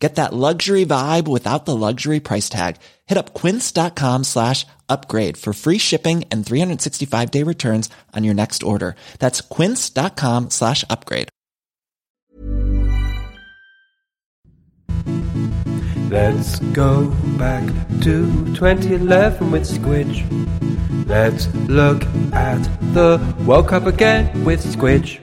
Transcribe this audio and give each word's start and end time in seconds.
Get 0.00 0.14
that 0.14 0.32
luxury 0.32 0.86
vibe 0.86 1.28
without 1.28 1.66
the 1.66 1.76
luxury 1.76 2.20
price 2.20 2.48
tag. 2.48 2.76
Hit 3.06 3.18
up 3.18 3.34
quince.com 3.34 4.24
slash 4.24 4.66
upgrade 4.88 5.36
for 5.36 5.52
free 5.52 5.76
shipping 5.76 6.24
and 6.32 6.44
365 6.44 7.30
day 7.30 7.42
returns 7.42 7.90
on 8.16 8.24
your 8.24 8.34
next 8.34 8.62
order. 8.62 8.96
That's 9.18 9.42
quince.com 9.42 10.50
slash 10.50 10.84
upgrade. 10.88 11.28
Let's 16.10 16.58
go 16.72 17.06
back 17.38 17.64
to 18.02 18.26
2011 18.54 19.50
with 19.52 19.62
Squidge. 19.62 20.26
Let's 21.06 21.46
look 21.68 22.02
at 22.32 22.62
the 22.94 23.20
World 23.46 23.68
Cup 23.68 23.86
again 23.86 24.44
with 24.44 24.64
Squidge. 24.64 25.20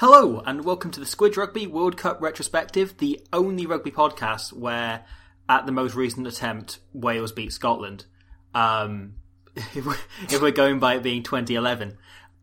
Hello, 0.00 0.40
and 0.46 0.64
welcome 0.64 0.92
to 0.92 1.00
the 1.00 1.06
Squid 1.06 1.36
Rugby 1.36 1.66
World 1.66 1.96
Cup 1.96 2.20
retrospective, 2.20 2.98
the 2.98 3.20
only 3.32 3.66
rugby 3.66 3.90
podcast 3.90 4.52
where, 4.52 5.04
at 5.48 5.66
the 5.66 5.72
most 5.72 5.96
recent 5.96 6.24
attempt, 6.24 6.78
Wales 6.92 7.32
beat 7.32 7.52
Scotland. 7.52 8.04
Um, 8.54 9.14
if, 9.56 9.84
we're, 9.84 9.96
if 10.30 10.40
we're 10.40 10.52
going 10.52 10.78
by 10.78 10.94
it 10.94 11.02
being 11.02 11.24
2011, 11.24 11.98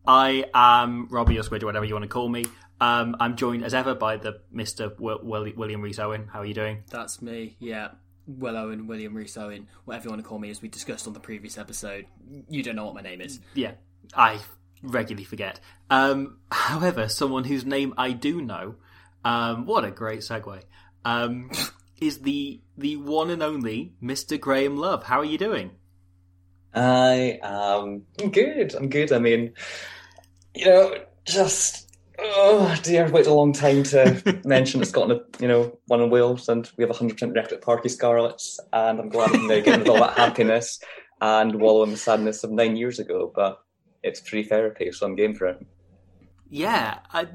I 0.06 0.44
am 0.52 1.08
Robbie 1.08 1.38
or 1.38 1.42
Squid, 1.44 1.62
or 1.62 1.66
whatever 1.66 1.86
you 1.86 1.94
want 1.94 2.02
to 2.02 2.10
call 2.10 2.28
me. 2.28 2.44
Um, 2.78 3.16
I'm 3.20 3.36
joined 3.36 3.64
as 3.64 3.72
ever 3.72 3.94
by 3.94 4.18
the 4.18 4.42
Mr. 4.54 4.94
Will, 5.00 5.20
Will, 5.22 5.50
William 5.56 5.80
Rees 5.80 5.98
Owen. 5.98 6.28
How 6.30 6.40
are 6.40 6.46
you 6.46 6.52
doing? 6.52 6.82
That's 6.90 7.22
me, 7.22 7.56
yeah. 7.58 7.92
Will 8.26 8.58
Owen, 8.58 8.86
William 8.86 9.14
Rees 9.14 9.34
Owen, 9.38 9.66
whatever 9.86 10.04
you 10.04 10.10
want 10.10 10.22
to 10.22 10.28
call 10.28 10.38
me, 10.38 10.50
as 10.50 10.60
we 10.60 10.68
discussed 10.68 11.06
on 11.06 11.14
the 11.14 11.20
previous 11.20 11.56
episode. 11.56 12.04
You 12.50 12.62
don't 12.62 12.76
know 12.76 12.84
what 12.84 12.94
my 12.94 13.00
name 13.00 13.22
is. 13.22 13.40
Yeah, 13.54 13.72
I 14.14 14.40
regularly 14.82 15.24
forget. 15.24 15.60
Um, 15.90 16.38
however, 16.50 17.08
someone 17.08 17.44
whose 17.44 17.64
name 17.64 17.94
I 17.96 18.12
do 18.12 18.40
know, 18.40 18.76
um, 19.24 19.66
what 19.66 19.84
a 19.84 19.90
great 19.90 20.20
segue, 20.20 20.62
um, 21.04 21.50
is 22.00 22.20
the 22.20 22.60
the 22.76 22.96
one 22.96 23.30
and 23.30 23.42
only 23.42 23.94
Mr. 24.02 24.38
Graham 24.38 24.76
Love. 24.76 25.04
How 25.04 25.20
are 25.20 25.24
you 25.24 25.38
doing? 25.38 25.72
I 26.74 27.38
am 27.42 28.02
good. 28.30 28.74
I'm 28.74 28.90
good. 28.90 29.10
I 29.12 29.18
mean, 29.18 29.54
you 30.54 30.66
know, 30.66 30.94
just 31.24 31.86
oh 32.18 32.74
dear, 32.82 33.04
I've 33.04 33.12
waited 33.12 33.30
a 33.30 33.34
long 33.34 33.52
time 33.52 33.82
to 33.84 34.40
mention 34.44 34.80
that 34.80 34.86
Scotland, 34.86 35.22
you 35.40 35.48
know, 35.48 35.78
won 35.88 36.00
in 36.00 36.10
Wales, 36.10 36.48
and 36.48 36.70
we 36.76 36.82
have 36.82 36.90
a 36.90 36.94
hundred 36.94 37.14
percent 37.14 37.34
record 37.34 37.54
at 37.54 37.62
Parc 37.62 37.84
y 37.84 37.88
Scarlets, 37.88 38.60
and 38.72 39.00
I'm 39.00 39.08
glad 39.08 39.34
I'm 39.34 39.46
now 39.46 39.60
getting 39.60 39.80
with 39.80 39.88
all 39.88 40.00
that 40.00 40.18
happiness 40.18 40.80
and 41.20 41.60
wallow 41.60 41.82
in 41.82 41.90
the 41.90 41.96
sadness 41.96 42.44
of 42.44 42.50
nine 42.50 42.76
years 42.76 42.98
ago. 42.98 43.32
But 43.34 43.58
it's 44.06 44.20
free 44.20 44.44
therapy, 44.44 44.90
so 44.92 45.06
I'm 45.06 45.16
game 45.16 45.34
for 45.34 45.46
it. 45.46 45.66
Yeah, 46.48 47.00
I, 47.12 47.26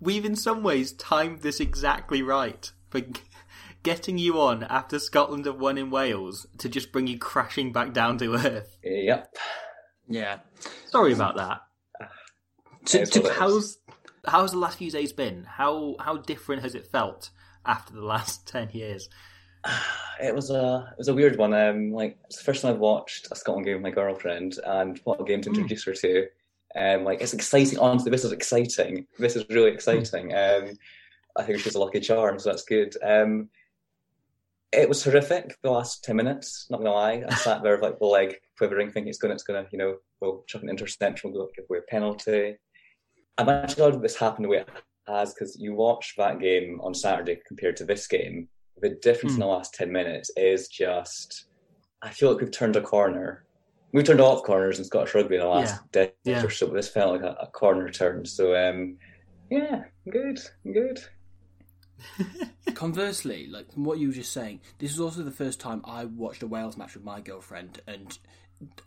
we've 0.00 0.24
in 0.24 0.36
some 0.36 0.62
ways 0.62 0.92
timed 0.92 1.40
this 1.40 1.60
exactly 1.60 2.22
right 2.22 2.70
for 2.88 3.02
getting 3.82 4.18
you 4.18 4.40
on 4.40 4.62
after 4.64 4.98
Scotland 4.98 5.46
have 5.46 5.58
won 5.58 5.76
in 5.76 5.90
Wales 5.90 6.46
to 6.58 6.68
just 6.68 6.92
bring 6.92 7.06
you 7.06 7.18
crashing 7.18 7.72
back 7.72 7.92
down 7.92 8.18
to 8.18 8.34
earth. 8.34 8.78
Yep. 8.82 9.34
Yeah. 10.08 10.38
Sorry 10.86 11.12
about 11.12 11.36
that. 11.36 11.60
It 12.82 12.94
is 12.94 13.16
what 13.16 13.16
it 13.16 13.30
is. 13.30 13.36
How's 13.36 13.78
how's 14.26 14.52
the 14.52 14.58
last 14.58 14.78
few 14.78 14.90
days 14.90 15.12
been? 15.12 15.44
How 15.44 15.96
how 16.00 16.16
different 16.16 16.62
has 16.62 16.74
it 16.74 16.86
felt 16.86 17.30
after 17.66 17.92
the 17.92 18.04
last 18.04 18.46
ten 18.46 18.70
years? 18.72 19.08
It 20.20 20.34
was 20.34 20.50
a 20.50 20.88
it 20.90 20.98
was 20.98 21.06
a 21.06 21.14
weird 21.14 21.38
one. 21.38 21.54
Um, 21.54 21.92
like 21.92 22.18
it's 22.24 22.38
the 22.38 22.42
first 22.42 22.62
time 22.62 22.74
I've 22.74 22.80
watched 22.80 23.28
a 23.30 23.36
Scotland 23.36 23.66
game 23.66 23.74
with 23.74 23.84
my 23.84 23.92
girlfriend, 23.92 24.58
and 24.66 24.98
what 25.04 25.20
a 25.20 25.24
game 25.24 25.42
to 25.42 25.48
introduce 25.48 25.84
her 25.84 25.92
to. 25.92 26.26
Um, 26.74 27.04
like 27.04 27.20
it's 27.20 27.34
exciting. 27.34 27.78
Honestly, 27.78 28.10
this 28.10 28.24
is 28.24 28.32
exciting. 28.32 29.06
This 29.20 29.36
is 29.36 29.48
really 29.48 29.70
exciting. 29.70 30.34
Um, 30.34 30.76
I 31.36 31.44
think 31.44 31.60
she's 31.60 31.76
a 31.76 31.78
lucky 31.78 32.00
charm, 32.00 32.40
so 32.40 32.50
that's 32.50 32.64
good. 32.64 32.96
Um, 33.00 33.48
it 34.72 34.88
was 34.88 35.04
horrific 35.04 35.56
the 35.62 35.70
last 35.70 36.02
ten 36.02 36.16
minutes. 36.16 36.66
Not 36.68 36.78
gonna 36.78 36.90
lie, 36.90 37.22
I 37.28 37.34
sat 37.36 37.62
there 37.62 37.74
with 37.74 37.82
like 37.82 38.00
the 38.00 38.06
leg 38.06 38.34
quivering, 38.56 38.90
thinking 38.90 39.08
it's 39.08 39.18
gonna, 39.18 39.34
it's 39.34 39.44
gonna, 39.44 39.66
you 39.70 39.78
know, 39.78 39.98
we'll 40.20 40.42
chuck 40.46 40.62
an 40.62 40.68
interception, 40.68 41.32
we'll 41.32 41.48
give 41.54 41.66
away 41.70 41.78
a 41.78 41.90
penalty. 41.90 42.56
I'm 43.38 43.48
actually 43.48 43.90
glad 43.90 44.02
this 44.02 44.16
happened 44.16 44.46
the 44.46 44.48
way 44.48 44.58
it 44.58 44.68
has 45.06 45.32
because 45.32 45.56
you 45.58 45.74
watch 45.74 46.14
that 46.18 46.40
game 46.40 46.80
on 46.82 46.92
Saturday 46.92 47.40
compared 47.46 47.76
to 47.76 47.84
this 47.84 48.06
game. 48.08 48.48
The 48.80 48.90
difference 49.02 49.34
in 49.34 49.40
the 49.40 49.46
last 49.46 49.74
ten 49.74 49.90
minutes 49.92 50.30
is 50.36 50.68
just. 50.68 51.46
I 52.00 52.10
feel 52.10 52.30
like 52.30 52.40
we've 52.40 52.50
turned 52.50 52.76
a 52.76 52.80
corner. 52.80 53.44
We've 53.92 54.04
turned 54.04 54.20
off 54.20 54.44
corners 54.44 54.78
in 54.78 54.84
Scottish 54.84 55.14
rugby 55.14 55.36
in 55.36 55.40
the 55.40 55.48
last 55.48 55.90
decade 55.90 56.14
Yeah. 56.24 56.44
or 56.44 56.50
so, 56.50 56.66
but 56.66 56.74
this 56.74 56.88
felt 56.88 57.12
like 57.12 57.22
a, 57.22 57.36
a 57.40 57.46
corner 57.46 57.90
turn. 57.90 58.24
So, 58.26 58.54
um, 58.54 58.98
yeah, 59.50 59.84
good, 60.08 60.38
good. 60.70 61.00
Conversely, 62.74 63.46
like 63.48 63.72
from 63.72 63.84
what 63.84 63.98
you 63.98 64.08
were 64.08 64.14
just 64.14 64.32
saying, 64.32 64.60
this 64.78 64.92
is 64.92 65.00
also 65.00 65.22
the 65.22 65.30
first 65.30 65.58
time 65.58 65.82
I 65.84 66.04
watched 66.04 66.42
a 66.42 66.46
Wales 66.46 66.76
match 66.76 66.94
with 66.94 67.02
my 67.02 67.20
girlfriend, 67.20 67.80
and 67.86 68.16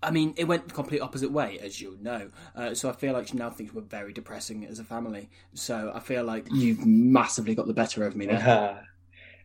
I 0.04 0.12
mean, 0.12 0.34
it 0.38 0.46
went 0.46 0.68
the 0.68 0.74
complete 0.74 1.02
opposite 1.02 1.32
way, 1.32 1.58
as 1.60 1.82
you 1.82 1.98
know. 2.02 2.30
Uh, 2.56 2.74
so 2.74 2.90
I 2.90 2.94
feel 2.94 3.14
like 3.14 3.28
she 3.28 3.38
now 3.38 3.50
thinks 3.50 3.74
we're 3.74 3.82
very 3.82 4.14
depressing 4.14 4.66
as 4.66 4.80
a 4.80 4.84
family. 4.84 5.30
So 5.54 5.92
I 5.94 6.00
feel 6.00 6.24
like 6.24 6.48
you've 6.52 6.86
massively 6.86 7.56
got 7.56 7.68
the 7.68 7.74
better 7.74 8.06
of 8.06 8.16
me 8.16 8.26
there. 8.28 8.86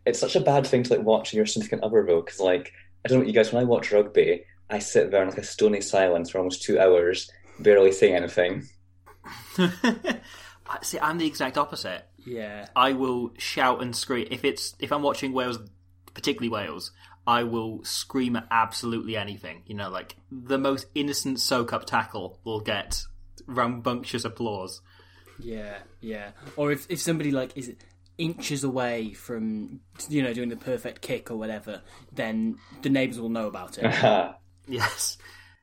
Yeah. 0.06 0.10
It's 0.10 0.20
such 0.20 0.36
a 0.36 0.40
bad 0.40 0.66
thing 0.66 0.82
to 0.84 0.96
like 0.96 1.04
watch 1.06 1.34
your 1.34 1.46
significant 1.46 1.82
other 1.82 2.04
though, 2.06 2.22
because 2.22 2.40
like 2.40 2.72
I 3.04 3.08
don't 3.08 3.18
know 3.18 3.20
what 3.20 3.28
you 3.28 3.34
guys. 3.34 3.52
When 3.52 3.62
I 3.62 3.66
watch 3.66 3.92
rugby, 3.92 4.44
I 4.70 4.78
sit 4.78 5.10
there 5.10 5.22
in 5.22 5.28
like 5.28 5.38
a 5.38 5.44
stony 5.44 5.80
silence 5.80 6.30
for 6.30 6.38
almost 6.38 6.62
two 6.62 6.78
hours, 6.80 7.30
barely 7.58 7.92
saying 7.92 8.14
anything. 8.14 8.66
I- 9.58 10.20
See, 10.82 10.98
I'm 10.98 11.18
the 11.18 11.26
exact 11.26 11.56
opposite. 11.58 12.04
Yeah. 12.24 12.66
I 12.74 12.92
will 12.92 13.32
shout 13.38 13.82
and 13.82 13.94
scream 13.94 14.26
if 14.30 14.44
it's 14.44 14.74
if 14.80 14.90
I'm 14.92 15.02
watching 15.02 15.32
Wales, 15.32 15.58
particularly 16.14 16.48
Wales. 16.48 16.92
I 17.28 17.42
will 17.42 17.82
scream 17.84 18.36
at 18.36 18.46
absolutely 18.50 19.16
anything. 19.16 19.62
You 19.66 19.74
know, 19.74 19.90
like 19.90 20.16
the 20.30 20.58
most 20.58 20.86
innocent 20.94 21.40
soak 21.40 21.72
up 21.72 21.84
tackle 21.86 22.38
will 22.44 22.60
get 22.60 23.02
rambunctious 23.46 24.24
applause. 24.24 24.80
Yeah, 25.40 25.78
yeah. 26.00 26.30
Or 26.56 26.72
if, 26.72 26.86
if 26.88 27.00
somebody 27.00 27.30
like 27.30 27.56
is 27.56 27.72
inches 28.18 28.64
away 28.64 29.12
from 29.12 29.80
you 30.08 30.22
know 30.22 30.32
doing 30.32 30.48
the 30.48 30.56
perfect 30.56 31.00
kick 31.00 31.30
or 31.30 31.36
whatever, 31.36 31.82
then 32.12 32.58
the 32.82 32.88
neighbours 32.88 33.20
will 33.20 33.28
know 33.28 33.46
about 33.46 33.78
it. 33.78 34.34
Yes. 34.68 35.16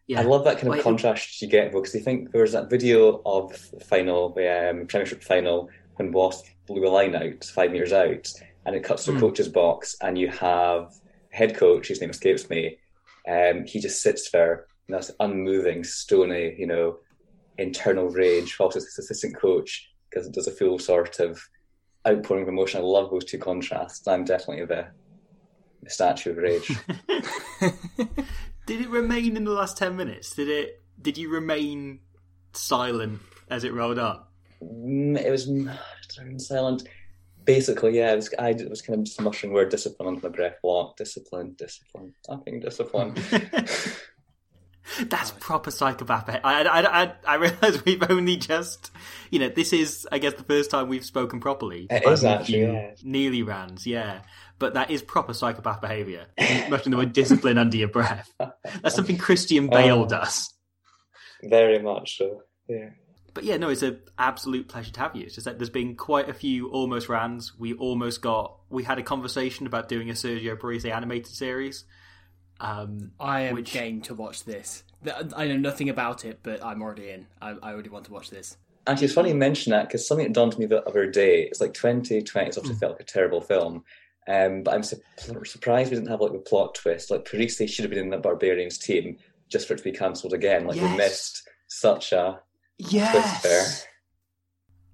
Yeah. 0.08 0.22
I 0.22 0.24
love 0.24 0.46
that 0.46 0.56
kind 0.56 0.68
of 0.70 0.76
Wait, 0.76 0.84
contrast 0.84 1.42
you 1.42 1.50
get 1.50 1.74
because 1.74 1.94
you 1.94 2.00
think 2.00 2.32
there 2.32 2.42
was 2.42 2.54
that 2.54 2.70
video 2.70 3.22
of 3.26 3.52
the 3.72 3.84
final, 3.84 4.30
the 4.34 4.70
um, 4.70 4.88
Premiership 4.88 5.22
final, 5.22 5.70
when 5.96 6.14
Wasp 6.14 6.46
blew 6.68 6.88
a 6.88 6.90
line 6.90 7.14
out 7.14 7.44
five 7.44 7.72
metres 7.72 7.92
out, 7.92 8.32
and 8.66 8.78
it 8.78 8.84
cuts 8.86 9.04
to 9.04 9.12
the 9.12 9.20
coach's 9.20 9.50
box, 9.50 9.98
and 10.02 10.18
you 10.18 10.30
have 10.30 10.94
head 11.32 11.58
coach, 11.58 11.90
his 11.90 12.00
name 12.00 12.12
escapes 12.12 12.50
me, 12.50 12.78
um, 13.30 13.66
he 13.66 13.82
just 13.82 14.02
sits 14.02 14.32
there, 14.32 14.68
and 14.88 14.96
that's 14.96 15.12
unmoving, 15.20 15.84
stony, 15.84 16.56
you 16.58 16.68
know, 16.68 17.00
internal 17.58 18.08
rage, 18.08 18.58
whilst 18.58 18.76
his 18.76 18.98
assistant 18.98 19.36
coach 19.36 19.90
because 20.14 20.28
it 20.28 20.34
does 20.34 20.48
a 20.48 20.52
full 20.52 20.78
sort 20.80 21.20
of 21.20 21.42
outpouring 22.08 22.44
of 22.44 22.50
emotion. 22.50 22.82
I 22.82 22.84
love 22.84 23.12
those 23.12 23.26
two 23.26 23.38
contrasts. 23.38 24.08
I'm 24.08 24.24
definitely 24.24 24.66
the, 24.66 24.88
the 25.82 25.90
statue 25.90 26.32
of 26.32 26.38
rage. 26.38 26.68
Did 28.66 28.82
it 28.82 28.90
remain 28.90 29.36
in 29.38 29.44
the 29.44 29.52
last 29.52 29.78
ten 29.78 29.96
minutes? 29.96 30.36
Did 30.36 30.50
it? 30.50 30.82
Did 31.02 31.18
you 31.18 31.30
remain 31.30 32.00
silent 32.54 33.20
as 33.50 33.64
it 33.64 33.74
rolled 33.74 34.00
on? 34.00 34.24
Mm, 34.64 35.18
it 35.18 35.30
was 35.30 35.50
silent. 36.48 36.88
Basically, 37.46 37.98
yeah, 37.98 38.14
it 38.14 38.16
was, 38.16 38.34
I 38.40 38.54
was 38.70 38.82
kind 38.82 39.00
of 39.00 39.06
just 39.06 39.22
mushing 39.22 39.52
word 39.52 39.68
discipline 39.70 40.08
onto 40.08 40.26
my 40.26 40.34
breath 40.34 40.56
block. 40.62 40.96
Discipline, 40.96 41.56
discipline, 41.58 42.14
fucking 42.26 42.62
discipline. 42.62 43.16
That's 45.06 45.32
oh, 45.32 45.36
proper 45.40 45.72
psychopath. 45.72 46.30
I, 46.30 46.40
I, 46.64 47.04
I, 47.04 47.14
I 47.26 47.36
realize 47.36 47.84
we've 47.86 48.04
only 48.10 48.38
just, 48.38 48.92
you 49.32 49.40
know, 49.40 49.50
this 49.50 49.74
is, 49.74 50.08
I 50.12 50.20
guess, 50.20 50.34
the 50.34 50.44
first 50.44 50.72
time 50.72 50.90
we've 50.90 51.06
spoken 51.06 51.40
properly. 51.40 51.88
It 51.90 52.04
But 52.04 52.14
is 52.14 52.24
with 52.24 52.32
actually, 52.32 52.62
yeah. 52.64 52.92
Nearly 53.04 53.44
rans, 53.44 53.88
yeah. 53.88 54.22
But 54.60 54.76
that 54.76 54.92
is 54.92 55.02
proper 55.02 55.34
psychopath 55.34 55.82
behaviour. 55.82 56.28
Mushing 56.70 56.92
the 56.92 56.98
word 56.98 57.14
discipline 57.14 57.58
under 57.58 57.78
your 57.78 57.88
breath. 57.88 58.32
That's 58.82 58.96
something 58.96 59.18
Christian 59.18 59.66
um, 59.66 59.70
Bale 59.70 60.02
Oh. 60.02 60.08
does. 60.08 60.54
Very 61.44 61.80
much 61.80 62.18
so. 62.18 62.44
Yeah. 62.68 62.90
But 63.34 63.46
yeah, 63.46 63.58
no, 63.58 63.70
it's 63.70 63.82
an 63.82 64.00
absolute 64.18 64.68
pleasure 64.70 64.92
to 64.92 65.00
have 65.00 65.16
you. 65.16 65.24
It's 65.24 65.36
just 65.36 65.46
that 65.46 65.58
there's 65.58 65.70
been 65.72 65.96
quite 65.96 66.30
a 66.30 66.34
few 66.34 66.70
almost 66.70 67.10
rans. 67.10 67.54
We 67.58 67.74
almost 67.74 68.22
got, 68.22 68.58
we 68.70 68.84
had 68.84 69.00
a 69.00 69.04
conversation 69.04 69.66
about 69.66 69.90
doing 69.90 70.10
a 70.10 70.14
Sergio 70.14 70.58
Parisse 70.60 70.86
animated 70.86 71.34
series. 71.34 71.84
Um, 72.60 73.12
I 73.20 73.42
am 73.42 73.56
Which- 73.56 73.74
game 73.74 74.02
to 74.04 74.14
watch 74.16 74.44
this. 74.46 74.84
I 75.36 75.48
know 75.48 75.58
nothing 75.58 75.90
about 75.90 76.24
it, 76.24 76.40
but 76.44 76.64
I'm 76.64 76.82
already 76.82 77.10
in. 77.10 77.28
I, 77.42 77.50
I 77.62 77.74
already 77.74 77.90
want 77.90 78.06
to 78.06 78.14
watch 78.14 78.30
this. 78.30 78.58
Actually, 78.88 79.06
it's 79.06 79.14
funny 79.14 79.30
you 79.30 79.36
mention 79.36 79.72
that 79.72 79.88
because 79.88 80.08
something 80.08 80.26
that 80.28 80.34
dawned 80.34 80.54
on 80.54 80.60
me 80.60 80.66
the 80.66 80.82
other 80.88 81.10
day. 81.10 81.42
It's 81.44 81.60
like 81.60 81.74
2020. 81.74 82.48
It's 82.48 82.58
obviously 82.58 82.80
felt 82.80 82.94
like 82.94 83.02
a 83.02 83.06
terrible 83.06 83.42
film, 83.42 83.84
um, 84.28 84.64
but 84.64 84.74
I'm 84.74 84.84
su- 84.84 85.02
surprised 85.44 85.90
we 85.92 85.98
didn't 85.98 86.10
have 86.10 86.22
like 86.22 86.32
a 86.34 86.38
plot 86.40 86.76
twist. 86.76 87.12
Like 87.12 87.26
Parisse 87.30 87.58
should 87.70 87.84
have 87.84 87.90
been 87.90 88.00
in 88.00 88.10
the 88.12 88.18
Barbarians 88.18 88.78
team 88.78 89.18
just 89.50 89.68
for 89.68 89.74
it 89.74 89.78
to 89.78 89.84
be 89.84 89.92
cancelled 89.92 90.34
again. 90.34 90.66
Like 90.66 90.78
Yes. 90.78 90.92
we 90.92 90.98
missed 90.98 91.50
such 91.68 92.12
a 92.14 92.40
twist 92.82 93.44
there. 93.44 93.66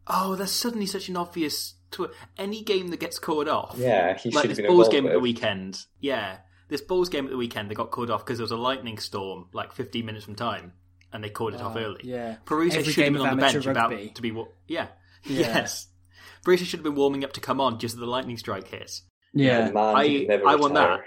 Oh, 0.08 0.36
there's 0.36 0.52
suddenly 0.52 0.86
such 0.88 1.10
an 1.10 1.18
obvious. 1.18 1.76
Tw- 1.92 2.12
any 2.38 2.64
game 2.64 2.90
that 2.90 3.00
gets 3.00 3.18
called 3.18 3.48
off. 3.48 3.76
Yeah, 3.78 4.16
he 4.16 4.30
like 4.30 4.44
should 4.44 4.50
have 4.50 4.50
this 4.50 4.58
been 4.58 4.68
Bulls 4.68 4.88
involved 4.88 4.92
game 4.92 5.06
at 5.08 5.14
the 5.14 5.20
weekend. 5.20 5.80
Yeah, 6.00 6.38
this 6.70 6.82
Bulls 6.82 7.10
game 7.10 7.26
at 7.26 7.32
the 7.32 7.38
weekend, 7.38 7.70
they 7.70 7.76
got 7.76 7.92
called 7.92 8.10
off 8.10 8.24
because 8.26 8.38
there 8.38 8.44
was 8.44 8.52
a 8.52 8.58
lightning 8.58 8.98
storm 8.98 9.48
like 9.54 9.74
15 9.74 10.06
minutes 10.06 10.24
from 10.26 10.36
time, 10.36 10.74
and 11.12 11.24
they 11.24 11.30
called 11.30 11.54
it 11.56 11.62
off 11.62 11.76
Oh, 11.76 11.80
early. 11.80 12.02
yeah. 12.04 12.38
Parisse 12.46 12.76
Every 12.76 12.94
should 12.94 13.04
have 13.06 13.14
been 13.14 13.22
on 13.22 13.38
the 13.38 13.44
amateur 13.46 13.60
bench 13.60 13.66
about 13.66 14.16
to 14.16 14.22
be. 14.22 14.32
wa- 14.32 14.46
Yeah. 14.68 14.88
Yeah. 15.26 15.40
Yes. 15.40 15.88
Parisse 16.46 16.62
should 16.62 16.80
have 16.80 16.84
been 16.86 16.96
warming 16.96 17.26
up 17.26 17.34
to 17.34 17.42
come 17.42 17.60
on 17.60 17.78
just 17.80 17.96
as 17.96 18.00
the 18.00 18.06
lightning 18.06 18.38
strike 18.38 18.68
hits. 18.70 19.02
Yeah. 19.34 19.70
Man, 19.72 19.96
I- 19.96 20.08
he'd 20.08 20.28
never 20.30 20.48
I 20.48 20.56
want 20.56 20.74
retire. 20.74 21.04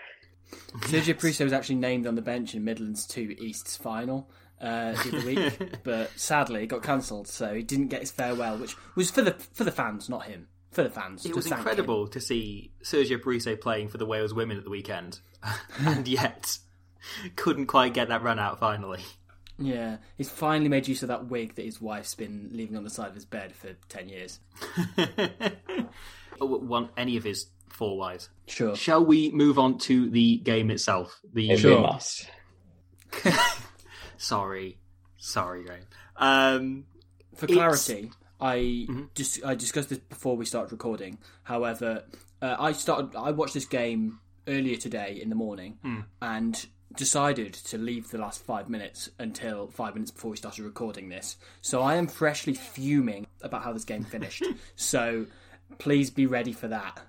Sergio 0.80 1.18
Parisse 1.18 1.40
was 1.40 1.52
actually 1.52 1.76
named 1.76 2.06
on 2.06 2.14
the 2.14 2.20
bench 2.22 2.54
in 2.54 2.62
Midlands 2.64 3.06
2 3.06 3.36
East's 3.40 3.76
final 3.76 4.30
uh, 4.60 4.92
the 4.92 5.16
other 5.16 5.26
week, 5.26 5.78
but 5.84 6.10
sadly 6.16 6.64
it 6.64 6.66
got 6.66 6.82
cancelled, 6.82 7.26
so 7.26 7.54
he 7.54 7.62
didn't 7.62 7.88
get 7.88 8.00
his 8.00 8.10
farewell, 8.10 8.58
which 8.58 8.76
was 8.94 9.10
for 9.10 9.22
the 9.22 9.32
for 9.54 9.64
the 9.64 9.72
fans, 9.72 10.08
not 10.08 10.24
him. 10.26 10.48
For 10.72 10.82
the 10.82 10.90
fans. 10.90 11.24
It 11.24 11.34
was 11.36 11.44
thank 11.46 11.54
him. 11.54 11.58
incredible 11.60 12.08
to 12.08 12.20
see 12.20 12.72
Sergio 12.82 13.22
Parisse 13.22 13.46
playing 13.60 13.88
for 13.88 13.98
the 13.98 14.06
Wales 14.06 14.32
women 14.34 14.56
at 14.58 14.64
the 14.64 14.70
weekend, 14.70 15.20
and 15.78 16.08
yet 16.08 16.58
couldn't 17.36 17.66
quite 17.66 17.94
get 17.94 18.08
that 18.08 18.22
run 18.22 18.38
out 18.38 18.58
finally. 18.58 19.02
Yeah, 19.58 19.98
he's 20.16 20.30
finally 20.30 20.68
made 20.70 20.88
use 20.88 21.02
of 21.02 21.08
that 21.08 21.26
wig 21.28 21.54
that 21.56 21.64
his 21.66 21.80
wife's 21.80 22.14
been 22.14 22.48
leaving 22.52 22.76
on 22.76 22.84
the 22.84 22.90
side 22.90 23.08
of 23.08 23.14
his 23.14 23.26
bed 23.26 23.54
for 23.54 23.74
10 23.88 24.08
years. 24.08 24.40
Oh, 26.40 26.46
Want 26.46 26.90
any 26.96 27.16
of 27.18 27.22
his 27.24 27.46
four 27.68 27.96
wives? 27.98 28.28
Sure. 28.48 28.74
Shall 28.74 29.04
we 29.04 29.30
move 29.30 29.58
on 29.58 29.78
to 29.80 30.08
the 30.10 30.38
game 30.38 30.70
itself? 30.70 31.20
The 31.32 31.50
If 31.50 31.60
Sure. 31.60 31.80
must. 31.82 32.28
sorry, 34.16 34.78
sorry, 35.18 35.64
Graham. 35.64 35.82
Um, 36.16 36.84
For 37.36 37.44
It's- 37.46 37.56
clarity, 37.56 38.10
I 38.42 38.86
just 39.14 39.44
I 39.44 39.54
discussed 39.54 39.88
this 39.90 39.98
before 39.98 40.36
we 40.36 40.44
started 40.44 40.72
recording. 40.72 41.18
However, 41.44 42.04
uh, 42.42 42.56
I 42.58 42.72
started 42.72 43.16
I 43.16 43.30
watched 43.30 43.54
this 43.54 43.64
game 43.66 44.18
earlier 44.48 44.76
today 44.76 45.18
in 45.22 45.28
the 45.28 45.36
morning 45.36 45.78
and 46.20 46.66
decided 46.96 47.54
to 47.54 47.78
leave 47.78 48.10
the 48.10 48.18
last 48.18 48.42
five 48.44 48.68
minutes 48.68 49.08
until 49.18 49.68
five 49.68 49.94
minutes 49.94 50.10
before 50.10 50.30
we 50.32 50.36
started 50.36 50.64
recording 50.64 51.08
this. 51.08 51.36
So 51.62 51.80
I 51.80 51.94
am 51.94 52.06
freshly 52.08 52.52
fuming 52.54 53.26
about 53.42 53.62
how 53.62 53.72
this 53.72 53.84
game 53.84 54.04
finished. 54.04 54.44
so 54.76 55.26
please 55.78 56.10
be 56.10 56.26
ready 56.26 56.52
for 56.52 56.68
that. 56.68 57.00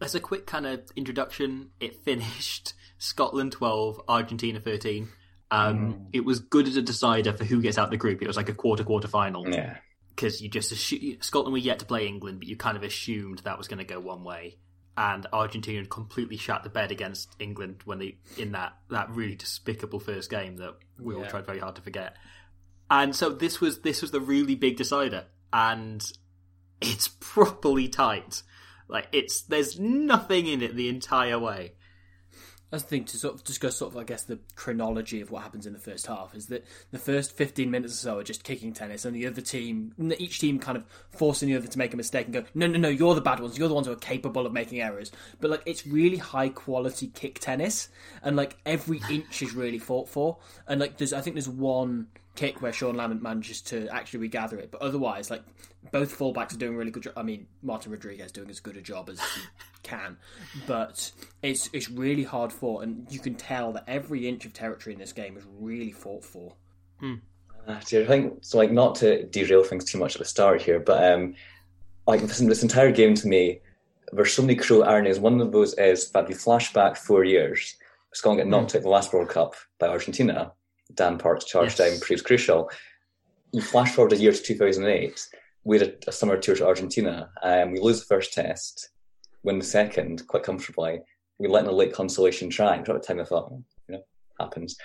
as 0.00 0.14
a 0.14 0.20
quick 0.20 0.46
kind 0.46 0.66
of 0.66 0.80
introduction, 0.94 1.70
it 1.80 1.96
finished 2.04 2.74
Scotland 2.98 3.52
12, 3.52 4.00
Argentina 4.08 4.60
13. 4.60 5.08
Um, 5.50 6.06
It 6.12 6.24
was 6.24 6.38
good 6.40 6.68
as 6.68 6.76
a 6.76 6.82
decider 6.82 7.32
for 7.32 7.44
who 7.44 7.60
gets 7.62 7.78
out 7.78 7.90
the 7.90 7.96
group. 7.96 8.20
It 8.22 8.26
was 8.28 8.36
like 8.36 8.48
a 8.48 8.54
quarter 8.54 8.84
quarter 8.84 9.08
final. 9.08 9.48
Yeah. 9.48 9.78
Because 10.14 10.40
you 10.40 10.48
just 10.48 10.72
assume 10.72 11.18
Scotland 11.20 11.52
were 11.52 11.58
yet 11.58 11.78
to 11.80 11.84
play 11.84 12.06
England, 12.06 12.38
but 12.38 12.48
you 12.48 12.56
kind 12.56 12.76
of 12.76 12.82
assumed 12.82 13.40
that 13.40 13.58
was 13.58 13.68
going 13.68 13.78
to 13.78 13.84
go 13.84 14.00
one 14.00 14.24
way. 14.24 14.58
And 14.96 15.26
Argentina 15.32 15.78
had 15.78 15.88
completely 15.88 16.36
shat 16.36 16.64
the 16.64 16.68
bed 16.68 16.92
against 16.92 17.34
England 17.38 17.80
when 17.86 17.98
they 17.98 18.18
in 18.36 18.52
that 18.52 18.76
that 18.90 19.10
really 19.10 19.34
despicable 19.34 20.00
first 20.00 20.28
game 20.28 20.58
that 20.58 20.74
we 21.00 21.14
all 21.14 21.24
tried 21.24 21.46
very 21.46 21.58
hard 21.58 21.76
to 21.76 21.82
forget. 21.82 22.16
And 22.90 23.16
so 23.16 23.30
this 23.30 23.58
was 23.58 23.80
this 23.80 24.02
was 24.02 24.10
the 24.10 24.20
really 24.20 24.54
big 24.54 24.76
decider, 24.76 25.24
and 25.50 26.04
it's 26.82 27.08
properly 27.20 27.88
tight. 27.88 28.42
Like 28.86 29.08
it's 29.12 29.40
there's 29.42 29.80
nothing 29.80 30.46
in 30.46 30.60
it 30.60 30.76
the 30.76 30.90
entire 30.90 31.38
way. 31.38 31.72
That's 32.72 32.84
the 32.84 32.88
thing 32.88 33.04
to 33.04 33.18
sort 33.18 33.34
of 33.34 33.44
discuss, 33.44 33.76
sort 33.76 33.92
of, 33.92 33.98
I 33.98 34.04
guess, 34.04 34.22
the 34.22 34.38
chronology 34.56 35.20
of 35.20 35.30
what 35.30 35.42
happens 35.42 35.66
in 35.66 35.74
the 35.74 35.78
first 35.78 36.06
half 36.06 36.34
is 36.34 36.46
that 36.46 36.64
the 36.90 36.98
first 36.98 37.36
15 37.36 37.70
minutes 37.70 37.92
or 37.92 37.96
so 37.96 38.18
are 38.18 38.22
just 38.24 38.44
kicking 38.44 38.72
tennis, 38.72 39.04
and 39.04 39.14
the 39.14 39.26
other 39.26 39.42
team, 39.42 39.92
each 40.16 40.38
team 40.38 40.58
kind 40.58 40.78
of 40.78 40.84
forcing 41.10 41.50
the 41.50 41.56
other 41.56 41.66
to 41.66 41.76
make 41.76 41.92
a 41.92 41.98
mistake 41.98 42.24
and 42.24 42.32
go, 42.32 42.44
no, 42.54 42.66
no, 42.66 42.78
no, 42.78 42.88
you're 42.88 43.14
the 43.14 43.20
bad 43.20 43.40
ones, 43.40 43.58
you're 43.58 43.68
the 43.68 43.74
ones 43.74 43.86
who 43.86 43.92
are 43.92 43.96
capable 43.96 44.46
of 44.46 44.54
making 44.54 44.80
errors. 44.80 45.12
But, 45.38 45.50
like, 45.50 45.62
it's 45.66 45.86
really 45.86 46.16
high 46.16 46.48
quality 46.48 47.08
kick 47.08 47.40
tennis, 47.40 47.90
and, 48.22 48.36
like, 48.36 48.56
every 48.64 49.02
inch 49.10 49.42
is 49.42 49.54
really 49.54 49.78
fought 49.78 50.08
for. 50.08 50.38
And, 50.66 50.80
like, 50.80 50.96
there's, 50.96 51.12
I 51.12 51.20
think 51.20 51.36
there's 51.36 51.50
one 51.50 52.06
kick 52.34 52.62
where 52.62 52.72
Sean 52.72 52.96
Lamont 52.96 53.22
manages 53.22 53.60
to 53.62 53.88
actually 53.88 54.20
regather 54.20 54.58
it, 54.58 54.70
but 54.70 54.80
otherwise, 54.80 55.30
like, 55.30 55.42
both 55.90 56.16
fullbacks 56.16 56.54
are 56.54 56.58
doing 56.58 56.74
a 56.74 56.78
really 56.78 56.90
good 56.90 57.02
job. 57.02 57.14
I 57.16 57.22
mean, 57.22 57.46
Martin 57.62 57.92
Rodriguez 57.92 58.32
doing 58.32 58.50
as 58.50 58.60
good 58.60 58.76
a 58.76 58.80
job 58.80 59.10
as 59.10 59.20
he 59.20 59.42
can, 59.82 60.16
but 60.66 61.12
it's 61.42 61.68
it's 61.72 61.90
really 61.90 62.24
hard 62.24 62.52
fought, 62.52 62.84
and 62.84 63.06
you 63.10 63.18
can 63.18 63.34
tell 63.34 63.72
that 63.72 63.84
every 63.86 64.28
inch 64.28 64.44
of 64.46 64.52
territory 64.52 64.94
in 64.94 65.00
this 65.00 65.12
game 65.12 65.36
is 65.36 65.44
really 65.58 65.92
fought 65.92 66.24
for. 66.24 66.54
Ah, 67.68 67.80
dear, 67.86 68.02
I 68.02 68.06
think 68.06 68.38
so. 68.40 68.58
Like, 68.58 68.72
not 68.72 68.94
to 68.96 69.24
derail 69.26 69.64
things 69.64 69.84
too 69.84 69.98
much 69.98 70.16
at 70.16 70.18
the 70.20 70.24
start 70.24 70.62
here, 70.62 70.80
but 70.80 71.12
um, 71.12 71.34
like 72.06 72.20
this, 72.20 72.38
this 72.38 72.62
entire 72.62 72.90
game 72.90 73.14
to 73.14 73.28
me, 73.28 73.60
there's 74.12 74.32
so 74.32 74.42
many 74.42 74.56
cruel 74.56 74.84
ironies. 74.84 75.20
One 75.20 75.40
of 75.40 75.52
those 75.52 75.74
is 75.74 76.10
that 76.10 76.28
we 76.28 76.34
flash 76.34 76.72
back 76.72 76.96
four 76.96 77.24
years. 77.24 77.76
Scotland 78.12 78.40
get 78.40 78.48
knocked 78.48 78.72
out 78.72 78.78
of 78.78 78.82
the 78.82 78.88
last 78.88 79.12
World 79.12 79.28
Cup 79.28 79.54
by 79.78 79.88
Argentina. 79.88 80.52
Dan 80.94 81.18
Parks 81.18 81.44
charged 81.44 81.78
Yes. 81.78 81.90
down, 81.90 82.00
proves 82.00 82.22
crucial. 82.22 82.70
You 83.52 83.60
flash 83.62 83.92
forward 83.94 84.12
a 84.12 84.16
year 84.16 84.32
to 84.32 84.42
2008. 84.42 85.28
We 85.64 85.78
had 85.78 85.88
a, 85.88 86.08
a 86.08 86.12
summer 86.12 86.36
tour 86.36 86.56
to 86.56 86.66
Argentina. 86.66 87.30
Um, 87.42 87.72
we 87.72 87.80
lose 87.80 88.00
the 88.00 88.06
first 88.06 88.32
test, 88.32 88.90
win 89.42 89.58
the 89.58 89.64
second 89.64 90.26
quite 90.26 90.42
comfortably. 90.42 91.00
We 91.38 91.48
let 91.48 91.64
in 91.64 91.70
a 91.70 91.72
late 91.72 91.92
consolation 91.92 92.50
try. 92.50 92.76
At 92.76 92.84
the 92.86 92.98
time, 92.98 93.20
I 93.20 93.24
thought, 93.24 93.48
"Oh, 93.52 93.64
you 93.88 93.94
know, 93.96 94.02
happens. 94.40 94.76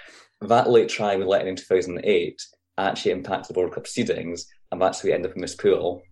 That 0.42 0.70
late 0.70 0.90
try 0.90 1.16
we 1.16 1.24
let 1.24 1.42
in 1.42 1.48
in 1.50 1.56
2008 1.56 2.42
actually 2.78 3.12
impacted 3.12 3.56
the 3.56 3.60
World 3.60 3.74
Cup 3.74 3.86
seedings, 3.86 4.42
and 4.72 4.82
that's 4.82 5.02
how 5.02 5.08
we 5.08 5.14
end 5.14 5.26
up 5.26 5.34
in 5.36 5.42
this 5.42 5.56
pool. 5.56 6.04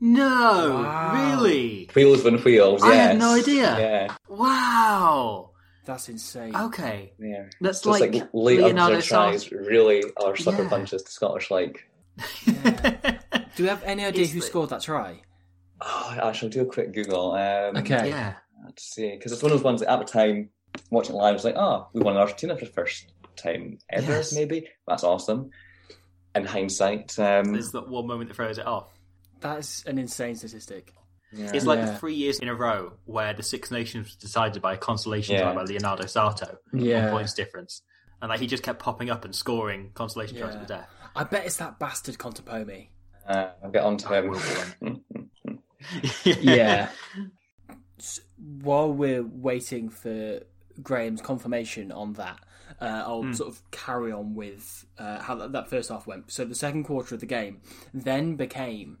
No, 0.00 0.82
Wow. 0.84 1.36
really? 1.36 1.88
Wheels 1.94 2.24
and 2.24 2.40
wheels, 2.44 2.82
I 2.82 2.92
yes. 2.92 3.06
had 3.08 3.18
no 3.18 3.34
idea. 3.34 3.78
Yeah, 3.78 4.16
Wow. 4.28 5.50
That's 5.88 6.10
insane. 6.10 6.54
Okay, 6.54 7.14
yeah. 7.18 7.46
that's 7.62 7.80
So 7.80 7.92
it's 7.94 8.00
like, 8.02 8.12
like, 8.12 8.28
Leonardo 8.34 9.00
tries 9.00 9.50
really 9.50 10.04
our 10.22 10.36
sucker 10.36 10.64
Yeah. 10.64 10.68
punches 10.68 11.02
to 11.02 11.10
Scottish 11.10 11.50
like. 11.50 11.88
Do 12.44 13.62
we 13.62 13.68
have 13.68 13.82
any 13.84 14.04
idea 14.04 14.24
It's 14.24 14.32
who 14.34 14.40
the- 14.40 14.46
scored 14.46 14.68
that 14.68 14.82
try? 14.82 15.22
Oh, 15.80 16.14
I 16.22 16.32
shall 16.32 16.50
do 16.50 16.60
a 16.60 16.66
quick 16.66 16.92
Google. 16.92 17.32
Um, 17.32 17.78
Okay. 17.78 18.10
yeah. 18.10 18.34
Let's 18.66 18.82
see, 18.84 19.12
because 19.12 19.32
it's 19.32 19.42
one 19.42 19.50
of 19.50 19.56
those 19.58 19.64
ones 19.64 19.80
that 19.80 19.90
at 19.90 19.98
the 20.00 20.04
time 20.04 20.50
watching 20.90 21.14
it 21.14 21.18
live 21.18 21.32
was 21.34 21.44
like, 21.44 21.54
oh, 21.56 21.88
we 21.94 22.02
won 22.02 22.14
in 22.16 22.20
Argentina 22.20 22.54
for 22.58 22.66
the 22.66 22.70
first 22.70 23.06
time 23.36 23.78
ever, 23.88 24.12
Yes. 24.12 24.34
maybe. 24.34 24.68
That's 24.86 25.04
awesome. 25.04 25.50
In 26.34 26.44
hindsight, 26.44 27.18
um, 27.18 27.52
There's 27.54 27.72
that 27.72 27.88
one 27.88 28.06
moment 28.06 28.28
that 28.28 28.34
throws 28.34 28.58
it 28.58 28.66
off. 28.66 28.88
That's 29.40 29.84
an 29.86 29.96
insane 29.96 30.34
statistic. 30.34 30.92
Yeah. 31.32 31.50
It's 31.54 31.66
like 31.66 31.78
Yeah. 31.80 31.96
three 31.96 32.14
years 32.14 32.38
in 32.38 32.48
a 32.48 32.54
row 32.54 32.92
where 33.04 33.32
the 33.34 33.42
Six 33.42 33.70
Nations 33.70 34.06
was 34.06 34.16
decided 34.16 34.62
by 34.62 34.74
a 34.74 34.78
consolation 34.78 35.34
Yeah. 35.34 35.42
try 35.42 35.54
by 35.54 35.62
Leonardo 35.64 36.06
Sato, 36.06 36.58
Yeah. 36.72 37.04
one 37.06 37.10
points 37.20 37.34
difference, 37.34 37.82
and 38.22 38.28
like 38.30 38.40
he 38.40 38.46
just 38.46 38.62
kept 38.62 38.78
popping 38.80 39.10
up 39.10 39.24
and 39.24 39.34
scoring 39.34 39.90
consolation 39.94 40.36
tries 40.38 40.54
to 40.54 40.60
the 40.60 40.66
death. 40.66 40.88
I 41.16 41.24
bet 41.24 41.44
it's 41.46 41.56
that 41.58 41.78
bastard 41.78 42.18
Contepomi. 42.18 42.88
uh, 43.26 43.50
I'll 43.62 43.70
get 43.70 43.84
on 43.84 43.96
to 43.98 44.08
him. 44.80 45.02
Yeah. 46.24 46.90
S- 47.98 48.20
While 48.62 48.92
we're 48.92 49.22
waiting 49.24 49.88
for 49.90 50.40
Graham's 50.82 51.20
confirmation 51.20 51.90
on 51.92 52.12
that, 52.14 52.38
uh, 52.80 53.02
I'll 53.06 53.32
sort 53.34 53.48
of 53.50 53.68
carry 53.70 54.12
on 54.12 54.34
with 54.34 54.84
uh, 54.98 55.20
how 55.20 55.34
that, 55.36 55.52
that 55.52 55.68
first 55.70 55.88
half 55.88 56.06
went. 56.06 56.30
So 56.30 56.44
the 56.44 56.54
second 56.54 56.84
quarter 56.84 57.14
of 57.14 57.20
the 57.20 57.26
game 57.26 57.60
then 57.92 58.36
became 58.36 58.98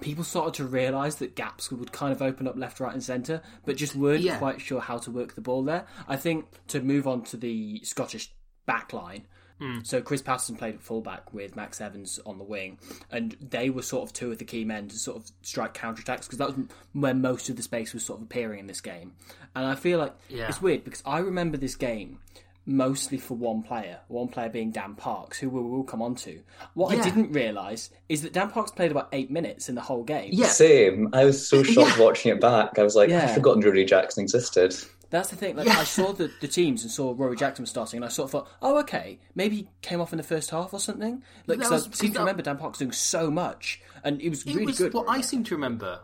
people 0.00 0.24
started 0.24 0.54
to 0.54 0.64
realise 0.64 1.16
that 1.16 1.34
gaps 1.34 1.70
would 1.70 1.92
kind 1.92 2.12
of 2.12 2.22
open 2.22 2.46
up 2.48 2.56
left, 2.56 2.80
right, 2.80 2.92
and 2.92 3.02
centre, 3.02 3.42
but 3.64 3.76
just 3.76 3.94
weren't 3.94 4.20
Yeah. 4.22 4.38
quite 4.38 4.60
sure 4.60 4.80
how 4.80 4.98
to 4.98 5.10
work 5.10 5.34
the 5.34 5.40
ball 5.40 5.62
there. 5.62 5.86
I 6.06 6.16
think 6.16 6.46
to 6.68 6.80
move 6.80 7.06
on 7.06 7.22
to 7.24 7.36
the 7.36 7.80
Scottish 7.84 8.32
back 8.66 8.92
line. 8.92 9.26
Hmm. 9.58 9.78
So 9.82 10.00
Chris 10.00 10.22
Paterson 10.22 10.54
played 10.54 10.76
at 10.76 10.82
fullback 10.82 11.34
with 11.34 11.56
Max 11.56 11.80
Evans 11.80 12.20
on 12.24 12.38
the 12.38 12.44
wing, 12.44 12.78
and 13.10 13.36
they 13.40 13.70
were 13.70 13.82
sort 13.82 14.04
of 14.08 14.12
two 14.12 14.30
of 14.30 14.38
the 14.38 14.44
key 14.44 14.64
men 14.64 14.86
to 14.86 14.96
sort 14.96 15.16
of 15.16 15.30
strike 15.42 15.74
counterattacks 15.74 16.26
because 16.26 16.38
that 16.38 16.56
was 16.56 16.66
where 16.92 17.12
most 17.14 17.48
of 17.48 17.56
the 17.56 17.62
space 17.62 17.92
was 17.92 18.04
sort 18.04 18.20
of 18.20 18.24
appearing 18.26 18.60
in 18.60 18.66
this 18.68 18.80
game. 18.80 19.14
And 19.56 19.66
I 19.66 19.74
feel 19.74 19.98
like 19.98 20.14
Yeah. 20.28 20.46
it's 20.48 20.62
weird 20.62 20.84
because 20.84 21.02
I 21.04 21.18
remember 21.18 21.56
this 21.56 21.74
game 21.74 22.20
mostly 22.68 23.18
for 23.18 23.34
one 23.34 23.62
player, 23.62 23.98
one 24.08 24.28
player 24.28 24.48
being 24.48 24.70
Dan 24.70 24.94
Parks, 24.94 25.38
who 25.38 25.48
we 25.48 25.60
will 25.62 25.82
come 25.84 26.02
on 26.02 26.14
to. 26.16 26.40
What 26.74 26.96
I 26.96 27.02
didn't 27.02 27.32
realise 27.32 27.90
is 28.08 28.22
that 28.22 28.32
Dan 28.34 28.50
Parks 28.50 28.70
played 28.70 28.90
about 28.90 29.08
eight 29.12 29.30
minutes 29.30 29.68
in 29.68 29.74
the 29.74 29.80
whole 29.80 30.04
game. 30.04 30.30
Yeah. 30.32 30.46
Same. 30.48 31.08
I 31.14 31.24
was 31.24 31.48
so 31.48 31.62
shocked 31.64 31.96
Yeah. 31.98 32.04
watching 32.04 32.30
it 32.32 32.40
back. 32.40 32.78
I 32.78 32.82
was 32.82 32.94
like, 32.94 33.08
Yeah. 33.08 33.24
I'd 33.28 33.34
forgotten 33.34 33.62
Ruaridh 33.62 33.88
Jackson 33.88 34.22
existed. 34.22 34.74
That's 35.10 35.30
the 35.30 35.36
thing. 35.36 35.56
Like 35.56 35.68
I 35.68 35.84
saw 35.84 36.12
the, 36.12 36.30
the 36.42 36.48
teams 36.48 36.82
and 36.82 36.92
saw 36.92 37.14
Ruaridh 37.14 37.38
Jackson 37.38 37.62
was 37.62 37.70
starting, 37.70 37.96
and 37.96 38.04
I 38.04 38.08
sort 38.08 38.26
of 38.26 38.30
thought, 38.32 38.48
oh, 38.60 38.78
okay, 38.80 39.18
maybe 39.34 39.56
he 39.56 39.68
came 39.80 40.02
off 40.02 40.12
in 40.12 40.18
the 40.18 40.22
first 40.22 40.50
half 40.50 40.74
or 40.74 40.78
something. 40.80 41.22
Like, 41.46 41.58
That 41.58 41.64
'cause 41.68 41.86
was- 41.86 41.88
I 41.88 41.92
seem 42.04 42.12
to 42.12 42.18
remember 42.18 42.42
Dan 42.42 42.58
Parks 42.58 42.78
doing 42.78 42.92
so 42.92 43.30
much, 43.30 43.80
and 44.04 44.20
it 44.20 44.28
was 44.28 44.42
It 44.42 44.52
really 44.52 44.66
was 44.66 44.76
good. 44.78 44.92
what 44.92 45.06
I 45.08 45.22
seem 45.22 45.44
to 45.44 45.54
remember. 45.54 46.00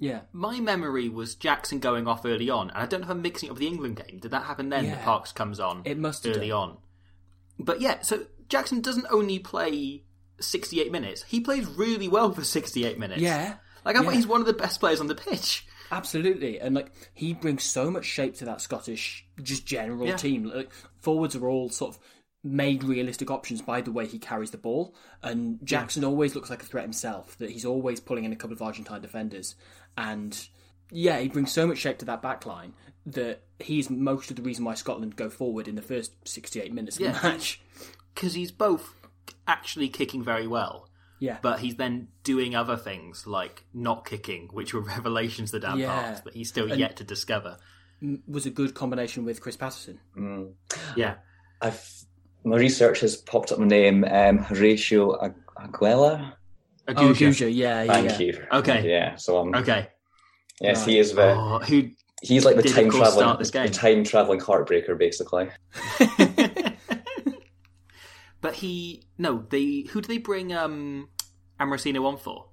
Yeah, 0.00 0.20
My 0.32 0.58
memory 0.58 1.08
was 1.08 1.34
Jackson 1.36 1.78
going 1.78 2.08
off 2.08 2.24
early 2.24 2.50
on, 2.50 2.70
and 2.70 2.78
I 2.78 2.86
don't 2.86 3.00
know 3.02 3.06
if 3.06 3.10
I'm 3.10 3.22
mixing 3.22 3.46
it 3.46 3.50
up 3.50 3.54
with 3.56 3.60
the 3.60 3.68
England 3.68 4.02
game. 4.04 4.18
Did 4.18 4.32
that 4.32 4.44
happen 4.44 4.68
then? 4.70 4.86
Yeah. 4.86 4.96
The 4.96 5.02
Parks 5.02 5.30
comes 5.32 5.60
on. 5.60 5.82
It 5.84 5.98
must 5.98 6.24
have 6.24 6.36
early 6.36 6.48
done. 6.48 6.58
on. 6.70 6.76
But 7.58 7.80
yeah, 7.80 8.00
so 8.00 8.24
Jackson 8.48 8.80
doesn't 8.80 9.06
only 9.10 9.38
play 9.38 10.04
68 10.40 10.90
minutes; 10.90 11.22
he 11.28 11.40
plays 11.40 11.66
really 11.68 12.08
well 12.08 12.32
for 12.32 12.42
68 12.42 12.98
minutes. 12.98 13.20
yeah, 13.20 13.56
like 13.84 13.94
I 13.96 14.00
thought 14.02 14.10
yeah. 14.10 14.16
he's 14.16 14.26
one 14.26 14.40
of 14.40 14.46
the 14.46 14.52
best 14.54 14.80
players 14.80 15.00
on 15.00 15.06
the 15.06 15.14
pitch. 15.14 15.66
absolutely. 15.92 16.58
And 16.60 16.74
like 16.74 16.92
he 17.14 17.34
brings 17.34 17.62
so 17.64 17.90
much 17.90 18.04
shape 18.06 18.36
to 18.36 18.44
that 18.46 18.60
Scottish 18.60 19.26
just 19.42 19.66
general 19.66 20.06
Yeah. 20.06 20.16
team. 20.16 20.44
Like 20.44 20.70
forwards 21.00 21.36
are 21.36 21.46
all 21.48 21.68
sort 21.68 21.94
of 21.96 22.00
made 22.42 22.82
realistic 22.84 23.30
options 23.30 23.60
by 23.60 23.82
the 23.82 23.92
way 23.92 24.06
he 24.06 24.18
carries 24.18 24.50
the 24.50 24.56
ball, 24.58 24.94
and 25.22 25.58
Jackson 25.62 26.04
always 26.04 26.34
looks 26.34 26.48
like 26.48 26.62
a 26.62 26.66
threat 26.66 26.84
himself. 26.84 27.36
That 27.38 27.50
he's 27.50 27.66
always 27.66 28.00
pulling 28.00 28.24
in 28.24 28.32
a 28.32 28.36
couple 28.36 28.54
of 28.54 28.62
Argentine 28.62 29.02
defenders, 29.02 29.56
and 29.96 30.46
yeah, 30.90 31.18
he 31.20 31.28
brings 31.28 31.52
so 31.52 31.66
much 31.66 31.78
shape 31.78 31.98
to 31.98 32.04
that 32.06 32.22
back 32.22 32.46
line 32.46 32.74
that 33.06 33.42
he's 33.58 33.88
most 33.90 34.30
of 34.30 34.36
the 34.36 34.42
reason 34.42 34.64
why 34.64 34.74
Scotland 34.74 35.16
go 35.16 35.30
forward 35.30 35.68
in 35.68 35.74
the 35.74 35.82
first 35.82 36.12
68 36.28 36.72
minutes 36.72 36.96
of 36.96 37.02
Yeah. 37.02 37.12
the 37.20 37.28
match. 37.28 37.60
because 38.14 38.34
he's 38.34 38.50
both 38.52 38.94
actually 39.46 39.88
kicking 39.88 40.22
very 40.22 40.46
well, 40.46 40.88
Yeah. 41.20 41.38
but 41.42 41.60
he's 41.60 41.76
then 41.76 42.08
doing 42.24 42.54
other 42.54 42.76
things 42.76 43.26
like 43.26 43.64
not 43.72 44.04
kicking, 44.04 44.48
which 44.52 44.74
were 44.74 44.80
revelations 44.96 45.52
to 45.52 45.60
Dan 45.60 45.78
Yeah. 45.78 45.92
Parks 46.02 46.20
that 46.22 46.34
he's 46.34 46.48
still 46.48 46.68
yet 46.76 46.96
to 46.96 47.04
discover. 47.04 47.56
was 48.26 48.46
a 48.46 48.50
good 48.50 48.74
combination 48.74 49.24
with 49.24 49.40
Chris 49.40 49.56
Paterson. 49.56 50.00
Yeah, 50.96 51.16
I've 51.60 51.86
my 52.44 52.56
research 52.56 53.00
has 53.00 53.16
popped 53.16 53.52
up 53.52 53.58
my 53.58 53.66
name, 53.66 54.02
um, 54.04 54.38
Horatio 54.38 55.22
Ag- 55.22 55.34
Agulla. 55.58 56.32
Oh, 56.32 56.36
Agulla. 56.94 57.14
Guja, 57.14 57.54
yeah, 57.54 57.82
yeah. 57.82 57.92
Thank 57.92 58.10
yeah. 58.10 58.18
you. 58.18 58.46
Okay. 58.52 58.90
Yeah. 58.90 59.16
So 59.16 59.38
um, 59.38 59.54
Okay. 59.54 59.88
yes, 60.60 60.84
he 60.84 60.98
is 60.98 61.14
the 61.14 61.32
Oh, 61.32 61.58
who? 61.60 61.90
he's 62.22 62.44
like 62.44 62.56
the 62.56 62.62
did, 62.62 62.74
time 62.74 62.90
traveling 62.90 63.10
start 63.12 63.38
this 63.38 63.50
the 63.50 63.68
time 63.68 64.04
traveling 64.04 64.40
heartbreaker, 64.40 64.98
basically. 64.98 65.48
But 68.40 68.54
he 68.54 69.02
no. 69.18 69.44
They 69.50 69.82
who 69.90 70.00
do 70.00 70.08
they 70.08 70.18
bring? 70.18 70.52
Um, 70.52 71.08
Amorosino 71.58 72.04
on 72.06 72.16
for? 72.16 72.46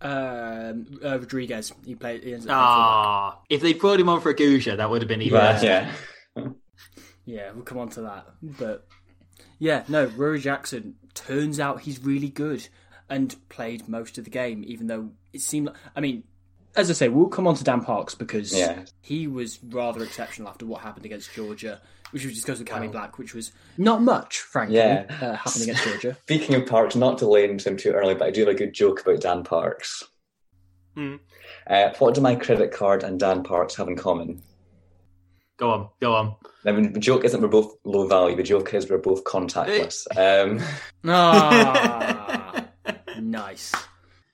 Um, 0.00 0.98
uh, 1.04 1.18
Rodriguez, 1.18 1.72
he 1.84 1.94
played. 1.94 2.24
He 2.24 2.32
ends 2.32 2.46
up 2.46 2.52
Ah, 2.54 3.40
if 3.50 3.60
they 3.60 3.74
brought 3.74 4.00
him 4.00 4.08
on 4.08 4.22
for 4.22 4.32
Agulla, 4.32 4.78
that 4.78 4.88
would 4.88 5.02
have 5.02 5.08
been 5.08 5.20
even. 5.20 5.38
But, 5.38 5.60
better. 5.60 5.66
yeah. 6.36 6.48
yeah, 7.26 7.50
we'll 7.52 7.64
come 7.64 7.78
on 7.78 7.90
to 7.90 8.00
that. 8.02 8.26
But 8.42 8.86
yeah, 9.58 9.84
no, 9.88 10.06
Ruaridh 10.06 10.40
Jackson 10.40 10.94
turns 11.12 11.60
out 11.60 11.82
he's 11.82 12.02
really 12.02 12.30
good 12.30 12.66
and 13.10 13.34
played 13.48 13.88
most 13.88 14.16
of 14.18 14.24
the 14.24 14.30
game, 14.30 14.64
even 14.66 14.86
though 14.86 15.10
it 15.32 15.40
seemed 15.42 15.66
like. 15.66 15.76
I 15.94 16.00
mean, 16.00 16.24
as 16.76 16.88
I 16.88 16.92
say, 16.94 17.08
we'll 17.08 17.26
come 17.28 17.46
on 17.46 17.56
to 17.56 17.64
Dan 17.64 17.82
Parks 17.84 18.14
because 18.14 18.56
Yeah. 18.56 18.84
he 19.02 19.26
was 19.26 19.58
rather 19.62 20.02
exceptional 20.04 20.48
after 20.48 20.64
what 20.66 20.80
happened 20.82 21.04
against 21.04 21.34
Georgia, 21.34 21.80
which 22.12 22.24
we 22.24 22.32
discussed 22.32 22.60
with 22.60 22.68
Cammy 22.68 22.90
Black, 22.90 23.18
which 23.18 23.34
was 23.34 23.50
not 23.76 24.00
much, 24.02 24.38
frankly, 24.38 24.76
Yeah. 24.76 25.04
uh, 25.20 25.34
happened 25.34 25.62
against 25.64 25.84
Georgia. 25.84 26.16
Speaking 26.22 26.54
of 26.54 26.66
Parks, 26.66 26.94
not 26.94 27.18
to 27.18 27.26
lay 27.28 27.44
into 27.50 27.68
him 27.68 27.76
too 27.76 27.90
early, 27.90 28.14
but 28.14 28.28
I 28.28 28.30
do 28.30 28.40
have 28.42 28.48
a 28.50 28.54
good 28.54 28.72
joke 28.72 29.00
about 29.02 29.20
Dan 29.20 29.42
Parks. 29.42 30.04
Hmm. 30.94 31.16
Uh, 31.66 31.90
what 31.98 32.14
do 32.14 32.20
my 32.20 32.34
credit 32.36 32.70
card 32.72 33.02
and 33.02 33.18
Dan 33.18 33.42
Parks 33.42 33.74
have 33.76 33.88
in 33.88 33.96
common? 33.96 34.42
Go 35.56 35.70
on, 35.70 35.88
go 36.00 36.14
on. 36.14 36.36
I 36.64 36.72
mean, 36.72 36.92
the 36.94 37.00
joke 37.00 37.24
isn't 37.24 37.40
we're 37.42 37.48
both 37.48 37.74
low 37.84 38.06
value. 38.08 38.34
The 38.34 38.42
joke 38.42 38.72
is 38.72 38.88
we're 38.88 38.96
both 38.98 39.24
contactless. 39.24 40.06
Um, 40.16 40.60
Ah, 41.06 42.49
nice. 43.20 43.74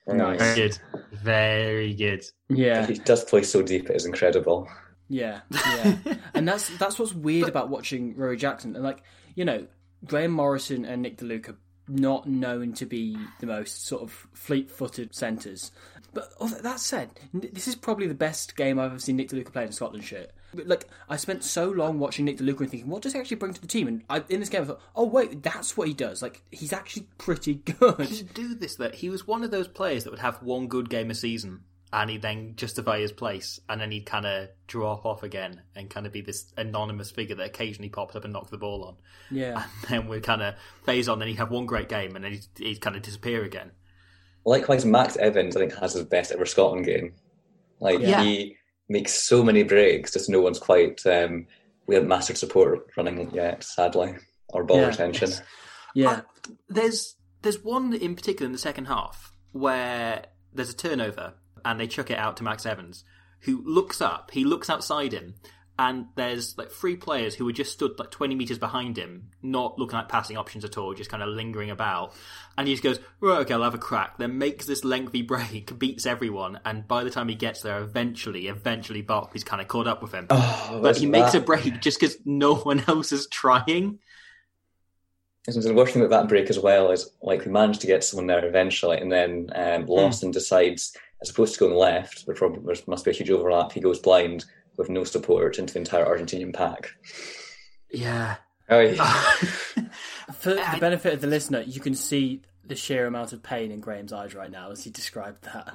Nice. 0.07 0.39
Very 0.39 0.55
good. 0.55 0.79
Very 1.11 1.93
good. 1.93 2.25
Yeah. 2.49 2.85
he 2.85 2.95
does 2.95 3.23
play 3.25 3.43
so 3.43 3.61
deep; 3.61 3.89
it 3.89 3.95
is 3.95 4.05
incredible. 4.05 4.67
Yeah, 5.09 5.41
yeah, 5.51 5.95
and 6.33 6.47
that's 6.47 6.69
that's 6.77 6.99
what's 6.99 7.13
weird 7.13 7.47
about 7.47 7.69
watching 7.69 8.15
Ruaridh 8.15 8.39
Jackson. 8.39 8.75
And 8.75 8.83
like 8.83 9.03
you 9.35 9.45
know, 9.45 9.67
Graeme 10.05 10.31
Morrison 10.31 10.85
and 10.85 11.01
Nick 11.01 11.17
De 11.17 11.25
Luca 11.25 11.55
not 11.87 12.27
known 12.27 12.73
to 12.73 12.85
be 12.85 13.17
the 13.39 13.45
most 13.45 13.85
sort 13.85 14.03
of 14.03 14.27
fleet-footed 14.33 15.15
centres. 15.15 15.71
But 16.13 16.33
that 16.61 16.79
said, 16.79 17.11
this 17.33 17.67
is 17.67 17.75
probably 17.75 18.07
the 18.07 18.13
best 18.13 18.55
game 18.55 18.79
I've 18.79 18.91
ever 18.91 18.99
seen 18.99 19.15
Nick 19.17 19.29
De 19.29 19.35
Luca 19.35 19.51
play 19.51 19.63
in 19.63 19.69
a 19.69 19.73
Scotland 19.73 20.03
shirt. 20.03 20.31
But, 20.53 20.67
Like 20.67 20.87
I 21.09 21.17
spent 21.17 21.43
so 21.43 21.69
long 21.69 21.99
watching 21.99 22.25
Nick 22.25 22.37
De 22.37 22.43
Luca 22.43 22.63
and 22.63 22.71
thinking, 22.71 22.89
what 22.89 23.01
does 23.01 23.13
he 23.13 23.19
actually 23.19 23.37
bring 23.37 23.53
to 23.53 23.61
the 23.61 23.67
team? 23.67 23.87
And 23.87 24.03
I, 24.09 24.23
in 24.29 24.39
this 24.39 24.49
game, 24.49 24.63
I 24.63 24.65
thought, 24.65 24.81
oh 24.95 25.05
wait, 25.05 25.43
that's 25.43 25.75
what 25.77 25.87
he 25.87 25.93
does. 25.93 26.21
Like 26.21 26.41
he's 26.51 26.73
actually 26.73 27.07
pretty 27.17 27.53
good. 27.79 27.99
He 28.07 28.23
do 28.23 28.55
this 28.55 28.75
that 28.77 28.95
he 28.95 29.09
was 29.09 29.27
one 29.27 29.43
of 29.43 29.51
those 29.51 29.67
players 29.67 30.03
that 30.03 30.11
would 30.11 30.19
have 30.19 30.41
one 30.41 30.67
good 30.67 30.89
game 30.89 31.11
a 31.11 31.15
season 31.15 31.61
and 31.93 32.09
he'd 32.09 32.21
then 32.21 32.53
justify 32.57 32.99
his 32.99 33.13
place 33.13 33.61
and 33.69 33.79
then 33.79 33.91
he'd 33.91 34.05
kind 34.05 34.25
of 34.25 34.49
drop 34.67 35.05
off 35.05 35.23
again 35.23 35.61
and 35.73 35.89
kind 35.89 36.05
of 36.05 36.11
be 36.11 36.19
this 36.19 36.51
anonymous 36.57 37.11
figure 37.11 37.35
that 37.35 37.45
occasionally 37.45 37.87
pops 37.87 38.13
up 38.15 38.25
and 38.25 38.33
knocks 38.33 38.49
the 38.51 38.57
ball 38.57 38.83
on. 38.83 38.95
Yeah, 39.31 39.63
And 39.63 39.71
then 39.89 40.07
we'd 40.09 40.23
kind 40.23 40.41
of 40.41 40.55
phase 40.85 41.07
on 41.07 41.21
and 41.21 41.29
he'd 41.29 41.37
have 41.37 41.49
one 41.51 41.65
great 41.65 41.87
game 41.87 42.15
and 42.15 42.25
then 42.25 42.33
he'd, 42.33 42.45
he'd 42.57 42.81
kind 42.81 42.95
of 42.97 43.03
disappear 43.03 43.43
again. 43.43 43.71
Likewise, 44.43 44.85
Max 44.85 45.15
Evans, 45.17 45.55
I 45.55 45.61
think, 45.61 45.75
has 45.75 45.93
his 45.93 46.05
best 46.05 46.31
ever 46.31 46.45
Scotland 46.45 46.85
game. 46.85 47.13
Like 47.79 47.99
Yeah. 47.99 48.21
he 48.23 48.57
makes 48.89 49.13
so 49.13 49.43
many 49.43 49.63
breaks, 49.63 50.13
just 50.13 50.29
no 50.29 50.41
one's 50.41 50.59
quite. 50.59 51.05
Um, 51.05 51.47
we 51.87 51.95
haven't 51.95 52.09
mastered 52.09 52.37
support 52.37 52.87
running 52.97 53.29
yet, 53.33 53.63
sadly, 53.63 54.15
or 54.49 54.63
ball 54.63 54.77
Yeah. 54.81 54.87
retention. 54.87 55.31
yeah, 55.95 56.21
There's 56.69 57.15
there's 57.41 57.63
one 57.63 57.93
in 57.93 58.15
particular 58.15 58.45
in 58.45 58.51
the 58.51 58.57
second 58.57 58.85
half 58.85 59.31
where 59.51 60.25
there's 60.53 60.69
a 60.71 60.75
turnover 60.75 61.33
and 61.63 61.79
they 61.79 61.87
chuck 61.87 62.09
it 62.11 62.17
out 62.17 62.37
to 62.37 62.43
Max 62.43 62.65
Evans, 62.65 63.03
who 63.41 63.61
looks 63.65 64.01
up. 64.01 64.31
He 64.31 64.43
looks 64.43 64.69
outside 64.69 65.13
him, 65.13 65.35
and 65.79 66.07
there's 66.15 66.57
like 66.57 66.71
three 66.71 66.95
players 66.95 67.35
who 67.35 67.45
were 67.45 67.51
just 67.51 67.71
stood 67.71 67.99
like 67.99 68.09
20 68.09 68.35
meters 68.35 68.57
behind 68.57 68.97
him, 68.97 69.29
not 69.43 69.77
looking 69.77 69.99
at 69.99 70.09
passing 70.09 70.35
options 70.35 70.65
at 70.65 70.77
all, 70.77 70.93
just 70.93 71.09
kind 71.09 71.21
of 71.21 71.29
lingering 71.29 71.69
about. 71.69 72.13
And 72.57 72.67
he 72.67 72.73
just 72.73 72.83
goes, 72.83 72.99
"Right, 73.19 73.39
okay, 73.41 73.53
I'll 73.53 73.63
have 73.63 73.75
a 73.75 73.79
crack." 73.79 74.17
Then 74.17 74.37
makes 74.39 74.65
this 74.65 74.83
lengthy 74.83 75.21
break, 75.23 75.77
beats 75.77 76.05
everyone, 76.05 76.59
and 76.65 76.87
by 76.87 77.03
the 77.03 77.11
time 77.11 77.29
he 77.29 77.35
gets 77.35 77.61
there, 77.61 77.79
eventually, 77.79 78.47
eventually, 78.47 79.03
Barclay's 79.03 79.43
kind 79.43 79.61
of 79.61 79.67
caught 79.67 79.87
up 79.87 80.01
with 80.01 80.13
him. 80.13 80.27
Oh, 80.29 80.79
but 80.81 80.97
he 80.97 81.05
makes 81.05 81.35
a 81.35 81.39
break 81.39 81.79
just 81.79 81.99
because 81.99 82.17
no 82.25 82.55
one 82.71 82.83
else 82.87 83.11
is 83.11 83.27
trying. 83.27 83.99
The 85.45 85.73
worst 85.73 85.93
thing 85.93 86.03
about 86.03 86.23
that 86.23 86.27
break 86.27 86.49
as 86.49 86.59
well 86.59 86.91
is 86.91 87.09
like 87.21 87.45
we 87.45 87.51
managed 87.51 87.79
to 87.81 87.87
get 87.87 88.03
someone 88.03 88.27
there 88.27 88.45
eventually, 88.45 88.97
and 88.97 89.11
then 89.11 89.49
um, 89.55 89.83
Hmm. 89.83 89.89
Lawson 89.89 90.31
decides 90.31 90.97
as 91.21 91.29
opposed 91.29 91.53
to 91.53 91.59
going 91.59 91.75
left, 91.75 92.23
which 92.23 92.37
probably 92.37 92.61
there 92.63 92.83
must 92.87 93.05
be 93.05 93.11
a 93.11 93.13
huge 93.13 93.29
overlap. 93.29 93.71
He 93.71 93.79
goes 93.79 93.99
blind 93.99 94.45
with 94.77 94.89
no 94.89 95.03
support 95.03 95.57
into 95.59 95.73
the 95.73 95.79
entire 95.79 96.05
Argentinian 96.05 96.53
pack. 96.53 96.91
Yeah. 97.91 98.35
Oh, 98.69 98.79
yeah. 98.79 99.03
For 100.33 100.53
the 100.53 100.77
benefit 100.79 101.13
of 101.13 101.21
the 101.21 101.27
listener, 101.27 101.61
you 101.61 101.79
can 101.79 101.95
see 101.95 102.41
the 102.65 102.75
sheer 102.75 103.07
amount 103.07 103.33
of 103.33 103.41
pain 103.41 103.71
in 103.71 103.79
Graham's 103.79 104.11
eyes 104.13 104.35
right 104.35 104.51
now 104.51 104.71
as 104.71 104.83
he 104.83 104.89
described 104.89 105.43
that. 105.45 105.73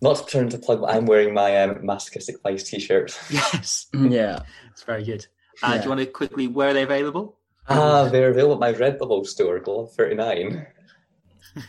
Not 0.00 0.16
to 0.18 0.26
turn 0.26 0.48
to 0.50 0.58
plug, 0.58 0.80
but 0.82 0.94
I'm 0.94 1.06
wearing 1.06 1.34
my 1.34 1.56
um, 1.62 1.84
masochistic 1.84 2.36
vice 2.42 2.64
t-shirt. 2.68 3.18
Yes. 3.30 3.86
Yeah. 3.94 4.40
It's 4.70 4.82
very 4.82 5.04
good. 5.04 5.26
Uh, 5.62 5.76
Do 5.78 5.82
you 5.82 5.88
want 5.88 6.00
to 6.00 6.06
quickly, 6.06 6.46
where 6.46 6.68
are 6.68 6.72
they 6.74 6.82
available? 6.84 7.36
Ah, 7.68 8.08
they're 8.08 8.30
available 8.30 8.54
at 8.54 8.60
my 8.60 8.72
Redbubble 8.72 9.26
store, 9.26 9.58
Glove 9.58 9.92
39. 9.94 10.66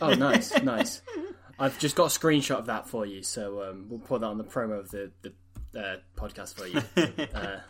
Oh, 0.00 0.14
nice, 0.14 0.62
nice. 0.62 1.02
I've 1.58 1.78
just 1.78 1.96
got 1.96 2.14
a 2.14 2.18
screenshot 2.18 2.58
of 2.58 2.66
that 2.66 2.88
for 2.88 3.04
you, 3.04 3.22
so 3.22 3.62
um, 3.68 3.86
we'll 3.88 3.98
put 3.98 4.20
that 4.20 4.28
on 4.28 4.38
the 4.38 4.44
promo 4.44 4.78
of 4.78 4.90
the, 4.90 5.10
the 5.22 5.32
uh, 5.76 5.96
podcast 6.16 6.54
for 6.54 6.66
you. 6.66 6.82
Uh, 7.34 7.60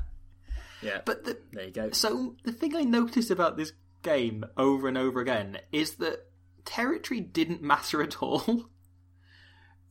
yeah, 0.82 1.00
But 1.04 1.24
the, 1.24 1.36
there 1.52 1.66
you 1.66 1.70
go. 1.72 1.90
so 1.90 2.36
the 2.44 2.52
thing 2.52 2.74
I 2.74 2.82
noticed 2.82 3.30
about 3.30 3.56
this 3.58 3.72
game 4.02 4.44
over 4.56 4.88
and 4.88 4.96
over 4.96 5.20
again 5.20 5.58
is 5.72 5.96
that 5.96 6.26
territory 6.64 7.20
didn't 7.20 7.60
matter 7.62 8.02
at 8.02 8.22
all. 8.22 8.66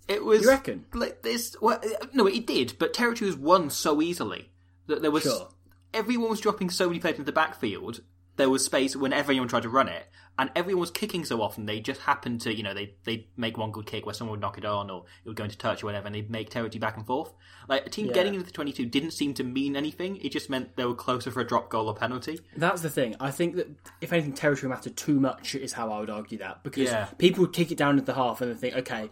It 0.08 0.26
was 0.26 0.42
You 0.42 0.48
reckon? 0.50 0.86
like 0.94 1.22
this. 1.22 1.56
Well, 1.62 1.80
no, 2.14 2.26
it 2.26 2.48
did, 2.48 2.74
but 2.80 2.94
territory 2.96 3.28
was 3.30 3.38
won 3.38 3.70
so 3.70 4.02
easily 4.02 4.50
that 4.88 5.04
there 5.04 5.12
was 5.12 5.22
Sure. 5.24 5.50
everyone 5.94 6.32
was 6.32 6.40
dropping 6.42 6.72
so 6.72 6.88
many 6.88 7.00
players 7.00 7.20
into 7.20 7.28
the 7.28 7.32
backfield. 7.32 8.02
There 8.36 8.50
was 8.50 8.66
space 8.66 8.96
whenever 8.96 9.32
anyone 9.32 9.48
tried 9.50 9.64
to 9.64 9.70
run 9.70 9.88
it, 9.88 10.08
and 10.40 10.50
everyone 10.56 10.80
was 10.82 10.90
kicking 10.90 11.24
so 11.26 11.42
often. 11.44 11.68
They 11.68 11.80
just 11.80 12.02
happened 12.02 12.42
to, 12.42 12.56
you 12.56 12.64
know, 12.64 12.74
they 12.74 12.96
they 13.04 13.28
make 13.38 13.58
one 13.58 13.70
good 13.72 13.86
kick 13.86 14.06
where 14.08 14.16
someone 14.16 14.32
would 14.32 14.42
knock 14.42 14.58
it 14.58 14.66
on, 14.66 14.90
or 14.90 15.06
it 15.24 15.28
would 15.30 15.38
go 15.38 15.44
into 15.44 15.58
touch 15.58 15.84
or 15.84 15.88
whatever, 15.88 16.08
and 16.08 16.16
they'd 16.16 16.32
make 16.32 16.50
territory 16.50 16.80
back 16.80 16.98
and 16.98 17.06
forth. 17.06 17.32
Like 17.68 17.86
a 17.86 17.90
team 17.90 18.08
Yeah. 18.08 18.14
getting 18.14 18.34
into 18.34 18.46
the 18.48 18.52
twenty-two 18.52 18.88
didn't 18.88 19.12
seem 19.12 19.36
to 19.36 19.44
mean 19.44 19.76
anything. 19.76 20.18
It 20.18 20.32
just 20.32 20.50
meant 20.50 20.76
they 20.78 20.86
were 20.86 20.96
closer 20.96 21.30
for 21.30 21.42
a 21.42 21.46
drop 21.48 21.70
goal 21.70 21.88
or 21.88 21.94
penalty. 21.94 22.40
That's 22.58 22.82
the 22.82 22.90
thing. 22.90 23.16
I 23.20 23.30
think 23.30 23.58
that 23.58 23.68
if 24.02 24.12
anything, 24.12 24.34
territory 24.34 24.70
mattered 24.70 24.98
too 24.98 25.20
much 25.20 25.54
is 25.54 25.74
how 25.74 25.92
I 25.92 26.00
would 26.00 26.10
argue 26.10 26.38
that 26.40 26.64
because 26.64 26.90
Yeah. 26.90 27.06
people 27.20 27.42
would 27.44 27.54
kick 27.54 27.72
it 27.72 27.78
down 27.78 27.92
into 28.00 28.06
the 28.06 28.16
half 28.16 28.42
and 28.42 28.50
then 28.50 28.58
think, 28.58 28.76
okay, 28.78 29.10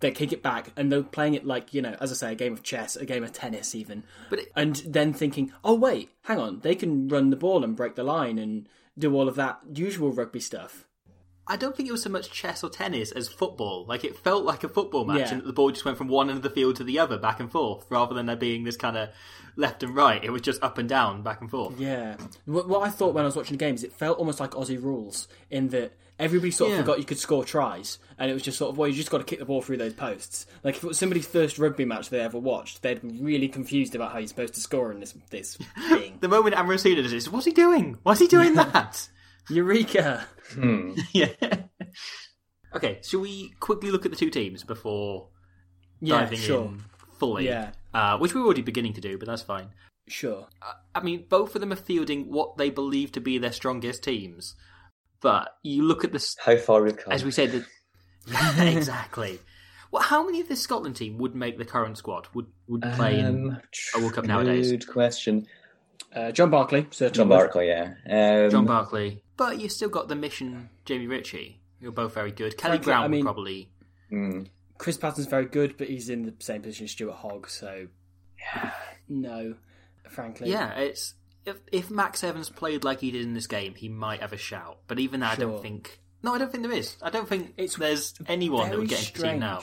they 0.00 0.12
kick 0.12 0.32
it 0.32 0.44
back, 0.44 0.70
and 0.76 0.92
they're 0.92 1.02
playing 1.02 1.34
it 1.34 1.44
like 1.44 1.74
you 1.74 1.82
know, 1.82 1.96
as 2.00 2.12
I 2.12 2.14
say, 2.14 2.32
a 2.32 2.36
game 2.36 2.52
of 2.52 2.62
chess, 2.62 2.94
a 2.94 3.04
game 3.04 3.24
of 3.24 3.32
tennis, 3.32 3.74
even. 3.74 4.04
But 4.30 4.38
it- 4.40 4.52
and 4.54 4.76
then 4.86 5.12
thinking, 5.12 5.50
oh 5.64 5.74
wait, 5.74 6.10
hang 6.24 6.38
on, 6.38 6.60
they 6.60 6.74
can 6.76 7.08
run 7.08 7.30
the 7.30 7.36
ball 7.36 7.64
and 7.64 7.74
break 7.74 7.94
the 7.96 8.04
line 8.04 8.38
and 8.38 8.68
do 8.98 9.14
all 9.14 9.28
of 9.28 9.36
that 9.36 9.60
usual 9.74 10.12
rugby 10.12 10.40
stuff. 10.40 10.84
I 11.50 11.56
don't 11.56 11.74
think 11.74 11.88
it 11.88 11.92
was 11.92 12.02
so 12.02 12.10
much 12.10 12.30
chess 12.30 12.62
or 12.62 12.68
tennis 12.68 13.10
as 13.10 13.28
football. 13.28 13.86
Like 13.86 14.04
it 14.04 14.18
felt 14.18 14.44
like 14.44 14.64
a 14.64 14.68
football 14.68 15.06
match, 15.06 15.18
Yeah. 15.30 15.34
and 15.34 15.42
the 15.44 15.52
ball 15.52 15.70
just 15.70 15.84
went 15.84 15.96
from 15.96 16.08
one 16.08 16.28
end 16.28 16.36
of 16.36 16.42
the 16.42 16.50
field 16.50 16.76
to 16.76 16.84
the 16.84 16.98
other, 16.98 17.16
back 17.16 17.40
and 17.40 17.50
forth, 17.50 17.86
rather 17.88 18.14
than 18.14 18.26
there 18.26 18.36
being 18.36 18.64
this 18.64 18.76
kind 18.76 18.98
of 18.98 19.08
left 19.56 19.82
and 19.82 19.96
right. 19.96 20.22
It 20.22 20.30
was 20.30 20.42
just 20.42 20.62
up 20.62 20.76
and 20.76 20.86
down, 20.88 21.22
back 21.22 21.40
and 21.40 21.50
forth. 21.50 21.80
Yeah. 21.80 22.16
What, 22.44 22.68
what 22.68 22.82
I 22.86 22.90
thought 22.90 23.14
when 23.14 23.24
I 23.24 23.26
was 23.26 23.34
watching 23.36 23.56
the 23.56 23.64
game 23.64 23.74
is 23.74 23.82
it 23.82 23.92
felt 23.94 24.18
almost 24.18 24.40
like 24.40 24.50
Aussie 24.50 24.82
rules 24.82 25.26
in 25.50 25.68
that 25.68 25.92
everybody 26.18 26.50
sort 26.50 26.70
of 26.70 26.76
Yeah. 26.76 26.82
forgot 26.82 26.98
you 26.98 27.04
could 27.04 27.18
score 27.18 27.44
tries, 27.44 27.98
and 28.18 28.30
it 28.30 28.34
was 28.34 28.42
just 28.42 28.58
sort 28.58 28.70
of 28.70 28.78
well, 28.78 28.88
you 28.88 28.94
just 28.94 29.10
got 29.10 29.18
to 29.18 29.24
kick 29.24 29.38
the 29.38 29.44
ball 29.44 29.62
through 29.62 29.76
those 29.78 29.92
posts. 29.94 30.46
Like 30.64 30.76
if 30.76 30.84
it 30.84 30.86
was 30.86 30.98
somebody's 30.98 31.26
first 31.26 31.58
rugby 31.58 31.84
match 31.84 32.10
they 32.10 32.20
ever 32.20 32.38
watched, 32.38 32.82
they'd 32.82 33.00
be 33.02 33.22
really 33.22 33.48
confused 33.48 33.94
about 33.94 34.12
how 34.12 34.18
you're 34.18 34.28
supposed 34.28 34.54
to 34.54 34.60
score 34.60 34.90
in 34.92 35.00
this 35.00 35.14
this 35.30 35.56
thing. 35.88 36.18
The 36.20 36.28
moment 36.28 36.56
Amorosino 36.56 36.96
does 37.02 37.10
this, 37.12 37.30
what's 37.30 37.46
he 37.46 37.52
doing? 37.52 37.98
Why's 38.02 38.18
he 38.18 38.26
doing 38.26 38.54
that? 38.54 39.08
Eureka! 39.50 40.26
yeah. 41.12 41.28
okay, 42.74 42.98
shall 43.02 43.20
we 43.20 43.50
quickly 43.60 43.90
look 43.90 44.04
at 44.04 44.10
the 44.10 44.16
two 44.16 44.30
teams 44.30 44.62
before 44.64 45.28
Yeah, 46.00 46.20
diving 46.20 46.38
sure, 46.38 46.64
in 46.66 46.84
fully? 47.18 47.46
Yeah. 47.46 47.70
Uh, 47.94 48.18
which 48.18 48.34
we're 48.34 48.42
already 48.44 48.62
beginning 48.62 48.92
to 48.94 49.00
do, 49.00 49.16
but 49.18 49.26
that's 49.26 49.42
fine. 49.42 49.68
sure. 50.06 50.46
I 50.94 51.00
mean, 51.00 51.24
both 51.28 51.54
of 51.54 51.60
them 51.60 51.72
are 51.72 51.76
fielding 51.76 52.30
what 52.30 52.56
they 52.58 52.70
believe 52.70 53.12
to 53.12 53.20
be 53.20 53.38
their 53.38 53.52
strongest 53.52 54.02
teams. 54.02 54.54
But 55.20 55.56
you 55.62 55.82
look 55.82 56.04
at 56.04 56.12
this, 56.12 56.36
How 56.44 56.56
far 56.56 56.82
we've 56.82 56.96
come. 56.96 57.12
as 57.12 57.24
we 57.24 57.30
said, 57.30 57.64
that 58.28 58.66
exactly. 58.76 59.40
Well, 59.90 60.02
how 60.02 60.24
many 60.24 60.40
of 60.40 60.48
this 60.48 60.60
Scotland 60.60 60.96
team 60.96 61.18
would 61.18 61.34
make 61.34 61.56
the 61.58 61.64
current 61.64 61.96
squad? 61.98 62.28
Would 62.34 62.46
would 62.68 62.82
play 62.94 63.18
in 63.18 63.26
Um, 63.26 63.58
a 63.96 64.00
World 64.00 64.14
Cup 64.14 64.24
nowadays? 64.26 64.70
Good 64.70 64.86
question. 64.86 65.46
Uh, 66.14 66.30
John 66.30 66.50
Barclay, 66.50 66.86
certainly. 66.90 67.16
John 67.16 67.28
would. 67.28 67.36
Barclay, 67.36 67.68
yeah. 67.68 68.44
Um, 68.44 68.50
John 68.50 68.66
Barclay, 68.66 69.22
but 69.36 69.58
you 69.60 69.68
still 69.68 69.88
got 69.88 70.08
the 70.08 70.14
Mission, 70.14 70.68
Jamie 70.84 71.06
Ritchie. 71.06 71.60
You're 71.80 71.92
both 71.92 72.14
very 72.14 72.32
good. 72.32 72.56
Kelly 72.56 72.72
Frankly, 72.78 72.90
Brown 72.90 73.04
I 73.04 73.08
mean- 73.08 73.24
probably. 73.24 73.70
mm, 74.12 74.46
Chris 74.78 74.96
Patton's 74.96 75.26
very 75.26 75.44
good, 75.46 75.76
but 75.76 75.88
he's 75.88 76.08
in 76.08 76.22
the 76.24 76.34
same 76.38 76.62
position 76.62 76.84
as 76.84 76.90
Stuart 76.92 77.14
Hogg, 77.16 77.48
so 77.48 77.88
no, 79.08 79.54
frankly. 80.08 80.50
Yeah, 80.50 80.70
it's 80.78 81.14
if 81.48 81.56
if 81.72 81.90
Max 81.90 82.22
Evans 82.22 82.48
played 82.50 82.84
like 82.84 83.00
he 83.00 83.10
did 83.10 83.22
in 83.22 83.34
this 83.34 83.46
game, 83.46 83.74
he 83.74 83.88
might 83.88 84.20
have 84.20 84.32
a 84.32 84.36
shout. 84.36 84.78
But 84.86 84.98
even 84.98 85.20
that, 85.20 85.32
I 85.38 85.40
don't 85.40 85.60
think. 85.62 86.00
No, 86.22 86.34
I 86.34 86.38
don't 86.38 86.50
think 86.50 86.62
there 86.64 86.72
is. 86.72 86.96
I 87.02 87.10
don't 87.10 87.28
think 87.28 87.54
It's 87.56 87.76
there's 87.76 88.14
anyone 88.26 88.70
that 88.70 88.78
would 88.78 88.88
get 88.88 89.00
into 89.08 89.20
the 89.22 89.28
team 89.28 89.38
now. 89.40 89.60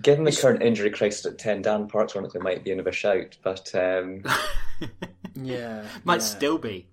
given 0.00 0.24
the 0.24 0.32
current 0.32 0.62
injury 0.62 0.90
crisis 0.90 1.24
at 1.26 1.38
10, 1.38 1.62
Dan 1.62 1.86
Parks 1.88 2.16
ironically 2.16 2.40
might 2.40 2.64
be 2.64 2.72
in 2.72 2.80
of 2.80 2.86
a 2.88 2.92
shout, 2.92 3.36
but 3.44 3.72
um, 3.74 4.22
Yeah, 5.34 5.84
Might 6.04 6.14
yeah. 6.14 6.18
still 6.20 6.58
be. 6.58 6.88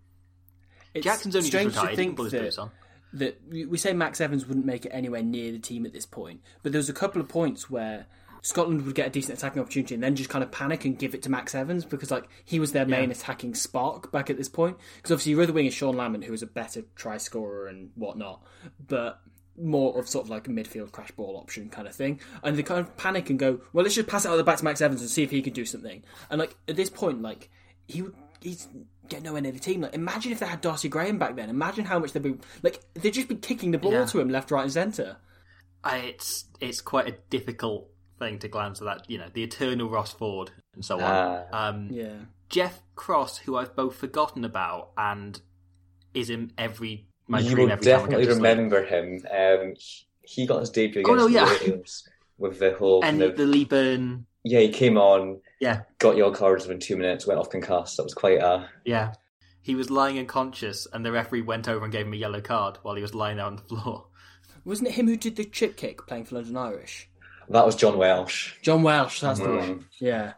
It's 0.94 1.04
Jackson's 1.04 1.36
only 1.36 1.50
just 1.50 1.52
strange 1.52 1.74
to 1.74 1.80
retired. 1.80 1.90
He 1.92 1.96
can 1.96 2.06
think 2.06 2.16
pull 2.18 2.26
his 2.26 2.56
that- 2.56 2.62
on. 2.62 2.72
that 3.14 3.42
we 3.50 3.66
we 3.66 3.78
say 3.78 3.94
Max 3.94 4.22
Evans 4.22 4.46
wouldn't 4.48 4.66
make 4.66 4.86
it 4.86 4.90
anywhere 4.90 5.24
near 5.24 5.52
the 5.52 5.60
team 5.60 5.86
at 5.86 5.94
this 5.94 6.06
point, 6.06 6.42
but 6.64 6.72
there 6.72 6.80
was 6.80 6.90
a 6.90 6.94
couple 6.94 7.22
of 7.22 7.28
points 7.28 7.70
where 7.70 8.06
Scotland 8.42 8.86
would 8.86 8.96
get 8.96 9.08
a 9.08 9.10
decent 9.10 9.38
attacking 9.38 9.62
opportunity 9.62 9.94
and 9.96 10.04
then 10.04 10.16
just 10.16 10.30
kind 10.30 10.44
of 10.44 10.52
panic 10.52 10.86
and 10.86 10.98
give 10.98 11.14
it 11.14 11.22
to 11.24 11.30
Max 11.30 11.54
Evans 11.54 11.86
because 11.86 12.12
like 12.12 12.28
he 12.46 12.60
was 12.60 12.72
their 12.72 12.86
main 12.86 13.12
attacking 13.12 13.54
spark 13.56 14.12
back 14.12 14.30
at 14.30 14.38
this 14.38 14.50
point. 14.50 14.78
Because 14.98 15.12
obviously 15.12 15.32
your 15.34 15.44
other 15.44 15.54
wing 15.54 15.66
is 15.66 15.74
Sean 15.74 15.96
Lamont, 15.98 16.24
who 16.24 16.34
is 16.34 16.42
a 16.42 16.48
better 16.48 16.84
try 16.96 17.18
scorer 17.18 17.68
and 17.68 17.92
whatnot, 17.96 18.42
but 18.88 19.22
more 19.62 20.00
of 20.00 20.08
sort 20.08 20.26
of 20.26 20.30
like 20.30 20.48
a 20.48 20.52
midfield 20.52 20.92
crash 20.92 21.12
ball 21.12 21.36
option 21.38 21.70
kind 21.70 21.88
of 21.88 21.94
thing. 21.94 22.22
And 22.44 22.56
they 22.56 22.64
kind 22.64 22.80
of 22.80 22.96
panic 22.96 23.30
and 23.30 23.38
go, 23.38 23.60
well, 23.74 23.84
let's 23.84 23.96
just 23.96 24.08
pass 24.08 24.24
it 24.26 24.30
out 24.30 24.38
the 24.38 24.44
back 24.44 24.58
to 24.58 24.64
Max 24.64 24.80
Evans 24.80 25.02
and 25.02 25.10
see 25.10 25.24
if 25.24 25.32
he 25.32 25.42
can 25.42 25.54
do 25.54 25.66
something. 25.66 26.04
And 26.30 26.40
like 26.40 26.56
at 26.68 26.76
this 26.78 26.90
point, 26.90 27.22
like 27.22 27.50
he 27.88 28.04
would 28.04 28.16
he's 28.42 28.68
get 29.10 29.22
nowhere 29.22 29.42
near 29.42 29.52
the 29.52 29.60
team. 29.60 29.82
Like 29.82 29.96
imagine 29.96 30.32
if 30.32 30.40
they 30.40 30.46
had 30.46 30.62
Darcy 30.62 30.88
Graham 30.88 31.18
back 31.18 31.36
then. 31.36 31.50
Imagine 31.50 31.84
how 31.84 32.00
much 32.00 32.14
they'd 32.14 32.24
be 32.24 32.36
like 32.64 32.80
they'd 32.94 33.12
just 33.14 33.28
be 33.28 33.36
kicking 33.36 33.72
the 33.72 33.78
ball 33.78 33.92
Yeah. 33.92 34.06
to 34.06 34.20
him 34.22 34.30
left, 34.30 34.50
right, 34.52 34.64
and 34.64 34.72
centre. 34.72 35.18
It's 35.86 36.46
it's 36.62 36.82
quite 36.82 37.08
a 37.08 37.18
difficult 37.30 37.90
thing 38.20 38.40
to 38.40 38.48
glance 38.48 38.82
at 38.82 38.86
that. 38.86 39.10
You 39.10 39.18
know, 39.18 39.28
the 39.34 39.44
eternal 39.44 39.90
Ross 39.90 40.12
Ford 40.14 40.52
and 40.76 40.84
so 40.86 41.00
on. 41.00 41.04
Ah. 41.52 41.68
Um, 41.70 41.88
Yeah. 41.92 42.14
Geoff 42.50 42.82
Cross, 42.96 43.38
who 43.40 43.56
I've 43.58 43.76
both 43.76 43.96
forgotten 43.96 44.44
about 44.44 44.90
and 44.98 45.40
is 46.14 46.30
in 46.30 46.52
every 46.58 47.08
my 47.28 47.40
you 47.40 47.52
dream 47.52 47.66
will 47.68 47.74
every 47.74 47.86
time 47.86 47.94
I 47.94 47.98
definitely 48.02 48.26
sleep. 48.26 48.36
remember 48.38 48.84
him. 48.86 49.24
Um, 49.32 49.74
he 50.24 50.46
got 50.48 50.60
his 50.62 50.70
debut 50.72 51.04
Oh, 51.08 51.14
no, 51.14 51.28
the 51.28 51.34
yeah. 51.34 51.46
Wales 51.46 52.08
with 52.38 52.58
the 52.60 52.74
whole 52.74 53.04
And 53.04 53.20
kind 53.20 53.32
of 53.32 53.38
the 53.38 53.46
Lee 53.46 53.66
Byrne, 53.66 54.26
yeah. 54.44 54.60
He 54.62 54.70
came 54.70 54.98
on, 54.98 55.42
yeah, 55.60 55.82
got 56.00 56.18
yellow 56.18 56.34
cards 56.34 56.66
within 56.66 56.80
two 56.80 56.98
minutes, 56.98 57.28
went 57.28 57.40
off 57.40 57.50
concussed. 57.52 57.98
That 57.98 58.04
was 58.04 58.14
quite 58.16 58.40
a 58.42 58.68
yeah. 58.86 59.14
He 59.62 59.76
was 59.76 59.92
lying 59.92 60.18
unconscious, 60.18 60.88
and 60.92 61.06
the 61.06 61.12
referee 61.12 61.42
went 61.42 61.68
over 61.68 61.84
and 61.84 61.92
gave 61.92 62.08
him 62.08 62.14
a 62.14 62.18
yellow 62.18 62.42
card 62.42 62.78
while 62.82 62.96
he 62.96 63.02
was 63.02 63.14
lying 63.14 63.38
there 63.38 63.46
on 63.46 63.58
the 63.58 63.62
floor. 63.64 64.08
Wasn't 64.66 64.88
it 64.88 64.96
him 64.96 65.08
who 65.08 65.18
did 65.18 65.36
the 65.36 65.44
chip 65.46 65.76
kick 65.78 66.08
playing 66.08 66.26
for 66.26 66.36
London 66.36 66.58
Irish? 66.58 67.09
That 67.50 67.66
was 67.66 67.76
John 67.76 67.98
Welsh. 67.98 68.54
John 68.62 68.84
Welsh, 68.84 69.22
that's 69.22 69.40
the 69.40 69.48
Mm. 69.48 69.58
one. 69.60 69.86
Yeah. 70.00 70.34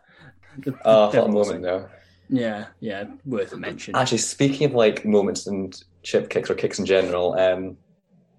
The- 0.58 0.74
Oh, 0.86 1.12
the 1.12 1.17
what 1.21 1.28
a 1.28 1.28
devils. 1.28 1.47
moment 1.47 1.63
though. 1.63 1.89
Yeah, 2.30 2.67
yeah, 2.80 3.06
worth 3.26 3.52
a 3.54 3.58
mention. 3.58 3.95
Actually, 3.95 4.19
speaking 4.19 4.67
of 4.67 4.74
like 4.74 5.04
moments 5.06 5.47
and 5.47 5.82
chip 6.04 6.30
kicks 6.30 6.50
or 6.50 6.56
kicks 6.56 6.80
in 6.80 6.86
general, 6.86 7.34
um, 7.38 7.78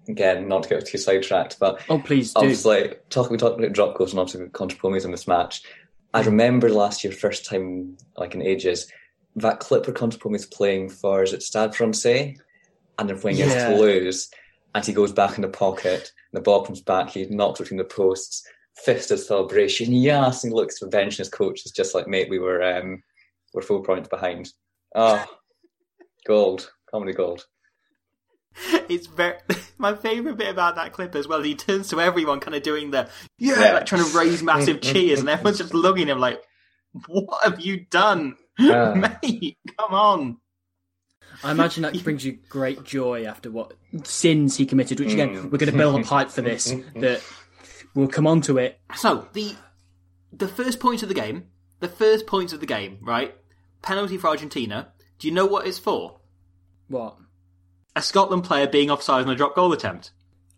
again, 0.07 0.47
not 0.47 0.63
to 0.63 0.69
get 0.69 0.85
too 0.85 0.97
sidetracked, 0.97 1.59
but 1.59 1.79
oh, 1.89 1.99
please 1.99 2.33
do. 2.33 2.39
obviously 2.39 2.95
talking 3.09 3.31
we 3.31 3.37
talked 3.37 3.59
about 3.59 3.71
drop 3.73 3.95
goals 3.95 4.11
and 4.11 4.19
obviously 4.19 4.47
Contepomi's 4.49 5.05
in 5.05 5.11
this 5.11 5.27
match. 5.27 5.61
I 6.15 6.21
remember 6.21 6.69
last 6.69 7.03
year, 7.03 7.13
first 7.13 7.45
time 7.45 7.97
like 8.17 8.33
in 8.35 8.41
ages, 8.41 8.91
that 9.35 9.59
clip 9.59 9.85
where 9.87 9.93
Contepomi's 9.95 10.45
playing 10.45 10.89
for 10.89 11.23
is 11.23 11.33
it 11.33 11.41
Stade 11.43 11.75
Francais, 11.75 12.37
and 12.99 13.09
then 13.09 13.19
playing 13.19 13.37
against 13.37 13.55
Yeah. 13.55 13.75
Toulouse, 13.75 14.29
and 14.75 14.85
he 14.85 14.93
goes 14.93 15.11
back 15.11 15.35
in 15.35 15.41
the 15.43 15.47
pocket, 15.47 16.11
and 16.31 16.39
the 16.39 16.41
ball 16.41 16.63
comes 16.65 16.81
back, 16.81 17.09
he 17.11 17.25
knocks 17.27 17.59
between 17.59 17.77
the 17.79 17.83
posts, 17.83 18.43
fisted 18.75 19.19
celebration, 19.19 19.93
yes, 19.93 20.43
and 20.43 20.51
he 20.51 20.55
looks 20.55 20.79
to 20.79 20.85
the 20.85 20.91
bench, 20.91 21.17
his 21.17 21.29
coach 21.29 21.65
is 21.65 21.71
just 21.71 21.93
like, 21.95 22.07
mate, 22.07 22.29
we 22.29 22.39
were 22.39 22.63
um, 22.63 23.01
we're 23.53 23.61
four 23.61 23.83
points 23.83 24.09
behind. 24.09 24.51
Oh, 24.95 25.23
gold, 26.27 26.71
comedy 26.89 27.13
gold. 27.13 27.45
It's 28.87 29.07
very 29.07 29.35
my 29.77 29.95
favorite 29.95 30.37
bit 30.37 30.49
about 30.49 30.75
that 30.75 30.93
clip 30.93 31.15
as 31.15 31.27
well. 31.27 31.41
He 31.41 31.55
turns 31.55 31.87
to 31.89 31.99
everyone, 31.99 32.39
kind 32.39 32.55
of 32.55 32.63
doing 32.63 32.91
the 32.91 33.09
yeah, 33.39 33.59
Yeah. 33.59 33.73
like 33.73 33.85
trying 33.85 34.03
to 34.05 34.17
raise 34.17 34.43
massive 34.43 34.81
cheers, 34.81 35.19
and 35.19 35.29
everyone's 35.29 35.57
just 35.57 35.73
looking 35.73 36.03
at 36.03 36.09
him 36.09 36.19
like, 36.19 36.41
"What 37.07 37.43
have 37.43 37.59
you 37.61 37.85
done, 37.89 38.35
Yeah. 38.59 38.93
mate? 39.23 39.57
Come 39.79 39.93
on!" 39.93 40.37
I 41.43 41.51
imagine 41.51 41.81
that 41.81 42.01
brings 42.03 42.23
you 42.23 42.33
great 42.47 42.83
joy 42.83 43.25
after 43.25 43.49
what 43.49 43.73
sins 44.03 44.55
he 44.55 44.67
committed, 44.67 44.99
which 44.99 45.13
again, 45.13 45.33
we're 45.49 45.57
going 45.57 45.71
to 45.71 45.77
build 45.77 45.99
up 45.99 46.05
hype 46.05 46.29
for 46.29 46.41
this, 46.43 46.65
that 46.95 47.21
we'll 47.95 48.07
come 48.07 48.27
on 48.27 48.41
to 48.41 48.57
it. 48.57 48.79
So 48.95 49.27
the 49.33 49.55
the 50.31 50.47
first 50.47 50.79
point 50.79 51.03
of 51.03 51.09
the 51.09 51.15
game, 51.15 51.45
the 51.79 51.87
first 51.87 52.25
point 52.27 52.53
of 52.53 52.59
the 52.59 52.65
game, 52.65 52.97
right? 53.01 53.35
Penalty 53.81 54.17
for 54.17 54.27
Argentina. 54.27 54.89
Do 55.19 55.27
you 55.27 55.33
know 55.33 55.45
what 55.45 55.67
it's 55.67 55.79
for? 55.79 56.19
What? 56.87 57.17
A 57.95 58.01
Scotland 58.01 58.43
player 58.43 58.67
being 58.67 58.89
offside 58.89 59.25
on 59.25 59.29
a 59.31 59.35
drop 59.35 59.55
goal 59.55 59.71
attempt. 59.73 60.11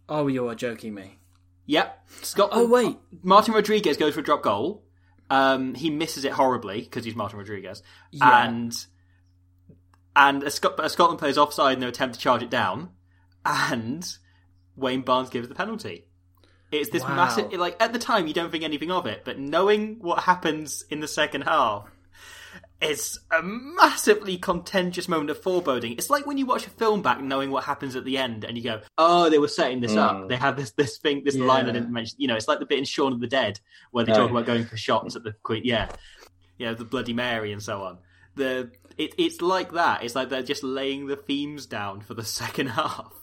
Oh, 0.08 0.28
you 0.28 0.48
are 0.48 0.56
joking 0.56 0.94
me. 0.94 1.20
Yep. 1.66 2.08
Scotland. 2.22 2.62
Oh, 2.62 2.70
wait. 2.70 2.98
Martin 3.24 3.54
Rodriguez 3.54 3.98
goes 3.98 4.14
for 4.14 4.20
a 4.20 4.24
drop 4.24 4.44
goal. 4.44 4.84
Um, 5.30 5.74
he 5.74 5.90
misses 5.90 6.24
it 6.24 6.32
horribly 6.34 6.82
because 6.82 7.04
he's 7.04 7.16
Martin 7.16 7.40
Rodriguez, 7.40 7.82
Yeah. 8.12 8.46
and 8.48 8.86
and 10.16 10.44
a, 10.44 10.52
Scot- 10.52 10.80
a 10.80 10.90
Scotland 10.90 11.20
player's 11.20 11.38
offside 11.38 11.74
in 11.74 11.80
their 11.80 11.90
attempt 11.90 12.16
to 12.16 12.22
charge 12.22 12.44
it 12.44 12.50
down, 12.50 12.90
and 13.44 14.08
Wayne 14.76 15.02
Barnes 15.02 15.30
gives 15.30 15.48
the 15.50 15.56
penalty. 15.56 16.06
It's 16.72 16.90
this 16.90 17.04
Wow. 17.04 17.16
massive. 17.16 17.54
Like 17.54 17.78
at 17.82 17.94
the 17.94 18.00
time, 18.00 18.28
you 18.28 18.34
don't 18.34 18.52
think 18.52 18.64
anything 18.64 18.92
of 18.92 19.06
it, 19.06 19.24
but 19.24 19.38
knowing 19.40 19.98
what 20.02 20.20
happens 20.24 20.84
in 20.90 21.00
the 21.00 21.08
second 21.08 21.42
half, 21.44 21.88
it's 22.82 23.18
a 23.32 23.42
massively 23.42 24.38
contentious 24.38 25.08
moment 25.08 25.30
of 25.30 25.42
foreboding. 25.42 25.94
It's 25.94 26.10
like 26.10 26.26
when 26.26 26.38
you 26.38 26.46
watch 26.46 26.68
a 26.68 26.70
film 26.70 27.02
back, 27.02 27.22
knowing 27.22 27.50
what 27.50 27.64
happens 27.64 27.96
at 27.96 28.04
the 28.04 28.18
end, 28.18 28.44
and 28.44 28.58
you 28.58 28.64
go, 28.64 28.82
"Oh, 28.98 29.30
they 29.30 29.38
were 29.40 29.48
setting 29.48 29.80
this 29.80 29.96
up. 29.96 30.16
Mm. 30.18 30.30
They 30.30 30.36
had 30.36 30.58
this 30.58 30.72
this 30.72 30.98
thing, 30.98 31.24
this 31.24 31.36
line 31.36 31.68
I 31.68 31.72
didn't 31.72 31.92
mention." 31.94 32.16
You 32.20 32.28
know, 32.28 32.36
it's 32.36 32.48
like 32.48 32.60
the 32.60 32.66
bit 32.66 32.80
in 32.80 32.86
Shaun 32.86 33.14
of 33.14 33.22
the 33.22 33.28
Dead 33.28 33.60
where 33.92 34.04
they 34.04 34.12
Oh. 34.12 34.16
talk 34.16 34.32
about 34.32 34.46
going 34.46 34.66
for 34.66 34.76
shots 34.78 35.16
at 35.16 35.24
the 35.24 35.34
Queen. 35.44 35.62
Yeah, 35.64 35.90
yeah, 36.58 36.74
the 36.74 36.84
Bloody 36.86 37.14
Mary 37.14 37.54
and 37.54 37.64
so 37.64 37.82
on. 37.84 38.00
The 38.36 38.72
it, 38.98 39.14
it's 39.18 39.42
like 39.42 39.72
that. 39.74 40.04
It's 40.04 40.16
like 40.16 40.30
they're 40.30 40.44
just 40.44 40.64
laying 40.64 41.08
the 41.08 41.16
themes 41.16 41.66
down 41.66 42.02
for 42.02 42.14
the 42.14 42.26
second 42.26 42.68
half. 42.68 43.14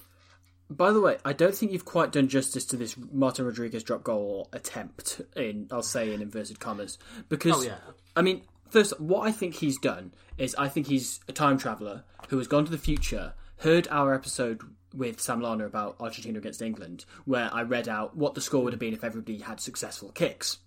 By 0.71 0.91
the 0.91 1.01
way, 1.01 1.19
I 1.25 1.33
don't 1.35 1.55
think 1.55 1.73
you've 1.73 1.85
quite 1.85 2.13
done 2.13 2.29
justice 2.29 2.65
to 2.67 2.77
this 2.77 2.97
Martin 3.13 3.45
Rodriguez 3.45 3.83
drop 3.83 4.03
goal 4.05 4.49
attempt 4.53 5.21
in 5.37 5.69
I'll 5.71 5.83
say 5.83 6.13
in 6.15 6.23
inverted 6.23 6.61
commas 6.61 6.99
because 7.29 7.57
Oh, 7.57 7.63
yeah. 7.63 7.77
I 8.17 8.23
mean, 8.23 8.43
first 8.71 8.99
what 8.99 9.27
I 9.27 9.33
think 9.33 9.57
he's 9.57 9.79
done 9.79 10.13
is 10.39 10.55
I 10.57 10.69
think 10.69 10.87
he's 10.87 11.21
a 11.29 11.33
time 11.33 11.59
traveler 11.59 12.05
who 12.29 12.39
has 12.39 12.49
gone 12.49 12.65
to 12.65 12.71
the 12.71 12.79
future, 12.79 13.35
heard 13.59 13.87
our 13.91 14.15
episode 14.15 14.63
with 14.95 15.21
Sam 15.21 15.41
Lana 15.41 15.67
about 15.67 15.97
Argentina 16.01 16.39
against 16.39 16.63
England, 16.63 17.05
where 17.27 17.51
I 17.53 17.63
read 17.63 17.89
out 17.89 18.17
what 18.17 18.35
the 18.35 18.41
score 18.41 18.63
would 18.63 18.73
have 18.73 18.81
been 18.81 18.95
if 18.95 19.05
everybody 19.05 19.39
had 19.39 19.61
successful 19.61 20.11
kicks. 20.11 20.59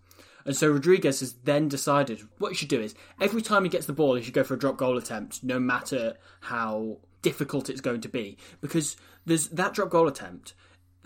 And 0.46 0.56
so 0.56 0.70
Rodriguez 0.70 1.22
has 1.22 1.34
then 1.44 1.68
decided 1.68 2.22
what 2.38 2.50
he 2.50 2.56
should 2.56 2.68
do 2.68 2.80
is 2.80 2.94
every 3.20 3.42
time 3.42 3.64
he 3.64 3.70
gets 3.70 3.88
the 3.88 3.94
ball, 3.94 4.16
he 4.16 4.22
should 4.24 4.36
go 4.36 4.44
for 4.44 4.54
a 4.54 4.60
drop 4.60 4.78
goal 4.78 4.98
attempt, 4.98 5.44
no 5.44 5.60
matter 5.60 6.16
how 6.42 6.98
difficult 7.24 7.70
it's 7.70 7.82
going 7.82 8.02
to 8.02 8.10
be, 8.10 8.38
because 8.62 8.96
there's 9.26 9.48
that 9.50 9.74
drop 9.74 9.90
goal 9.90 10.08
attempt. 10.08 10.54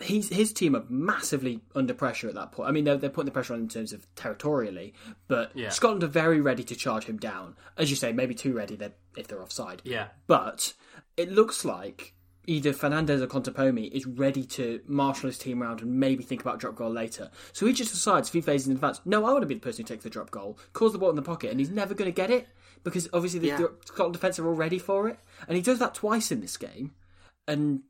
He's, 0.02 0.30
his 0.30 0.54
team 0.54 0.78
are 0.78 0.86
massively 0.88 1.60
under 1.76 1.94
pressure 1.94 2.30
at 2.30 2.36
that 2.36 2.54
point. 2.54 2.70
I 2.70 2.72
mean, 2.72 2.86
they're, 2.86 2.96
they're 2.96 3.10
putting 3.10 3.26
the 3.26 3.32
pressure 3.34 3.54
on 3.54 3.60
in 3.60 3.68
terms 3.68 3.92
of 3.92 4.08
territorially, 4.16 4.94
but 5.28 5.52
Yeah. 5.56 5.70
Scotland 5.70 6.04
are 6.06 6.08
very 6.08 6.40
ready 6.40 6.64
to 6.64 6.76
charge 6.76 7.04
him 7.04 7.18
down. 7.18 7.56
As 7.78 7.90
you 7.90 7.98
say, 7.98 8.14
maybe 8.14 8.34
too 8.34 8.54
ready 8.54 8.78
they're- 8.78 8.94
if 9.18 9.28
they're 9.28 9.42
offside. 9.42 9.82
Yeah. 9.84 10.08
But 10.26 10.74
it 11.18 11.30
looks 11.32 11.66
like 11.66 12.14
either 12.48 12.72
Fernandez 12.72 13.22
or 13.22 13.28
Contepomi 13.28 13.92
is 13.92 14.06
ready 14.06 14.46
to 14.46 14.80
marshal 14.88 15.28
his 15.28 15.38
team 15.38 15.62
around 15.62 15.82
and 15.82 16.00
maybe 16.00 16.24
think 16.24 16.40
about 16.40 16.60
drop 16.60 16.76
goal 16.76 16.90
later. 16.90 17.30
So 17.52 17.66
he 17.66 17.74
just 17.74 17.92
decides, 17.94 18.30
a 18.30 18.32
few 18.32 18.42
phases 18.42 18.68
in 18.68 18.74
advance, 18.76 19.02
no, 19.04 19.26
I 19.26 19.32
want 19.34 19.42
to 19.42 19.48
be 19.48 19.56
the 19.56 19.60
person 19.60 19.84
who 19.84 19.88
takes 19.90 20.06
the 20.06 20.10
drop 20.10 20.32
goal, 20.32 20.58
calls 20.72 20.94
the 20.94 20.98
ball 20.98 21.10
in 21.10 21.18
the 21.18 21.22
pocket, 21.22 21.52
and 21.52 21.60
he's 21.60 21.70
never 21.70 21.94
going 21.94 22.10
to 22.10 22.16
get 22.16 22.32
it 22.32 22.48
because 22.86 23.10
obviously 23.12 23.40
the, 23.42 23.48
Yeah. 23.48 23.58
the 23.58 23.72
Scotland 23.86 24.14
defence 24.14 24.40
are 24.40 24.48
all 24.48 24.56
ready 24.56 24.80
for 24.80 25.10
it. 25.10 25.20
And 25.48 25.58
he 25.58 25.62
does 25.62 25.80
that 25.80 25.94
twice 25.94 26.32
in 26.32 26.40
this 26.40 26.56
game, 26.56 26.94
and 27.50 27.82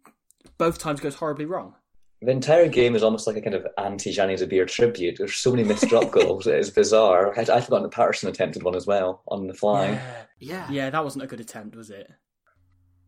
both 0.58 0.80
times 0.80 1.00
goes 1.00 1.16
horribly 1.16 1.46
wrong. 1.46 1.76
The 2.22 2.32
entire 2.32 2.68
game 2.68 2.96
is 2.96 3.04
almost 3.04 3.28
like 3.28 3.38
a 3.38 3.42
kind 3.42 3.56
of 3.56 3.66
anti 3.78 4.12
Jannie 4.12 4.36
de 4.36 4.46
Beer 4.46 4.66
tribute. 4.66 5.16
There's 5.18 5.36
so 5.36 5.52
many 5.52 5.64
missed 5.64 5.88
drop 5.88 6.12
goals. 6.12 6.48
It 6.48 6.56
is 6.60 6.70
bizarre. 6.70 7.34
I'd, 7.40 7.50
I'd 7.50 7.64
forgotten 7.64 7.84
that 7.84 7.94
Paterson 7.94 8.28
attempted 8.30 8.64
one 8.64 8.76
as 8.76 8.86
well 8.86 9.24
on 9.30 9.48
the 9.48 9.54
fly. 9.54 10.02
Yeah. 10.40 10.70
Yeah, 10.70 10.90
that 10.90 11.04
wasn't 11.04 11.24
a 11.24 11.28
good 11.28 11.40
attempt, 11.40 11.76
was 11.78 11.90
it? 11.90 12.10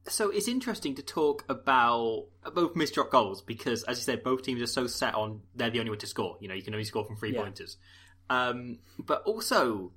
So 0.08 0.30
it's 0.32 0.48
interesting 0.48 0.96
to 0.96 1.04
talk 1.04 1.44
about 1.50 2.26
both 2.56 2.76
missed 2.76 2.94
drop 2.96 3.12
goals 3.12 3.42
because, 3.42 3.84
as 3.84 3.98
you 4.00 4.04
said, 4.04 4.24
both 4.24 4.42
teams 4.44 4.62
are 4.62 4.66
so 4.68 4.88
set 4.88 5.14
on 5.14 5.42
they're 5.56 5.70
the 5.70 5.80
only 5.80 5.92
way 5.92 5.98
to 5.98 6.08
score. 6.08 6.38
You 6.40 6.48
know, 6.48 6.56
you 6.56 6.64
can 6.64 6.74
only 6.74 6.86
score 6.86 7.06
from 7.06 7.18
three 7.18 7.34
Yeah. 7.34 7.42
pointers. 7.42 7.78
Um, 8.30 8.80
but 8.98 9.22
also, 9.24 9.92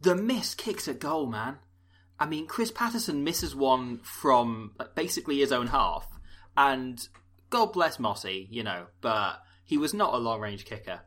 the 0.00 0.16
miss 0.16 0.54
kicks 0.54 0.88
at 0.88 0.98
goal, 0.98 1.26
man. 1.26 1.58
I 2.18 2.26
mean, 2.26 2.46
Chris 2.46 2.70
Paterson 2.72 3.22
misses 3.22 3.54
one 3.54 3.98
from 4.02 4.72
like, 4.78 4.94
basically 4.94 5.38
his 5.38 5.52
own 5.52 5.68
half, 5.68 6.06
and 6.60 7.08
God 7.48 7.72
bless 7.72 7.98
Mossy, 7.98 8.46
you 8.50 8.62
know, 8.62 8.86
but 9.00 9.42
he 9.64 9.78
was 9.78 9.94
not 9.94 10.14
a 10.14 10.18
long 10.18 10.40
range 10.40 10.64
kicker. 10.64 11.00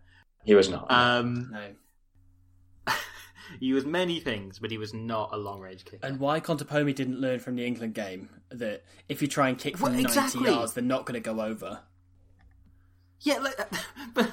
He 0.43 0.55
was 0.55 0.69
not. 0.69 0.91
Um, 0.91 1.49
No. 1.51 2.93
he 3.59 3.73
was 3.73 3.85
many 3.85 4.19
things, 4.19 4.59
but 4.59 4.71
he 4.71 4.77
was 4.77 4.93
not 4.93 5.29
a 5.31 5.37
long 5.37 5.61
range 5.61 5.85
kicker. 5.85 6.05
And 6.05 6.19
why 6.19 6.39
Contepomi 6.39 6.93
didn't 6.95 7.19
learn 7.19 7.39
from 7.39 7.55
the 7.55 7.65
England 7.65 7.93
game 7.93 8.29
that 8.49 8.83
if 9.07 9.21
you 9.21 9.27
try 9.27 9.49
and 9.49 9.57
kick 9.57 9.77
from 9.77 9.93
Well, 9.93 10.01
90 10.01 10.07
exactly. 10.07 10.45
yards, 10.49 10.73
they're 10.73 10.83
not 10.83 11.05
going 11.05 11.21
to 11.21 11.33
go 11.33 11.41
over. 11.41 11.81
Yeah, 13.21 13.37
like, 13.37 13.57
but 14.13 14.31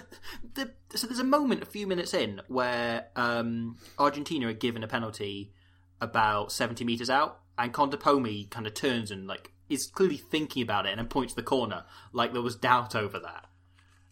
the, 0.54 0.70
so 0.96 1.06
there's 1.06 1.20
a 1.20 1.24
moment 1.24 1.62
a 1.62 1.66
few 1.66 1.86
minutes 1.86 2.12
in 2.14 2.40
where 2.48 3.06
um, 3.14 3.76
Argentina 3.98 4.48
are 4.48 4.52
given 4.52 4.82
a 4.82 4.88
penalty 4.88 5.52
about 6.00 6.50
70 6.50 6.84
meters 6.84 7.10
out, 7.10 7.40
and 7.56 7.72
Contepomi 7.72 8.50
kind 8.50 8.66
of 8.66 8.74
turns 8.74 9.10
and 9.10 9.26
like 9.26 9.52
is 9.70 9.86
clearly 9.86 10.16
thinking 10.16 10.62
about 10.62 10.86
it 10.86 10.90
and 10.90 10.98
then 10.98 11.06
points 11.06 11.32
to 11.32 11.36
the 11.36 11.46
corner 11.46 11.84
like 12.12 12.32
there 12.32 12.42
was 12.42 12.56
doubt 12.56 12.94
over 12.94 13.18
that. 13.20 13.46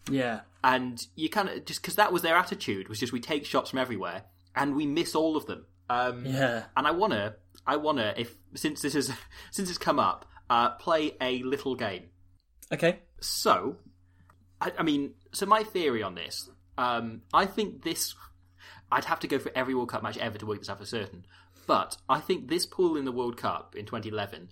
Yeah. 0.09 0.41
And 0.63 0.99
you 1.15 1.29
kind 1.29 1.49
of 1.49 1.65
just 1.65 1.81
because 1.81 1.95
that 1.95 2.11
was 2.11 2.21
their 2.21 2.35
attitude 2.35 2.89
was 2.89 2.99
just 2.99 3.13
we 3.13 3.19
take 3.19 3.45
shots 3.45 3.69
from 3.69 3.79
everywhere 3.79 4.23
and 4.55 4.75
we 4.75 4.85
miss 4.85 5.15
all 5.15 5.37
of 5.37 5.45
them. 5.45 5.65
Um, 5.89 6.25
Yeah. 6.25 6.63
And 6.75 6.87
I 6.87 6.91
wanna, 6.91 7.35
I 7.65 7.77
wanna, 7.77 8.13
if 8.17 8.35
since 8.55 8.81
this 8.81 8.95
is 8.95 9.11
since 9.51 9.69
it's 9.69 9.77
come 9.77 9.99
up, 9.99 10.25
uh, 10.49 10.71
play 10.71 11.15
a 11.21 11.43
little 11.43 11.75
game. 11.75 12.09
Okay. 12.71 12.99
So, 13.21 13.77
I, 14.61 14.71
I 14.79 14.83
mean, 14.83 15.13
so 15.31 15.45
my 15.45 15.63
theory 15.63 16.03
on 16.03 16.15
this, 16.15 16.49
um, 16.77 17.21
I 17.33 17.45
think 17.45 17.83
this, 17.83 18.15
I'd 18.91 19.05
have 19.05 19.19
to 19.21 19.27
go 19.27 19.39
for 19.39 19.51
every 19.55 19.75
World 19.75 19.89
Cup 19.89 20.03
match 20.03 20.17
ever 20.17 20.37
to 20.37 20.45
work 20.45 20.59
this 20.59 20.69
out 20.69 20.79
for 20.79 20.85
certain. 20.85 21.25
But 21.67 21.97
I 22.07 22.19
think 22.19 22.47
this 22.47 22.65
pool 22.65 22.97
in 22.97 23.05
the 23.05 23.11
World 23.11 23.37
Cup 23.37 23.75
in 23.75 23.85
2011 23.85 24.49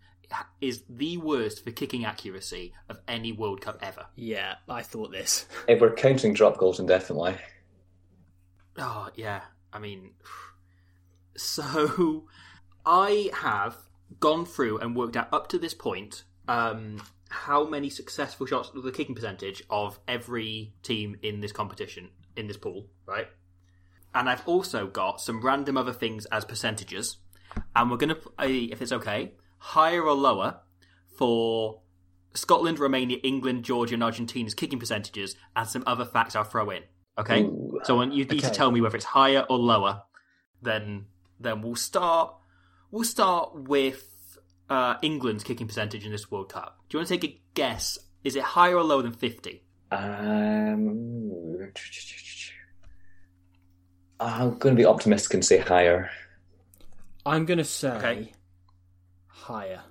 is 0.61 0.83
the 0.89 1.17
worst 1.17 1.63
for 1.63 1.71
kicking 1.71 2.05
accuracy 2.05 2.73
of 2.89 2.99
any 3.07 3.31
World 3.31 3.61
Cup 3.61 3.79
ever. 3.81 4.07
Yeah, 4.15 4.55
I 4.67 4.81
thought 4.81 5.11
this. 5.11 5.45
if 5.67 5.79
we're 5.79 5.93
counting 5.93 6.33
drop 6.33 6.57
goals 6.57 6.79
indefinitely, 6.79 7.37
Oh 8.77 9.09
yeah, 9.15 9.41
I 9.73 9.79
mean, 9.79 10.11
so 11.37 12.25
I 12.85 13.29
have 13.33 13.75
gone 14.19 14.45
through 14.45 14.77
and 14.79 14.95
worked 14.95 15.17
out 15.17 15.33
up 15.33 15.47
to 15.49 15.59
this 15.59 15.73
point 15.73 16.23
um, 16.47 17.01
how 17.29 17.65
many 17.65 17.89
successful 17.89 18.45
shots, 18.45 18.71
the 18.73 18.91
kicking 18.91 19.15
percentage 19.15 19.63
of 19.69 19.99
every 20.07 20.73
team 20.83 21.17
in 21.21 21.41
this 21.41 21.51
competition 21.51 22.09
in 22.35 22.47
this 22.47 22.57
pool, 22.57 22.87
right? 23.05 23.27
And 24.13 24.29
I've 24.29 24.47
also 24.47 24.87
got 24.87 25.19
some 25.19 25.41
random 25.41 25.77
other 25.77 25.91
things 25.93 26.25
as 26.27 26.45
percentages, 26.45 27.17
and 27.75 27.91
we're 27.91 27.97
gonna, 27.97 28.17
if 28.39 28.81
it's 28.81 28.91
okay, 28.91 29.33
higher 29.57 30.01
or 30.03 30.13
lower 30.13 30.59
for 31.17 31.81
Scotland, 32.33 32.79
Romania, 32.79 33.17
England, 33.23 33.63
Georgia, 33.63 33.95
and 33.95 34.03
Argentina's 34.03 34.53
kicking 34.53 34.79
percentages, 34.79 35.35
and 35.55 35.67
some 35.67 35.83
other 35.87 36.05
facts 36.05 36.35
I'll 36.35 36.43
throw 36.43 36.69
in. 36.69 36.83
Okay, 37.17 37.41
Ooh. 37.41 37.79
so 37.83 37.97
when 37.97 38.11
you 38.11 38.25
need 38.25 38.43
to 38.43 38.51
tell 38.51 38.71
me 38.71 38.79
whether 38.79 38.95
it's 38.95 39.05
higher 39.05 39.45
or 39.49 39.57
lower, 39.57 40.03
then 40.61 41.05
then 41.39 41.61
we'll 41.61 41.75
start. 41.75 42.35
We'll 42.91 43.03
start 43.03 43.55
with 43.55 44.37
uh, 44.69 44.95
England's 45.01 45.43
kicking 45.43 45.67
percentage 45.67 46.05
in 46.05 46.11
this 46.11 46.29
World 46.31 46.49
Cup. 46.49 46.79
Do 46.89 46.97
you 46.97 46.99
want 46.99 47.09
to 47.09 47.17
take 47.17 47.31
a 47.31 47.41
guess? 47.53 47.97
Is 48.23 48.35
it 48.35 48.43
higher 48.43 48.77
or 48.77 48.83
lower 48.83 49.01
than 49.01 49.13
fifty? 49.13 49.63
um, 49.91 51.71
I'm 54.19 54.57
going 54.57 54.75
to 54.75 54.79
be 54.79 54.85
optimistic 54.85 55.33
and 55.33 55.45
say 55.45 55.59
higher. 55.59 56.09
I'm 57.25 57.45
going 57.45 57.57
to 57.59 57.63
say 57.63 57.89
Okay. 57.89 58.33
Higher. 59.47 59.81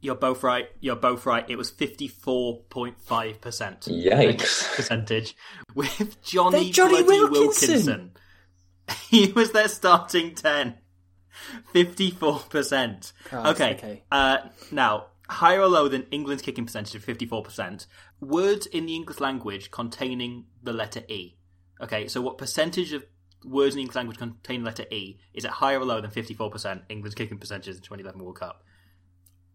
You're 0.00 0.14
both 0.16 0.42
right. 0.42 0.68
You're 0.80 0.96
both 0.96 1.26
right. 1.26 1.48
It 1.48 1.56
was 1.56 1.70
fifty-four 1.70 2.62
point 2.70 3.00
five 3.00 3.40
percent. 3.40 3.82
Yikes. 3.82 4.74
Percentage 4.76 5.36
with 5.74 6.20
Jonny, 6.22 6.64
They're 6.64 6.72
Jonny 6.72 7.02
Wilkinson. 7.02 7.30
Wilkinson. 7.30 8.10
He 9.08 9.30
was 9.32 9.52
their 9.52 9.68
starting 9.68 10.34
ten. 10.34 10.78
Fifty-four 11.72 12.40
percent. 12.50 13.12
Christ, 13.24 13.46
Okay. 13.60 13.74
okay. 13.74 14.02
Uh, 14.10 14.38
now, 14.70 15.06
higher 15.28 15.60
or 15.60 15.68
lower 15.68 15.88
than 15.88 16.02
England's 16.10 16.42
kicking 16.42 16.64
percentage 16.66 16.94
of 16.94 17.04
fifty-four 17.04 17.42
percent. 17.42 17.86
Words 18.20 18.66
in 18.66 18.86
the 18.86 18.94
English 18.96 19.20
language 19.20 19.70
containing 19.70 20.46
the 20.62 20.72
letter 20.72 21.02
E. 21.08 21.36
Okay, 21.80 22.08
so 22.08 22.20
what 22.20 22.38
percentage 22.38 22.92
of 22.92 23.04
words 23.44 23.74
in 23.74 23.80
English 23.80 23.96
language 23.96 24.18
containing 24.18 24.62
the 24.62 24.66
letter 24.66 24.84
E 24.90 25.18
is 25.34 25.44
it 25.44 25.50
higher 25.50 25.80
or 25.80 25.84
lower 25.84 26.00
than 26.00 26.10
fifty-four 26.10 26.50
percent 26.50 26.82
England's 26.88 27.14
kicking 27.14 27.38
percentage 27.38 27.68
in 27.68 27.74
the 27.74 27.80
2011 27.80 28.22
World 28.22 28.38
Cup? 28.38 28.64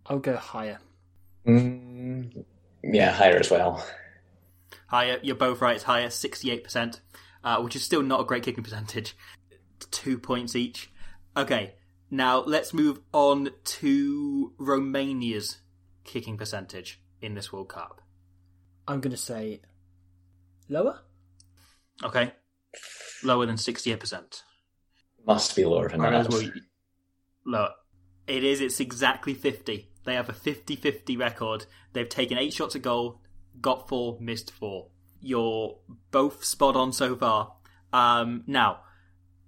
I'll 0.05 0.19
go 0.19 0.35
higher. 0.37 0.79
Mm, 1.45 2.45
yeah, 2.83 3.11
higher 3.11 3.37
as 3.37 3.51
well. 3.51 3.85
Higher, 4.87 5.19
you're 5.21 5.35
both 5.35 5.61
right. 5.61 5.75
It's 5.75 5.83
higher, 5.83 6.09
sixty-eight 6.09 6.63
percent, 6.63 7.01
uh, 7.43 7.61
which 7.61 7.75
is 7.75 7.83
still 7.83 8.01
not 8.01 8.21
a 8.21 8.25
great 8.25 8.43
kicking 8.43 8.63
percentage. 8.63 9.15
Two 9.91 10.17
points 10.17 10.55
each. 10.55 10.89
Okay, 11.35 11.73
now 12.09 12.39
let's 12.39 12.73
move 12.73 12.99
on 13.13 13.49
to 13.63 14.53
Romania's 14.57 15.57
kicking 16.03 16.37
percentage 16.37 17.01
in 17.21 17.33
this 17.35 17.51
World 17.51 17.69
Cup. 17.69 18.01
I'm 18.87 19.01
going 19.01 19.11
to 19.11 19.17
say 19.17 19.61
lower. 20.69 21.01
Okay, 22.03 22.31
lower 23.23 23.45
than 23.45 23.57
sixty-eight 23.57 23.99
percent. 23.99 24.43
Must 25.25 25.55
be 25.55 25.65
lower 25.65 25.89
than 25.89 26.01
that. 26.01 26.51
Lower. 27.45 27.71
It 28.27 28.43
is. 28.43 28.61
It's 28.61 28.79
exactly 28.79 29.33
fifty. 29.33 29.89
They 30.07 30.15
have 30.15 30.29
a 30.29 30.33
50-50 30.33 31.19
record. 31.19 31.65
They've 31.91 32.07
taken 32.07 32.37
eight 32.37 32.53
shots 32.53 32.77
at 32.77 32.81
goal, 32.81 33.19
got 33.59 33.89
four, 33.89 34.17
missed 34.21 34.51
four. 34.51 34.87
You're 35.19 35.79
both 36.11 36.45
spot 36.45 36.77
on 36.77 36.93
so 36.93 37.17
far. 37.17 37.55
Um, 37.91 38.45
now, 38.47 38.83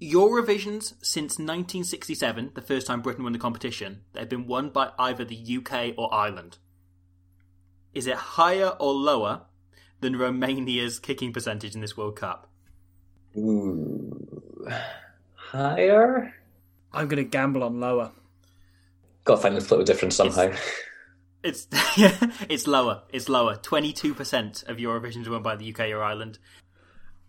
Eurovisions 0.01 0.95
since 1.01 1.39
1967, 1.39 2.51
the 2.55 2.61
first 2.61 2.87
time 2.87 3.01
Britain 3.01 3.23
won 3.23 3.31
the 3.31 3.39
competition, 3.39 4.01
they've 4.11 4.27
been 4.27 4.47
won 4.47 4.69
by 4.69 4.91
either 4.99 5.23
the 5.23 5.57
UK 5.57 5.93
or 5.97 6.13
Ireland. 6.13 6.57
Is 7.93 8.05
it 8.05 8.15
higher 8.15 8.75
or 8.81 8.91
lower 8.91 9.43
than 10.01 10.17
Romania's 10.17 10.99
kicking 10.99 11.31
percentage 11.31 11.73
in 11.73 11.79
this 11.79 11.95
World 11.95 12.17
Cup? 12.17 12.48
Ooh. 13.37 14.67
Higher? 15.35 16.33
I'm 16.93 17.07
going 17.07 17.23
to 17.23 17.29
gamble 17.29 17.63
on 17.63 17.79
lower. 17.79 18.11
Got 19.25 19.35
to 19.35 19.41
find 19.41 19.55
the 19.55 19.61
split 19.61 19.85
difference 19.85 20.15
somehow. 20.15 20.51
It's 21.43 21.67
yeah, 21.97 22.17
it's 22.49 22.67
lower. 22.67 23.03
It's 23.13 23.29
lower. 23.29 23.55
Twenty 23.55 23.93
two 23.93 24.13
percent 24.13 24.63
of 24.67 24.77
Eurovisions 24.77 25.27
were 25.27 25.33
won 25.33 25.43
by 25.43 25.55
the 25.55 25.71
UK 25.71 25.91
or 25.91 26.03
Ireland. 26.03 26.39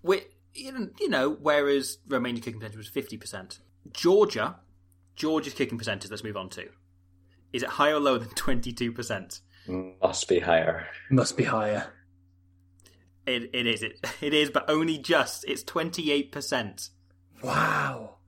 Which, 0.02 0.24
you 0.54 1.08
know, 1.08 1.30
whereas 1.30 1.98
Romania 2.08 2.42
kicking 2.42 2.58
percentage 2.60 2.78
was 2.78 2.88
fifty 2.88 3.16
percent. 3.16 3.60
Georgia, 3.92 4.56
Georgia's 5.14 5.54
kicking 5.54 5.78
percentage. 5.78 6.10
Let's 6.10 6.24
move 6.24 6.36
on 6.36 6.48
to. 6.50 6.68
Is 7.52 7.62
it 7.62 7.68
higher 7.68 7.94
or 7.94 8.00
lower 8.00 8.18
than 8.18 8.30
twenty 8.30 8.72
two 8.72 8.92
percent? 8.92 9.40
Must 9.68 10.28
be 10.28 10.40
higher. 10.40 10.88
Must 11.10 11.36
be 11.36 11.44
higher. 11.44 11.92
It, 13.30 13.50
it 13.52 13.66
is. 13.66 13.82
It, 13.82 14.00
it 14.20 14.34
is, 14.34 14.50
but 14.50 14.68
only 14.68 14.98
just. 14.98 15.44
It's 15.46 15.64
28%. 15.64 16.90
Wow. 17.42 18.16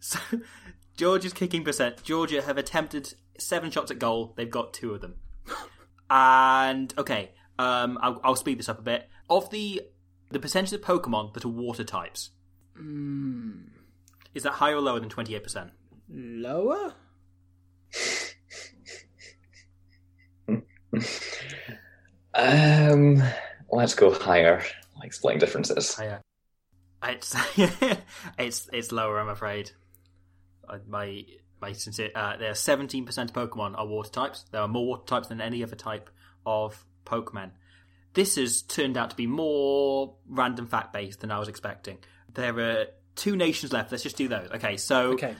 So, 0.00 0.20
Georgia's 0.96 1.32
kicking 1.32 1.64
percent. 1.64 2.02
Georgia 2.04 2.40
have 2.40 2.56
attempted 2.56 3.12
seven 3.36 3.70
shots 3.70 3.90
at 3.90 3.98
goal. 3.98 4.32
They've 4.36 4.48
got 4.50 4.72
two 4.72 4.94
of 4.94 5.00
them. 5.00 5.16
And 6.08 6.94
okay, 6.96 7.32
um, 7.58 7.98
I'll, 8.00 8.20
I'll 8.24 8.36
speed 8.36 8.58
this 8.58 8.68
up 8.68 8.78
a 8.78 8.82
bit. 8.82 9.08
Of 9.28 9.50
the 9.50 9.82
the 10.30 10.38
percentage 10.38 10.72
of 10.72 10.80
Pokemon 10.80 11.34
that 11.34 11.44
are 11.44 11.48
water 11.48 11.84
types, 11.84 12.30
is 14.34 14.44
that 14.44 14.52
higher 14.52 14.76
or 14.76 14.80
lower 14.80 15.00
than 15.00 15.08
twenty 15.10 15.34
eight 15.34 15.42
percent? 15.42 15.72
Lower? 16.08 16.94
Um, 22.38 23.22
let's 23.70 23.94
go 23.94 24.12
higher. 24.12 24.62
I'll 24.96 25.02
explain 25.02 25.38
differences. 25.38 25.94
Higher. 25.94 26.20
It's 27.02 27.34
it's 28.38 28.68
it's 28.72 28.92
lower. 28.92 29.18
I'm 29.20 29.28
afraid. 29.28 29.70
Uh, 30.68 30.78
My 30.86 31.24
my 31.60 31.72
sincere. 31.72 32.10
Uh, 32.14 32.36
there 32.36 32.50
are 32.50 32.54
seventeen 32.54 33.04
percent 33.04 33.30
of 33.30 33.36
Pokemon 33.36 33.76
are 33.76 33.86
water 33.86 34.10
types. 34.10 34.44
There 34.50 34.60
are 34.60 34.68
more 34.68 34.86
water 34.86 35.04
types 35.04 35.28
than 35.28 35.40
any 35.40 35.62
other 35.62 35.76
type 35.76 36.10
of 36.46 36.84
Pokemon. 37.04 37.50
This 38.14 38.36
has 38.36 38.62
turned 38.62 38.96
out 38.96 39.10
to 39.10 39.16
be 39.16 39.26
more 39.26 40.14
random 40.28 40.66
fact 40.66 40.92
based 40.92 41.20
than 41.20 41.30
I 41.30 41.38
was 41.38 41.48
expecting. 41.48 41.98
There 42.34 42.58
are 42.58 42.86
two 43.16 43.36
nations 43.36 43.72
left. 43.72 43.90
Let's 43.92 44.02
just 44.02 44.16
do 44.16 44.28
those. 44.28 44.48
Okay, 44.52 44.76
so 44.76 45.12
Okay. 45.12 45.34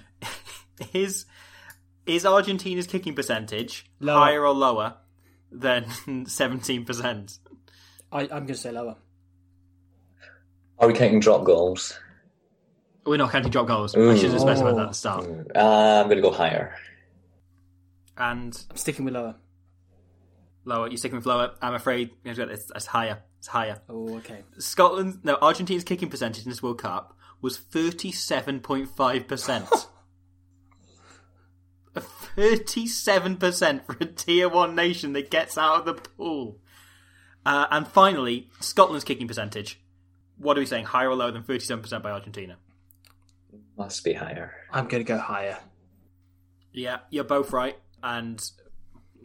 is 0.93 1.27
is 2.07 2.25
Argentina's 2.27 2.87
kicking 2.87 3.15
percentage 3.15 3.87
Lower. 4.01 4.19
higher 4.19 4.45
or 4.47 4.55
lower 4.55 4.97
than 5.51 5.87
seventeen 6.27 6.85
percent? 6.85 7.39
I, 8.11 8.23
I'm 8.23 8.29
going 8.29 8.47
to 8.49 8.55
say 8.55 8.71
lower. 8.71 8.97
Are 10.79 10.89
we 10.89 10.95
counting 10.95 11.21
drop 11.21 11.45
goals? 11.45 11.99
We're 13.05 13.17
not 13.17 13.33
counting 13.33 13.51
drop 13.51 13.67
goals. 13.67 13.95
I 13.95 14.17
should 14.17 14.31
have 14.31 14.41
specified 14.41 14.77
that 14.77 14.83
at 14.83 14.89
the 14.89 14.95
start. 14.95 15.25
Uh, 15.55 16.01
I'm 16.01 16.07
going 16.07 16.17
to 16.17 16.23
go 16.23 16.31
higher. 16.31 16.75
And 18.17 18.59
I'm 18.71 18.77
sticking 18.77 19.05
with 19.05 19.15
lower. 19.15 19.35
lower, 20.65 20.89
you're 20.89 20.97
sticking 20.99 21.17
with 21.17 21.27
lower. 21.27 21.53
I'm 21.63 21.75
afraid 21.75 22.11
it's, 22.25 22.71
it's 22.75 22.87
higher. 22.87 23.23
It's 23.39 23.47
higher. 23.47 23.81
Oh, 23.89 24.17
okay. 24.19 24.43
Scotland, 24.59 25.21
no, 25.23 25.39
Argentina's 25.41 25.85
kicking 25.85 26.11
percentage 26.11 26.45
in 26.45 26.51
this 26.51 26.63
World 26.63 26.81
Cup 26.81 27.17
was 27.41 27.59
37.5%. 27.59 29.87
37% 32.39 33.85
for 33.85 33.97
a 34.01 34.07
tier 34.07 34.49
1 34.49 34.75
nation 34.75 35.13
that 35.15 35.29
gets 35.29 35.59
out 35.59 35.81
of 35.81 35.87
the 35.87 35.95
pool. 35.95 36.59
Uh, 37.45 37.67
and 37.71 37.87
finally, 37.89 38.49
Scotland's 38.61 39.05
kicking 39.05 39.27
percentage. 39.27 39.81
What 40.37 40.57
are 40.57 40.61
we 40.61 40.67
saying? 40.67 40.85
Higher 40.85 41.11
or 41.11 41.17
lower 41.17 41.33
than 41.33 41.43
37% 41.43 42.01
by 42.01 42.13
Argentina? 42.13 42.59
Must 43.77 44.05
be 44.05 44.13
higher. 44.13 44.55
I'm 44.71 44.87
going 44.87 45.05
to 45.05 45.09
go 45.09 45.19
higher. 45.19 45.59
Yeah, 46.73 46.99
you're 47.11 47.25
both 47.25 47.53
right. 47.53 47.77
And 48.05 48.39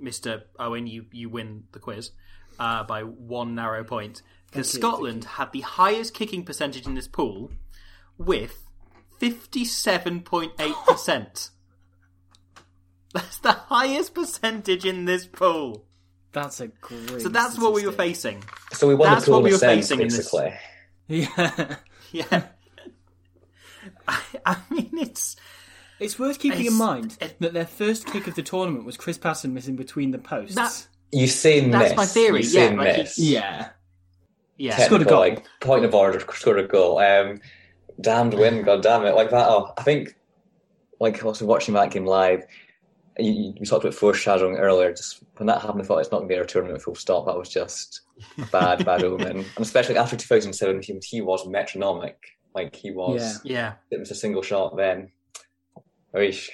Mr. 0.02 0.42
Owen, 0.58 0.88
you, 0.88 1.06
you 1.12 1.30
win 1.30 1.66
the 1.72 1.78
quiz 1.78 2.10
uh, 2.58 2.84
by 2.84 3.04
one 3.04 3.54
narrow 3.54 3.84
point. 3.84 4.24
Because 4.48 4.72
Scotland 4.72 5.26
had 5.26 5.52
the 5.52 5.62
highest 5.62 6.16
kicking 6.16 6.44
percentage 6.44 6.88
in 6.88 6.96
this 6.96 7.08
pool 7.08 7.52
with 8.18 8.66
57.8%. 9.20 11.50
That's 13.14 13.38
the 13.40 13.52
highest 13.54 14.14
percentage 14.16 14.86
in 14.86 15.06
this 15.06 15.26
pool. 15.28 15.86
That's 16.32 16.60
a 16.60 16.68
great. 16.68 17.22
So 17.22 17.30
that's 17.30 17.60
what 17.60 17.74
we 17.74 17.86
were 17.86 17.92
facing. 17.92 18.44
So 18.72 18.88
we 18.88 18.96
won 18.96 19.12
That's 19.12 19.26
the 19.26 19.32
pool 19.32 19.36
what 19.42 19.44
we 19.44 19.52
were 19.52 19.58
sense, 19.60 19.88
facing 19.90 20.02
in 20.02 20.08
this- 20.08 20.18
basically. 20.32 20.54
Yeah. 21.08 21.76
Yeah. 22.12 22.44
I, 24.08 24.20
I 24.46 24.58
mean, 24.70 24.90
it's. 24.94 25.36
It's 26.00 26.18
worth 26.20 26.40
keeping 26.40 26.62
It's- 26.62 26.74
in 26.74 26.78
mind 26.78 27.18
it- 27.22 27.36
that 27.40 27.54
their 27.54 27.66
first 27.68 28.08
kick 28.08 28.28
of 28.28 28.36
the 28.36 28.42
tournament 28.44 28.86
was 28.86 28.98
Chris 28.98 29.18
Paterson 29.18 29.54
missing 29.54 29.76
between 29.76 30.12
the 30.12 30.18
posts. 30.18 30.56
That- 30.56 30.88
You 31.12 31.28
say 31.28 31.60
That's 31.70 31.90
miss. 31.92 31.98
my 31.98 32.06
theory, 32.06 32.40
You 32.40 32.44
say 32.46 32.72
yeah, 32.72 32.78
like 32.78 32.98
miss. 32.98 33.20
yeah. 33.20 33.70
Yeah. 34.58 34.76
Scored 34.78 35.02
a 35.02 35.06
Technical, 35.06 35.10
goal. 35.10 35.20
Like, 35.36 35.46
point 35.62 35.86
of 35.86 35.94
order, 35.96 36.20
scored 36.20 36.60
a 36.60 36.68
goal. 36.68 36.98
Um, 37.00 37.42
damned 38.02 38.34
win, 38.34 38.62
god 38.66 38.82
damn 38.84 39.06
it. 39.06 39.16
Like 39.16 39.30
that. 39.30 39.48
Oh, 39.50 39.72
I 39.78 39.84
think, 39.84 40.16
like, 41.00 41.24
also 41.24 41.46
watching 41.46 41.74
that 41.76 41.92
game 41.92 42.06
live, 42.06 42.44
you, 43.18 43.32
you, 43.32 43.54
we 43.60 43.66
talked 43.66 43.84
about 43.84 43.96
foreshadowing 43.96 44.58
earlier. 44.58 44.92
Just 44.92 45.24
when 45.38 45.48
that 45.48 45.62
happened, 45.62 45.82
I 45.82 45.86
thought 45.86 46.00
it's 46.00 46.12
not 46.12 46.20
going 46.20 46.30
to 46.30 46.34
be 46.36 46.40
our 46.40 46.46
tournament 46.46 46.82
full 46.82 46.96
stop. 46.96 47.26
That 47.26 47.38
was 47.38 47.50
just 47.50 48.02
a 48.38 48.46
bad, 48.52 48.86
bad 48.86 49.04
omen. 49.04 49.38
And 49.38 49.46
especially 49.58 49.98
after 49.98 50.16
2007, 50.16 50.82
he, 50.82 51.00
he 51.04 51.22
was 51.22 51.48
metronomic. 51.48 52.18
Like, 52.56 52.76
he 52.76 52.92
was, 52.92 53.42
Yeah. 53.44 53.54
Yeah. 53.54 53.74
it 53.92 54.00
was 54.00 54.12
a 54.12 54.16
single 54.16 54.42
shot 54.42 54.78
then. 54.78 55.12
Oish. 56.16 56.50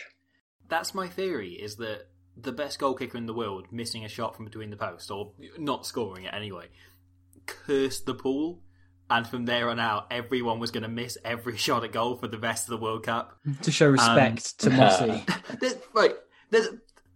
That's 0.70 0.94
my 0.94 1.08
theory. 1.08 1.54
Is 1.54 1.76
that 1.78 2.08
the 2.38 2.52
best 2.52 2.80
goal 2.80 2.94
kicker 2.94 3.18
in 3.18 3.26
the 3.26 3.34
world 3.34 3.68
missing 3.72 4.06
a 4.06 4.10
shot 4.10 4.36
from 4.36 4.46
between 4.46 4.70
the 4.70 4.78
posts 4.78 5.12
or 5.12 5.34
not 5.58 5.86
scoring 5.86 6.24
it 6.26 6.34
anyway, 6.34 6.68
cursed 7.46 8.06
the 8.06 8.14
pool, 8.14 8.62
and 9.10 9.28
from 9.28 9.46
there 9.46 9.70
on 9.70 9.80
out, 9.80 10.08
everyone 10.12 10.60
was 10.60 10.72
going 10.72 10.84
to 10.84 10.90
miss 10.90 11.18
every 11.26 11.58
shot 11.58 11.84
at 11.84 11.92
goal 11.92 12.16
for 12.16 12.28
the 12.28 12.38
rest 12.40 12.70
of 12.70 12.70
the 12.72 12.84
World 12.84 13.04
Cup. 13.04 13.38
To 13.64 13.72
show 13.72 13.90
respect 13.90 14.54
um, 14.64 14.70
to 14.70 14.78
Mossy. 14.78 15.26
There's, 15.60 15.76
right, 15.94 16.16
there's 16.50 16.68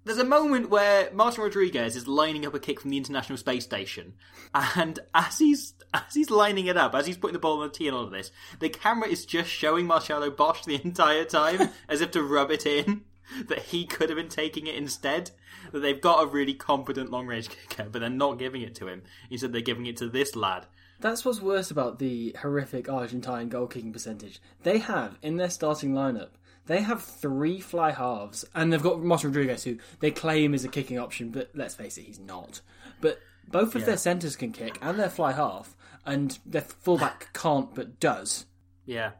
there's 0.06 0.18
a 0.18 0.26
moment 0.26 0.70
where 0.70 1.10
Martin 1.14 1.44
Rodriguez 1.44 1.96
is 1.96 2.08
lining 2.08 2.46
up 2.46 2.54
a 2.54 2.60
kick 2.60 2.82
from 2.82 2.90
the 2.90 2.98
International 2.98 3.38
Space 3.38 3.64
Station, 3.64 4.14
and 4.54 5.00
as 5.14 5.40
he's 5.40 5.74
as 5.94 6.14
he's 6.14 6.30
lining 6.30 6.66
it 6.66 6.78
up, 6.78 6.94
as 6.94 7.08
he's 7.08 7.18
putting 7.18 7.34
the 7.34 7.40
ball 7.40 7.62
on 7.62 7.68
the 7.68 7.74
tee 7.74 7.88
and 7.88 7.96
all 7.96 8.04
of 8.04 8.12
this, 8.12 8.32
the 8.60 8.70
camera 8.70 9.08
is 9.08 9.26
just 9.26 9.50
showing 9.50 9.86
Marcelo 9.86 10.30
Bosch 10.30 10.66
the 10.66 10.82
entire 10.84 11.26
time, 11.26 11.70
as 11.88 12.02
if 12.02 12.12
to 12.12 12.24
rub 12.24 12.52
it 12.52 12.66
in 12.66 13.04
that 13.48 13.60
he 13.60 13.86
could 13.86 14.10
have 14.10 14.18
been 14.18 14.30
taking 14.30 14.68
it 14.68 14.76
instead. 14.76 15.32
That 15.72 15.80
they've 15.80 16.00
got 16.00 16.24
a 16.24 16.28
really 16.28 16.54
competent 16.54 17.10
long 17.10 17.26
range 17.28 17.50
kicker, 17.50 17.88
but 17.90 18.00
they're 18.00 18.10
not 18.10 18.38
giving 18.38 18.62
it 18.62 18.76
to 18.76 18.88
him. 18.88 19.04
Instead, 19.30 19.54
they're 19.54 19.62
giving 19.62 19.86
it 19.86 19.98
to 19.98 20.10
this 20.10 20.36
lad. 20.36 20.66
That's 21.00 21.26
what's 21.26 21.42
worse 21.42 21.72
about 21.72 22.00
the 22.00 22.36
horrific 22.42 22.90
Argentine 22.90 23.50
goal 23.50 23.68
kicking 23.68 23.94
percentage. 23.94 24.42
They 24.64 24.80
have 24.80 25.18
in 25.22 25.38
their 25.38 25.50
starting 25.50 25.94
lineup, 25.94 26.30
they 26.66 26.82
have 26.82 27.04
three 27.04 27.60
fly 27.60 27.92
halves, 27.92 28.46
and 28.56 28.72
they've 28.72 28.82
got 28.82 29.02
Moss 29.02 29.24
Rodriguez, 29.24 29.64
who 29.64 29.78
they 30.00 30.12
claim 30.12 30.54
is 30.54 30.64
a 30.64 30.70
kicking 30.70 30.98
option, 30.98 31.30
but 31.30 31.50
let's 31.54 31.76
face 31.76 31.98
it, 31.98 32.04
he's 32.04 32.20
not. 32.20 32.62
But 33.02 33.20
both 33.48 33.76
of 33.76 33.86
their 33.86 33.98
centres 33.98 34.36
can 34.36 34.52
kick, 34.52 34.78
and 34.82 34.98
their 34.98 35.10
fly 35.10 35.34
half, 35.34 35.76
and 36.06 36.38
their 36.46 36.62
fullback 36.62 37.30
can't 37.34 37.74
but 37.76 38.00
does. 38.00 38.46
Yeah. 38.86 39.12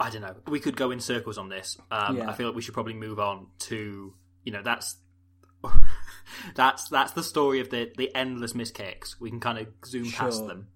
I 0.00 0.10
don't 0.10 0.22
know. 0.22 0.34
We 0.48 0.58
could 0.60 0.76
go 0.76 0.90
in 0.90 1.00
circles 1.00 1.38
on 1.38 1.48
this. 1.48 1.78
Um, 1.90 2.16
Yeah. 2.16 2.28
I 2.28 2.32
feel 2.32 2.48
like 2.48 2.56
we 2.56 2.62
should 2.62 2.74
probably 2.74 2.94
move 2.94 3.20
on 3.20 3.46
to 3.60 4.12
you 4.42 4.52
know 4.52 4.60
that's 4.62 4.96
that's 6.54 6.88
that's 6.88 7.12
the 7.12 7.22
story 7.22 7.60
of 7.60 7.70
the 7.70 7.92
the 7.96 8.14
endless 8.14 8.54
miss 8.54 8.70
kicks. 8.70 9.20
We 9.20 9.30
can 9.30 9.40
kind 9.40 9.58
of 9.58 9.68
zoom 9.86 10.10
past 10.10 10.46
them. 10.46 10.68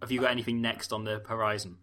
Have 0.00 0.10
you 0.10 0.20
got 0.20 0.30
anything 0.30 0.60
next 0.62 0.92
on 0.92 1.04
the 1.04 1.22
horizon? 1.26 1.78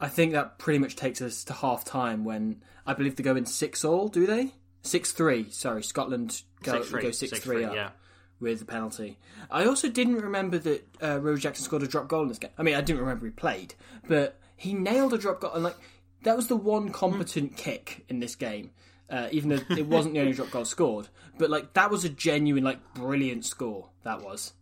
I 0.00 0.08
think 0.08 0.32
that 0.32 0.58
pretty 0.58 0.78
much 0.78 0.96
takes 0.96 1.22
us 1.22 1.44
to 1.44 1.52
half 1.52 1.84
time 1.84 2.24
when 2.24 2.62
I 2.86 2.94
believe 2.94 3.16
they 3.16 3.22
go 3.22 3.36
in 3.36 3.46
six 3.46 3.84
all, 3.84 4.08
do 4.08 4.26
they? 4.26 4.52
Six 4.82 5.12
three. 5.12 5.50
Sorry, 5.50 5.82
Scotland 5.82 6.42
go 6.62 6.72
Six 6.78 6.88
three. 6.88 7.02
go 7.02 7.10
six, 7.10 7.30
Six 7.30 7.44
three 7.44 7.56
three, 7.56 7.64
up 7.64 7.74
yeah. 7.74 7.90
with 8.38 8.60
the 8.60 8.64
penalty. 8.66 9.18
I 9.50 9.64
also 9.64 9.88
didn't 9.88 10.16
remember 10.16 10.58
that 10.58 10.86
uh, 11.02 11.18
Rose 11.20 11.40
Jackson 11.42 11.64
scored 11.64 11.82
a 11.82 11.88
drop 11.88 12.08
goal 12.08 12.22
in 12.22 12.28
this 12.28 12.38
game. 12.38 12.50
I 12.58 12.62
mean, 12.62 12.74
I 12.74 12.80
didn't 12.82 13.00
remember 13.00 13.26
he 13.26 13.32
played, 13.32 13.74
but 14.06 14.38
he 14.56 14.74
nailed 14.74 15.12
a 15.12 15.18
drop 15.18 15.40
goal 15.40 15.52
and 15.52 15.64
like 15.64 15.76
that 16.22 16.36
was 16.36 16.48
the 16.48 16.56
one 16.56 16.90
competent 16.90 17.56
kick 17.56 18.04
in 18.08 18.20
this 18.20 18.34
game. 18.34 18.70
Uh, 19.08 19.28
even 19.30 19.50
though 19.50 19.60
it 19.76 19.86
wasn't 19.86 20.12
the 20.14 20.20
only 20.20 20.32
drop 20.32 20.50
goal 20.50 20.64
scored, 20.64 21.06
but 21.38 21.48
like 21.48 21.72
that 21.74 21.92
was 21.92 22.04
a 22.04 22.08
genuine, 22.08 22.64
like 22.64 22.80
brilliant 22.94 23.44
score. 23.44 23.88
That 24.02 24.22
was. 24.22 24.52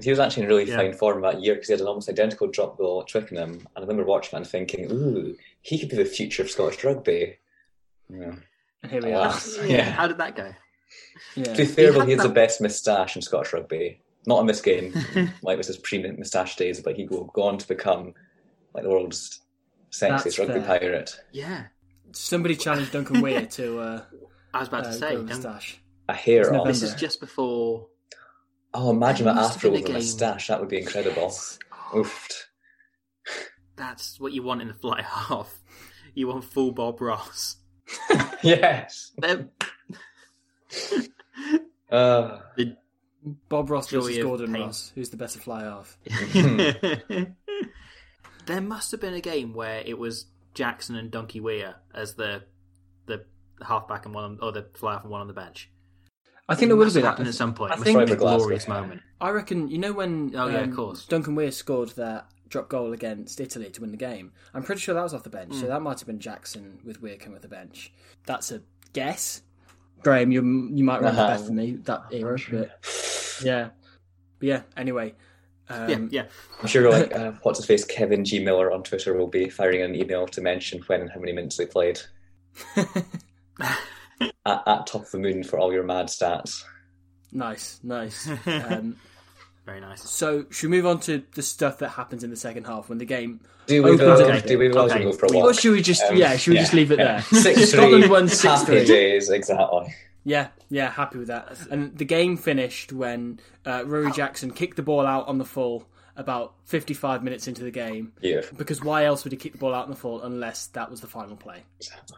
He 0.00 0.10
was 0.10 0.18
actually 0.18 0.44
in 0.44 0.48
really 0.48 0.64
Yeah. 0.64 0.76
fine 0.76 0.92
form 0.92 1.22
that 1.22 1.42
year 1.42 1.54
because 1.54 1.68
he 1.68 1.72
had 1.72 1.80
an 1.80 1.86
almost 1.88 2.08
identical 2.08 2.46
drop 2.46 2.78
goal 2.78 3.00
at 3.00 3.08
Twickenham. 3.08 3.50
And 3.52 3.68
I 3.76 3.80
remember 3.80 4.04
watching 4.04 4.30
that 4.32 4.36
and 4.38 4.46
thinking, 4.46 4.90
ooh, 4.92 5.36
he 5.62 5.78
could 5.78 5.88
be 5.88 5.96
the 5.96 6.04
future 6.04 6.42
of 6.42 6.50
Scottish 6.50 6.82
rugby. 6.84 7.36
Yeah. 8.08 8.36
And 8.82 8.92
here 8.92 9.02
we 9.02 9.10
Wow. 9.12 9.30
are. 9.30 9.66
Yeah. 9.66 9.90
How 9.90 10.06
did 10.06 10.18
that 10.18 10.36
go? 10.36 10.52
Yeah. 11.34 11.44
To 11.44 11.56
be 11.56 11.64
fair, 11.66 11.92
though, 11.92 12.00
had 12.00 12.08
he 12.08 12.14
has 12.14 12.22
that- 12.22 12.28
the 12.28 12.34
best 12.34 12.60
moustache 12.60 13.16
in 13.16 13.22
Scottish 13.22 13.52
rugby. 13.52 14.00
Not 14.26 14.40
in 14.40 14.46
this 14.46 14.60
game, 14.60 14.92
like 15.42 15.56
with 15.58 15.66
his 15.66 15.78
pre 15.78 16.02
moustache 16.12 16.56
days, 16.56 16.80
but 16.80 16.96
he 16.96 17.06
will 17.06 17.24
go 17.24 17.42
on 17.44 17.56
to 17.58 17.66
become 17.66 18.14
like 18.74 18.84
the 18.84 18.90
world's 18.90 19.40
sexiest 19.90 20.24
That's 20.24 20.38
rugby 20.38 20.60
fair. 20.60 20.78
pirate. 20.80 21.18
Yeah, 21.32 21.64
Somebody 22.12 22.56
challenged 22.56 22.92
Duncan 22.92 23.20
Weir 23.22 23.46
to 23.46 23.78
uh, 23.80 24.02
I 24.54 24.58
was 24.60 24.68
about 24.68 24.86
uh, 24.86 24.90
to 24.90 24.92
say. 24.92 25.10
go 25.10 25.16
don't- 25.16 25.26
moustache. 25.26 25.80
A 26.10 26.14
hair 26.14 26.54
off. 26.54 26.66
This 26.66 26.82
is 26.82 26.94
just 26.94 27.20
before. 27.20 27.88
Oh, 28.74 28.90
imagine 28.90 29.24
There 29.26 29.34
that 29.34 29.40
used 29.42 29.52
to 29.52 29.58
afro 29.58 29.70
with 29.70 29.80
the 29.80 29.84
a 29.84 29.88
game- 29.88 29.94
moustache. 29.96 30.46
That 30.48 30.60
would 30.60 30.68
be 30.68 30.78
incredible. 30.78 31.32
Oof. 31.96 32.28
That's 33.76 34.18
what 34.20 34.32
you 34.32 34.42
want 34.42 34.60
in 34.62 34.68
the 34.68 34.74
fly 34.74 35.02
half. 35.06 35.60
You 36.14 36.28
want 36.28 36.44
full 36.44 36.72
Bob 36.72 37.00
Ross. 37.00 37.56
yes. 38.42 39.12
They're- 39.18 39.48
Uh, 41.90 42.40
Bob 43.48 43.70
Ross 43.70 43.86
Joy 43.88 44.00
versus 44.02 44.18
Gordon 44.22 44.52
pain. 44.52 44.62
Ross. 44.64 44.92
Who's 44.94 45.08
the 45.08 45.16
better 45.16 45.38
fly 45.38 45.62
half? 45.62 45.96
there 48.46 48.60
must 48.60 48.90
have 48.90 49.00
been 49.00 49.14
a 49.14 49.22
game 49.22 49.54
where 49.54 49.82
it 49.84 49.98
was 49.98 50.26
Jackson 50.52 50.96
and 50.96 51.10
Donkey 51.10 51.40
Weir 51.40 51.76
as 51.94 52.14
the 52.14 52.42
the 53.06 53.24
halfback 53.66 54.04
and 54.04 54.14
one 54.14 54.24
on, 54.24 54.38
or 54.42 54.52
the 54.52 54.66
fly 54.74 54.92
half 54.92 55.02
and 55.04 55.10
one 55.10 55.22
on 55.22 55.28
the 55.28 55.32
bench. 55.32 55.70
I 56.48 56.54
think 56.54 56.68
there 56.70 56.76
would 56.76 56.84
have 56.84 56.86
must 56.86 56.94
been. 56.96 57.04
happened 57.04 57.28
at 57.28 57.34
some 57.34 57.52
point. 57.54 57.72
I 57.72 57.74
It 57.74 57.80
think- 57.80 57.98
have 57.98 58.08
been 58.08 58.16
a 58.16 58.18
Glasgow. 58.18 58.38
glorious 58.38 58.68
moment. 58.68 59.02
I 59.20 59.30
reckon 59.30 59.68
you 59.68 59.78
know 59.78 59.92
when 59.92 60.32
Oh, 60.34 60.48
yeah, 60.48 60.58
of 60.58 60.68
um, 60.70 60.74
course. 60.76 61.04
Duncan 61.06 61.34
Weir 61.34 61.50
scored 61.50 61.90
that 61.90 62.26
drop 62.48 62.68
goal 62.70 62.92
against 62.94 63.38
Italy 63.40 63.68
to 63.70 63.80
win 63.82 63.90
the 63.90 63.96
game. 63.98 64.32
I'm 64.54 64.62
pretty 64.62 64.80
sure 64.80 64.94
that 64.94 65.02
was 65.02 65.12
off 65.12 65.22
the 65.24 65.28
bench, 65.30 65.52
so 65.54 65.60
Hmm. 65.62 65.66
that 65.66 65.82
might 65.82 65.98
have 66.00 66.06
been 66.06 66.18
Jackson 66.20 66.78
with 66.84 67.02
Weir 67.02 67.16
coming 67.16 67.36
off 67.36 67.42
the 67.42 67.48
bench. 67.48 67.92
That's 68.24 68.50
a 68.50 68.62
guess. 68.94 69.42
Graham, 70.02 70.30
you 70.32 70.40
you 70.72 70.84
might 70.84 70.98
remember 70.98 71.20
Uh-huh. 71.20 71.32
better 71.34 71.42
than 71.44 71.56
me 71.56 71.72
that 71.84 72.04
era, 72.12 72.38
but 72.50 72.70
yeah, 73.44 73.68
but 74.38 74.46
yeah. 74.46 74.62
Anyway, 74.76 75.14
um, 75.68 75.88
yeah, 75.90 75.98
yeah. 76.10 76.26
I'm 76.62 76.68
sure 76.68 76.88
like 76.90 77.12
uh, 77.18 77.32
what's 77.42 77.58
his 77.58 77.66
face 77.66 77.84
Kevin 77.84 78.24
G 78.24 78.42
Miller 78.42 78.70
on 78.72 78.82
Twitter 78.84 79.12
will 79.14 79.26
be 79.26 79.50
firing 79.50 79.82
an 79.82 79.94
email 79.94 80.26
to 80.28 80.40
mention 80.40 80.80
when 80.86 81.00
and 81.02 81.10
how 81.10 81.18
many 81.20 81.32
minutes 81.32 81.56
they 81.58 81.66
played. 81.66 82.00
at, 84.20 84.62
at 84.66 84.86
top 84.86 85.02
of 85.02 85.10
the 85.10 85.18
moon 85.18 85.42
for 85.44 85.58
all 85.58 85.72
your 85.72 85.82
mad 85.84 86.06
stats. 86.06 86.62
nice, 87.32 87.80
nice. 87.82 88.28
um, 88.46 88.96
Very 89.66 89.80
nice. 89.80 90.02
so 90.08 90.46
should 90.50 90.70
we 90.70 90.76
move 90.76 90.86
on 90.86 91.00
to 91.00 91.22
the 91.34 91.42
stuff 91.42 91.78
that 91.78 91.90
happens 91.90 92.24
in 92.24 92.30
the 92.30 92.36
second 92.36 92.64
half 92.66 92.88
when 92.88 92.98
the 92.98 93.04
game? 93.04 93.40
Do 93.66 93.82
we 93.82 93.90
Opens 93.90 94.20
go? 94.20 94.28
it. 94.30 94.46
Do 94.46 94.58
we 94.58 94.70
Okay. 94.70 95.04
go 95.04 95.12
for 95.12 95.26
a 95.26 95.28
We- 95.30 95.36
walk? 95.36 95.44
Or 95.50 95.54
should 95.54 95.72
we 95.72 95.82
just 95.82 96.02
Um, 96.04 96.16
yeah? 96.16 96.36
Should 96.38 96.52
we 96.52 96.56
yeah, 96.56 96.62
just 96.62 96.72
leave 96.74 96.90
it 96.90 96.98
yeah. 96.98 97.20
there? 97.30 97.40
Six 97.42 97.70
Scotland 97.72 98.08
won 98.10 98.28
six 98.28 98.42
Happy 98.42 98.64
three. 98.64 98.84
days, 98.86 99.28
exactly. 99.28 99.94
Yeah, 100.24 100.48
yeah, 100.70 100.90
happy 100.90 101.18
with 101.18 101.28
that. 101.28 101.56
And 101.70 101.96
the 101.96 102.04
game 102.04 102.36
finished 102.36 102.92
when 102.92 103.40
uh, 103.66 103.80
Ruaridh 103.80 104.14
Jackson 104.14 104.50
kicked 104.50 104.76
the 104.76 104.82
ball 104.82 105.06
out 105.06 105.26
on 105.28 105.38
the 105.38 105.44
full 105.44 105.86
about 106.16 106.54
55 106.64 107.22
minutes 107.22 107.46
into 107.46 107.62
the 107.62 107.70
game. 107.70 108.12
Yeah, 108.20 108.40
Because 108.56 108.82
why 108.82 109.04
else 109.04 109.24
would 109.24 109.32
he 109.32 109.36
kick 109.38 109.52
the 109.52 109.58
ball 109.58 109.74
out 109.74 109.84
on 109.84 109.90
the 109.90 109.96
full 109.96 110.22
unless 110.22 110.66
that 110.68 110.90
was 110.90 111.00
the 111.00 111.06
final 111.06 111.36
play? 111.36 111.62
exactly. 111.78 112.16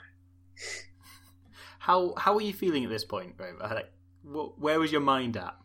How 1.90 2.14
how 2.16 2.36
are 2.36 2.40
you 2.40 2.52
feeling 2.52 2.84
at 2.84 2.90
this 2.90 3.04
point, 3.04 3.36
Graham? 3.36 3.58
Like, 3.58 3.90
wh- 4.22 4.56
where 4.62 4.78
was 4.78 4.92
your 4.92 5.00
mind 5.00 5.36
at? 5.36 5.56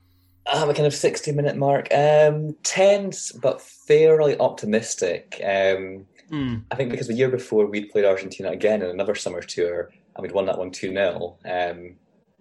Um, 0.51 0.67
a 0.71 0.73
kind 0.73 0.88
of 0.88 0.93
sixty 0.95 1.31
minute 1.31 1.55
mark. 1.55 1.88
Um, 1.93 2.55
tense 2.63 3.31
but 3.31 3.61
fairly 3.61 4.38
optimistic. 4.39 5.39
Um, 5.43 6.07
Mm. 6.31 6.63
I 6.71 6.75
think 6.75 6.89
because 6.89 7.05
the 7.05 7.13
year 7.13 7.29
before 7.29 7.67
we'd 7.67 7.91
played 7.91 8.03
Argentina 8.03 8.49
again 8.49 8.81
in 8.81 8.89
another 8.89 9.13
summer 9.13 9.43
tour 9.43 9.91
and 10.15 10.23
we'd 10.23 10.31
won 10.31 10.47
that 10.47 10.57
one 10.57 10.71
two 10.71 10.91
0 10.91 11.38
um, 11.45 11.95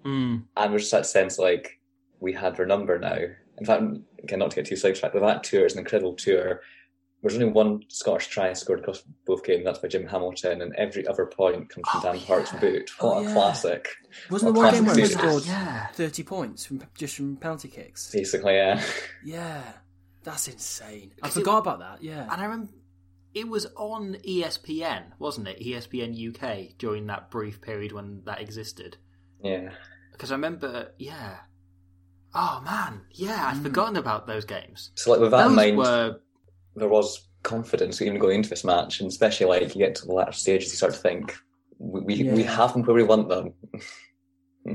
Mm. 0.06 0.44
and 0.56 0.72
there's 0.72 0.84
just 0.84 0.92
that 0.92 1.04
sense 1.04 1.38
like 1.38 1.78
we 2.20 2.32
had 2.32 2.56
their 2.56 2.64
number 2.64 2.98
now. 2.98 3.18
In 3.58 3.66
fact, 3.66 3.82
again, 4.22 4.38
not 4.38 4.52
to 4.52 4.56
get 4.56 4.64
too 4.64 4.76
sidetracked, 4.76 5.12
but 5.12 5.20
that 5.20 5.44
tour 5.44 5.66
is 5.66 5.74
an 5.74 5.80
incredible 5.80 6.14
tour. 6.14 6.62
There's 7.24 7.40
only 7.40 7.52
one 7.52 7.82
Scottish 7.88 8.28
try 8.28 8.52
scored 8.52 8.80
across 8.80 9.02
both 9.26 9.42
games. 9.44 9.64
That's 9.64 9.78
by 9.78 9.88
Jim 9.88 10.06
Hamilton, 10.06 10.60
and 10.62 10.74
every 10.76 11.06
other 11.06 11.24
point 11.26 11.70
comes 11.70 11.88
from 11.88 12.00
Oh, 12.04 12.12
Dan 12.12 12.20
Parks' 12.20 12.52
boot. 12.52 12.90
What 13.00 13.16
Oh, 13.16 13.18
a 13.20 13.22
yeah. 13.24 13.32
classic! 13.32 13.88
Wasn't 14.30 14.54
the 14.54 14.60
one 14.60 14.72
game 14.74 14.84
where 14.84 14.94
he 14.94 15.06
scored. 15.06 15.46
Yeah. 15.46 15.86
30 15.94 16.22
points 16.22 16.66
from 16.66 16.82
just 16.96 17.16
from 17.16 17.36
penalty 17.38 17.68
kicks? 17.68 18.10
Basically, 18.12 18.54
yeah. 18.54 18.82
Yeah, 19.24 19.62
that's 20.22 20.48
insane. 20.48 21.12
I 21.14 21.14
Because 21.16 21.36
it- 21.38 21.40
forgot 21.40 21.58
about 21.58 21.78
that, 21.80 22.02
yeah. 22.02 22.22
And 22.30 22.40
I 22.40 22.44
remember 22.44 22.72
it 23.34 23.48
was 23.48 23.66
on 23.74 24.16
ESPN, 24.24 25.04
wasn't 25.18 25.48
it? 25.48 25.58
ESPN 25.60 26.12
UK 26.14 26.76
during 26.78 27.06
that 27.06 27.30
brief 27.30 27.60
period 27.62 27.90
when 27.92 28.22
that 28.26 28.40
existed. 28.40 28.98
Yeah. 29.42 29.70
Because 30.12 30.30
I 30.30 30.34
remember, 30.34 30.92
yeah. 30.98 31.38
Oh 32.34 32.60
man, 32.64 33.02
yeah, 33.12 33.46
I'd 33.48 33.56
Mm. 33.56 33.62
forgotten 33.62 33.96
about 33.96 34.26
those 34.26 34.44
games. 34.44 34.90
So, 34.96 35.10
like 35.12 35.20
with 35.20 35.30
that 35.30 35.42
in 35.46 35.48
Those 35.48 35.56
mind, 35.56 35.76
were 35.78 36.20
there 36.76 36.88
was 36.88 37.28
confidence 37.42 38.02
even 38.02 38.18
going 38.18 38.36
into 38.36 38.50
this 38.50 38.64
match, 38.64 39.00
and 39.00 39.08
especially 39.08 39.46
like 39.46 39.74
you 39.74 39.84
get 39.84 39.94
to 39.96 40.06
the 40.06 40.12
latter 40.12 40.32
stages, 40.32 40.70
you 40.70 40.76
start 40.76 40.94
to 40.94 40.98
think 40.98 41.36
we 41.78 42.00
we, 42.00 42.22
we 42.30 42.42
have 42.42 42.72
them 42.72 42.82
where 42.82 42.96
we 42.96 43.02
want 43.02 43.28
them. 43.28 43.52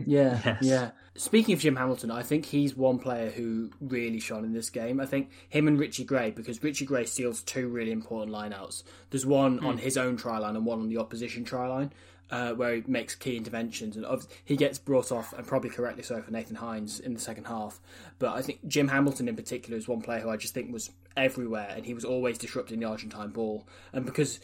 Yeah, 0.06 0.40
Yes. 0.46 0.58
yeah. 0.62 0.92
Speaking 1.16 1.54
of 1.54 1.60
Jim 1.60 1.76
Hamilton, 1.76 2.12
I 2.12 2.22
think 2.22 2.46
he's 2.46 2.76
one 2.78 3.00
player 3.00 3.30
who 3.30 3.72
really 3.82 4.20
shone 4.20 4.46
in 4.46 4.54
this 4.54 4.70
game. 4.70 5.02
I 5.02 5.06
think 5.06 5.32
him 5.50 5.68
and 5.68 5.80
Richie 5.80 6.06
Gray, 6.06 6.32
because 6.32 6.62
Richie 6.64 6.86
Gray 6.86 7.06
steals 7.06 7.42
two 7.42 7.68
really 7.68 7.92
important 7.92 8.34
lineouts. 8.34 8.84
There's 9.10 9.26
one 9.26 9.58
hmm. 9.58 9.66
on 9.66 9.78
his 9.80 9.98
own 9.98 10.16
try 10.16 10.38
line 10.38 10.56
and 10.56 10.66
one 10.66 10.80
on 10.80 10.90
the 10.90 10.98
opposition 10.98 11.44
try 11.44 11.68
line, 11.68 11.92
uh, 12.32 12.54
where 12.54 12.76
he 12.76 12.84
makes 12.88 13.16
key 13.16 13.38
interventions. 13.38 13.98
And 13.98 14.06
he 14.46 14.56
gets 14.56 14.78
brought 14.78 15.12
off, 15.12 15.34
and 15.34 15.46
probably 15.48 15.70
correctly 15.70 16.04
so, 16.04 16.22
for 16.22 16.32
Nathan 16.32 16.56
Hines 16.56 17.00
in 17.00 17.14
the 17.14 17.20
second 17.20 17.46
half. 17.46 17.80
But 18.20 18.36
I 18.36 18.42
think 18.42 18.68
Jim 18.68 18.88
Hamilton 18.88 19.28
in 19.28 19.36
particular 19.36 19.78
is 19.78 19.88
one 19.88 20.02
player 20.02 20.20
who 20.22 20.30
I 20.30 20.38
just 20.38 20.54
think 20.54 20.72
was 20.72 20.92
everywhere, 21.18 21.74
and 21.76 21.86
he 21.86 21.94
was 21.94 22.06
always 22.06 22.38
disrupting 22.38 22.80
the 22.80 22.86
Argentine 22.88 23.30
ball. 23.30 23.68
And 23.94 24.06
because 24.06 24.40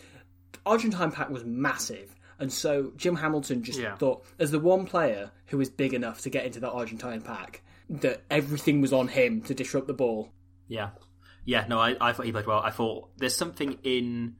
Argentine 0.65 1.11
pack 1.11 1.29
was 1.29 1.43
massive, 1.45 2.15
and 2.39 2.51
so 2.51 2.91
Jim 2.97 3.15
Hamilton 3.15 3.63
just 3.63 3.79
Yeah. 3.79 3.95
thought, 3.95 4.25
as 4.39 4.51
the 4.51 4.59
one 4.59 4.85
player 4.85 5.31
who 5.47 5.57
was 5.57 5.69
big 5.69 5.93
enough 5.93 6.21
to 6.21 6.29
get 6.29 6.45
into 6.45 6.59
that 6.61 6.71
Argentine 6.71 7.21
pack, 7.21 7.61
that 7.89 8.23
everything 8.31 8.81
was 8.81 8.91
on 8.91 9.07
him 9.07 9.41
to 9.43 9.53
disrupt 9.53 9.87
the 9.87 9.93
ball. 9.93 10.31
Yeah, 10.67 10.89
yeah. 11.45 11.65
No, 11.69 11.79
I, 11.79 11.95
I 12.01 12.13
thought 12.13 12.25
he 12.25 12.31
played 12.31 12.47
well. 12.47 12.59
I 12.59 12.71
thought 12.71 13.09
there's 13.17 13.35
something 13.35 13.77
in. 13.83 14.35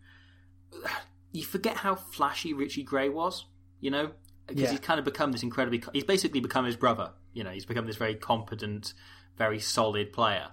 You 1.36 1.44
forget 1.44 1.78
how 1.78 1.96
flashy 1.96 2.54
Richie 2.54 2.84
Gray 2.84 3.10
was, 3.10 3.46
you 3.80 3.92
know, 3.92 4.12
because 4.48 4.64
Yeah. 4.64 4.72
he's 4.72 4.80
kind 4.80 5.00
of 5.00 5.06
become 5.06 5.32
this 5.32 5.44
incredibly. 5.44 5.84
He's 5.94 6.04
basically 6.04 6.40
become 6.40 6.66
his 6.66 6.76
brother. 6.76 7.12
You 7.34 7.44
know, 7.44 7.50
he's 7.52 7.66
become 7.66 7.86
this 7.86 7.98
very 7.98 8.16
competent, 8.16 8.94
very 9.38 9.60
solid 9.60 10.14
player. 10.14 10.48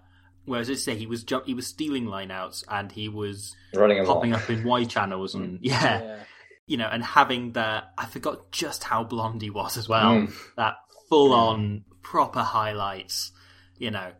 Whereas, 0.45 0.69
as 0.69 0.79
I 0.79 0.93
say, 0.93 0.97
he 0.99 1.07
was 1.07 1.23
jump, 1.23 1.47
he 1.47 1.55
was 1.55 1.69
stealing 1.69 2.07
lineouts 2.07 2.65
and 2.69 2.91
he 2.91 3.09
was 3.09 3.55
Running 3.75 4.05
popping 4.05 4.33
up 4.35 4.51
in 4.51 4.65
wide 4.65 4.91
channels 4.91 5.35
and 5.37 5.61
yeah, 5.63 6.25
you 6.67 6.77
know, 6.77 6.89
and 6.91 7.05
having 7.05 7.53
the 7.53 7.85
I 7.97 8.07
forgot 8.07 8.51
just 8.51 8.83
how 8.83 9.05
blonde 9.05 9.41
he 9.43 9.51
was 9.51 9.77
as 9.77 9.89
well. 9.89 10.13
Mm. 10.17 10.33
That 10.57 10.77
full 11.09 11.33
on 11.33 11.85
proper 12.03 12.41
highlights, 12.43 13.31
you 13.79 13.91
know. 13.93 14.13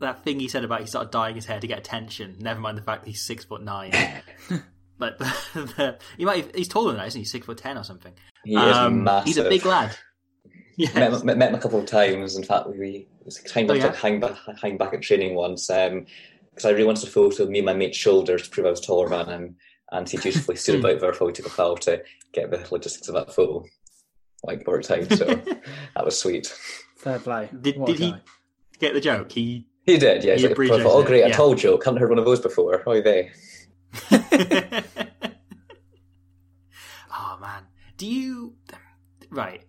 That 0.00 0.22
thing 0.22 0.38
he 0.38 0.48
said 0.48 0.64
about 0.64 0.80
he 0.80 0.86
started 0.86 1.10
dyeing 1.10 1.34
his 1.36 1.46
hair 1.46 1.58
to 1.60 1.66
get 1.66 1.78
attention. 1.78 2.36
Never 2.40 2.60
mind 2.60 2.76
the 2.78 2.82
fact 2.82 3.02
that 3.04 3.08
he's 3.10 3.22
six 3.22 3.44
foot 3.44 3.62
nine. 3.62 3.92
but 4.98 5.18
the, 5.18 5.24
the, 5.54 5.98
he 6.16 6.24
might 6.24 6.54
he's 6.54 6.68
taller 6.68 6.88
than 6.92 6.98
that, 6.98 7.08
isn't 7.08 7.20
he? 7.20 7.24
Six 7.24 7.46
foot 7.46 7.58
ten 7.58 7.76
or 7.78 7.84
something. 7.84 8.12
He 8.44 8.54
is 8.54 8.76
Um, 8.76 9.04
massive. 9.04 9.26
He's 9.26 9.36
a 9.38 9.48
big 9.48 9.64
lad. 9.64 9.96
Yes. 10.76 10.92
Met, 10.96 11.24
met, 11.24 11.38
met 11.38 11.48
him 11.50 11.54
a 11.54 11.60
couple 11.60 11.78
of 11.78 11.86
times. 11.86 12.34
In 12.36 12.42
fact, 12.42 12.66
we 12.68 13.06
was 13.24 13.38
kind 13.38 13.70
of 13.70 13.76
Oh, 13.76 13.78
yeah? 13.78 13.94
hang 13.94 14.18
back, 14.18 14.36
hang 14.60 14.76
back 14.76 14.92
at 14.92 15.02
training 15.02 15.36
once 15.36 15.68
because 15.68 16.64
I 16.64 16.70
really 16.70 16.82
wanted 16.82 17.04
a 17.06 17.12
photo 17.12 17.44
of 17.44 17.48
me 17.48 17.60
and 17.60 17.66
my 17.66 17.74
mate's 17.74 17.96
shoulders 17.96 18.42
to 18.42 18.50
prove 18.50 18.66
I 18.66 18.70
was 18.70 18.80
taller 18.80 19.08
than 19.08 19.28
him, 19.28 19.56
and 19.92 20.08
he 20.08 20.16
dutifully 20.16 20.56
stood 20.56 20.80
about 20.80 20.98
there 21.00 21.12
before 21.12 21.28
we 21.28 21.32
took 21.32 21.46
a 21.46 21.50
foul 21.50 21.76
to 21.76 22.02
get 22.32 22.50
the 22.50 22.66
logistics 22.72 23.06
of 23.08 23.14
that 23.14 23.32
photo 23.32 23.64
like 24.42 24.66
worked 24.66 24.90
out. 24.90 25.08
So 25.12 25.26
that 25.94 26.04
was 26.04 26.18
sweet. 26.18 26.48
Fair 26.96 27.20
play. 27.20 27.50
Did, 27.60 27.76
What 27.78 27.86
did 27.86 28.00
he 28.00 28.12
get 28.80 28.94
the 28.94 29.00
joke? 29.00 29.30
He 29.30 29.68
He 29.84 29.96
did, 29.96 30.24
yeah. 30.24 30.32
He 30.32 30.38
He's 30.38 30.42
like, 30.42 30.52
appreciates 30.54 30.82
oh, 30.88 31.04
great, 31.04 31.22
a 31.22 31.28
yeah. 31.28 31.36
tall 31.36 31.54
joke. 31.54 31.84
Haven't 31.84 32.00
heard 32.00 32.10
one 32.10 32.18
of 32.18 32.24
those 32.24 32.40
before. 32.40 32.82
Oh, 32.84 33.00
they. 33.00 33.30
oh 37.12 37.38
man, 37.40 37.64
do 37.96 38.06
you 38.06 38.56
right? 39.30 39.64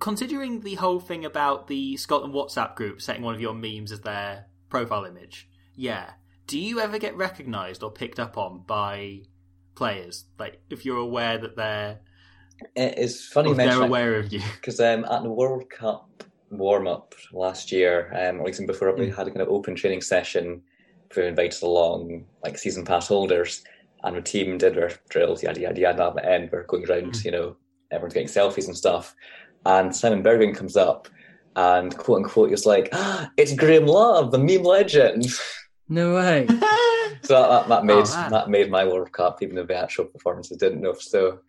Considering 0.00 0.60
the 0.60 0.74
whole 0.74 1.00
thing 1.00 1.24
about 1.24 1.68
the 1.68 1.96
Scotland 1.96 2.34
WhatsApp 2.34 2.76
group 2.76 3.00
setting 3.00 3.22
one 3.22 3.34
of 3.34 3.40
your 3.40 3.54
memes 3.54 3.92
as 3.92 4.00
their 4.00 4.46
profile 4.68 5.04
image, 5.04 5.48
yeah. 5.74 6.10
Do 6.46 6.58
you 6.58 6.80
ever 6.80 6.98
get 6.98 7.16
recognised 7.16 7.82
or 7.82 7.90
picked 7.90 8.20
up 8.20 8.38
on 8.38 8.62
by 8.66 9.22
players? 9.74 10.26
Like, 10.38 10.60
if 10.70 10.84
you're 10.84 10.98
aware 10.98 11.38
that 11.38 11.56
they're, 11.56 12.00
It 12.74 12.98
is 12.98 13.26
funny 13.26 13.52
they're 13.52 13.82
aware 13.82 14.16
of 14.16 14.32
you. 14.32 14.40
because 14.54 14.80
um, 14.80 15.04
at 15.06 15.22
the 15.22 15.30
World 15.30 15.68
Cup 15.70 16.22
warm 16.50 16.86
up 16.86 17.14
last 17.32 17.72
year, 17.72 18.12
um, 18.14 18.40
or 18.40 18.48
even 18.48 18.66
before, 18.66 18.94
we 18.94 19.10
had 19.10 19.26
a 19.26 19.30
kind 19.30 19.40
of 19.40 19.48
open 19.48 19.74
training 19.74 20.02
session 20.02 20.62
for 21.16 21.22
invited 21.22 21.62
along 21.62 22.26
like 22.44 22.58
season 22.58 22.84
pass 22.84 23.08
holders, 23.08 23.64
and 24.04 24.16
the 24.16 24.20
team 24.20 24.58
did 24.58 24.74
their 24.74 24.92
drills, 25.08 25.42
yada 25.42 25.58
yada 25.58 25.80
yada. 25.80 26.04
At 26.04 26.14
the 26.14 26.30
end, 26.30 26.50
we're 26.52 26.64
going 26.64 26.88
around, 26.88 27.24
you 27.24 27.30
know, 27.30 27.56
everyone's 27.90 28.12
getting 28.12 28.28
selfies 28.28 28.66
and 28.66 28.76
stuff, 28.76 29.14
and 29.64 29.96
Simon 29.96 30.22
Berghan 30.22 30.54
comes 30.54 30.76
up. 30.76 31.08
And 31.56 31.96
quote 31.96 32.18
unquote, 32.18 32.50
he 32.50 32.52
was 32.52 32.66
like, 32.66 32.90
ah, 32.92 33.30
"It's 33.38 33.54
Graham 33.54 33.86
Love, 33.86 34.30
the 34.30 34.38
meme 34.38 34.62
legend." 34.62 35.26
No 35.88 36.16
way. 36.16 36.46
So 37.22 37.34
that, 37.34 37.48
that, 37.48 37.68
that 37.68 37.84
made 37.84 38.04
man. 38.04 38.30
that 38.30 38.50
made 38.50 38.70
my 38.70 38.84
World 38.84 39.10
Cup, 39.10 39.42
even 39.42 39.56
though 39.56 39.64
the 39.64 39.74
actual 39.74 40.04
performances 40.04 40.58
didn't 40.58 40.82
know. 40.82 40.92
So 40.92 41.40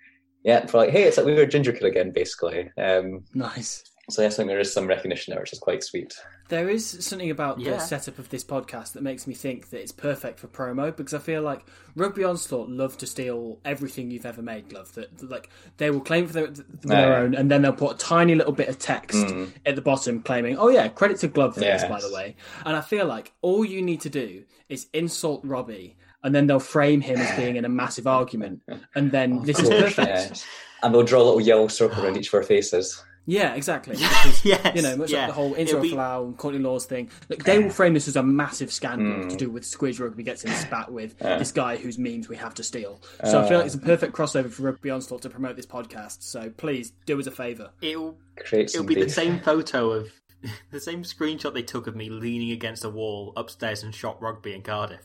yeah, 0.44 0.66
for 0.66 0.78
like, 0.78 0.92
hey, 0.92 1.04
it's 1.04 1.18
like 1.18 1.26
we 1.26 1.34
were 1.34 1.46
Ginger 1.46 1.74
Kid 1.74 1.84
again, 1.84 2.12
basically. 2.12 2.72
Um, 2.78 3.26
nice. 3.34 3.84
so 4.10 4.22
yes, 4.22 4.36
I 4.36 4.38
think 4.38 4.50
there 4.50 4.60
is 4.60 4.72
some 4.72 4.88
recognition 4.88 5.32
there, 5.32 5.42
which 5.42 5.54
is 5.54 5.60
quite 5.60 5.84
sweet. 5.84 6.14
There 6.50 6.70
is 6.70 7.06
something 7.06 7.30
about 7.30 7.60
Yeah. 7.60 7.72
the 7.72 7.80
setup 7.80 8.20
of 8.20 8.30
this 8.30 8.44
podcast 8.44 8.94
that 8.94 9.04
makes 9.04 9.28
me 9.28 9.34
think 9.34 9.70
that 9.72 9.82
it's 9.82 9.92
perfect 9.92 10.40
for 10.40 10.48
promo 10.48 10.96
because 10.96 11.14
I 11.14 11.20
feel 11.20 11.42
like 11.42 11.66
Rugby 11.96 12.24
Onslaught 12.24 12.70
love 12.70 12.98
to 13.00 13.08
steal 13.08 13.60
everything 13.66 14.12
you've 14.12 14.26
ever 14.26 14.42
made, 14.42 14.72
love. 14.72 14.94
That 14.96 15.18
that, 15.18 15.30
like 15.30 15.50
they 15.78 15.90
will 15.90 16.00
claim 16.00 16.28
for 16.28 16.34
their, 16.34 16.48
their 16.48 17.10
Yeah. 17.10 17.18
own, 17.18 17.36
and 17.36 17.52
then 17.52 17.62
they'll 17.64 17.74
put 17.74 17.96
a 17.96 17.98
tiny 17.98 18.36
little 18.36 18.54
bit 18.54 18.70
of 18.70 18.80
text 18.80 19.18
mm. 19.18 19.52
at 19.66 19.76
the 19.76 19.82
bottom 19.82 20.22
claiming, 20.22 20.58
"Oh 20.58 20.70
yeah, 20.70 20.88
credit 20.88 21.20
to 21.20 21.28
Glove 21.28 21.56
for 21.56 21.60
this, 21.60 21.84
by 21.84 22.00
the 22.00 22.12
way." 22.14 22.36
And 22.66 22.78
I 22.78 22.82
feel 22.82 23.06
like 23.06 23.34
all 23.42 23.66
you 23.66 23.82
need 23.82 24.02
to 24.02 24.10
do 24.10 24.44
is 24.70 24.88
insult 24.94 25.42
Robbie, 25.44 25.98
and 26.24 26.34
then 26.34 26.48
they'll 26.48 26.60
frame 26.60 27.02
him 27.02 27.18
as 27.20 27.36
being 27.38 27.58
in 27.58 27.66
a 27.66 27.70
massive 27.70 28.08
argument, 28.08 28.62
and 28.96 29.12
then 29.12 29.34
oh, 29.42 29.46
this 29.46 29.60
is 29.60 29.70
perfect. 29.70 30.08
Yes. 30.08 30.46
And 30.84 30.94
they'll 30.94 31.04
draw 31.04 31.22
a 31.22 31.24
little 31.24 31.42
yellow 31.42 31.68
circle 31.68 32.06
around 32.06 32.18
each 32.20 32.28
of 32.28 32.36
our 32.36 32.44
faces. 32.44 33.04
Yeah, 33.30 33.56
exactly. 33.56 33.98
yes, 34.00 34.46
You 34.74 34.82
know, 34.82 34.96
much 34.96 35.12
yeah. 35.12 35.20
like 35.20 35.28
the 35.28 35.34
whole 35.34 35.48
It'll 35.54 35.60
intro 35.60 35.82
be- 35.82 35.92
Folau 35.92 36.26
and 36.26 36.38
Courtney 36.38 36.62
Lawes 36.62 36.86
thing. 36.86 37.10
Look, 37.28 37.44
they 37.44 37.60
will 37.60 37.70
frame 37.70 37.94
this 37.94 38.08
as 38.08 38.16
a 38.16 38.24
massive 38.24 38.72
scandal 38.72 39.30
to 39.30 39.36
do 39.36 39.50
with 39.50 39.64
Squidge 39.64 40.00
Rugby 40.00 40.24
gets 40.24 40.46
in 40.46 40.52
spat 40.54 40.92
with 40.92 41.20
this 41.20 41.52
guy 41.52 41.76
whose 41.76 41.98
memes 42.00 42.30
we 42.30 42.38
have 42.38 42.54
to 42.56 42.64
steal. 42.64 43.02
So 43.24 43.44
I 43.44 43.48
feel 43.48 43.58
like 43.58 43.66
it's 43.68 43.76
a 43.76 43.80
perfect 43.80 44.14
crossover 44.16 44.50
for 44.50 44.64
Rugby 44.64 44.90
Onslaught 44.90 45.22
to 45.24 45.30
promote 45.30 45.58
this 45.58 45.66
podcast. 45.66 46.24
So 46.24 46.50
please 46.50 46.94
do 47.06 47.20
us 47.20 47.28
a 47.28 47.32
favour. 47.32 47.72
It'll 47.82 48.18
Create 48.38 48.70
it'll 48.70 48.78
some 48.78 48.86
be 48.86 48.96
the 48.96 49.10
same 49.10 49.40
photo 49.40 49.92
of 49.92 50.10
the 50.72 50.80
same 50.80 51.04
screenshot 51.04 51.54
they 51.54 51.64
took 51.64 51.88
of 51.88 51.96
me 51.96 52.10
leaning 52.10 52.52
against 52.52 52.86
a 52.86 52.90
wall 52.90 53.34
upstairs 53.36 53.84
in 53.84 53.92
shop 53.92 54.22
rugby 54.22 54.54
in 54.54 54.62
Cardiff 54.62 55.02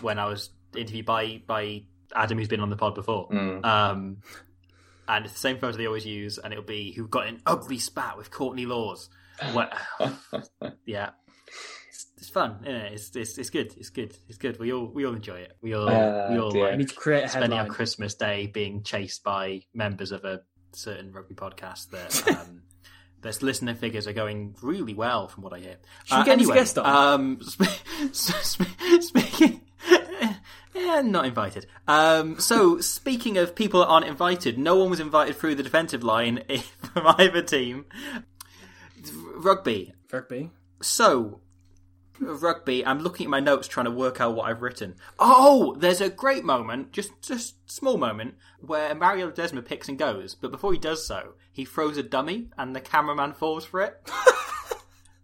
when 0.00 0.18
I 0.18 0.26
was 0.26 0.50
interviewed 0.74 1.04
by 1.04 1.42
by 1.46 1.82
Adam, 2.14 2.38
who's 2.38 2.48
been 2.48 2.60
on 2.60 2.70
the 2.70 2.76
pod 2.76 2.94
before. 2.94 3.28
Mm. 3.28 3.64
Um, 3.64 4.16
and 5.10 5.24
it's 5.24 5.34
the 5.34 5.40
same 5.40 5.58
photo 5.58 5.76
they 5.76 5.86
always 5.86 6.06
use, 6.06 6.38
and 6.38 6.52
it'll 6.52 6.64
be 6.64 6.92
who 6.92 7.06
got 7.08 7.26
in 7.26 7.34
an 7.36 7.42
ugly 7.46 7.78
spat 7.78 8.16
with 8.16 8.30
Courtney 8.30 8.66
Lawes. 8.66 9.08
Well, 9.54 9.70
yeah. 10.86 11.10
It's, 11.88 12.06
it's 12.18 12.28
fun, 12.28 12.58
isn't 12.62 12.74
it? 12.74 12.92
It's, 12.92 13.16
it's 13.16 13.38
it's 13.38 13.50
good. 13.50 13.74
It's 13.76 13.90
good. 13.90 14.16
It's 14.28 14.38
good. 14.38 14.58
We 14.58 14.72
all 14.72 14.86
we 14.86 15.04
all 15.06 15.14
enjoy 15.14 15.38
it. 15.40 15.56
We 15.62 15.74
all 15.74 15.88
Ah, 15.88 16.30
we 16.30 16.38
all 16.38 16.50
dear. 16.50 16.62
like 16.64 16.72
We 16.72 16.78
need 16.78 16.88
to 16.90 16.94
create 16.94 17.24
a 17.24 17.28
spending 17.28 17.58
our. 17.58 17.66
Christmas 17.66 18.14
day 18.14 18.46
being 18.46 18.82
chased 18.82 19.24
by 19.24 19.62
members 19.74 20.12
of 20.12 20.24
a 20.24 20.42
certain 20.72 21.12
rugby 21.12 21.34
podcast 21.34 21.90
that 21.90 22.28
um, 22.40 22.62
their 23.22 23.32
listener 23.40 23.74
figures 23.74 24.06
are 24.06 24.12
going 24.12 24.54
really 24.62 24.94
well, 24.94 25.28
from 25.28 25.42
what 25.42 25.52
I 25.52 25.58
hear. 25.58 25.76
Should 26.04 26.18
we 26.18 26.24
get 26.24 26.38
this 26.38 26.50
guest 26.50 26.78
on? 26.78 26.86
Um, 26.86 27.40
sp- 27.44 27.80
sp- 28.12 29.00
speaking. 29.00 29.60
Yeah, 30.74 31.02
not 31.02 31.24
invited. 31.24 31.66
Um, 31.88 32.38
so, 32.38 32.80
speaking 32.80 33.36
of 33.36 33.54
people 33.54 33.80
that 33.80 33.86
aren't 33.88 34.06
invited, 34.06 34.58
no 34.58 34.76
one 34.76 34.90
was 34.90 35.00
invited 35.00 35.36
through 35.36 35.56
the 35.56 35.62
defensive 35.62 36.04
line 36.04 36.42
from 36.94 37.06
either 37.18 37.42
team. 37.42 37.86
Rugby. 39.34 39.94
Rugby. 40.12 40.50
So, 40.80 41.40
rugby, 42.20 42.86
I'm 42.86 43.00
looking 43.00 43.26
at 43.26 43.30
my 43.30 43.40
notes 43.40 43.66
trying 43.66 43.86
to 43.86 43.90
work 43.90 44.20
out 44.20 44.34
what 44.34 44.48
I've 44.48 44.62
written. 44.62 44.94
Oh, 45.18 45.74
there's 45.78 46.00
a 46.00 46.08
great 46.08 46.44
moment, 46.44 46.92
just 46.92 47.20
just 47.20 47.56
small 47.70 47.96
moment, 47.96 48.36
where 48.60 48.94
Mario 48.94 49.30
Ledesma 49.30 49.64
picks 49.64 49.88
and 49.88 49.98
goes, 49.98 50.34
but 50.34 50.50
before 50.50 50.72
he 50.72 50.78
does 50.78 51.06
so, 51.06 51.34
he 51.52 51.64
throws 51.64 51.96
a 51.96 52.02
dummy 52.02 52.48
and 52.56 52.74
the 52.74 52.80
cameraman 52.80 53.32
falls 53.32 53.64
for 53.64 53.80
it. 53.80 54.00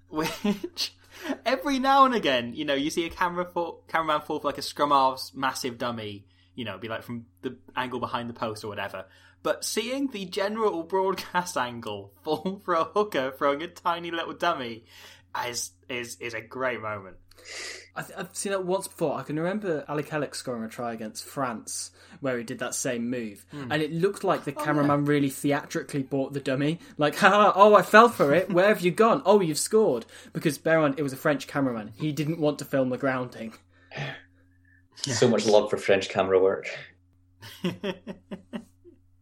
Which 0.08 0.94
every 1.46 1.78
now 1.78 2.04
and 2.04 2.14
again, 2.14 2.54
you 2.54 2.64
know, 2.64 2.74
you 2.74 2.90
see 2.90 3.04
a 3.04 3.10
camera 3.10 3.44
fall, 3.44 3.84
cameraman 3.88 4.22
fall 4.22 4.40
for 4.40 4.48
like 4.48 4.58
a 4.58 4.62
scrum 4.62 4.90
half's 4.90 5.34
massive 5.34 5.78
dummy, 5.78 6.26
you 6.54 6.64
know, 6.64 6.78
be 6.78 6.88
like 6.88 7.02
from 7.02 7.26
the 7.42 7.56
angle 7.74 8.00
behind 8.00 8.28
the 8.28 8.34
post 8.34 8.64
or 8.64 8.68
whatever. 8.68 9.06
But 9.42 9.64
seeing 9.64 10.08
the 10.08 10.24
general 10.24 10.82
broadcast 10.82 11.56
angle 11.56 12.12
fall 12.22 12.60
for 12.64 12.74
a 12.74 12.84
hooker 12.84 13.32
throwing 13.36 13.62
a 13.62 13.68
tiny 13.68 14.10
little 14.10 14.34
dummy 14.34 14.84
is 15.46 15.72
is 15.88 16.16
is 16.20 16.34
a 16.34 16.40
great 16.40 16.80
moment. 16.80 17.16
I 17.94 18.02
th- 18.02 18.18
I've 18.18 18.36
seen 18.36 18.52
that 18.52 18.64
once 18.64 18.86
before. 18.88 19.18
I 19.18 19.22
can 19.22 19.36
remember 19.36 19.84
Alec 19.88 20.10
Kellick 20.10 20.34
scoring 20.34 20.64
a 20.64 20.68
try 20.68 20.92
against 20.92 21.24
France 21.24 21.90
where 22.20 22.36
he 22.38 22.44
did 22.44 22.58
that 22.58 22.74
same 22.74 23.08
move, 23.08 23.44
and 23.52 23.82
it 23.82 23.92
looked 23.92 24.24
like 24.24 24.44
the 24.44 24.52
cameraman 24.52 25.04
really 25.04 25.30
theatrically 25.30 26.02
bought 26.02 26.32
the 26.32 26.40
dummy. 26.40 26.78
Like, 26.98 27.16
ha! 27.16 27.52
Oh, 27.54 27.74
I 27.74 27.82
fell 27.82 28.08
for 28.08 28.34
it. 28.34 28.50
Where 28.50 28.68
have 28.68 28.80
you 28.80 28.90
gone? 28.90 29.22
Oh, 29.24 29.40
you've 29.40 29.58
scored. 29.58 30.06
Because 30.32 30.58
bear 30.58 30.76
in 30.76 30.82
mind, 30.82 30.94
it 30.98 31.02
was 31.02 31.12
a 31.12 31.16
French 31.16 31.46
cameraman. 31.46 31.92
He 31.96 32.12
didn't 32.12 32.38
want 32.38 32.58
to 32.58 32.64
film 32.64 32.90
the 32.90 32.98
grounding. 32.98 33.54
So 35.02 35.28
much 35.28 35.46
love 35.46 35.70
for 35.70 35.76
French 35.76 36.08
camera 36.08 36.40
work. 36.40 36.68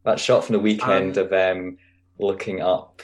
That 0.05 0.21
shot 0.21 0.45
from 0.45 0.53
the 0.53 0.61
weekend 0.61 1.17
of 1.17 1.33
um, 1.33 1.79
looking 2.19 2.61
up 2.61 3.01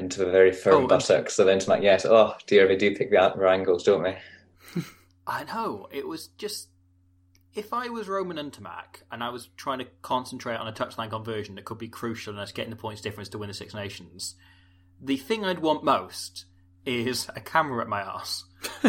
into 0.00 0.24
the 0.24 0.30
very 0.30 0.52
firm 0.52 0.74
Oh, 0.74 0.78
and- 0.80 0.88
buttocks 0.88 1.38
of 1.38 1.46
Ntamack. 1.46 1.82
Yes, 1.82 2.04
oh 2.04 2.34
dear, 2.46 2.66
they 2.68 2.76
do 2.76 2.94
pick 2.94 3.10
the 3.10 3.18
out- 3.18 3.40
angles, 3.42 3.84
don't 3.84 4.02
they? 4.02 4.18
I 5.26 5.44
know. 5.44 5.88
It 5.90 6.06
was 6.06 6.28
just 6.38 6.68
if 7.54 7.72
I 7.72 7.88
was 7.88 8.06
Romain 8.08 8.38
Ntamack 8.50 9.02
and 9.10 9.24
I 9.24 9.30
was 9.30 9.48
trying 9.56 9.78
to 9.78 9.86
concentrate 10.02 10.56
on 10.56 10.68
a 10.68 10.72
touchline 10.72 11.08
conversion 11.10 11.54
that 11.54 11.64
could 11.64 11.78
be 11.78 11.88
crucial 11.88 12.34
in 12.34 12.38
us 12.38 12.52
getting 12.52 12.70
the 12.70 12.76
points 12.76 13.00
difference 13.00 13.30
to 13.30 13.38
win 13.38 13.48
the 13.48 13.54
Six 13.54 13.72
Nations, 13.74 14.34
the 15.02 15.16
thing 15.16 15.44
I'd 15.44 15.60
want 15.60 15.82
most 15.84 16.44
is 16.84 17.28
a 17.34 17.40
camera 17.40 17.80
at 17.82 17.88
my 17.88 18.00
ass. 18.02 18.44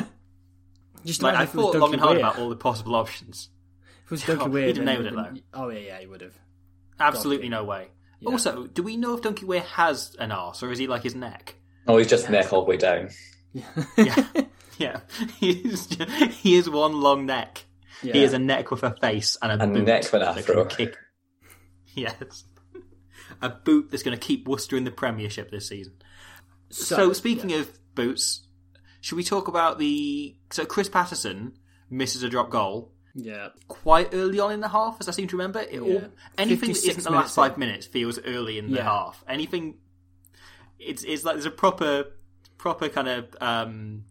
Just 1.05 1.22
Like 1.22 1.34
I 1.36 1.43
imagine 1.43 1.60
if 1.60 1.64
thought 1.66 1.76
long 1.76 1.93
and 1.93 2.01
hard 2.01 2.18
Weir. 2.18 2.26
about 2.26 2.39
all 2.39 2.49
the 2.49 2.55
possible 2.55 2.95
options. 2.95 3.49
If 4.05 4.05
it 4.08 4.12
was 4.12 4.24
Duncan 4.24 4.47
Oh, 4.47 4.51
Weir, 4.51 4.68
he'd 4.68 4.78
have 4.78 4.86
nailed 4.86 5.05
it, 5.05 5.16
have 5.16 5.34
been- 5.34 5.43
Oh 5.53 5.70
yeah, 5.70 5.80
yeah, 5.80 5.99
he 5.99 6.08
would 6.08 6.22
have. 6.22 6.38
Absolutely 6.99 7.49
no 7.49 7.64
way. 7.64 7.88
Yeah. 8.20 8.32
Also, 8.32 8.65
do 8.68 8.82
we 8.84 8.97
know 8.97 9.13
if 9.15 9.22
Donkey 9.22 9.45
Weir 9.45 9.61
has 9.61 10.15
an 10.20 10.32
arse 10.32 10.63
or 10.63 10.72
is 10.72 10.80
he 10.80 10.88
like 10.88 11.03
his 11.03 11.15
neck? 11.15 11.55
Oh, 11.88 11.97
he's 11.97 12.07
just 12.07 12.30
neck 12.30 12.51
all 12.51 12.63
the 12.63 12.70
way 12.70 12.78
down. 12.78 13.09
Yeah, 13.53 14.26
yeah. 14.78 14.99
He's 15.39 15.88
just, 15.88 16.09
he 16.32 16.55
is 16.55 16.70
one 16.70 16.99
long 16.99 17.26
neck. 17.26 17.63
He 18.01 18.09
Yeah. 18.09 18.15
is 18.18 18.34
a 18.34 18.39
neck 18.39 18.70
with 18.72 18.84
a 18.84 18.91
face 18.95 19.38
and 19.41 19.59
a, 19.59 19.63
A 19.63 19.68
boot 19.68 19.86
neck 19.86 20.03
with 20.03 20.15
an 20.15 20.20
that 20.22 20.38
afro. 20.38 20.65
Kick. 20.65 20.95
Yes, 21.95 22.43
a 23.41 23.49
boot 23.49 23.89
that's 23.89 24.03
going 24.03 24.18
to 24.18 24.24
keep 24.24 24.47
Worcester 24.47 24.78
in 24.78 24.84
the 24.84 24.91
Premiership 24.91 25.49
this 25.49 25.68
season. 25.70 25.93
So, 26.70 27.13
speaking 27.13 27.53
of 27.53 27.72
boots, 27.95 28.45
should 29.01 29.15
we 29.15 29.24
talk 29.24 29.47
about 29.47 29.80
the 29.80 30.36
so 30.51 30.65
Chris 30.65 30.89
Paterson 30.89 31.53
misses 31.89 32.22
a 32.24 32.30
drop 32.30 32.49
goal 32.49 32.91
Yeah. 33.20 33.49
quite 33.68 34.09
early 34.13 34.39
on 34.39 34.51
in 34.51 34.59
the 34.59 34.68
half, 34.70 34.97
as 34.99 35.09
I 35.09 35.11
seem 35.11 35.28
to 35.30 35.36
remember. 35.38 35.59
It 35.59 35.80
all, 35.80 36.03
anything 36.38 36.70
that 36.70 36.76
56 36.78 36.97
isn't 36.99 37.11
the 37.11 37.18
last 37.18 37.34
five 37.36 37.53
in. 37.53 37.59
minutes 37.59 37.88
feels 37.88 38.20
early 38.20 38.59
in 38.59 38.70
the 38.70 38.78
Yeah. 38.78 38.84
half. 38.84 39.24
Anything, 39.28 39.80
it's 40.80 41.03
it's 41.03 41.24
like 41.26 41.34
there's 41.36 41.45
a 41.45 41.51
proper 41.51 42.11
proper 42.59 42.89
kind 42.89 43.07
of 43.07 43.36
um, 43.41 44.03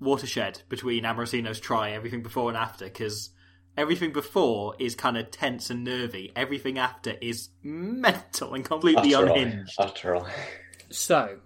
watershed 0.00 0.62
between 0.68 1.04
Amorosino's 1.04 1.58
try, 1.60 1.90
everything 1.90 2.22
before 2.22 2.48
and 2.48 2.56
after, 2.56 2.84
because 2.84 3.30
everything 3.76 4.12
before 4.12 4.74
is 4.78 4.94
kind 4.94 5.16
of 5.16 5.30
tense 5.32 5.68
and 5.70 5.82
nervy. 5.84 6.30
Everything 6.36 6.78
after 6.78 7.16
is 7.20 7.48
mental 7.62 8.54
and 8.54 8.64
completely 8.64 9.14
Utterly. 9.14 9.42
unhinged. 9.42 9.74
Utterly. 9.78 10.30
So, 10.90 11.38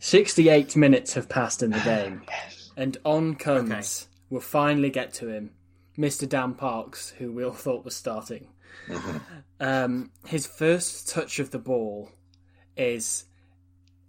68 0.00 0.76
minutes 0.76 1.14
have 1.14 1.28
passed 1.28 1.62
in 1.62 1.70
the 1.70 1.80
game, 1.84 2.22
and 2.76 2.96
on 3.04 3.34
comes, 3.34 4.08
we'll 4.30 4.40
finally 4.40 4.90
get 4.90 5.12
to 5.14 5.28
him, 5.28 5.50
Mr. 5.98 6.28
Dan 6.28 6.54
Parks, 6.54 7.10
who 7.18 7.32
we 7.32 7.44
all 7.44 7.52
thought 7.64 7.84
was 7.84 7.96
starting. 7.96 8.48
Um, 9.60 10.10
his 10.26 10.46
first 10.46 11.08
touch 11.08 11.38
of 11.38 11.50
the 11.50 11.58
ball 11.58 12.10
is 12.76 13.24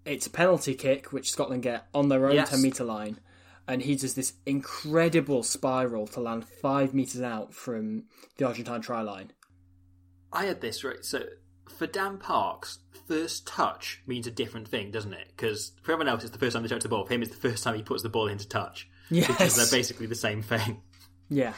it's 0.05 0.27
a 0.27 0.29
penalty 0.29 0.75
kick, 0.75 1.11
which 1.11 1.31
Scotland 1.31 1.63
get 1.63 1.87
on 1.93 2.09
their 2.09 2.25
own 2.27 2.35
Yes. 2.35 2.49
10 2.51 2.61
metre 2.61 2.83
line, 2.83 3.19
and 3.67 3.81
he 3.81 3.95
does 3.95 4.13
this 4.13 4.33
incredible 4.45 5.43
spiral 5.43 6.07
to 6.07 6.19
land 6.19 6.45
five 6.61 6.93
metres 6.93 7.21
out 7.21 7.53
from 7.53 8.03
the 8.37 8.45
Argentine 8.45 8.81
try 8.81 9.01
line. 9.01 9.31
I 10.31 10.45
had 10.45 10.61
this 10.61 10.83
right. 10.83 11.03
So 11.03 11.23
for 11.77 11.87
Dan 11.87 12.17
Parks, 12.19 12.79
first 13.07 13.47
touch 13.47 14.01
means 14.05 14.27
a 14.27 14.31
different 14.31 14.67
thing, 14.67 14.91
doesn't 14.91 15.13
it? 15.13 15.27
Because 15.35 15.71
for 15.81 15.93
everyone 15.93 16.09
else, 16.09 16.23
it's 16.23 16.31
the 16.31 16.37
first 16.39 16.53
time 16.53 16.61
they 16.63 16.69
touch 16.69 16.83
the 16.83 16.89
ball. 16.89 17.05
For 17.05 17.13
him, 17.13 17.23
it's 17.23 17.35
the 17.35 17.49
first 17.49 17.63
time 17.63 17.75
he 17.75 17.81
puts 17.83 18.03
the 18.03 18.09
ball 18.09 18.27
into 18.27 18.47
touch. 18.47 18.87
Yes. 19.11 19.25
Because 19.25 19.55
they're 19.55 19.79
basically 19.79 20.05
the 20.05 20.13
same 20.13 20.43
thing. 20.43 20.83
Yeah, 21.29 21.53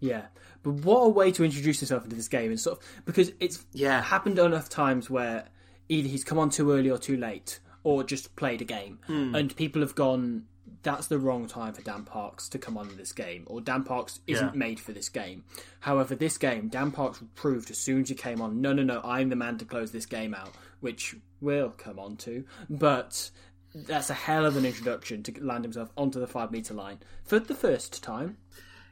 yeah. 0.00 0.26
But 0.62 0.72
what 0.84 1.00
a 1.00 1.08
way 1.08 1.30
to 1.32 1.44
introduce 1.44 1.80
himself 1.80 2.04
into 2.04 2.16
this 2.16 2.28
game, 2.28 2.50
and 2.50 2.60
sort 2.60 2.78
of 2.78 3.04
because 3.04 3.32
it's 3.40 3.64
Yeah. 3.72 4.02
happened 4.02 4.38
enough 4.38 4.68
times 4.68 5.08
where 5.08 5.48
either 5.88 6.08
he's 6.08 6.24
come 6.24 6.38
on 6.38 6.50
too 6.50 6.72
early 6.72 6.90
or 6.90 6.98
too 6.98 7.16
late, 7.16 7.60
or 7.84 8.02
just 8.04 8.34
played 8.36 8.60
a 8.60 8.64
game, 8.64 8.98
hmm. 9.06 9.34
and 9.34 9.54
people 9.56 9.80
have 9.82 9.94
gone. 9.94 10.46
That's 10.82 11.06
the 11.08 11.18
wrong 11.18 11.46
time 11.48 11.72
for 11.72 11.82
Dan 11.82 12.04
Parks 12.04 12.48
to 12.50 12.58
come 12.58 12.76
on 12.76 12.88
in 12.88 12.96
this 12.96 13.12
game, 13.12 13.44
or 13.46 13.60
Dan 13.60 13.82
Parks 13.84 14.20
isn't 14.26 14.54
Yeah. 14.54 14.58
made 14.58 14.78
for 14.80 14.92
this 14.92 15.08
game. 15.08 15.44
However, 15.80 16.14
this 16.14 16.38
game, 16.38 16.68
Dan 16.68 16.92
Parks 16.92 17.20
proved 17.34 17.70
as 17.70 17.78
soon 17.78 18.02
as 18.02 18.08
he 18.08 18.14
came 18.14 18.40
on, 18.40 18.60
no, 18.60 18.72
no, 18.72 18.82
no, 18.84 19.00
I'm 19.02 19.28
the 19.28 19.36
man 19.36 19.58
to 19.58 19.64
close 19.64 19.90
this 19.92 20.06
game 20.06 20.32
out, 20.34 20.52
which 20.80 21.16
we'll 21.40 21.70
come 21.70 21.98
on 21.98 22.16
to. 22.18 22.44
But 22.70 23.30
that's 23.74 24.10
a 24.10 24.14
hell 24.14 24.46
of 24.46 24.56
an 24.56 24.64
introduction 24.64 25.22
to 25.24 25.44
land 25.44 25.64
himself 25.64 25.90
onto 25.96 26.20
the 26.20 26.26
five 26.28 26.50
meter 26.52 26.74
line 26.74 26.98
for 27.24 27.38
the 27.40 27.54
first 27.54 28.02
time. 28.02 28.36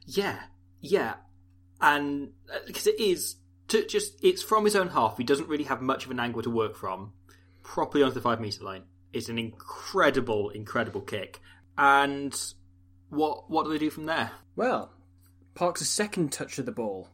Yeah, 0.07 0.39
yeah, 0.81 1.15
and 1.81 2.31
because 2.67 2.87
it 2.87 3.01
is 3.01 3.37
to 3.69 3.87
just 3.87 4.23
it's 4.23 4.43
from 4.43 4.65
his 4.65 4.77
own 4.77 4.89
half. 4.89 5.17
He 5.17 5.25
doesn't 5.25 5.49
really 5.49 5.65
have 5.65 5.81
much 5.81 6.05
of 6.05 6.11
an 6.11 6.21
angle 6.21 6.43
to 6.43 6.51
work 6.51 6.77
from. 6.77 7.13
Properly 7.63 8.03
onto 8.05 8.15
the 8.15 8.21
five 8.21 8.41
meter 8.41 8.63
line. 8.63 8.83
is 9.15 9.29
an 9.29 9.39
incredible, 9.39 10.51
incredible 10.51 11.01
kick. 11.01 11.41
And 11.79 12.39
what 13.09 13.51
what 13.51 13.65
do 13.65 13.71
they 13.71 13.79
do 13.79 13.91
from 13.91 14.05
there? 14.05 14.33
Well, 14.57 14.93
Parks' 15.55 15.89
second 15.89 16.33
touch 16.33 16.59
of 16.59 16.67
the 16.67 16.73
ball, 16.73 17.09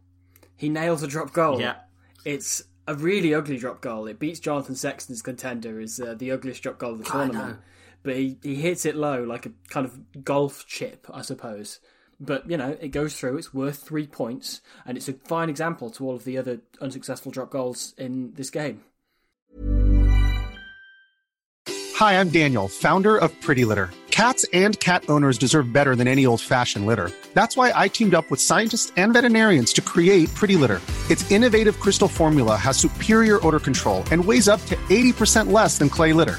he 0.57 0.69
nails 0.69 1.03
a 1.03 1.07
drop 1.07 1.33
goal. 1.33 1.61
Yeah. 1.61 1.77
It's 2.25 2.63
a 2.87 2.95
really 2.95 3.35
ugly 3.35 3.57
drop 3.59 3.81
goal. 3.81 4.07
It 4.07 4.19
beats 4.19 4.41
Jonathan 4.41 4.75
Sexton's 4.75 5.23
contender 5.23 5.81
as 5.81 6.01
uh, 6.01 6.15
the 6.15 6.33
ugliest 6.33 6.63
drop 6.63 6.79
goal 6.79 6.93
of 6.93 6.99
the 6.99 7.05
tournament. 7.05 7.59
But 8.03 8.17
he, 8.17 8.39
he 8.43 8.55
hits 8.57 8.87
it 8.87 8.97
low, 8.97 9.23
like 9.23 9.45
a 9.47 9.53
kind 9.69 9.87
of 9.87 10.25
golf 10.25 10.67
chip, 10.67 11.07
I 11.13 11.21
suppose. 11.23 11.81
But, 12.21 12.51
you 12.51 12.59
know, 12.59 12.77
it 12.81 12.89
goes 12.89 13.17
through, 13.17 13.39
it's 13.39 13.55
worth 13.55 13.79
three 13.79 14.07
points, 14.07 14.61
and 14.85 14.99
it's 14.99 15.09
a 15.09 15.15
fine 15.15 15.49
example 15.49 15.89
to 15.91 16.07
all 16.07 16.15
of 16.15 16.25
the 16.25 16.37
other 16.37 16.61
unsuccessful 16.81 17.33
drop 17.33 17.51
goals 17.51 17.95
in 17.97 18.35
this 18.35 18.51
game. 18.51 18.83
Hi, 21.97 22.21
I'm 22.21 22.29
Daniel, 22.29 22.69
founder 22.69 23.17
of 23.17 23.39
Pretty 23.41 23.65
Litter. 23.65 23.91
Cats 24.11 24.45
and 24.53 24.79
cat 24.81 25.05
owners 25.09 25.39
deserve 25.39 25.73
better 25.73 25.97
than 25.97 26.09
any 26.09 26.27
old 26.27 26.43
fashioned 26.43 26.87
litter. 26.87 27.11
That's 27.33 27.57
why 27.57 27.73
I 27.75 27.89
teamed 27.89 28.15
up 28.15 28.31
with 28.31 28.41
scientists 28.41 28.93
and 28.97 29.13
veterinarians 29.13 29.73
to 29.75 29.81
create 29.81 30.35
Pretty 30.35 30.57
Litter. 30.57 30.81
Its 31.09 31.31
innovative 31.31 31.81
crystal 31.81 32.09
formula 32.09 32.57
has 32.57 32.77
superior 32.77 33.45
odor 33.47 33.61
control 33.61 34.05
and 34.11 34.23
weighs 34.23 34.49
up 34.49 34.61
to 34.67 34.77
80% 34.89 35.53
less 35.53 35.79
than 35.79 35.89
clay 35.89 36.13
litter. 36.13 36.39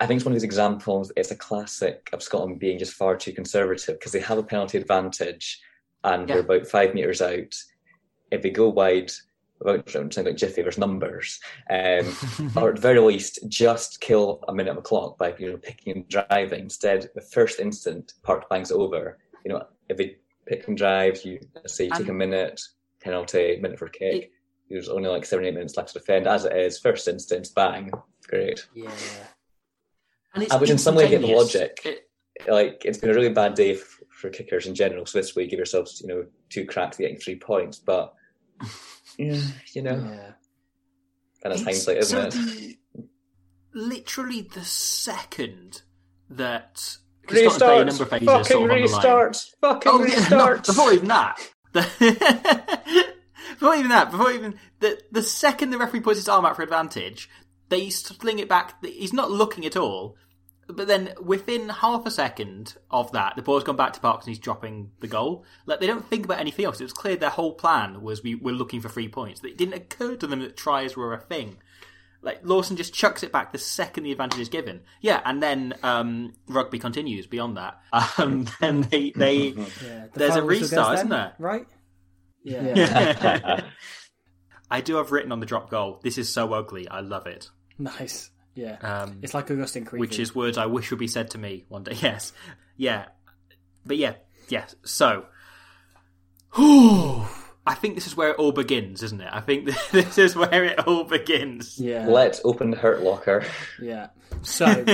I 0.00 0.06
think 0.06 0.16
it's 0.18 0.24
one 0.24 0.32
of 0.32 0.36
these 0.36 0.44
examples. 0.44 1.12
It's 1.16 1.30
a 1.30 1.36
classic 1.36 2.08
of 2.12 2.22
Scotland 2.22 2.58
being 2.58 2.78
just 2.78 2.94
far 2.94 3.16
too 3.16 3.32
conservative 3.32 3.98
because 3.98 4.12
they 4.12 4.20
have 4.20 4.38
a 4.38 4.42
penalty 4.42 4.78
advantage 4.78 5.60
and 6.04 6.26
Yeah. 6.28 6.36
they're 6.36 6.44
about 6.44 6.66
five 6.66 6.94
metres 6.94 7.20
out. 7.20 7.54
If 8.30 8.40
they 8.42 8.50
go 8.50 8.68
wide, 8.70 9.12
without 9.58 9.90
sounding 9.90 10.24
like 10.24 10.36
Jiffy, 10.36 10.62
there's 10.62 10.78
numbers, 10.78 11.38
um, 11.68 12.06
or 12.56 12.70
at 12.70 12.76
the 12.76 12.80
very 12.80 12.98
least, 13.00 13.40
just 13.48 14.00
kill 14.00 14.42
a 14.48 14.54
minute 14.54 14.70
of 14.70 14.78
a 14.78 14.82
clock 14.82 15.18
by 15.18 15.34
you 15.38 15.50
know 15.50 15.58
picking 15.58 15.94
and 15.94 16.08
driving. 16.08 16.60
Instead, 16.60 17.10
the 17.14 17.20
first 17.20 17.60
instant, 17.60 18.14
Park 18.22 18.48
bangs 18.48 18.72
over. 18.72 19.18
You 19.44 19.52
know, 19.52 19.66
if 19.90 19.98
they 19.98 20.16
pick 20.46 20.66
and 20.68 20.76
drive, 20.78 21.22
you 21.26 21.40
say 21.66 21.84
you 21.84 21.90
take 21.90 22.08
a 22.08 22.12
minute 22.12 22.60
penalty, 23.00 23.58
minute 23.60 23.78
for 23.78 23.88
kick. 23.88 24.14
It- 24.24 24.30
There's 24.70 24.88
only 24.88 25.10
like 25.10 25.26
seven, 25.26 25.44
eight 25.44 25.54
minutes 25.54 25.76
left 25.76 25.92
to 25.92 25.98
defend. 25.98 26.26
As 26.28 26.44
it 26.46 26.56
is, 26.56 26.78
first 26.78 27.08
instance, 27.08 27.50
bang, 27.50 27.90
great. 28.28 28.66
Yeah. 28.74 28.90
And 30.34 30.42
it's 30.44 30.52
Uh, 30.54 30.58
which 30.58 30.70
in 30.70 30.78
some 30.78 30.94
way 30.94 31.08
get 31.08 31.20
the 31.22 31.34
logic. 31.34 31.80
It- 31.84 32.06
Like 32.48 32.82
it's 32.86 32.96
been 32.98 33.10
a 33.10 33.14
really 33.14 33.28
bad 33.28 33.54
day 33.54 33.74
f- 33.74 34.00
for 34.08 34.30
kickers 34.30 34.66
in 34.66 34.74
general. 34.74 35.04
So 35.04 35.18
this 35.18 35.36
way, 35.36 35.42
you 35.44 35.50
give 35.50 35.58
yourselves, 35.58 36.00
you 36.00 36.06
know, 36.08 36.26
two 36.48 36.64
cracks 36.64 36.96
at 36.96 37.00
getting 37.00 37.18
three 37.18 37.36
points. 37.36 37.78
But 37.78 38.14
yeah, 39.18 39.40
you 39.74 39.82
know, 39.82 39.90
Yeah. 39.96 40.32
and 41.44 41.52
it's 41.52 41.60
It's- 41.62 41.64
hindsight, 41.64 41.98
isn't 41.98 42.32
so 42.32 42.38
it? 42.38 42.76
the- 42.94 43.08
literally 43.72 44.40
the 44.42 44.64
second 44.64 45.82
that 46.30 46.74
'cause 47.26 47.38
Scotland's 47.56 47.58
played 47.58 47.72
a 47.72 47.84
Restart, 47.84 47.86
number 47.86 48.02
of 48.02 48.08
phases 48.10 48.26
fucking 48.26 48.44
sort 48.44 48.56
of 48.56 48.62
on 48.62 48.68
the 48.68 48.72
line. 48.74 48.82
restart, 48.82 49.36
fucking 49.60 49.92
Oh, 49.92 49.98
yeah, 50.04 50.14
no, 50.14 50.20
restart. 50.50 50.66
before 50.66 50.92
even 50.92 51.08
that. 51.08 51.50
Before 53.58 53.74
even 53.74 53.90
that, 53.90 54.10
before 54.10 54.30
even 54.32 54.58
the 54.78 54.98
the 55.12 55.22
second 55.22 55.68
the 55.70 55.76
referee 55.78 56.00
puts 56.00 56.18
his 56.18 56.28
arm 56.28 56.46
out 56.46 56.56
for 56.56 56.62
advantage, 56.62 57.28
they 57.70 57.88
sling 57.88 58.38
it 58.38 58.48
back. 58.48 58.84
He's 58.84 59.12
not 59.12 59.30
looking 59.30 59.64
at 59.64 59.76
all. 59.76 60.16
But 60.68 60.86
then 60.86 61.14
within 61.20 61.68
half 61.68 62.06
a 62.06 62.10
second 62.10 62.76
of 62.90 63.10
that, 63.12 63.34
the 63.34 63.42
ball's 63.42 63.64
gone 63.64 63.76
back 63.76 63.92
to 63.94 64.00
Parks 64.00 64.26
and 64.26 64.30
he's 64.30 64.38
dropping 64.38 64.92
the 65.00 65.08
goal. 65.08 65.44
Like 65.66 65.80
they 65.80 65.86
don't 65.86 66.08
think 66.08 66.24
about 66.24 66.38
anything 66.38 66.64
else. 66.64 66.80
It 66.80 66.84
was 66.84 66.92
clear 66.92 67.16
their 67.16 67.30
whole 67.30 67.54
plan 67.54 68.02
was 68.02 68.22
we 68.22 68.36
were 68.36 68.52
looking 68.52 68.80
for 68.80 68.88
three 68.88 69.08
points. 69.08 69.42
It 69.42 69.56
didn't 69.56 69.74
occur 69.74 70.16
to 70.16 70.26
them 70.26 70.40
that 70.40 70.56
tries 70.56 70.96
were 70.96 71.12
a 71.12 71.20
thing. 71.20 71.56
Like 72.22 72.40
Lawson 72.44 72.76
just 72.76 72.94
chucks 72.94 73.22
it 73.22 73.32
back 73.32 73.50
the 73.50 73.58
second 73.58 74.04
the 74.04 74.12
advantage 74.12 74.40
is 74.40 74.48
given. 74.48 74.82
Yeah, 75.00 75.20
and 75.24 75.42
then 75.42 75.74
um, 75.82 76.34
rugby 76.46 76.78
continues 76.78 77.26
beyond 77.26 77.56
that. 77.56 77.80
Um, 78.18 78.46
then 78.60 78.82
they 78.82 79.10
they 79.10 79.36
Yeah. 79.48 79.62
The 79.82 80.10
There's 80.14 80.30
a 80.30 80.34
final 80.34 80.46
whistle 80.48 80.60
goes 80.60 80.70
restart, 80.70 80.94
isn't 80.98 81.08
there? 81.08 81.32
Right? 81.38 81.66
Yeah. 82.44 83.62
I 84.70 84.80
do 84.82 84.96
have 84.96 85.10
written 85.10 85.32
on 85.32 85.40
the 85.40 85.46
drop 85.46 85.68
goal. 85.68 86.00
This 86.04 86.16
is 86.16 86.32
so 86.32 86.52
ugly. 86.52 86.86
I 86.88 87.00
love 87.00 87.26
it. 87.26 87.50
nice. 87.98 88.30
Yeah. 88.54 88.76
Um, 88.82 89.18
it's 89.22 89.32
like 89.34 89.46
Agustín 89.46 89.86
Creevy. 89.86 90.00
which 90.00 90.18
is 90.18 90.34
words 90.34 90.58
I 90.58 90.66
wish 90.66 90.90
would 90.90 90.98
be 91.00 91.08
said 91.08 91.30
to 91.30 91.38
me 91.38 91.64
one 91.68 91.82
day. 91.84 91.92
Yes, 92.02 92.32
yeah, 92.76 93.06
but 93.86 93.96
yeah, 93.96 94.14
yes. 94.48 94.74
So, 94.84 95.24
I 96.56 97.74
think 97.74 97.94
this 97.94 98.06
is 98.06 98.16
where 98.16 98.30
it 98.30 98.36
all 98.38 98.52
begins, 98.52 99.02
isn't 99.02 99.20
it? 99.20 99.28
I 99.30 99.40
think 99.40 99.70
this 99.92 100.18
is 100.18 100.34
where 100.36 100.64
it 100.64 100.86
all 100.86 101.04
begins. 101.04 101.78
Yeah. 101.78 102.06
Let's 102.06 102.40
open 102.44 102.70
the 102.70 102.76
hurt 102.76 103.02
locker. 103.02 103.44
Yeah. 103.80 104.08
So, 104.42 104.84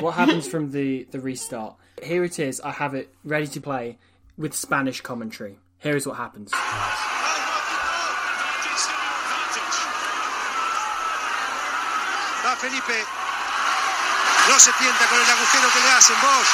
what 0.00 0.12
happens 0.14 0.48
from 0.48 0.70
the 0.70 1.06
the 1.10 1.20
restart? 1.20 1.76
Here 2.02 2.24
it 2.24 2.38
is. 2.38 2.60
I 2.60 2.70
have 2.72 2.94
it 2.94 3.12
ready 3.24 3.46
to 3.48 3.60
play 3.60 3.98
with 4.36 4.54
Spanish 4.54 5.00
commentary. 5.00 5.58
Here 5.78 5.96
is 5.96 6.06
what 6.06 6.16
happens. 6.16 6.52
Felipe. 12.62 12.94
No 14.46 14.54
se 14.54 14.70
tienta 14.78 15.04
con 15.10 15.18
el 15.18 15.30
agujero 15.30 15.66
que 15.74 15.80
le 15.80 15.90
hacen 15.98 16.14
vos. 16.22 16.46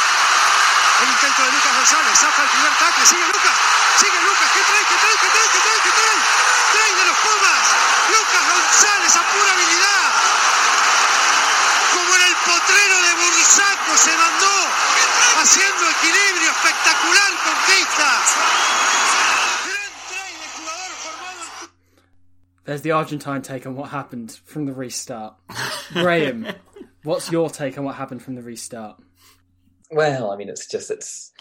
El 1.05 1.09
intento 1.13 1.43
de 1.45 1.53
Lucas 1.53 1.75
González. 1.77 2.19
Zafa 2.19 2.43
el 2.45 2.49
primer 2.49 2.73
tackle. 2.81 3.05
Sigue 3.05 3.27
Lucas. 3.29 3.57
Sigue 4.01 4.21
Lucas. 4.25 4.49
¿Qué 4.57 4.63
trae? 4.65 4.85
¿Qué 4.89 4.97
trae? 5.05 5.17
¿Qué 5.21 5.29
trae? 5.29 5.49
¿Qué 5.53 5.61
trae? 5.61 5.81
¿Qué 5.85 5.93
trae? 6.01 6.19
Trae 6.73 6.95
de 6.97 7.05
los 7.13 7.17
Pumas. 7.21 7.65
Lucas 8.09 8.45
González 8.49 9.13
a 9.21 9.23
pura 9.37 9.53
habilidad. 9.53 10.09
Como 11.93 12.11
en 12.17 12.23
el 12.25 12.37
potrero 12.41 12.97
de 13.05 13.13
Bursaco 13.13 13.93
se 14.01 14.17
mandó. 14.17 14.57
Haciendo 15.45 15.91
equilibrio. 15.93 16.49
Espectacular 16.57 17.33
conquista. 17.45 18.09
There's 22.69 22.83
the 22.83 22.91
Argentine 22.91 23.41
take 23.41 23.67
on 23.67 23.77
what 23.77 23.89
happened 23.89 24.31
from 24.45 24.67
the 24.67 24.75
restart. 24.75 25.37
Graham, 25.95 26.47
what's 27.03 27.33
your 27.33 27.49
take 27.49 27.79
on 27.79 27.85
what 27.85 27.95
happened 27.95 28.23
from 28.23 28.35
the 28.35 28.43
restart? 28.43 29.01
Well, 29.91 30.31
I 30.31 30.37
mean, 30.37 30.51
it's 30.51 30.67
just 30.67 30.91
it's 30.91 31.33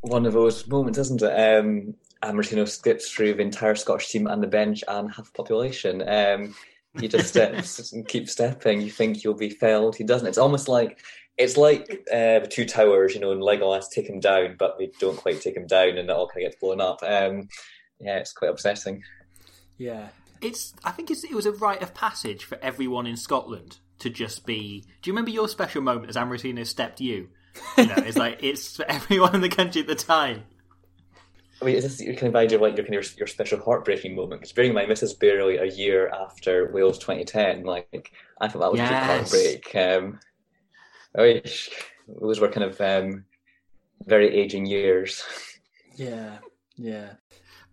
one 0.00 0.24
of 0.24 0.32
those 0.32 0.66
moments, 0.68 0.98
isn't 0.98 1.20
it? 1.20 1.26
Um, 1.26 1.96
Amorosino 2.22 2.66
skips 2.66 3.10
through 3.10 3.34
the 3.34 3.42
entire 3.42 3.74
Scottish 3.74 4.08
team 4.08 4.26
and 4.26 4.42
the 4.42 4.46
bench 4.46 4.82
and 4.88 5.12
half 5.12 5.26
the 5.26 5.32
population. 5.32 6.02
Um, 6.08 6.54
he 6.98 7.08
just 7.08 7.28
steps 7.34 7.92
and 7.92 8.08
keeps 8.08 8.32
stepping. 8.32 8.80
You 8.80 8.90
think 8.90 9.22
you'll 9.22 9.34
be 9.34 9.50
felled. 9.50 9.96
He 9.96 10.04
doesn't. 10.04 10.28
It's 10.28 10.38
almost 10.38 10.66
like 10.66 10.98
it's 11.36 11.58
like 11.58 11.90
uh, 12.10 12.38
the 12.38 12.48
two 12.50 12.64
towers, 12.64 13.14
you 13.14 13.20
know, 13.20 13.32
and 13.32 13.42
Legolas 13.42 13.90
take 13.90 14.08
him 14.08 14.20
down, 14.20 14.56
but 14.58 14.78
they 14.78 14.90
don't 14.98 15.18
quite 15.18 15.42
take 15.42 15.58
him 15.58 15.66
down, 15.66 15.90
and 15.90 16.08
it 16.08 16.10
all 16.10 16.26
kind 16.26 16.46
of 16.46 16.52
gets 16.52 16.58
blown 16.58 16.80
up. 16.80 17.02
Um, 17.02 17.50
yeah, 18.00 18.16
it's 18.16 18.32
quite 18.32 18.50
upsetting. 18.50 19.02
Yeah. 19.78 20.08
It's. 20.40 20.74
I 20.84 20.90
think 20.90 21.10
it's, 21.10 21.24
it 21.24 21.32
was 21.34 21.46
a 21.46 21.52
rite 21.52 21.82
of 21.82 21.94
passage 21.94 22.44
for 22.44 22.58
everyone 22.62 23.06
in 23.06 23.16
Scotland 23.16 23.78
to 24.00 24.10
just 24.10 24.44
be. 24.46 24.84
Do 25.02 25.08
you 25.10 25.12
remember 25.12 25.30
your 25.30 25.48
special 25.48 25.82
moment 25.82 26.10
as 26.10 26.16
Amorosino 26.16 26.66
stepped 26.66 27.00
you? 27.00 27.28
You 27.78 27.86
know, 27.86 27.94
it's 27.96 28.18
like 28.18 28.38
it's 28.42 28.76
for 28.76 28.84
everyone 28.88 29.34
in 29.34 29.40
the 29.40 29.48
country 29.48 29.80
at 29.80 29.86
the 29.88 29.94
time. 29.94 30.44
I 31.62 31.64
mean, 31.64 31.76
is 31.76 31.84
this 31.84 32.02
your 32.02 32.14
kind 32.14 32.26
of 32.28 32.36
idea 32.36 32.58
of 32.58 32.62
like 32.62 32.76
your 32.76 32.84
kind 32.84 32.96
of 32.96 33.16
your 33.16 33.26
special 33.26 33.58
heartbreaking 33.60 34.14
moment? 34.14 34.42
Because 34.42 34.52
bearing 34.52 34.70
in 34.70 34.74
mind, 34.74 34.90
this 34.90 35.02
is 35.02 35.14
barely 35.14 35.56
a 35.56 35.64
year 35.64 36.08
after 36.10 36.70
Wales 36.70 36.98
2010. 36.98 37.64
Like, 37.64 38.12
I 38.38 38.48
thought 38.48 38.58
that 38.60 38.72
was 38.72 38.80
a 38.80 38.82
Yes. 38.82 39.32
big 39.32 39.64
heartbreak. 39.72 40.04
Um, 40.04 40.20
oish, 41.16 41.70
those 42.20 42.40
were 42.40 42.50
kind 42.50 42.64
of 42.70 42.78
um, 42.82 43.24
very 44.04 44.36
aging 44.36 44.66
years. 44.66 45.24
Yeah. 45.94 46.36
Yeah. 46.76 47.12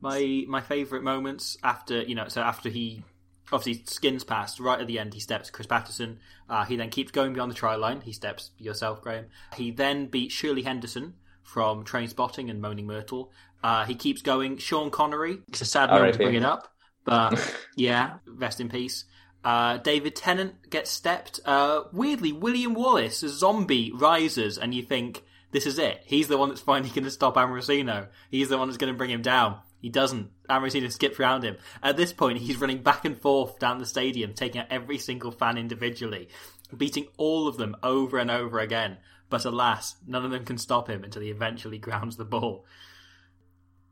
My 0.04 0.44
my 0.50 0.60
favourite 0.60 1.02
moments 1.02 1.58
after 1.64 2.02
you 2.02 2.14
know, 2.14 2.28
so 2.28 2.42
after 2.42 2.68
he 2.68 3.06
obviously 3.54 3.86
skins 3.86 4.26
past 4.26 4.60
right 4.60 4.82
at 4.82 4.86
the 4.86 5.00
end, 5.00 5.14
he 5.14 5.22
steps 5.22 5.50
Chris 5.50 5.66
Paterson. 5.66 6.20
Uh, 6.50 6.66
he 6.66 6.76
then 6.76 6.90
keeps 6.90 7.12
going 7.14 7.32
beyond 7.32 7.50
the 7.50 7.56
try 7.56 7.76
line. 7.76 8.02
He 8.02 8.12
steps 8.12 8.52
yourself, 8.58 9.02
Graham. 9.02 9.28
He 9.56 9.72
then 9.72 10.08
beats 10.08 10.34
Shirley 10.34 10.64
Henderson 10.64 11.14
from 11.42 11.86
Trainspotting 11.86 12.50
and 12.50 12.62
Moaning 12.62 12.86
Myrtle. 12.86 13.32
Uh, 13.64 13.86
he 13.86 13.96
keeps 13.96 14.22
going. 14.22 14.58
Sean 14.58 14.92
Connery. 14.92 15.38
It's 15.48 15.62
a 15.62 15.66
sad 15.66 15.90
moment 15.90 16.16
to 16.16 16.20
bring 16.20 16.36
it 16.36 16.44
up, 16.44 16.68
but 17.06 17.40
yeah, 17.78 18.16
rest 18.28 18.60
in 18.60 18.68
peace. 18.68 19.06
Uh, 19.42 19.78
David 19.78 20.18
Tennant 20.18 20.70
gets 20.70 20.92
stepped. 20.92 21.40
Uh, 21.46 21.84
weirdly, 21.94 22.34
William 22.34 22.74
Wallace, 22.74 23.24
a 23.24 23.30
zombie, 23.30 23.94
rises, 23.94 24.58
and 24.58 24.74
you 24.74 24.84
think 24.84 25.24
this 25.52 25.66
is 25.66 25.80
it. 25.80 26.02
He's 26.06 26.28
the 26.28 26.38
one 26.38 26.50
that's 26.50 26.60
finally 26.60 26.90
going 26.90 27.06
to 27.06 27.12
stop 27.12 27.36
Amorosino. 27.36 28.08
He's 28.30 28.50
the 28.50 28.58
one 28.58 28.68
that's 28.68 28.78
going 28.78 28.92
to 28.92 28.98
bring 28.98 29.10
him 29.10 29.22
down. 29.22 29.60
He 29.84 29.90
doesn't. 29.90 30.30
Amorosino 30.50 30.90
skips 30.90 31.20
around 31.20 31.44
him. 31.44 31.58
At 31.84 31.98
this 31.98 32.14
point, 32.14 32.38
he's 32.40 32.56
running 32.58 32.82
back 32.82 33.04
and 33.04 33.20
forth 33.22 33.60
down 33.60 33.80
the 33.80 33.86
stadium, 33.86 34.34
taking 34.34 34.62
out 34.62 34.68
every 34.72 34.98
single 34.98 35.30
fan 35.30 35.58
individually, 35.58 36.30
beating 36.76 37.08
all 37.18 37.48
of 37.50 37.58
them 37.58 37.76
over 37.84 38.18
and 38.18 38.32
over 38.32 38.60
again. 38.60 38.98
But 39.30 39.44
alas, 39.44 39.96
none 40.08 40.24
of 40.24 40.32
them 40.32 40.46
can 40.46 40.58
stop 40.58 40.88
him 40.90 41.04
until 41.04 41.22
he 41.22 41.30
eventually 41.30 41.78
grounds 41.88 42.16
the 42.16 42.24
ball. 42.26 42.66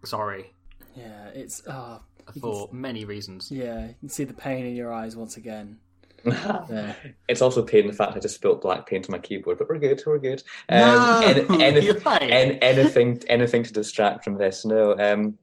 Sorry, 0.05 0.53
Yeah, 0.95 1.27
it's 1.33 1.61
ah. 1.67 2.01
for 2.39 2.69
many 2.71 3.05
reasons. 3.05 3.51
yeah, 3.51 3.87
you 3.87 3.95
can 3.99 4.09
see 4.09 4.23
the 4.23 4.33
pain 4.33 4.65
in 4.65 4.75
your 4.75 4.91
eyes 4.93 5.15
once 5.15 5.37
again. 5.37 5.77
Yeah. 6.23 6.93
It's 7.27 7.41
also 7.41 7.63
pain 7.63 7.87
the 7.87 7.93
fact 7.93 8.15
I 8.15 8.19
just 8.19 8.35
spilled 8.35 8.61
black 8.61 8.85
paint 8.87 9.07
on 9.09 9.11
my 9.11 9.17
keyboard, 9.17 9.57
but 9.57 9.67
we're 9.67 9.79
good, 9.79 10.01
we're 10.05 10.19
good. 10.19 10.41
Um, 10.69 10.79
No, 10.79 11.21
any- 11.25 11.63
any- 11.63 11.85
you're 11.85 11.99
right. 11.99 12.21
an- 12.21 12.59
anything, 12.59 13.21
anything 13.27 13.63
to 13.63 13.73
distract 13.73 14.23
from 14.23 14.37
this? 14.37 14.63
No. 14.63 14.95
Um, 14.97 15.37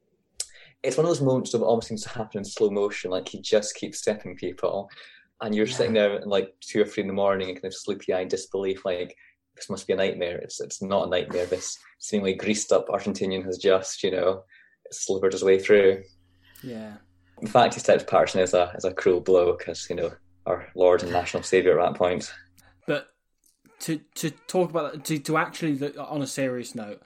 it's 0.83 0.97
one 0.97 1.07
of 1.07 1.11
those 1.11 1.20
moments 1.20 1.53
that 1.53 1.62
almost 1.62 1.89
seems 1.89 2.03
to 2.03 2.09
happen 2.11 2.39
in 2.39 2.45
slow 2.45 2.70
motion. 2.70 3.11
Like 3.11 3.29
he 3.29 3.41
just 3.41 3.74
keeps 3.74 3.99
stepping 3.99 4.37
people, 4.37 4.89
and 5.41 5.55
you're 5.55 5.66
sitting 5.66 5.95
there 5.95 6.20
at 6.20 6.26
like 6.26 6.55
two 6.61 6.83
or 6.83 6.85
three 6.85 7.03
in 7.03 7.09
the 7.09 7.12
morning, 7.12 7.49
and 7.49 7.57
kind 7.57 7.66
of 7.66 7.74
sleepy-eyed 7.74 8.29
disbelief, 8.29 8.85
like 8.85 9.16
this 9.57 9.68
must 9.68 9.87
be 9.87 9.93
a 9.93 9.97
nightmare. 9.97 10.39
It's 10.39 10.61
it's 10.61 10.83
not 10.83 11.07
a 11.07 11.11
nightmare. 11.11 11.47
This 11.47 11.79
seemingly 11.99 12.35
greased-up 12.35 12.89
Argentinian 12.89 13.45
has 13.45 13.59
just, 13.59 14.03
you 14.03 14.11
know, 14.11 14.45
slivered 14.91 15.33
his 15.33 15.45
way 15.45 15.59
through. 15.59 16.03
Yeah. 16.62 16.95
In 17.41 17.49
fact, 17.49 17.74
he 17.74 17.81
steps 17.81 18.05
Paterson 18.05 18.41
as 18.41 18.55
a 18.55 18.72
as 18.74 18.85
a 18.85 18.93
cruel 18.93 19.20
blow 19.20 19.57
because 19.57 19.89
you 19.91 19.97
know 19.97 20.12
our 20.47 20.68
Lord 20.74 21.03
and 21.03 21.12
national 21.12 21.43
saviour 21.43 21.81
at 21.81 21.93
that 21.93 21.99
point. 21.99 22.33
But 22.87 23.09
to 23.81 24.01
to 24.16 24.31
talk 24.31 24.70
about 24.70 24.93
that, 24.93 25.05
to 25.05 25.18
to 25.18 25.37
actually 25.37 25.76
look 25.76 25.97
on 25.99 26.22
a 26.22 26.26
serious 26.26 26.74
note, 26.74 27.03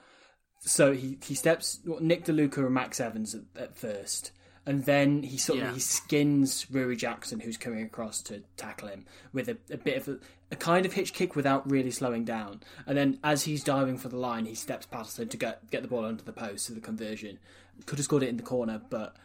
so 0.65 0.93
he 0.93 1.17
he 1.23 1.35
steps 1.35 1.79
Nick 1.99 2.25
De 2.25 2.31
Luca 2.31 2.65
and 2.65 2.73
Max 2.73 2.99
Evans 2.99 3.35
at, 3.35 3.41
at 3.55 3.75
first, 3.75 4.31
and 4.65 4.85
then 4.85 5.23
he 5.23 5.37
sort 5.37 5.59
of 5.59 5.73
he 5.73 5.79
skins 5.79 6.65
Ruaridh 6.71 6.97
Jackson, 6.97 7.39
who's 7.39 7.57
coming 7.57 7.83
across 7.83 8.21
to 8.23 8.43
tackle 8.55 8.87
him 8.87 9.05
with 9.33 9.49
a, 9.49 9.57
a 9.71 9.77
bit 9.77 9.97
of 9.97 10.07
a, 10.07 10.19
a 10.51 10.55
kind 10.55 10.85
of 10.85 10.93
hitch 10.93 11.13
kick 11.13 11.35
without 11.35 11.69
really 11.69 11.91
slowing 11.91 12.23
down, 12.23 12.61
and 12.85 12.97
then 12.97 13.19
as 13.23 13.43
he's 13.43 13.63
diving 13.63 13.97
for 13.97 14.09
the 14.09 14.17
line, 14.17 14.45
he 14.45 14.55
steps 14.55 14.85
past 14.85 15.19
him 15.19 15.27
to 15.29 15.37
get 15.37 15.69
get 15.69 15.81
the 15.81 15.87
ball 15.87 16.05
under 16.05 16.23
the 16.23 16.33
post 16.33 16.67
for 16.67 16.73
the 16.73 16.81
conversion. 16.81 17.39
Could 17.85 17.97
have 17.97 18.05
scored 18.05 18.23
it 18.23 18.29
in 18.29 18.37
the 18.37 18.43
corner, 18.43 18.81
but 18.89 19.15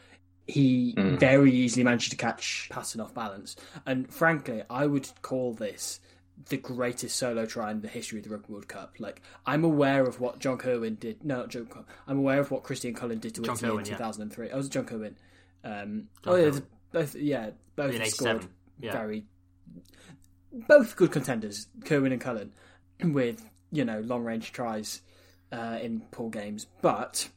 he 0.48 0.94
hmm. 0.96 1.16
very 1.16 1.52
easily 1.52 1.84
managed 1.84 2.10
to 2.10 2.16
catch 2.16 2.68
Patton 2.72 3.00
off 3.00 3.14
balance. 3.14 3.54
And 3.86 4.12
frankly, 4.12 4.62
I 4.68 4.86
would 4.86 5.08
call 5.22 5.52
this 5.52 6.00
the 6.48 6.56
greatest 6.56 7.16
solo 7.16 7.46
try 7.46 7.70
in 7.70 7.80
the 7.80 7.88
history 7.88 8.18
of 8.18 8.24
the 8.24 8.30
Rugby 8.30 8.52
World 8.52 8.68
Cup. 8.68 8.96
Like, 8.98 9.22
I'm 9.46 9.64
aware 9.64 10.04
of 10.04 10.20
what 10.20 10.38
John 10.38 10.58
Kirwan 10.58 10.96
did. 10.96 11.24
No, 11.24 11.38
not 11.38 11.50
John 11.50 11.66
Kirwan. 11.66 11.86
I'm 12.06 12.18
aware 12.18 12.40
of 12.40 12.50
what 12.50 12.62
Christian 12.62 12.94
Cullen 12.94 13.18
did 13.18 13.34
to 13.34 13.42
John 13.42 13.56
Italy 13.56 13.70
Kirwan, 13.70 13.84
in 13.84 13.90
yeah. 13.90 13.96
2003. 13.96 14.50
Oh, 14.50 14.56
was 14.56 14.68
John 14.68 14.84
Kirwan? 14.84 15.16
Um, 15.64 16.08
John 16.24 16.34
oh, 16.34 16.36
yeah, 16.36 16.44
Kirwan. 16.44 16.66
both, 16.92 17.14
yeah, 17.16 17.50
both 17.76 17.94
In 17.94 18.06
scored 18.06 18.46
yeah. 18.80 18.92
very, 18.92 19.24
both 20.52 20.96
good 20.96 21.12
contenders, 21.12 21.66
Kirwan 21.84 22.12
and 22.12 22.20
Cullen, 22.20 22.52
with 23.02 23.44
you 23.70 23.84
know 23.84 24.00
long 24.00 24.24
range 24.24 24.52
tries 24.52 25.02
uh, 25.52 25.78
in 25.82 26.00
pool 26.10 26.30
games. 26.30 26.66
But 26.80 27.28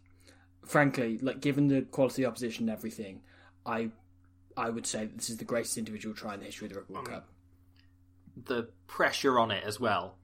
frankly, 0.65 1.17
like 1.21 1.41
given 1.41 1.67
the 1.67 1.81
quality 1.81 2.23
of 2.23 2.27
the 2.27 2.29
opposition 2.31 2.69
and 2.69 2.77
everything, 2.77 3.21
I 3.65 3.89
I 4.55 4.69
would 4.69 4.85
say 4.85 5.05
this 5.05 5.29
is 5.29 5.37
the 5.37 5.45
greatest 5.45 5.77
individual 5.77 6.15
try 6.15 6.35
in 6.35 6.39
the 6.39 6.45
history 6.45 6.67
of 6.67 6.73
the 6.73 6.79
Rugby 6.79 6.93
World 6.93 7.09
Cup. 7.09 7.27
The 8.45 8.69
pressure 8.87 9.39
on 9.39 9.51
it 9.51 9.63
as 9.63 9.79
well 9.79 10.17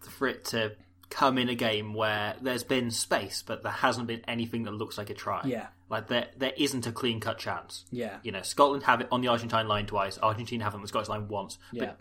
for 0.00 0.26
it 0.28 0.44
to 0.46 0.72
come 1.10 1.38
in 1.38 1.48
a 1.48 1.54
game 1.54 1.94
where 1.94 2.34
there's 2.42 2.64
been 2.64 2.90
space 2.90 3.42
but 3.46 3.62
there 3.62 3.72
hasn't 3.72 4.06
been 4.06 4.20
anything 4.28 4.64
that 4.64 4.72
looks 4.72 4.98
like 4.98 5.08
a 5.10 5.14
try 5.14 5.40
Yeah. 5.44 5.68
like 5.88 6.06
there 6.08 6.26
there 6.36 6.52
isn't 6.56 6.86
a 6.86 6.92
clean 6.92 7.18
cut 7.20 7.38
chance 7.38 7.84
Yeah. 7.90 8.18
you 8.22 8.30
know 8.30 8.42
Scotland 8.42 8.82
have 8.84 9.00
it 9.00 9.08
on 9.10 9.22
the 9.22 9.28
Argentine 9.28 9.66
line 9.68 9.86
twice 9.86 10.18
Argentina 10.22 10.64
have 10.64 10.74
it 10.74 10.76
on 10.76 10.82
the 10.82 10.88
Scottish 10.88 11.08
line 11.08 11.26
once 11.28 11.58
Yeah. 11.72 11.92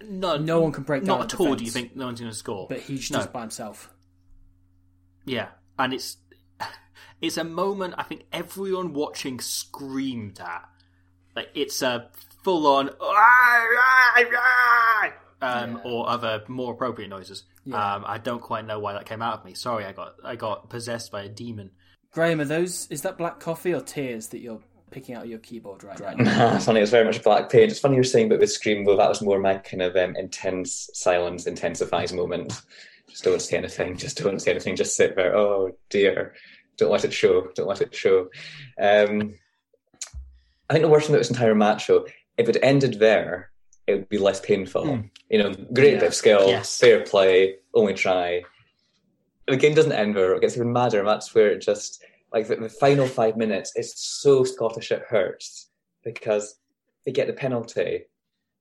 but 0.00 0.08
no, 0.08 0.36
No 0.38 0.60
one 0.62 0.72
can 0.72 0.84
break 0.84 1.04
down 1.04 1.18
not 1.18 1.34
at 1.34 1.38
all 1.40 1.54
do 1.54 1.62
you 1.64 1.70
think 1.70 1.94
no 1.94 2.06
one's 2.06 2.20
going 2.20 2.32
to 2.32 2.36
score 2.36 2.66
But 2.68 2.78
he 2.80 2.96
just 2.96 3.12
no. 3.12 3.26
by 3.26 3.42
himself. 3.42 3.92
Yeah, 5.26 5.48
and 5.78 5.92
it's 5.92 6.16
it's 7.20 7.36
a 7.36 7.44
moment 7.44 7.94
I 7.98 8.02
think 8.04 8.24
everyone 8.32 8.94
watching 8.94 9.40
screamed 9.40 10.40
at. 10.40 10.66
Like 11.36 11.50
it's 11.54 11.82
a 11.82 12.08
full 12.42 12.66
on 12.66 12.90
um, 15.42 15.80
or 15.84 16.08
other 16.08 16.42
more 16.48 16.72
appropriate 16.72 17.08
noises. 17.08 17.44
Yeah. 17.64 17.94
Um, 17.94 18.04
I 18.06 18.18
don't 18.18 18.42
quite 18.42 18.66
know 18.66 18.78
why 18.78 18.92
that 18.92 19.06
came 19.06 19.22
out 19.22 19.38
of 19.38 19.44
me. 19.44 19.54
Sorry, 19.54 19.84
I 19.84 19.92
got 19.92 20.14
I 20.24 20.36
got 20.36 20.68
possessed 20.68 21.10
by 21.10 21.22
a 21.22 21.28
demon. 21.28 21.70
Graham, 22.12 22.40
are 22.40 22.44
those 22.44 22.86
is 22.90 23.02
that 23.02 23.18
black 23.18 23.40
coffee 23.40 23.74
or 23.74 23.80
tears 23.80 24.28
that 24.28 24.40
you're 24.40 24.60
picking 24.90 25.14
out 25.14 25.24
of 25.24 25.30
your 25.30 25.38
keyboard 25.38 25.84
right, 25.84 26.00
right 26.00 26.18
now? 26.18 26.54
it's 26.56 26.64
funny. 26.64 26.80
It's 26.80 26.90
very 26.90 27.04
much 27.04 27.22
black 27.22 27.50
paint. 27.50 27.70
It's 27.70 27.80
funny 27.80 27.94
you're 27.94 28.04
saying, 28.04 28.28
but 28.28 28.40
with 28.40 28.50
Scream, 28.50 28.84
though, 28.84 28.96
that 28.96 29.08
was 29.08 29.22
more 29.22 29.38
my 29.38 29.58
kind 29.58 29.82
of 29.82 29.96
um, 29.96 30.16
intense 30.16 30.90
silence 30.94 31.46
intensifies 31.46 32.12
moment. 32.12 32.60
Just 33.08 33.24
don't 33.24 33.42
say 33.42 33.56
anything. 33.56 33.96
Just 33.96 34.22
don't 34.22 34.40
say 34.40 34.52
anything. 34.52 34.76
Just 34.76 34.96
sit 34.96 35.16
there. 35.16 35.36
Oh 35.36 35.70
dear. 35.88 36.34
Don't 36.76 36.90
let 36.90 37.04
it 37.04 37.12
show. 37.12 37.48
Don't 37.54 37.68
let 37.68 37.82
it 37.82 37.94
show. 37.94 38.30
Um, 38.80 39.34
I 40.68 40.72
think 40.72 40.82
the 40.82 40.88
worst 40.88 41.06
thing 41.06 41.14
about 41.14 41.20
this 41.20 41.30
entire 41.30 41.54
match, 41.54 41.88
though, 41.88 42.06
if 42.40 42.48
it 42.48 42.56
ended 42.62 42.94
there, 42.98 43.50
it 43.86 43.94
would 43.94 44.08
be 44.08 44.18
less 44.18 44.40
painful. 44.40 44.86
Hmm. 44.86 45.00
You 45.28 45.38
know, 45.42 45.52
great 45.74 46.00
bit 46.00 46.08
of 46.08 46.14
skill, 46.14 46.48
Yes. 46.48 46.78
fair 46.78 47.04
play, 47.04 47.56
only 47.74 47.94
try. 47.94 48.42
The 49.46 49.56
game 49.56 49.74
doesn't 49.74 49.92
end 49.92 50.16
there. 50.16 50.34
It 50.34 50.40
gets 50.40 50.56
even 50.56 50.72
madder, 50.72 51.00
and 51.00 51.08
that's 51.08 51.34
where 51.34 51.48
it 51.50 51.60
just 51.60 52.02
like 52.32 52.46
the, 52.48 52.56
the 52.56 52.68
final 52.68 53.06
five 53.06 53.36
minutes 53.36 53.72
is 53.76 53.92
so 53.96 54.44
Scottish 54.44 54.90
it 54.92 55.02
hurts 55.08 55.68
because 56.04 56.56
they 57.04 57.12
get 57.12 57.26
the 57.26 57.32
penalty 57.32 58.04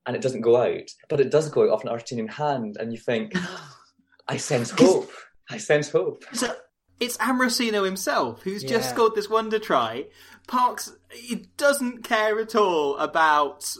and 0.05 0.15
it 0.15 0.21
doesn't 0.21 0.41
go 0.41 0.57
out, 0.57 0.89
but 1.07 1.19
it 1.19 1.29
does 1.31 1.49
go 1.49 1.63
out 1.63 1.69
off 1.69 1.83
an 1.83 1.89
Argentinian 1.89 2.29
hand, 2.29 2.77
and 2.79 2.91
you 2.91 2.99
think, 2.99 3.33
I 4.27 4.37
sense 4.37 4.71
hope. 4.71 5.11
I 5.49 5.57
sense 5.57 5.89
hope. 5.89 6.25
So 6.33 6.53
it's 6.99 7.17
Amorosino 7.17 7.85
himself 7.85 8.41
who's 8.43 8.63
just 8.63 8.89
scored 8.89 9.15
this 9.15 9.29
wonder 9.29 9.59
try. 9.59 10.07
Parks 10.47 10.91
he 11.11 11.47
doesn't 11.57 12.03
care 12.03 12.39
at 12.39 12.55
all 12.55 12.97
about 12.97 13.71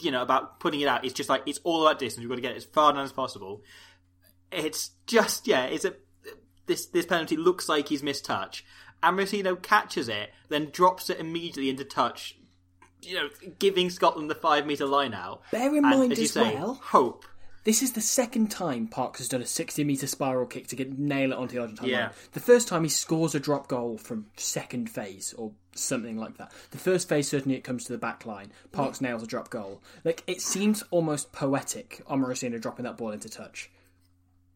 you 0.00 0.10
know 0.10 0.22
about 0.22 0.60
putting 0.60 0.80
it 0.80 0.88
out. 0.88 1.04
It's 1.04 1.14
just 1.14 1.28
like 1.28 1.42
it's 1.46 1.60
all 1.64 1.86
about 1.86 1.98
distance. 1.98 2.22
We've 2.22 2.28
got 2.30 2.36
to 2.36 2.40
get 2.42 2.52
it 2.52 2.56
as 2.58 2.64
far 2.64 2.92
down 2.92 3.04
as 3.04 3.12
possible. 3.12 3.62
It's 4.50 4.90
just 5.06 5.46
yeah. 5.46 5.64
It's 5.64 5.84
a 5.84 5.94
this 6.66 6.86
this 6.86 7.06
penalty 7.06 7.36
looks 7.36 7.68
like 7.68 7.88
he's 7.88 8.02
missed 8.02 8.24
touch. 8.24 8.64
Amorosino 9.02 9.60
catches 9.62 10.08
it, 10.08 10.30
then 10.48 10.70
drops 10.70 11.08
it 11.10 11.20
immediately 11.20 11.70
into 11.70 11.84
touch. 11.84 12.36
You 13.02 13.14
know, 13.14 13.28
giving 13.60 13.90
Scotland 13.90 14.28
the 14.28 14.34
five 14.34 14.66
meter 14.66 14.86
line 14.86 15.14
out. 15.14 15.42
Bear 15.52 15.68
in 15.68 15.76
And, 15.76 15.82
mind 15.98 16.12
as 16.12 16.18
you 16.18 16.24
as 16.24 16.32
say, 16.32 16.54
well- 16.56 16.74
hope. 16.82 17.24
This 17.68 17.82
is 17.82 17.92
the 17.92 18.00
second 18.00 18.50
time 18.50 18.86
Parks 18.86 19.18
has 19.18 19.28
done 19.28 19.42
a 19.42 19.46
60 19.46 19.84
metre 19.84 20.06
spiral 20.06 20.46
kick 20.46 20.68
to 20.68 20.74
get 20.74 20.98
nail 20.98 21.32
it 21.32 21.36
onto 21.36 21.56
the 21.56 21.60
Argentine 21.60 21.90
Yeah. 21.90 22.00
line. 22.04 22.10
The 22.32 22.40
first 22.40 22.66
time 22.66 22.82
he 22.82 22.88
scores 22.88 23.34
a 23.34 23.40
drop 23.40 23.68
goal 23.68 23.98
from 23.98 24.24
second 24.38 24.88
phase 24.88 25.34
or 25.36 25.52
something 25.74 26.16
like 26.16 26.38
that. 26.38 26.50
The 26.70 26.78
first 26.78 27.10
phase 27.10 27.28
certainly 27.28 27.58
it 27.58 27.64
comes 27.64 27.84
to 27.84 27.92
the 27.92 27.98
back 27.98 28.24
line. 28.24 28.52
Parks 28.72 29.02
nails 29.02 29.22
a 29.22 29.26
drop 29.26 29.50
goal. 29.50 29.82
Like 30.02 30.24
it 30.26 30.40
seems 30.40 30.82
almost 30.90 31.30
poetic. 31.32 32.00
Amorosino 32.08 32.58
dropping 32.58 32.84
that 32.84 32.96
ball 32.96 33.10
into 33.10 33.28
touch. 33.28 33.68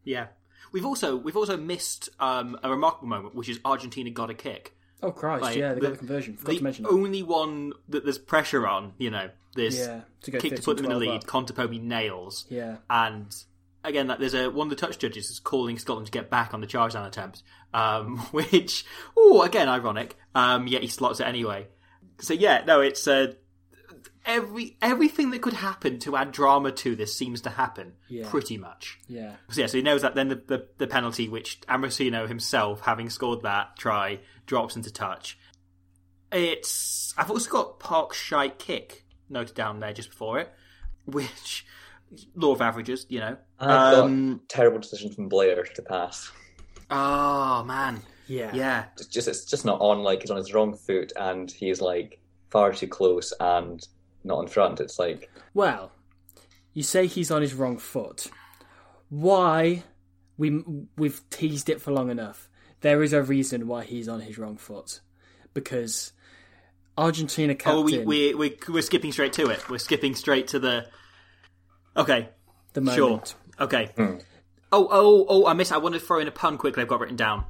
Yeah, 0.04 0.28
we've 0.72 0.86
also 0.86 1.14
we've 1.14 1.36
also 1.36 1.58
missed 1.58 2.08
um, 2.18 2.58
a 2.62 2.70
remarkable 2.70 3.08
moment, 3.08 3.34
which 3.34 3.50
is 3.50 3.60
Argentina 3.62 4.08
got 4.08 4.30
a 4.30 4.34
kick. 4.34 4.74
Oh 5.02 5.10
Christ! 5.10 5.42
Like, 5.42 5.56
yeah, 5.56 5.74
they 5.74 5.80
got 5.80 5.92
the 5.92 5.98
conversion. 5.98 6.36
Forgot 6.36 6.52
the 6.52 6.58
to 6.58 6.64
mention 6.64 6.82
that. 6.84 6.90
only 6.90 7.22
one 7.22 7.72
that 7.88 8.04
there's 8.04 8.18
pressure 8.18 8.66
on, 8.66 8.92
you 8.98 9.10
know, 9.10 9.30
this 9.54 9.78
Yeah, 9.78 10.02
to 10.22 10.30
kick 10.38 10.56
to 10.56 10.62
put 10.62 10.76
them 10.76 10.86
in 10.86 10.92
the 10.92 10.98
lead. 10.98 11.22
Contepomi 11.22 11.80
nails. 11.82 12.46
Yeah. 12.48 12.76
and 12.88 13.34
again, 13.84 14.06
like, 14.06 14.18
there's 14.20 14.34
a 14.34 14.48
one 14.50 14.66
of 14.66 14.70
the 14.70 14.76
touch 14.76 14.98
judges 14.98 15.30
is 15.30 15.40
calling 15.40 15.78
Scotland 15.78 16.06
to 16.06 16.12
get 16.12 16.30
back 16.30 16.54
on 16.54 16.60
the 16.60 16.66
charge 16.66 16.92
down 16.92 17.04
attempt, 17.04 17.42
um, 17.74 18.18
which, 18.30 18.84
oh, 19.16 19.42
again, 19.42 19.68
ironic. 19.68 20.16
Um, 20.34 20.66
yet 20.66 20.82
he 20.82 20.88
slots 20.88 21.20
it 21.20 21.24
anyway. 21.26 21.66
So 22.20 22.34
yeah, 22.34 22.62
no, 22.66 22.80
it's 22.80 23.08
uh, 23.08 23.32
every 24.24 24.76
everything 24.80 25.30
that 25.30 25.42
could 25.42 25.52
happen 25.54 25.98
to 26.00 26.16
add 26.16 26.32
drama 26.32 26.70
to 26.72 26.94
this 26.94 27.14
seems 27.16 27.40
to 27.42 27.50
happen 27.50 27.94
Yeah. 28.08 28.28
pretty 28.28 28.56
much. 28.56 28.98
Yeah. 29.08 29.36
So 29.50 29.60
yeah, 29.60 29.66
so 29.66 29.78
he 29.78 29.82
knows 29.82 30.02
that 30.02 30.14
then 30.14 30.28
the, 30.28 30.36
the, 30.36 30.66
the 30.78 30.86
penalty, 30.86 31.28
which 31.28 31.60
Amorosino 31.62 32.28
himself, 32.28 32.80
having 32.82 33.10
scored 33.10 33.42
that 33.42 33.76
try, 33.76 34.20
drops 34.46 34.76
into 34.76 34.92
touch. 34.92 35.38
It's 36.30 37.12
I've 37.18 37.30
also 37.30 37.50
got 37.50 37.78
Park 37.80 38.14
shite 38.14 38.58
kick 38.58 39.04
noted 39.28 39.54
down 39.54 39.80
there 39.80 39.92
just 39.92 40.10
before 40.10 40.38
it, 40.38 40.50
which 41.04 41.66
law 42.34 42.52
of 42.52 42.60
averages, 42.60 43.06
you 43.08 43.18
know. 43.20 43.36
I've 43.58 43.98
Um, 43.98 44.36
got 44.36 44.48
terrible 44.48 44.78
decision 44.78 45.12
from 45.12 45.28
Blair 45.28 45.62
to 45.64 45.82
pass. 45.82 46.30
oh 46.90 47.64
man, 47.64 48.00
Yeah. 48.28 48.54
yeah. 48.54 48.84
It's 48.96 49.06
just 49.06 49.28
it's 49.28 49.44
just 49.44 49.64
not 49.64 49.80
on. 49.80 50.02
Like 50.02 50.22
he's 50.22 50.30
on 50.30 50.36
his 50.38 50.54
wrong 50.54 50.74
foot, 50.76 51.12
and 51.16 51.50
he's 51.50 51.80
like 51.80 52.20
far 52.50 52.72
too 52.72 52.86
close 52.88 53.32
and 53.40 53.86
not 54.24 54.40
in 54.40 54.48
front. 54.48 54.80
It's 54.80 54.98
like 54.98 55.30
Well, 55.54 55.92
you 56.72 56.82
say 56.82 57.06
he's 57.06 57.30
on 57.30 57.42
his 57.42 57.54
wrong 57.54 57.78
foot. 57.78 58.28
Why? 59.08 59.84
We 60.38 60.64
we've 60.96 61.20
teased 61.30 61.68
it 61.68 61.80
for 61.80 61.92
long 61.92 62.10
enough. 62.10 62.48
There 62.80 63.02
is 63.02 63.12
a 63.12 63.22
reason 63.22 63.68
why 63.68 63.84
he's 63.84 64.08
on 64.08 64.20
his 64.20 64.38
wrong 64.38 64.56
foot, 64.56 65.00
because 65.54 66.12
Argentina 66.96 67.54
captain. 67.54 67.78
Oh, 67.78 67.82
we 67.82 67.98
we 68.04 68.34
we 68.34 68.58
we're 68.68 68.82
skipping 68.82 69.12
straight 69.12 69.32
to 69.34 69.48
it. 69.50 69.68
We're 69.68 69.78
skipping 69.78 70.14
straight 70.14 70.48
to 70.48 70.58
the. 70.58 70.86
Okay, 71.96 72.30
the 72.72 72.84
sure. 72.92 73.10
moment. 73.10 73.34
Okay. 73.60 73.90
Hmm. 73.96 74.16
Oh, 74.72 74.88
oh, 74.90 75.26
oh! 75.28 75.46
I 75.46 75.52
missed. 75.52 75.72
I 75.72 75.78
wanted 75.78 76.00
to 76.00 76.06
throw 76.06 76.18
in 76.18 76.28
a 76.28 76.32
pun 76.32 76.56
quickly. 76.56 76.82
I've 76.82 76.88
got 76.88 77.00
written 77.00 77.16
down, 77.16 77.44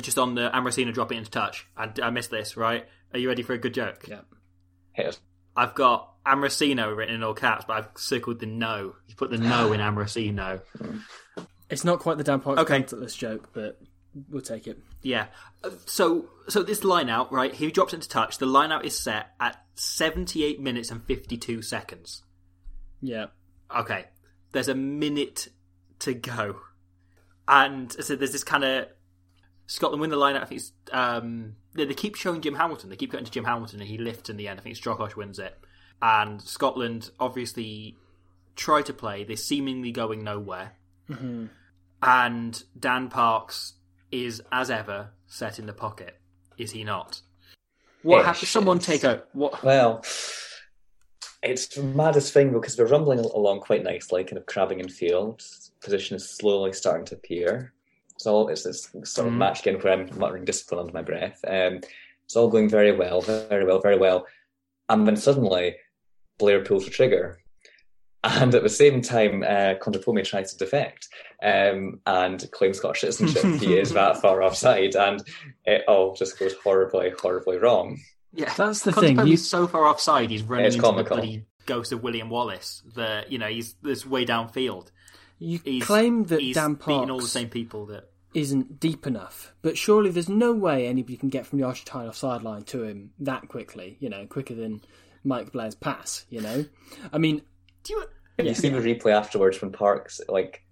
just 0.00 0.18
on 0.18 0.36
the 0.36 0.50
Amorosino 0.50 0.94
dropping 0.94 1.18
into 1.18 1.30
touch. 1.30 1.66
I, 1.76 1.90
I 2.02 2.10
missed 2.10 2.30
this. 2.30 2.56
Right? 2.56 2.86
Are 3.12 3.18
you 3.18 3.28
ready 3.28 3.42
for 3.42 3.54
a 3.54 3.58
good 3.58 3.74
joke? 3.74 4.06
Yeah. 4.06 4.20
hit 4.92 5.06
us. 5.06 5.20
I've 5.56 5.74
got 5.74 6.14
Amorosino 6.28 6.96
written 6.96 7.14
in 7.14 7.22
all 7.22 7.34
caps, 7.34 7.64
but 7.66 7.76
I've 7.76 7.88
circled 7.96 8.40
the 8.40 8.46
no. 8.46 8.94
You 9.06 9.14
put 9.16 9.30
the 9.30 9.38
no 9.38 9.72
in 9.72 9.80
Amorosino. 9.88 10.60
It's 11.70 11.84
not 11.84 12.00
quite 12.00 12.18
the 12.18 12.24
Dan 12.24 12.40
Parks 12.40 12.60
Okay. 12.62 12.84
okay. 12.84 13.06
joke, 13.16 13.50
but 13.52 13.78
we'll 14.30 14.42
take 14.42 14.66
it. 14.66 14.78
Yeah. 15.02 15.26
Uh, 15.62 15.70
So, 15.86 16.28
so 16.48 16.62
this 16.62 16.84
line 16.84 17.08
out, 17.10 17.32
right? 17.32 17.52
He 17.54 17.70
drops 17.70 17.92
into 17.94 18.08
touch. 18.08 18.38
The 18.38 18.46
line 18.46 18.72
out 18.72 18.84
is 18.84 18.98
set 18.98 19.28
at 19.40 19.56
seventy-eight 19.74 20.60
minutes 20.60 20.90
and 20.90 21.04
fifty-two 21.04 21.62
seconds. 21.62 22.22
Yeah. 23.00 23.26
Okay. 23.76 24.06
There's 24.52 24.68
a 24.68 24.74
minute 24.74 25.48
to 26.00 26.14
go. 26.14 26.56
And 27.46 27.92
so 27.92 28.16
there's 28.16 28.32
this 28.32 28.44
kind 28.44 28.64
of 28.64 28.86
Scotland 29.66 30.00
win 30.00 30.10
the 30.10 30.16
line 30.16 30.36
out. 30.36 30.42
I 30.42 30.46
think 30.46 30.60
it's 30.62 30.72
um 30.92 31.56
they, 31.74 31.84
they 31.84 31.94
keep 31.94 32.14
showing 32.14 32.40
Jim 32.40 32.54
Hamilton. 32.54 32.88
They 32.90 32.96
keep 32.96 33.10
cutting 33.10 33.26
to 33.26 33.32
Jim 33.32 33.44
Hamilton 33.44 33.80
and 33.80 33.88
he 33.88 33.98
lifts 33.98 34.30
in 34.30 34.36
the 34.36 34.48
end. 34.48 34.58
I 34.58 34.62
think 34.62 34.76
Strokosch 34.76 35.16
wins 35.16 35.38
it. 35.38 35.56
And 36.00 36.40
Scotland 36.40 37.10
obviously 37.18 37.96
try 38.56 38.82
to 38.82 38.92
play. 38.92 39.24
They're 39.24 39.36
seemingly 39.36 39.90
going 39.92 40.22
nowhere. 40.22 40.72
And 42.02 42.62
Dan 42.78 43.08
Parks 43.08 43.74
is 44.12 44.42
as 44.52 44.70
ever 44.70 45.10
set 45.26 45.58
in 45.58 45.66
the 45.66 45.72
pocket. 45.72 46.20
Is 46.56 46.70
he 46.72 46.84
not? 46.84 47.20
What 48.02 48.20
Ish, 48.20 48.26
happened? 48.26 48.48
Someone 48.48 48.78
take 48.78 49.04
out. 49.04 49.28
what? 49.32 49.62
Well, 49.62 50.04
it's 51.42 51.66
the 51.68 51.82
maddest 51.82 52.32
thing 52.32 52.52
because 52.52 52.78
we're 52.78 52.86
rumbling 52.86 53.18
along 53.20 53.60
quite 53.60 53.82
nicely, 53.82 54.24
kind 54.24 54.38
of 54.38 54.46
crabbing 54.46 54.80
in 54.80 54.88
field. 54.88 55.42
Position 55.80 56.16
is 56.16 56.28
slowly 56.28 56.72
starting 56.72 57.06
to 57.06 57.14
appear. 57.14 57.72
It's 58.14 58.26
all 58.26 58.48
it's 58.48 58.64
this 58.64 58.88
sort 59.04 59.28
of 59.28 59.32
Mhm. 59.32 59.36
match 59.38 59.62
game 59.62 59.78
where 59.80 59.92
I'm 59.92 60.18
muttering 60.18 60.44
discipline 60.44 60.80
under 60.80 60.92
my 60.92 61.02
breath. 61.02 61.40
Um, 61.46 61.80
it's 62.24 62.36
all 62.36 62.48
going 62.48 62.68
very 62.68 62.92
well, 62.92 63.20
very 63.20 63.64
well, 63.64 63.80
very 63.80 63.96
well, 63.96 64.26
and 64.88 65.06
then 65.06 65.16
suddenly 65.16 65.76
Blair 66.38 66.62
pulls 66.64 66.84
the 66.84 66.90
trigger, 66.90 67.38
and 68.24 68.54
at 68.54 68.62
the 68.62 68.68
same 68.68 69.00
time, 69.02 69.42
uh, 69.42 69.74
Contepomi 69.80 70.24
tries 70.24 70.52
to 70.52 70.58
defect 70.58 71.08
um, 71.42 72.00
and 72.06 72.50
claims 72.52 72.78
Scottish 72.78 73.00
citizenship. 73.00 73.60
he 73.60 73.76
is 73.78 73.92
that 73.92 74.20
far 74.20 74.42
offside, 74.42 74.94
and 74.96 75.22
it 75.64 75.84
all 75.88 76.14
just 76.14 76.38
goes 76.38 76.54
horribly, 76.64 77.10
horribly 77.20 77.58
wrong. 77.58 77.98
Yeah, 78.32 78.52
That's 78.54 78.82
the 78.82 78.92
Conte 78.92 79.06
thing, 79.16 79.26
He's 79.26 79.48
so 79.48 79.66
far 79.66 79.86
offside, 79.86 80.30
he's 80.30 80.42
running 80.42 80.66
It's 80.66 80.74
into 80.76 80.86
comical. 80.86 81.16
the 81.16 81.22
bloody 81.22 81.44
ghost 81.66 81.92
of 81.92 82.02
William 82.02 82.28
Wallace. 82.30 82.82
The 82.94 83.24
you 83.28 83.38
know 83.38 83.46
he's 83.48 83.74
this 83.82 84.04
way 84.06 84.24
downfield. 84.26 84.90
You 85.38 85.60
He's, 85.64 85.84
claim 85.84 86.24
that 86.24 86.40
he's 86.40 86.56
Dan 86.56 86.74
beating 86.74 87.10
all 87.10 87.20
the 87.20 87.26
same 87.28 87.48
people 87.48 87.86
that. 87.86 88.10
isn't 88.34 88.80
deep 88.80 89.06
enough, 89.06 89.54
but 89.62 89.78
surely 89.78 90.10
there's 90.10 90.28
no 90.28 90.52
way 90.52 90.86
anybody 90.86 91.16
can 91.16 91.28
get 91.30 91.46
from 91.46 91.58
the 91.58 91.64
Argentine 91.64 92.06
offside 92.08 92.42
line 92.42 92.64
to 92.64 92.82
him 92.82 93.12
that 93.20 93.48
quickly. 93.48 93.96
You 94.00 94.10
know, 94.10 94.26
quicker 94.26 94.54
than 94.54 94.82
Mike 95.24 95.52
Blair's 95.52 95.74
pass. 95.74 96.24
You 96.30 96.40
know, 96.40 96.64
I 97.12 97.18
mean, 97.18 97.42
Do 97.84 97.94
you? 97.94 98.04
You 98.44 98.54
see 98.54 98.68
the 98.68 98.78
replay 98.78 99.12
afterwards 99.12 99.60
when 99.60 99.72
Parks 99.72 100.20
like 100.28 100.64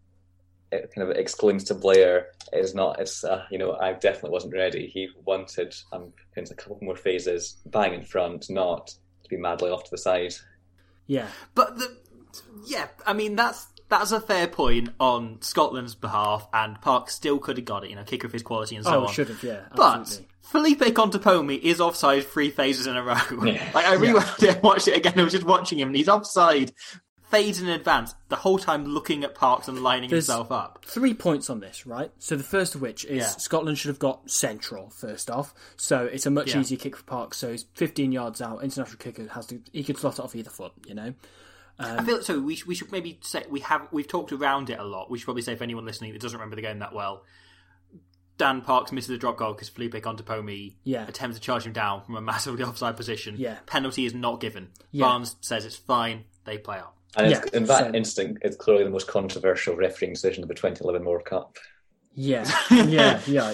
it 0.73 0.93
kind 0.95 1.09
of 1.09 1.17
exclaims 1.17 1.65
to 1.65 1.75
Blair, 1.75 2.29
"It's 2.53 2.75
not. 2.75 3.01
It's 3.01 3.25
uh, 3.25 3.45
you 3.51 3.59
know, 3.59 3.73
I 3.77 3.93
definitely 3.93 4.31
wasn't 4.31 4.55
ready. 4.55 4.87
He 4.87 5.09
wanted 5.25 5.75
um, 5.93 6.13
kind 6.35 6.47
of 6.47 6.53
a 6.53 6.55
couple 6.55 6.79
more 6.81 6.97
phases, 6.97 7.57
bang 7.67 7.95
in 7.95 8.03
front, 8.03 8.51
not 8.51 8.89
to 8.89 9.29
be 9.29 9.37
madly 9.37 9.71
off 9.71 9.85
to 9.85 9.91
the 9.91 9.99
side." 9.99 10.35
yeah, 11.07 11.29
But 11.55 11.79
the 11.79 11.97
yeah, 12.67 12.89
I 13.07 13.13
mean 13.13 13.37
that's 13.37 13.67
that's 13.89 14.13
a 14.13 14.21
fair 14.21 14.47
point 14.47 14.91
on 14.99 15.39
Scotland's 15.43 15.95
behalf, 15.95 16.49
and 16.53 16.81
Park 16.81 17.11
still 17.11 17.39
could 17.39 17.57
have 17.57 17.65
got 17.67 17.85
it. 17.85 17.91
You 17.91 17.97
know, 17.97 18.05
kicker 18.05 18.27
of 18.27 18.33
his 18.33 18.43
quality 18.43 18.77
and 18.77 18.85
so 18.85 19.03
oh, 19.03 19.07
on. 19.07 19.13
should 19.13 19.29
have, 19.29 19.43
yeah, 19.43 19.61
But. 19.75 20.23
Felipe 20.43 20.79
Contepomi 20.81 21.61
is 21.61 21.81
offside 21.81 22.25
three 22.25 22.51
phases 22.51 22.87
in 22.87 22.97
a 22.97 23.03
row. 23.03 23.17
Yeah. 23.45 23.69
like 23.75 23.85
I 23.85 23.95
rewound 23.95 24.41
it 24.41 24.55
and 24.55 24.63
watched 24.63 24.87
it 24.87 24.97
again. 24.97 25.15
I 25.19 25.25
was 25.25 25.33
just 25.33 25.45
watching 25.45 25.81
him, 25.81 25.89
and 25.89 25.97
he's 25.97 26.09
offside 26.09 26.73
phase 27.31 27.61
in 27.61 27.69
advance 27.69 28.15
the 28.29 28.37
whole 28.37 28.57
time, 28.57 28.85
looking 28.85 29.25
at 29.25 29.35
Parks 29.35 29.67
and 29.67 29.83
lining 29.83 30.09
There's- 30.09 30.27
himself 30.27 30.53
up. 30.53 30.85
Three 30.87 31.15
points 31.15 31.51
on 31.51 31.59
this, 31.59 31.85
right? 31.85 32.13
So 32.21 32.37
the 32.37 32.45
first 32.45 32.77
of 32.77 32.81
which 32.81 33.05
is 33.07 33.17
Yeah. 33.23 33.27
Scotland 33.27 33.79
should 33.79 33.89
have 33.89 33.99
got 33.99 34.31
central 34.31 34.91
first 34.91 35.29
off. 35.29 35.53
So 35.77 36.05
it's 36.05 36.27
a 36.27 36.31
much 36.31 36.55
Yeah. 36.55 36.61
easier 36.61 36.79
kick 36.79 36.95
for 36.97 37.03
Parks. 37.03 37.39
So 37.39 37.51
he's 37.51 37.65
15 37.75 38.13
yards 38.13 38.41
out. 38.41 38.63
International 38.63 38.99
kicker 38.99 39.27
has 39.27 39.47
to 39.47 39.61
he 39.73 39.83
could 39.83 39.99
slot 39.99 40.21
it 40.21 40.25
off 40.25 40.37
either 40.37 40.51
foot. 40.51 40.73
You 40.87 40.95
know, 40.95 41.15
I 41.79 42.03
feel 42.05 42.23
so. 42.23 42.41
We 42.41 42.57
should, 42.57 42.67
we 42.69 42.75
should 42.75 42.91
maybe 42.93 43.19
say 43.23 43.45
we 43.51 43.61
have 43.61 43.89
we've 43.93 44.09
talked 44.09 44.33
around 44.33 44.71
it 44.71 44.79
a 44.79 44.85
lot. 44.85 45.11
We 45.11 45.19
should 45.19 45.25
probably 45.27 45.43
say 45.43 45.55
for 45.57 45.65
anyone 45.65 45.85
listening 45.85 46.13
that 46.13 46.23
doesn't 46.23 46.39
remember 46.39 46.57
the 46.57 46.63
game 46.63 46.79
that 46.79 46.95
well, 46.95 47.23
Dan 48.39 48.61
Parks 48.63 48.93
misses 48.93 49.11
a 49.11 49.19
drop 49.19 49.37
goal 49.39 49.53
because 49.53 49.69
Felipe 49.69 49.95
Contepomi 49.95 50.75
Yeah. 50.85 51.07
attempts 51.07 51.39
to 51.39 51.43
charge 51.43 51.65
him 51.67 51.73
down 51.73 52.03
from 52.05 52.17
a 52.17 52.21
massively 52.21 52.63
offside 52.65 52.97
position. 52.97 53.37
Yeah. 53.39 53.57
penalty 53.67 54.05
is 54.07 54.15
not 54.15 54.41
given. 54.41 54.69
Yeah. 54.91 55.05
Barnes 55.07 55.37
says 55.41 55.65
it's 55.65 55.77
fine. 55.77 56.25
They 56.45 56.59
play 56.59 56.79
on. 56.79 56.89
And 57.17 57.31
Yeah, 57.31 57.43
in 57.55 57.65
that 57.65 57.87
so- 57.87 57.93
instant, 57.95 58.39
it's 58.43 58.57
clearly 58.57 58.85
the 58.85 58.91
most 58.91 59.07
controversial 59.09 59.75
refereeing 59.75 60.13
decision 60.13 60.43
of 60.45 60.49
the 60.49 60.55
2011 60.55 61.07
World 61.07 61.25
Cup. 61.25 61.57
Yeah, 62.17 62.51
yeah, 62.71 63.21
yeah. 63.27 63.53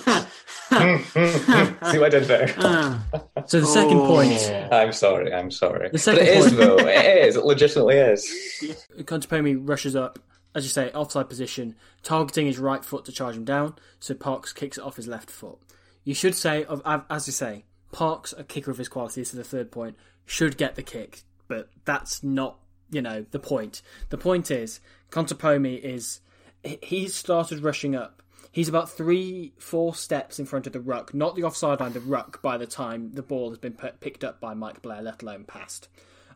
See 0.70 1.98
what 1.98 2.06
I 2.06 2.08
did 2.08 2.24
there? 2.24 2.54
Uh, 2.58 2.98
so 3.46 3.60
the 3.60 3.66
second 3.66 3.98
Oh. 3.98 4.06
point, 4.06 4.72
I'm 4.72 4.92
sorry. 4.92 5.32
I'm 5.34 5.50
sorry. 5.50 5.88
The 5.90 5.98
second 5.98 6.20
but 6.24 6.28
it 6.28 6.36
is 6.38 6.44
point- 6.46 6.56
though. 6.58 6.76
It 6.78 7.26
is. 7.28 7.36
It 7.36 7.44
legitimately 7.44 7.96
is. 7.96 8.76
Contepomi 9.00 9.58
rushes 9.68 9.96
up, 9.96 10.18
as 10.54 10.64
you 10.64 10.70
say, 10.70 10.90
offside 10.92 11.28
position, 11.28 11.74
targeting 12.02 12.46
his 12.46 12.58
right 12.58 12.84
foot 12.84 13.04
to 13.06 13.12
charge 13.12 13.36
him 13.36 13.44
down. 13.44 13.74
So 14.00 14.14
Parks 14.14 14.52
kicks 14.52 14.78
it 14.78 14.84
off 14.84 14.96
his 14.96 15.08
left 15.08 15.30
foot. 15.30 15.58
You 16.04 16.14
should 16.14 16.34
say, 16.34 16.64
of 16.64 16.80
as 17.10 17.26
you 17.26 17.32
say, 17.32 17.64
Parks, 17.90 18.32
a 18.36 18.44
kicker 18.44 18.70
of 18.70 18.78
his 18.78 18.88
quality, 18.88 19.24
so 19.24 19.36
the 19.36 19.44
third 19.44 19.70
point, 19.70 19.96
should 20.24 20.56
get 20.56 20.76
the 20.76 20.82
kick, 20.82 21.22
but 21.48 21.68
that's 21.84 22.22
not, 22.22 22.58
you 22.90 23.02
know, 23.02 23.26
the 23.32 23.38
point. 23.40 23.82
The 24.10 24.18
point 24.18 24.50
is, 24.50 24.80
Contepomi 25.10 25.78
is 25.80 26.20
he- 26.62 26.78
he's 26.82 27.14
started 27.14 27.62
rushing 27.62 27.94
up. 27.96 28.22
He's 28.52 28.68
about 28.68 28.90
three, 28.90 29.54
four 29.58 29.94
steps 29.94 30.38
in 30.38 30.44
front 30.44 30.66
of 30.66 30.74
the 30.74 30.80
ruck, 30.80 31.14
not 31.14 31.34
the 31.34 31.42
offside 31.44 31.80
line, 31.80 31.94
the 31.94 32.00
ruck. 32.00 32.42
By 32.42 32.58
the 32.58 32.66
time 32.66 33.12
the 33.12 33.22
ball 33.22 33.48
has 33.48 33.58
been 33.58 33.72
p- 33.72 33.88
picked 33.98 34.22
up 34.22 34.40
by 34.40 34.52
Mike 34.52 34.82
Blair, 34.82 35.00
let 35.00 35.22
alone 35.22 35.44
passed. 35.44 35.88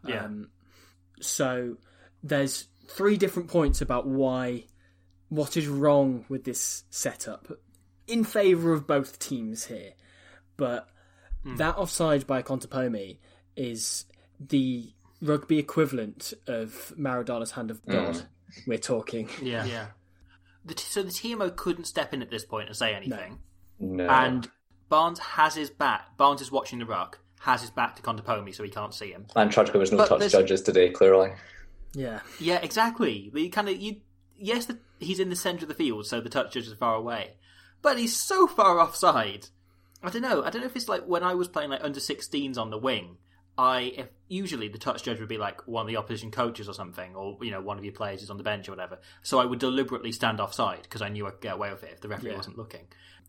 Yeah. 0.05 0.25
Um, 0.25 0.49
so 1.21 1.77
there's 2.23 2.69
three 2.89 3.17
different 3.17 3.49
points 3.49 3.81
about 3.81 4.07
why 4.07 4.65
what 5.29 5.57
is 5.57 5.69
wrong 5.69 6.25
with 6.29 6.45
this 6.45 6.85
setup 6.89 7.49
in 8.07 8.25
favour 8.25 8.73
of 8.73 8.87
both 8.87 9.19
teams 9.19 9.67
here. 9.67 9.93
But 10.57 10.89
that 11.45 11.77
offside 11.77 12.27
by 12.27 12.43
Contepomi 12.43 13.19
is 13.57 14.07
the 14.41 14.93
rugby 15.23 15.59
equivalent 15.59 16.33
of 16.47 16.93
Maradona's 16.97 17.53
hand 17.53 17.71
of 17.71 17.85
God. 17.87 18.23
We're 18.67 18.79
talking. 18.79 19.29
Yeah, 19.43 19.65
yeah. 19.65 19.87
The 20.67 20.75
t- 20.75 20.85
so 20.89 21.03
the 21.03 21.11
TMO 21.11 21.55
couldn't 21.57 21.85
step 21.85 22.13
in 22.13 22.21
at 22.23 22.31
this 22.31 22.45
point 22.45 22.69
and 22.69 22.77
say 22.77 22.93
anything. 22.95 23.39
No. 23.81 24.07
And 24.09 24.51
Barnes 24.89 25.19
has 25.21 25.55
his 25.55 25.71
back. 25.71 26.17
Barnes 26.19 26.41
is 26.43 26.51
watching 26.53 26.79
the 26.81 26.87
ruck. 26.87 27.21
Has 27.41 27.61
his 27.61 27.71
back 27.71 27.97
to 27.97 28.03
Contepomi, 28.03 28.55
so 28.55 28.65
he 28.65 28.71
can't 28.71 28.93
see 28.95 29.13
him. 29.13 29.27
and 29.37 29.51
tragically, 29.51 29.79
there 29.79 29.81
was 29.81 29.93
no 29.93 29.99
But 29.99 30.09
touch 30.09 30.19
there's- 30.19 30.33
judges 30.33 30.63
today. 30.63 30.91
Clearly, 30.91 31.33
Yeah. 31.95 32.21
Yeah, 32.41 32.57
exactly. 32.63 33.31
The 33.33 33.49
kind 33.49 33.69
of 33.69 33.77
you. 33.77 34.01
Yes, 34.39 34.67
the, 34.67 34.79
he's 34.99 35.21
in 35.21 35.31
the 35.31 35.37
centre 35.37 35.65
of 35.65 35.69
the 35.69 35.75
field, 35.75 36.07
so 36.07 36.21
the 36.21 36.29
touch 36.29 36.53
judge 36.53 36.67
is 36.67 36.73
far 36.75 36.95
away, 36.95 37.35
but 37.81 37.97
he's 37.99 38.15
so 38.17 38.47
far 38.47 38.79
offside. 38.81 39.47
I 40.03 40.11
don't 40.11 40.21
know. 40.23 40.43
I 40.43 40.51
don't 40.51 40.61
know 40.61 40.67
if 40.67 40.77
it's 40.77 40.89
like 40.91 41.05
when 41.07 41.23
I 41.23 41.35
was 41.35 41.49
playing 41.49 41.71
like 41.71 41.83
under 41.83 42.01
16s 42.01 42.59
on 42.59 42.71
the 42.71 42.77
wing. 42.79 43.17
I 43.59 43.81
if 43.97 44.09
usually 44.29 44.69
the 44.69 44.79
touch 44.79 45.03
judge 45.03 45.21
would 45.21 45.29
be 45.29 45.39
like 45.39 45.67
one 45.67 45.83
of 45.83 45.89
the 45.89 45.97
opposition 45.97 46.31
coaches 46.31 46.69
or 46.69 46.75
something, 46.75 47.15
or 47.15 47.39
you 47.41 47.51
know 47.51 47.61
one 47.61 47.79
of 47.79 47.85
your 47.85 47.95
players 47.95 48.23
is 48.23 48.31
on 48.31 48.37
the 48.37 48.43
bench 48.43 48.69
or 48.69 48.73
whatever. 48.73 48.99
So 49.23 49.39
I 49.39 49.45
would 49.45 49.59
deliberately 49.59 50.13
stand 50.13 50.41
offside 50.41 50.83
because 50.83 51.03
I 51.03 51.09
knew 51.09 51.27
I'd 51.27 51.41
get 51.41 51.55
away 51.55 51.71
with 51.71 51.83
it 51.85 51.93
if 51.95 52.01
the 52.01 52.09
referee 52.09 52.31
Yeah. 52.31 52.37
wasn't 52.37 52.59
looking. 52.59 52.87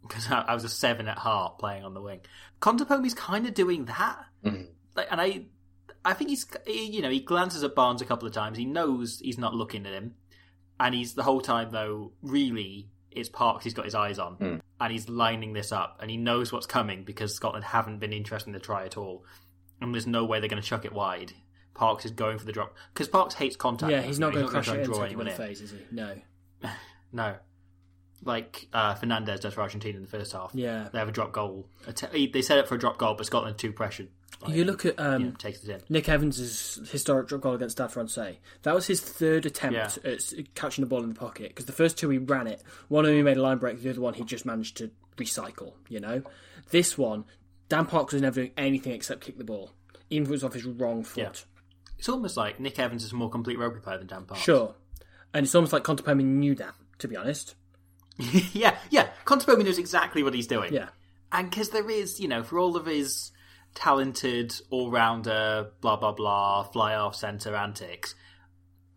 because 0.08 0.30
I, 0.32 0.42
I 0.42 0.54
was 0.54 0.64
a 0.64 0.70
seven 0.70 1.08
at 1.08 1.18
heart 1.18 1.60
playing 1.60 1.84
on 1.84 1.94
the 1.94 2.02
wing. 2.02 2.22
Contepomi's 2.60 3.14
kind 3.14 3.48
of 3.48 3.54
doing 3.54 3.86
that, 3.86 4.26
mm-hmm. 4.44 4.64
like, 4.96 5.08
and 5.12 5.20
I, 5.22 5.46
I 6.04 6.14
think 6.14 6.30
he's 6.30 6.46
he, 6.66 6.86
you 6.86 7.02
know 7.02 7.10
he 7.10 7.20
glances 7.20 7.64
at 7.64 7.76
Barnes 7.76 8.02
a 8.02 8.06
couple 8.06 8.28
of 8.28 8.34
times. 8.34 8.58
He 8.58 8.66
knows 8.66 9.20
he's 9.20 9.38
not 9.38 9.54
looking 9.54 9.86
at 9.86 9.94
him, 9.94 10.16
and 10.80 10.94
he's 10.94 11.14
the 11.14 11.24
whole 11.24 11.42
time 11.42 11.72
though 11.72 12.12
really 12.22 12.90
it's 13.12 13.30
Parks 13.30 13.64
he's 13.64 13.74
got 13.74 13.86
his 13.86 13.96
eyes 13.96 14.20
on, 14.20 14.38
mm. 14.38 14.62
and 14.80 14.92
he's 14.92 15.10
lining 15.10 15.54
this 15.54 15.72
up, 15.72 15.98
and 16.02 16.10
he 16.12 16.18
knows 16.18 16.52
what's 16.52 16.68
coming 16.68 17.04
because 17.04 17.36
Scotland 17.36 17.66
haven't 17.66 18.00
been 18.00 18.14
interested 18.14 18.48
in 18.48 18.54
the 18.54 18.60
try 18.60 18.86
at 18.86 18.98
all, 18.98 19.26
and 19.82 19.94
there's 19.94 20.08
no 20.08 20.26
way 20.26 20.40
they're 20.40 20.50
going 20.50 20.62
to 20.62 20.68
chuck 20.68 20.86
it 20.86 20.94
wide. 20.94 21.34
Parks 21.74 22.06
is 22.06 22.12
going 22.12 22.40
for 22.40 22.46
the 22.46 22.52
drop 22.52 22.76
because 22.94 23.08
Parks 23.08 23.36
hates 23.36 23.56
contact. 23.56 23.92
Yeah, 23.92 24.02
he's 24.02 24.20
not 24.20 24.34
going 24.34 24.46
to 24.46 24.52
crash 24.52 24.66
try 24.66 24.76
it 24.76 24.78
and 24.80 24.86
draw 24.86 25.04
anyone 25.04 25.28
in. 25.28 25.36
face, 25.36 25.62
is 25.62 25.72
he? 25.72 25.80
No. 25.92 26.16
No. 27.14 27.36
Like 28.26 28.68
uh, 28.74 28.96
Fernandez 28.96 29.40
does 29.42 29.54
for 29.54 29.62
Argentina 29.62 29.96
in 29.96 30.02
the 30.04 30.10
first 30.10 30.34
half. 30.34 30.52
Yeah. 30.54 30.90
They 30.92 30.98
have 31.00 31.08
a 31.08 31.12
drop 31.12 31.32
goal. 31.32 31.70
They 32.12 32.42
set 32.42 32.58
up 32.58 32.68
for 32.68 32.76
a 32.76 32.80
drop 32.80 32.98
goal, 32.98 33.14
but 33.14 33.26
Scotland 33.26 33.58
too 33.58 33.72
pressured. 33.72 34.10
Like, 34.42 34.54
You 34.56 34.66
look 34.66 34.86
at 34.86 35.00
um, 35.00 35.22
you 35.22 35.28
know, 35.30 35.36
takes 35.36 35.64
it 35.64 35.70
in. 35.70 35.82
Nick 35.88 36.10
Evans' 36.10 36.80
historic 36.92 37.28
drop 37.28 37.42
goal 37.42 37.54
against 37.54 37.78
Stade 37.78 37.92
Francais. 37.92 38.40
That 38.64 38.76
was 38.76 38.88
his 38.88 39.00
third 39.02 39.46
attempt 39.46 40.00
Yeah. 40.04 40.12
at 40.12 40.34
catching 40.56 40.82
the 40.84 40.88
ball 40.90 41.04
in 41.04 41.10
the 41.10 41.16
pocket 41.16 41.50
because 41.50 41.66
the 41.66 41.72
first 41.72 41.98
two 41.98 42.10
he 42.10 42.18
ran 42.18 42.48
it. 42.48 42.62
One 42.88 43.06
of 43.06 43.10
them 43.10 43.18
he 43.18 43.24
made 43.24 43.38
a 43.38 43.42
line 43.42 43.58
break, 43.60 43.82
the 43.82 43.90
other 43.92 44.02
one 44.02 44.16
he 44.16 44.24
just 44.24 44.46
managed 44.46 44.78
to 44.78 44.92
recycle. 45.16 45.74
You 45.88 46.00
know, 46.00 46.24
this 46.72 46.98
one, 46.98 47.24
Dan 47.70 47.86
Parks 47.86 48.14
was 48.14 48.22
never 48.22 48.36
doing 48.42 48.52
anything 48.58 48.94
except 48.94 49.22
kick 49.22 49.38
the 49.38 49.44
ball, 49.44 49.72
even 50.10 50.24
if 50.24 50.30
it 50.30 50.32
was 50.32 50.44
off 50.44 50.54
his 50.54 50.66
wrong 50.66 51.04
foot. 51.04 51.18
Yeah. 51.24 51.32
It's 52.00 52.10
almost 52.10 52.38
like 52.38 52.60
Nick 52.60 52.78
Evans 52.80 53.04
is 53.04 53.12
a 53.12 53.16
more 53.16 53.30
complete 53.30 53.58
rugby 53.58 53.80
player 53.80 53.98
than 53.98 54.08
Dan 54.08 54.26
Parks. 54.26 54.44
Sure, 54.44 54.76
and 55.34 55.46
it's 55.46 55.56
almost 55.56 55.74
like 55.74 55.84
Contepomi 55.84 56.24
knew 56.24 56.56
that. 56.56 56.74
To 57.00 57.08
be 57.08 57.16
honest, 57.16 57.56
yeah, 58.18 58.76
yeah. 58.90 59.10
Contepomi 59.26 59.64
knows 59.66 59.78
exactly 59.78 60.24
what 60.24 60.34
he's 60.34 60.48
doing. 60.48 60.74
yeah, 60.74 60.90
And 61.32 61.50
because 61.50 61.70
there 61.70 61.90
is, 61.90 62.20
you 62.20 62.28
know, 62.28 62.42
for 62.44 62.58
all 62.58 62.76
of 62.76 62.86
his 62.88 63.32
talented 63.76 64.56
all-rounder, 64.72 65.72
blah, 65.82 65.96
blah, 65.98 66.12
blah, 66.14 66.64
fly-off 66.64 67.16
centre 67.16 67.56
antics, 67.56 68.16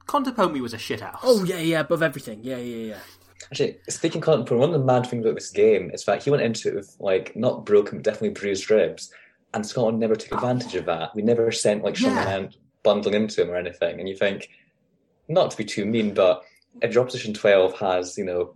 Contepomi 0.07 0.61
was 0.61 0.73
a 0.73 0.79
shithouse. 0.79 1.19
oh 1.23 1.45
yeah, 1.45 1.59
yeah, 1.59 1.81
above 1.81 2.03
everything, 2.03 2.41
yeah, 2.43 2.57
yeah, 2.57 2.87
yeah. 2.95 2.99
Actually, 3.45 3.79
speaking 3.89 4.21
of 4.21 4.25
Colin 4.25 4.61
one 4.61 4.75
of 4.75 4.79
the 4.79 4.85
mad 4.85 5.07
things 5.07 5.25
about 5.25 5.35
this 5.35 5.51
game 5.51 5.91
is 5.93 6.05
that 6.05 6.23
he 6.23 6.31
went 6.31 6.43
into 6.43 6.69
it 6.69 6.75
with 6.75 6.97
like 7.01 7.35
not 7.37 7.65
broken, 7.65 7.99
but 7.99 8.05
definitely 8.05 8.31
bruised 8.31 8.71
ribs, 8.71 9.13
and 9.55 9.67
Scotland 9.67 9.99
never 9.99 10.15
took 10.15 10.33
advantage 10.33 10.75
of 10.75 10.87
that. 10.87 11.15
We 11.15 11.23
never 11.23 11.51
sent 11.51 11.83
like 11.83 11.97
Sean 11.97 12.15
Yeah. 12.15 12.49
Bundling 12.83 13.15
into 13.15 13.43
him 13.43 13.51
or 13.51 13.57
anything. 13.57 14.01
And 14.01 14.09
you 14.09 14.17
think, 14.17 14.49
not 15.29 15.51
to 15.51 15.57
be 15.57 15.65
too 15.65 15.85
mean, 15.85 16.15
but 16.15 16.43
if 16.81 16.95
your 16.95 17.03
opposition 17.03 17.35
twelve 17.35 17.79
has 17.79 18.17
you 18.17 18.25
know 18.25 18.55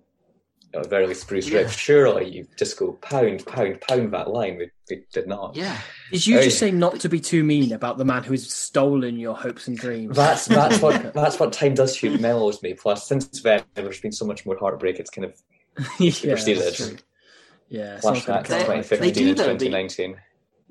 a 0.75 0.85
very 0.87 1.07
least 1.07 1.29
bruised 1.29 1.49
Yeah. 1.49 1.59
ribs, 1.61 1.73
surely 1.75 2.29
you 2.29 2.47
just 2.57 2.77
go 2.79 2.93
pound, 2.95 3.47
pound, 3.47 3.81
pound 3.81 4.13
that 4.13 4.31
line. 4.31 4.57
We, 4.59 4.71
we 4.91 5.05
did 5.13 5.27
not. 5.27 5.55
Yeah. 5.57 5.79
Is 6.13 6.27
you 6.27 6.39
Hey. 6.39 6.45
just 6.45 6.59
saying 6.59 6.79
not 6.79 7.01
to 7.01 7.09
be 7.09 7.21
too 7.21 7.43
mean 7.45 7.73
about 7.73 7.97
the 7.99 8.05
man 8.05 8.23
who 8.25 8.33
has 8.33 8.53
stolen 8.53 9.19
your 9.19 9.35
hopes 9.37 9.69
and 9.69 9.77
dreams? 9.79 10.17
That's 10.17 10.47
that's 10.47 10.81
what 10.81 11.13
that's 11.15 11.39
what 11.39 11.53
time 11.53 11.75
does 11.75 11.97
to 11.99 12.19
mellows 12.19 12.63
me. 12.63 12.75
Plus, 12.75 13.07
since 13.09 13.27
then, 13.43 13.63
there's 13.75 14.01
been 14.01 14.13
so 14.13 14.27
much 14.27 14.45
more 14.45 14.59
heartbreak. 14.59 14.99
It's 14.99 15.11
kind 15.11 15.25
of 15.25 15.41
yeah, 15.99 16.11
superseded. 16.11 16.63
that's 16.63 16.77
true. 16.77 16.97
Yeah, 17.69 18.01
someone's 18.01 18.25
flashbacks 18.27 18.27
gonna 18.27 18.43
to 18.43 18.49
cut 18.49 18.93
it. 18.93 19.01
They- 19.01 19.11
2015 19.13 19.15
do, 19.15 19.29
and 19.31 19.39
though, 19.39 19.45
the- 19.45 19.59
2019. 19.71 20.17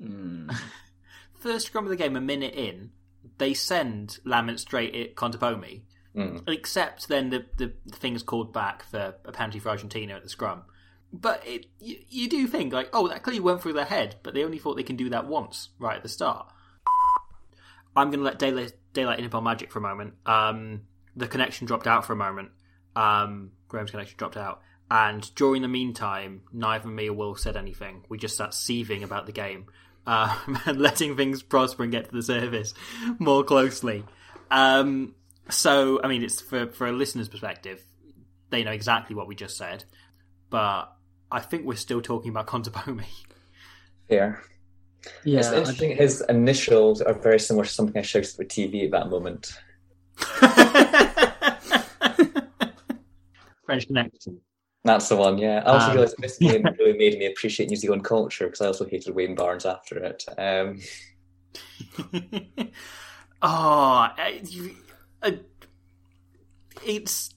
Hmm. 0.02 0.50
First 1.40 1.66
scrum 1.66 1.84
of 1.84 1.90
the 1.90 1.96
game, 1.96 2.16
a 2.16 2.20
minute 2.20 2.54
in, 2.54 2.90
they 3.38 3.52
send 3.52 4.18
Lamont 4.24 4.60
straight 4.60 4.94
at 4.94 5.14
Contepomi. 5.14 5.82
Mm. 6.16 6.48
Except 6.48 7.08
then 7.08 7.30
the, 7.30 7.44
the 7.56 7.72
thing's 7.90 8.22
called 8.22 8.52
back 8.52 8.84
for 8.84 9.14
a 9.24 9.32
penalty 9.32 9.58
for 9.58 9.70
Argentina 9.70 10.14
at 10.14 10.22
the 10.22 10.28
scrum. 10.28 10.62
But 11.12 11.46
it, 11.46 11.66
you, 11.80 11.98
you 12.08 12.28
do 12.28 12.46
think, 12.46 12.72
like, 12.72 12.90
oh, 12.92 13.08
that 13.08 13.22
clearly 13.22 13.40
went 13.40 13.62
through 13.62 13.74
their 13.74 13.84
head, 13.84 14.16
but 14.22 14.34
they 14.34 14.44
only 14.44 14.58
thought 14.58 14.76
they 14.76 14.82
can 14.82 14.96
do 14.96 15.10
that 15.10 15.26
once, 15.26 15.70
right 15.78 15.96
at 15.96 16.02
the 16.02 16.08
start. 16.08 16.46
I'm 17.96 18.08
going 18.08 18.18
to 18.18 18.24
let 18.24 18.38
Daylight, 18.38 18.72
Daylight 18.92 19.20
in 19.20 19.24
upon 19.24 19.44
Magic 19.44 19.70
for 19.70 19.78
a 19.78 19.82
moment. 19.82 20.14
Um, 20.26 20.82
the 21.14 21.28
connection 21.28 21.66
dropped 21.66 21.86
out 21.86 22.04
for 22.04 22.12
a 22.12 22.16
moment. 22.16 22.50
Um, 22.96 23.52
Graham's 23.68 23.90
connection 23.90 24.16
dropped 24.16 24.36
out. 24.36 24.62
And 24.90 25.32
during 25.34 25.62
the 25.62 25.68
meantime, 25.68 26.42
neither 26.52 26.88
me 26.88 27.08
or 27.08 27.14
Will 27.14 27.36
said 27.36 27.56
anything. 27.56 28.04
We 28.08 28.18
just 28.18 28.36
sat 28.36 28.52
seething 28.54 29.02
about 29.02 29.26
the 29.26 29.32
game 29.32 29.66
um, 30.06 30.58
and 30.66 30.80
letting 30.80 31.16
things 31.16 31.42
prosper 31.42 31.84
and 31.84 31.92
get 31.92 32.06
to 32.06 32.12
the 32.12 32.22
surface 32.22 32.74
more 33.18 33.44
closely. 33.44 34.04
Um, 34.50 35.14
so, 35.50 36.00
I 36.02 36.08
mean, 36.08 36.22
it's 36.22 36.40
for, 36.40 36.66
for 36.68 36.86
a 36.86 36.92
listener's 36.92 37.28
perspective, 37.28 37.82
they 38.50 38.64
know 38.64 38.72
exactly 38.72 39.14
what 39.16 39.26
we 39.28 39.34
just 39.34 39.56
said. 39.56 39.84
But 40.50 40.90
I 41.30 41.40
think 41.40 41.64
we're 41.66 41.74
still 41.76 42.00
talking 42.00 42.30
about 42.30 42.46
Contepomi. 42.46 43.04
Fair. 44.08 44.42
Yeah, 45.24 45.40
it's 45.40 45.48
I- 45.48 45.56
interesting. 45.58 45.96
His 45.96 46.22
initials 46.28 47.02
are 47.02 47.12
very 47.14 47.38
similar 47.38 47.64
to 47.64 47.70
something 47.70 47.96
I 47.98 48.02
shouted 48.02 48.30
at 48.30 48.36
the 48.36 48.44
TV 48.46 48.84
at 48.86 48.90
that 48.92 49.10
moment. 49.10 49.52
French 53.66 53.86
connection. 53.86 54.40
That's 54.84 55.08
the 55.08 55.16
one, 55.16 55.38
yeah. 55.38 55.62
I 55.64 55.72
also 55.72 55.86
Um, 55.86 55.92
realised 55.92 56.16
this 56.18 56.36
game 56.36 56.62
really 56.78 56.98
made 56.98 57.18
me 57.18 57.24
appreciate 57.26 57.70
New 57.70 57.76
Zealand 57.76 58.04
culture 58.04 58.44
because 58.46 58.60
I 58.60 58.66
also 58.66 58.84
hated 58.86 59.14
Wayne 59.14 59.34
Barnes 59.34 59.64
after 59.64 59.96
it. 59.96 60.22
Um, 60.36 60.78
oh, 63.42 64.08
you- 64.44 64.76
I- 65.24 65.40
it's. 66.84 67.30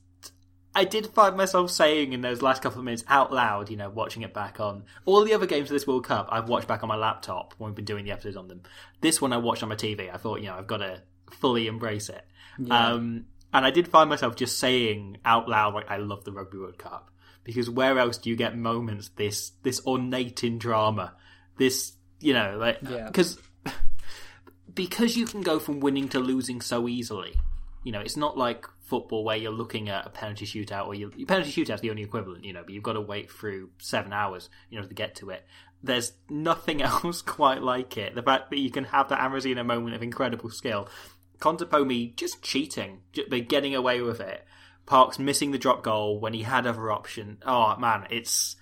I 0.76 0.84
did 0.84 1.08
find 1.08 1.36
myself 1.36 1.72
saying 1.72 2.14
in 2.14 2.22
those 2.22 2.44
last 2.44 2.62
couple 2.62 2.78
of 2.78 2.86
minutes 2.86 3.04
out 3.08 3.34
loud, 3.34 3.72
you 3.72 3.78
know, 3.78 3.90
watching 3.90 4.22
it 4.22 4.32
back 4.32 4.60
on 4.60 4.84
all 5.06 5.24
the 5.24 5.34
other 5.34 5.48
games 5.48 5.72
of 5.72 5.74
this 5.74 5.88
World 5.88 6.04
Cup. 6.06 6.28
I've 6.32 6.50
watched 6.50 6.68
back 6.68 6.84
on 6.84 6.90
my 6.90 6.96
laptop 6.96 7.56
when 7.58 7.72
we've 7.72 7.76
been 7.76 7.86
doing 7.86 8.06
the 8.06 8.12
episodes 8.12 8.38
on 8.38 8.48
them. 8.48 8.62
This 9.02 9.20
one 9.20 9.34
I 9.34 9.38
watched 9.38 9.64
on 9.64 9.70
my 9.70 9.76
TV. 9.76 10.14
I 10.14 10.18
thought, 10.18 10.40
you 10.40 10.48
know, 10.48 10.54
I've 10.56 10.68
got 10.68 10.78
to 10.78 11.02
fully 11.32 11.66
embrace 11.66 12.10
it. 12.10 12.24
Um, 12.70 13.26
and 13.54 13.66
I 13.66 13.72
did 13.72 13.88
find 13.88 14.08
myself 14.08 14.36
just 14.36 14.60
saying 14.60 15.18
out 15.26 15.50
loud, 15.50 15.74
like, 15.74 15.90
I 15.90 15.98
love 15.98 16.24
the 16.26 16.32
Rugby 16.32 16.60
World 16.60 16.78
Cup 16.78 17.10
because 17.44 17.70
where 17.72 17.98
else 17.98 18.20
do 18.20 18.30
you 18.30 18.36
get 18.36 18.56
moments 18.56 19.10
this 19.16 19.54
this 19.64 19.84
ornate 19.86 20.44
in 20.44 20.60
drama, 20.60 21.16
this 21.58 21.94
you 22.20 22.34
know, 22.34 22.56
like 22.60 22.80
Yeah. 22.88 23.06
because 23.08 23.40
because 24.74 25.16
you 25.18 25.26
can 25.26 25.42
go 25.42 25.60
from 25.60 25.80
winning 25.80 26.10
to 26.10 26.20
losing 26.20 26.62
so 26.62 26.88
easily. 26.88 27.36
You 27.88 27.94
know, 27.94 28.02
it's 28.02 28.18
not 28.18 28.38
like 28.38 28.66
football 28.82 29.24
where 29.24 29.38
you're 29.38 29.50
looking 29.50 29.88
at 29.88 30.06
a 30.06 30.10
penalty 30.10 30.46
shootout 30.46 30.88
or 30.88 30.94
you 30.94 31.10
penalty 31.26 31.54
shootout's 31.54 31.80
the 31.80 31.90
only 31.90 32.04
equivalent, 32.04 32.44
you 32.44 32.52
know, 32.52 32.62
but 32.62 32.74
you've 32.74 32.84
got 32.84 32.94
to 32.94 33.00
wait 33.00 33.32
through 33.32 33.70
seven 33.78 34.12
hours, 34.12 34.50
you 34.70 34.78
know, 34.78 34.86
to 34.86 34.94
get 34.94 35.16
to 35.16 35.30
it. 35.30 35.46
There's 35.82 36.12
nothing 36.30 36.82
else 36.82 37.22
quite 37.22 37.62
like 37.62 37.96
it. 37.96 38.14
The 38.14 38.22
fact 38.22 38.50
that 38.50 38.60
you 38.60 38.72
can 38.72 38.84
have 38.84 39.08
that 39.08 39.22
Amazina 39.22 39.66
moment 39.66 39.96
of 39.96 40.04
incredible 40.04 40.50
skill. 40.50 40.90
Contepomi 41.40 42.14
just 42.18 42.44
cheating, 42.44 43.04
ju- 43.14 43.24
but 43.30 43.48
getting 43.48 43.74
away 43.74 44.02
with 44.02 44.20
it. 44.20 44.46
Parks 44.86 45.18
missing 45.18 45.52
the 45.52 45.58
drop 45.58 45.82
goal 45.82 46.20
when 46.20 46.34
he 46.34 46.44
had 46.44 46.68
other 46.68 46.92
option. 46.92 47.38
Oh 47.46 47.78
man, 47.78 48.06
it's 48.10 48.58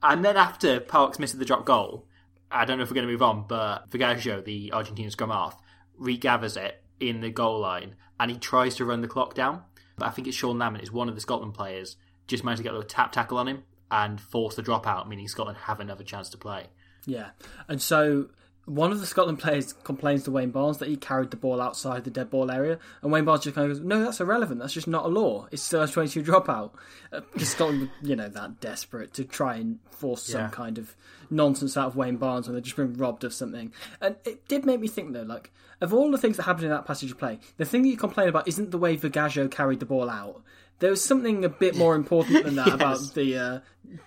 and 0.00 0.24
then 0.24 0.36
after 0.36 0.78
Parks 0.78 1.18
misses 1.18 1.40
the 1.40 1.44
drop 1.44 1.66
goal, 1.66 2.06
I 2.52 2.66
don't 2.66 2.78
know 2.78 2.84
if 2.84 2.90
we're 2.90 2.94
going 2.94 3.08
to 3.08 3.12
move 3.12 3.20
on, 3.20 3.46
but 3.48 3.90
Vergallo, 3.90 4.44
the 4.44 4.70
Argentine 4.70 5.10
scrum 5.10 5.30
half, 5.30 5.60
regathers 6.00 6.56
it 6.56 6.81
in 7.08 7.20
the 7.20 7.30
goal 7.30 7.60
line 7.60 7.96
and 8.18 8.30
he 8.30 8.38
tries 8.38 8.76
to 8.76 8.84
run 8.84 9.00
the 9.00 9.08
clock 9.08 9.34
down. 9.34 9.62
But 9.96 10.06
I 10.06 10.10
think 10.10 10.28
it's 10.28 10.36
Sean 10.36 10.58
Lamont, 10.58 10.82
it's 10.82 10.92
one 10.92 11.08
of 11.08 11.14
the 11.14 11.20
Scotland 11.20 11.54
players, 11.54 11.96
just 12.26 12.44
managed 12.44 12.58
to 12.58 12.62
get 12.62 12.72
a 12.72 12.76
little 12.76 12.88
tap 12.88 13.12
tackle 13.12 13.38
on 13.38 13.48
him 13.48 13.64
and 13.90 14.20
force 14.20 14.54
the 14.54 14.62
drop 14.62 14.86
out, 14.86 15.08
meaning 15.08 15.28
Scotland 15.28 15.58
have 15.58 15.80
another 15.80 16.04
chance 16.04 16.30
to 16.30 16.38
play. 16.38 16.68
Yeah, 17.04 17.30
and 17.68 17.82
so 17.82 18.28
one 18.66 18.92
of 18.92 19.00
the 19.00 19.06
Scotland 19.06 19.38
players 19.40 19.72
complains 19.72 20.22
to 20.24 20.30
Wayne 20.30 20.50
Barnes 20.50 20.78
that 20.78 20.88
he 20.88 20.96
carried 20.96 21.30
the 21.32 21.36
ball 21.36 21.60
outside 21.60 22.04
the 22.04 22.10
dead 22.10 22.30
ball 22.30 22.50
area, 22.50 22.78
and 23.02 23.10
Wayne 23.10 23.24
Barnes 23.24 23.42
just 23.44 23.56
kind 23.56 23.70
of 23.70 23.76
goes, 23.76 23.84
"No, 23.84 24.00
that's 24.04 24.20
irrelevant. 24.20 24.60
That's 24.60 24.72
just 24.72 24.86
not 24.86 25.04
a 25.04 25.08
law. 25.08 25.48
It's 25.50 25.62
still 25.62 25.82
a 25.82 25.88
twenty-two 25.88 26.22
dropout." 26.22 26.70
Uh, 27.12 27.20
Because 27.32 27.48
Scotland, 27.50 27.80
were, 27.82 28.08
you 28.08 28.14
know, 28.16 28.28
that 28.28 28.60
desperate 28.60 29.12
to 29.14 29.24
try 29.24 29.56
and 29.56 29.78
force 29.90 30.28
Yeah. 30.28 30.42
some 30.46 30.50
kind 30.50 30.78
of 30.78 30.94
nonsense 31.30 31.76
out 31.76 31.88
of 31.88 31.96
Wayne 31.96 32.16
Barnes 32.16 32.46
when 32.46 32.54
they've 32.54 32.62
just 32.64 32.76
been 32.76 32.94
robbed 32.94 33.24
of 33.24 33.32
something. 33.34 33.72
And 34.00 34.16
it 34.24 34.46
did 34.48 34.64
make 34.64 34.80
me 34.80 34.88
think, 34.88 35.12
though, 35.12 35.22
like 35.22 35.50
of 35.80 35.92
all 35.92 36.10
the 36.12 36.18
things 36.18 36.36
that 36.36 36.44
happened 36.44 36.64
in 36.66 36.70
that 36.70 36.84
passage 36.86 37.10
of 37.10 37.18
play, 37.18 37.40
the 37.56 37.64
thing 37.64 37.82
that 37.82 37.88
you 37.88 37.96
complain 37.96 38.28
about 38.28 38.46
isn't 38.46 38.70
the 38.70 38.78
way 38.78 38.96
Vergallo 38.96 39.50
carried 39.50 39.80
the 39.80 39.86
ball 39.86 40.08
out. 40.08 40.42
There 40.78 40.90
was 40.90 41.02
something 41.02 41.44
a 41.44 41.48
bit 41.48 41.74
more 41.76 41.94
important 41.96 42.44
than 42.44 42.54
that 42.56 42.66
Yes. 42.68 42.74
about 42.74 43.14
the 43.14 43.36
uh, 43.36 43.60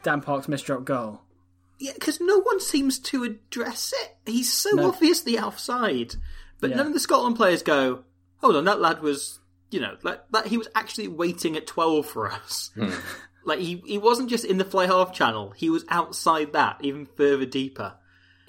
Dan 0.03 0.21
Parks 0.21 0.47
misdrop 0.47 0.85
goal. 0.85 1.21
Yeah, 1.77 1.93
because 1.93 2.19
no 2.21 2.39
one 2.39 2.59
seems 2.59 2.99
to 2.99 3.23
address 3.23 3.93
it. 3.95 4.17
He's 4.25 4.51
so 4.51 4.69
No. 4.71 4.87
obviously 4.87 5.37
offside, 5.37 6.15
but 6.61 6.69
Yeah. 6.69 6.77
none 6.77 6.87
of 6.87 6.93
the 6.93 6.99
Scotland 6.99 7.35
players 7.35 7.61
go, 7.63 8.03
"Hold 8.37 8.55
on, 8.55 8.65
that 8.65 8.79
lad 8.79 9.01
was, 9.01 9.39
you 9.71 9.79
know, 9.81 9.97
like 10.03 10.21
that. 10.31 10.47
He 10.47 10.57
was 10.57 10.67
actually 10.75 11.07
waiting 11.09 11.55
at 11.57 11.67
twelve 11.67 12.05
for 12.07 12.31
us. 12.31 12.71
Hmm. 12.75 12.91
like 13.45 13.59
he 13.59 13.83
he 13.85 13.97
wasn't 13.97 14.29
just 14.29 14.45
in 14.45 14.57
the 14.57 14.65
fly 14.65 14.87
half 14.87 15.13
channel. 15.13 15.51
He 15.51 15.69
was 15.69 15.83
outside 15.89 16.53
that, 16.53 16.77
even 16.81 17.05
further 17.17 17.45
deeper. 17.45 17.95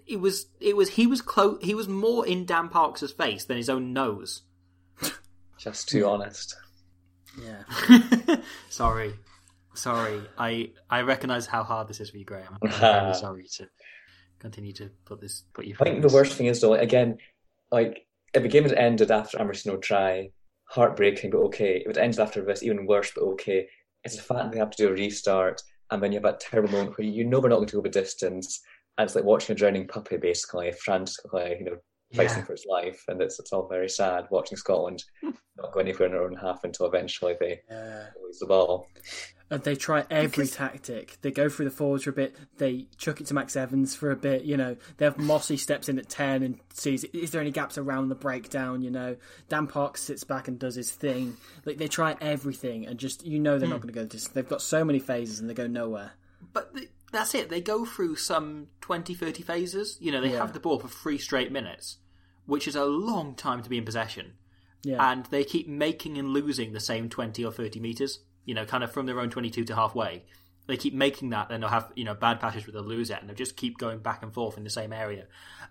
It 0.06 0.20
was 0.20 0.46
it 0.60 0.76
was 0.76 0.90
he 0.90 1.06
was 1.08 1.20
close. 1.20 1.58
He 1.62 1.74
was 1.74 1.88
more 1.88 2.24
in 2.26 2.46
Dan 2.46 2.68
Parks' 2.68 3.10
face 3.10 3.44
than 3.44 3.56
his 3.56 3.68
own 3.68 3.92
nose. 3.92 4.42
just 5.58 5.88
too 5.88 6.06
honest. 6.06 6.54
Yeah. 7.42 7.64
Sorry, 8.70 9.14
Sorry, 9.76 10.20
I 10.38 10.70
I 10.90 11.02
recognise 11.02 11.46
how 11.46 11.62
hard 11.62 11.88
this 11.88 12.00
is 12.00 12.10
for 12.10 12.16
you, 12.16 12.24
Graham. 12.24 12.56
I'm 12.62 12.70
very 12.70 13.10
uh, 13.10 13.12
sorry 13.12 13.46
to 13.56 13.68
continue 14.38 14.72
to 14.74 14.90
put 15.04 15.20
this 15.20 15.44
put 15.52 15.66
you. 15.66 15.76
I 15.80 15.84
think 15.84 16.02
the 16.02 16.08
worst 16.14 16.34
thing 16.34 16.46
is 16.46 16.60
though, 16.60 16.70
like, 16.70 16.82
again, 16.82 17.18
like 17.70 18.06
if 18.34 18.42
the 18.42 18.48
game 18.48 18.64
had 18.64 18.72
ended 18.72 19.10
after 19.10 19.38
Amorosino 19.38 19.80
try, 19.80 20.30
heartbreaking 20.64 21.30
but 21.30 21.38
okay. 21.38 21.82
If 21.84 21.90
it 21.90 21.98
ended 21.98 22.20
after 22.20 22.42
this, 22.42 22.62
even 22.62 22.86
worse 22.86 23.12
but 23.14 23.22
okay. 23.22 23.68
It's 24.04 24.16
the 24.16 24.22
fact 24.22 24.44
that 24.44 24.52
they 24.52 24.58
have 24.58 24.70
to 24.70 24.82
do 24.82 24.88
a 24.88 24.92
restart, 24.92 25.62
and 25.90 26.02
then 26.02 26.12
you 26.12 26.16
have 26.16 26.22
that 26.22 26.40
terrible 26.40 26.70
moment 26.70 26.96
where 26.96 27.06
you 27.06 27.24
know 27.24 27.40
we're 27.40 27.48
not 27.48 27.56
going 27.56 27.68
to 27.68 27.76
go 27.76 27.82
the 27.82 27.88
distance, 27.88 28.60
and 28.96 29.06
it's 29.06 29.14
like 29.16 29.24
watching 29.24 29.52
a 29.52 29.56
drowning 29.56 29.88
puppy, 29.88 30.16
basically, 30.16 30.70
frantically, 30.72 31.56
you 31.58 31.64
know, 31.64 31.76
fighting 32.14 32.38
Yeah. 32.38 32.44
for 32.44 32.52
its 32.52 32.66
life, 32.66 33.02
and 33.08 33.20
it's 33.20 33.38
it's 33.40 33.52
all 33.52 33.68
very 33.68 33.88
sad 33.88 34.26
watching 34.30 34.56
Scotland 34.56 35.02
not 35.22 35.72
go 35.72 35.80
anywhere 35.80 36.06
in 36.06 36.12
their 36.12 36.22
own 36.24 36.36
half 36.36 36.62
until 36.64 36.86
eventually 36.86 37.34
they 37.40 37.60
lose 38.22 38.38
the 38.38 38.46
ball. 38.46 38.88
And 39.48 39.62
they 39.62 39.76
try 39.76 40.04
every 40.10 40.48
tactic. 40.48 41.18
They 41.22 41.30
go 41.30 41.48
through 41.48 41.66
the 41.66 41.70
forwards 41.70 42.02
for 42.02 42.10
a 42.10 42.12
bit. 42.12 42.34
They 42.58 42.86
chuck 42.96 43.20
it 43.20 43.28
to 43.28 43.34
Max 43.34 43.54
Evans 43.54 43.94
for 43.94 44.10
a 44.10 44.16
bit. 44.16 44.42
You 44.42 44.56
know, 44.56 44.76
they 44.96 45.04
have 45.04 45.18
Mossy 45.18 45.56
steps 45.56 45.88
in 45.88 45.98
at 46.00 46.08
ten 46.08 46.42
and 46.42 46.58
sees 46.74 47.04
is 47.04 47.30
there 47.30 47.40
any 47.40 47.52
gaps 47.52 47.78
around 47.78 48.08
the 48.08 48.16
breakdown. 48.16 48.82
You 48.82 48.90
know, 48.90 49.16
Dan 49.48 49.68
Parks 49.68 50.02
sits 50.02 50.24
back 50.24 50.48
and 50.48 50.58
does 50.58 50.74
his 50.74 50.90
thing. 50.90 51.36
Like 51.64 51.78
they 51.78 51.86
try 51.86 52.16
everything, 52.20 52.86
and 52.86 52.98
just 52.98 53.24
you 53.24 53.38
know 53.38 53.58
they're 53.58 53.68
not 53.68 53.76
hmm. 53.76 53.88
going 53.88 53.94
to 53.94 54.00
go 54.00 54.04
this. 54.06 54.26
They've 54.28 54.48
got 54.48 54.62
so 54.62 54.84
many 54.84 54.98
phases 54.98 55.38
and 55.38 55.48
they 55.48 55.54
go 55.54 55.68
nowhere. 55.68 56.12
But 56.52 56.74
th- 56.74 56.90
that's 57.12 57.34
it. 57.34 57.48
They 57.48 57.60
go 57.60 57.84
through 57.84 58.16
some 58.16 58.68
20, 58.80 59.14
30 59.14 59.42
phases. 59.42 59.96
You 60.00 60.12
know, 60.12 60.20
they 60.20 60.32
Yeah. 60.32 60.38
have 60.38 60.52
the 60.52 60.60
ball 60.60 60.78
for 60.78 60.88
three 60.88 61.18
straight 61.18 61.52
minutes, 61.52 61.98
which 62.46 62.66
is 62.66 62.76
a 62.76 62.84
long 62.84 63.34
time 63.34 63.62
to 63.62 63.70
be 63.70 63.78
in 63.78 63.84
possession. 63.84 64.34
Yeah. 64.82 65.10
And 65.10 65.26
they 65.26 65.44
keep 65.44 65.66
making 65.68 66.18
and 66.18 66.28
losing 66.28 66.72
the 66.72 66.80
same 66.80 67.08
20 67.08 67.44
or 67.44 67.52
30 67.52 67.80
metres, 67.80 68.20
you 68.46 68.54
know, 68.54 68.64
kind 68.64 68.82
of 68.82 68.90
from 68.90 69.04
their 69.04 69.20
own 69.20 69.28
22 69.28 69.64
to 69.64 69.74
halfway. 69.74 70.24
They 70.66 70.76
keep 70.76 70.94
making 70.94 71.30
that, 71.30 71.48
then 71.48 71.60
they'll 71.60 71.68
have, 71.70 71.92
you 71.94 72.04
know, 72.04 72.14
bad 72.14 72.40
passes 72.40 72.66
where 72.66 72.72
they'll 72.72 72.82
lose 72.82 73.10
it, 73.10 73.18
and 73.20 73.28
they'll 73.28 73.36
just 73.36 73.56
keep 73.56 73.76
going 73.78 73.98
back 73.98 74.22
and 74.22 74.32
forth 74.32 74.56
in 74.56 74.64
the 74.64 74.70
same 74.70 74.92
area. 74.92 75.26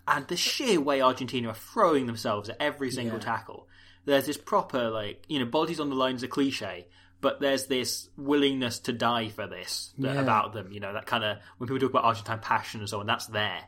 And 0.08 0.28
the 0.28 0.38
sheer 0.38 0.80
way 0.80 1.02
Argentina 1.02 1.50
are 1.50 1.56
throwing 1.56 2.06
themselves 2.06 2.48
at 2.50 2.58
every 2.62 2.92
single 2.92 3.18
Yeah. 3.18 3.26
tackle, 3.26 3.68
there's 4.06 4.26
this 4.28 4.38
proper, 4.38 4.90
like, 4.90 5.26
you 5.28 5.40
know, 5.40 5.46
bodies 5.46 5.80
on 5.80 5.90
the 5.90 5.96
line 5.96 6.16
is 6.16 6.24
a 6.24 6.28
cliche, 6.28 6.88
but 7.22 7.40
there's 7.42 7.66
this 7.66 8.10
willingness 8.16 8.80
to 8.80 8.94
die 8.94 9.30
for 9.30 9.48
this 9.48 9.94
that- 9.98 10.16
Yeah. 10.16 10.22
about 10.22 10.54
them, 10.54 10.72
you 10.72 10.80
know, 10.80 10.94
that 10.94 11.08
kind 11.08 11.24
of, 11.24 11.40
when 11.58 11.68
people 11.68 11.80
talk 11.80 11.90
about 11.90 12.04
Argentine 12.06 12.40
passion 12.40 12.80
and 12.82 12.90
so 12.90 13.00
on, 13.00 13.06
that's 13.08 13.26
there. 13.28 13.64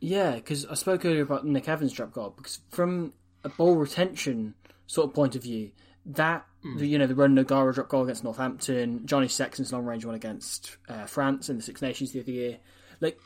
Yeah, 0.00 0.36
because 0.36 0.64
I 0.66 0.74
spoke 0.74 1.04
earlier 1.04 1.22
about 1.22 1.44
Nick 1.44 1.68
Evans' 1.68 1.92
drop 1.92 2.12
goal. 2.12 2.30
Because 2.36 2.60
from 2.70 3.12
a 3.44 3.48
ball 3.50 3.76
retention 3.76 4.54
sort 4.86 5.08
of 5.08 5.14
point 5.14 5.36
of 5.36 5.42
view, 5.42 5.70
that 6.06 6.46
the, 6.78 6.86
you 6.86 6.98
know 6.98 7.06
the 7.06 7.14
Ronan 7.14 7.38
O'Gara 7.38 7.72
drop 7.72 7.88
goal 7.88 8.02
against 8.04 8.24
Northampton, 8.24 9.06
Johnny 9.06 9.28
Sexton's 9.28 9.72
long 9.72 9.84
range 9.84 10.04
one 10.04 10.14
against 10.14 10.76
uh, 10.88 11.06
France 11.06 11.48
in 11.48 11.56
the 11.56 11.62
Six 11.62 11.80
Nations 11.82 12.12
the 12.12 12.20
other 12.20 12.30
year, 12.32 12.58
like 13.00 13.18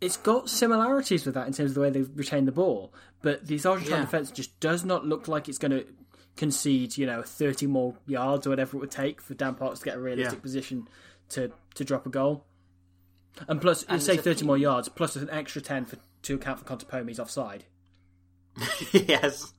it's 0.00 0.16
got 0.16 0.48
similarities 0.48 1.24
with 1.26 1.34
that 1.34 1.46
in 1.46 1.52
terms 1.52 1.70
of 1.70 1.74
the 1.74 1.80
way 1.80 1.90
they 1.90 2.02
retain 2.02 2.44
the 2.44 2.52
ball. 2.52 2.92
But 3.22 3.46
this 3.46 3.66
Argentine 3.66 3.98
Yeah. 3.98 4.04
defense 4.04 4.30
just 4.30 4.58
does 4.60 4.84
not 4.84 5.04
look 5.04 5.26
like 5.28 5.48
it's 5.48 5.58
going 5.58 5.72
to 5.72 5.84
concede, 6.36 6.96
you 6.96 7.04
know, 7.06 7.22
thirty 7.22 7.66
more 7.66 7.96
yards 8.06 8.46
or 8.46 8.50
whatever 8.50 8.76
it 8.76 8.80
would 8.80 8.90
take 8.90 9.20
for 9.20 9.34
Dan 9.34 9.54
Parks 9.56 9.80
to 9.80 9.84
get 9.86 9.96
a 9.96 10.00
realistic 10.00 10.38
Yeah. 10.38 10.42
position 10.42 10.88
to 11.30 11.50
to 11.74 11.84
drop 11.84 12.06
a 12.06 12.10
goal. 12.10 12.44
And 13.48 13.60
plus, 13.60 13.84
And 13.84 14.00
say 14.02 14.12
there's 14.12 14.18
a 14.20 14.22
thirty 14.22 14.38
few- 14.38 14.46
more 14.46 14.58
yards, 14.58 14.88
plus 14.88 15.16
an 15.16 15.28
extra 15.30 15.60
ten 15.62 15.84
for 15.84 15.96
to 16.22 16.34
account 16.34 16.58
for 16.60 16.64
Contepomi's 16.64 17.18
offside. 17.20 17.64
yes. 18.92 19.52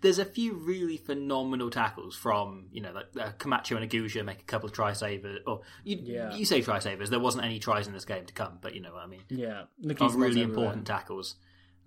There's 0.00 0.18
a 0.20 0.24
few 0.24 0.54
really 0.54 0.96
phenomenal 0.96 1.70
tackles 1.70 2.14
from, 2.14 2.66
you 2.72 2.80
know, 2.80 2.92
like 2.92 3.06
uh, 3.20 3.32
Camacho 3.38 3.76
and 3.76 3.90
Agulla 3.90 4.24
make 4.24 4.40
a 4.40 4.44
couple 4.44 4.66
of 4.68 4.72
try 4.72 4.92
savers. 4.92 5.40
Or 5.46 5.62
you, 5.84 5.98
Yeah. 6.00 6.34
you 6.34 6.44
say 6.44 6.62
try 6.62 6.78
savers. 6.78 7.10
There 7.10 7.18
wasn't 7.18 7.44
any 7.44 7.58
tries 7.58 7.86
in 7.88 7.92
this 7.92 8.04
game 8.04 8.24
to 8.26 8.32
come, 8.32 8.58
but 8.60 8.74
you 8.74 8.80
know 8.80 8.92
what 8.94 9.02
I 9.02 9.06
mean. 9.06 9.22
Yeah, 9.28 9.62
Of 9.62 9.68
Leguizamon's 9.84 10.14
really 10.14 10.42
everywhere. 10.42 10.48
important 10.66 10.86
tackles. 10.86 11.34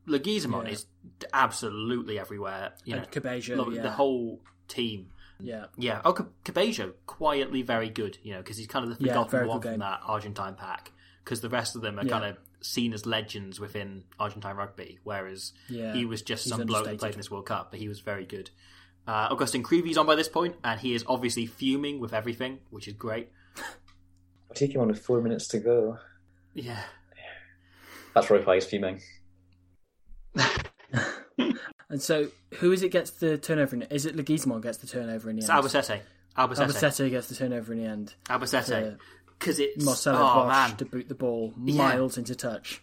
Leguizamon 0.07 0.65
Yeah. 0.65 0.71
is 0.71 0.85
absolutely 1.31 2.19
everywhere. 2.19 2.73
You 2.85 2.95
know, 2.97 3.03
And 3.03 3.57
look, 3.57 3.73
yeah. 3.73 3.81
the 3.81 3.91
whole 3.91 4.41
team. 4.67 5.09
Yeah, 5.39 5.65
Yeah. 5.77 6.01
Oh, 6.05 6.13
Cabello, 6.43 6.93
quietly 7.07 7.61
very 7.63 7.89
good, 7.89 8.17
you 8.23 8.33
know, 8.33 8.39
because 8.39 8.57
he's 8.57 8.67
kind 8.67 8.83
of 8.83 8.89
the 8.97 9.05
forgotten 9.07 9.29
very 9.31 9.47
one 9.47 9.61
from 9.61 9.79
that 9.79 10.01
Argentine 10.05 10.55
pack. 10.55 10.91
Because 11.23 11.41
the 11.41 11.49
rest 11.49 11.75
of 11.75 11.81
them 11.81 11.97
are 11.99 12.03
Yeah. 12.05 12.09
kind 12.11 12.25
of 12.25 12.37
seen 12.61 12.93
as 12.93 13.05
legends 13.05 13.59
within 13.59 14.03
Argentine 14.19 14.55
rugby, 14.55 14.99
whereas 15.03 15.53
Yeah, 15.69 15.93
he 15.93 16.05
was 16.05 16.21
just 16.21 16.43
he's 16.45 16.53
some 16.53 16.65
bloke 16.65 16.85
that 16.85 16.99
played 16.99 17.13
in 17.13 17.17
this 17.19 17.31
World 17.31 17.45
Cup, 17.45 17.71
but 17.71 17.79
he 17.79 17.87
was 17.87 17.99
very 17.99 18.25
good. 18.25 18.49
Uh, 19.07 19.35
Agustín 19.35 19.63
Creevy's 19.63 19.97
on 19.97 20.05
by 20.05 20.15
this 20.15 20.29
point, 20.29 20.55
and 20.63 20.79
he 20.79 20.93
is 20.93 21.03
obviously 21.07 21.45
fuming 21.45 21.99
with 21.99 22.13
everything, 22.13 22.59
which 22.69 22.87
is 22.87 22.93
great. 22.93 23.29
I'll 23.57 24.55
take 24.55 24.75
him 24.75 24.81
on 24.81 24.87
with 24.89 24.99
four 24.99 25.21
minutes 25.21 25.47
to 25.49 25.59
go. 25.59 25.97
Yeah. 26.53 26.81
That's 28.13 28.29
Roy 28.29 28.43
Pye's 28.43 28.65
fuming. 28.65 29.01
and 31.89 32.01
so 32.01 32.27
who 32.55 32.71
is 32.71 32.83
it 32.83 32.89
gets 32.89 33.11
the 33.11 33.37
turnover? 33.37 33.77
In, 33.77 33.83
is 33.83 34.05
it 34.05 34.15
Leguizamon 34.15 34.61
gets 34.61 34.77
the 34.79 34.87
turnover 34.87 35.29
in 35.29 35.37
the 35.37 35.41
It's 35.41 35.49
end? 35.49 35.63
Albacete. 35.63 36.01
Albacete. 36.37 36.67
Albacete 36.67 37.09
gets 37.09 37.27
the 37.27 37.35
turnover 37.35 37.73
in 37.73 37.79
the 37.79 37.85
end. 37.85 38.13
Albacete. 38.25 38.97
Because 39.41 39.59
it's. 39.59 39.83
Marcelo 39.83 40.19
oh, 40.19 40.47
man. 40.47 40.77
to 40.77 40.85
boot 40.85 41.09
the 41.09 41.15
ball 41.15 41.51
Yeah. 41.63 41.75
miles 41.75 42.17
into 42.17 42.35
touch. 42.35 42.79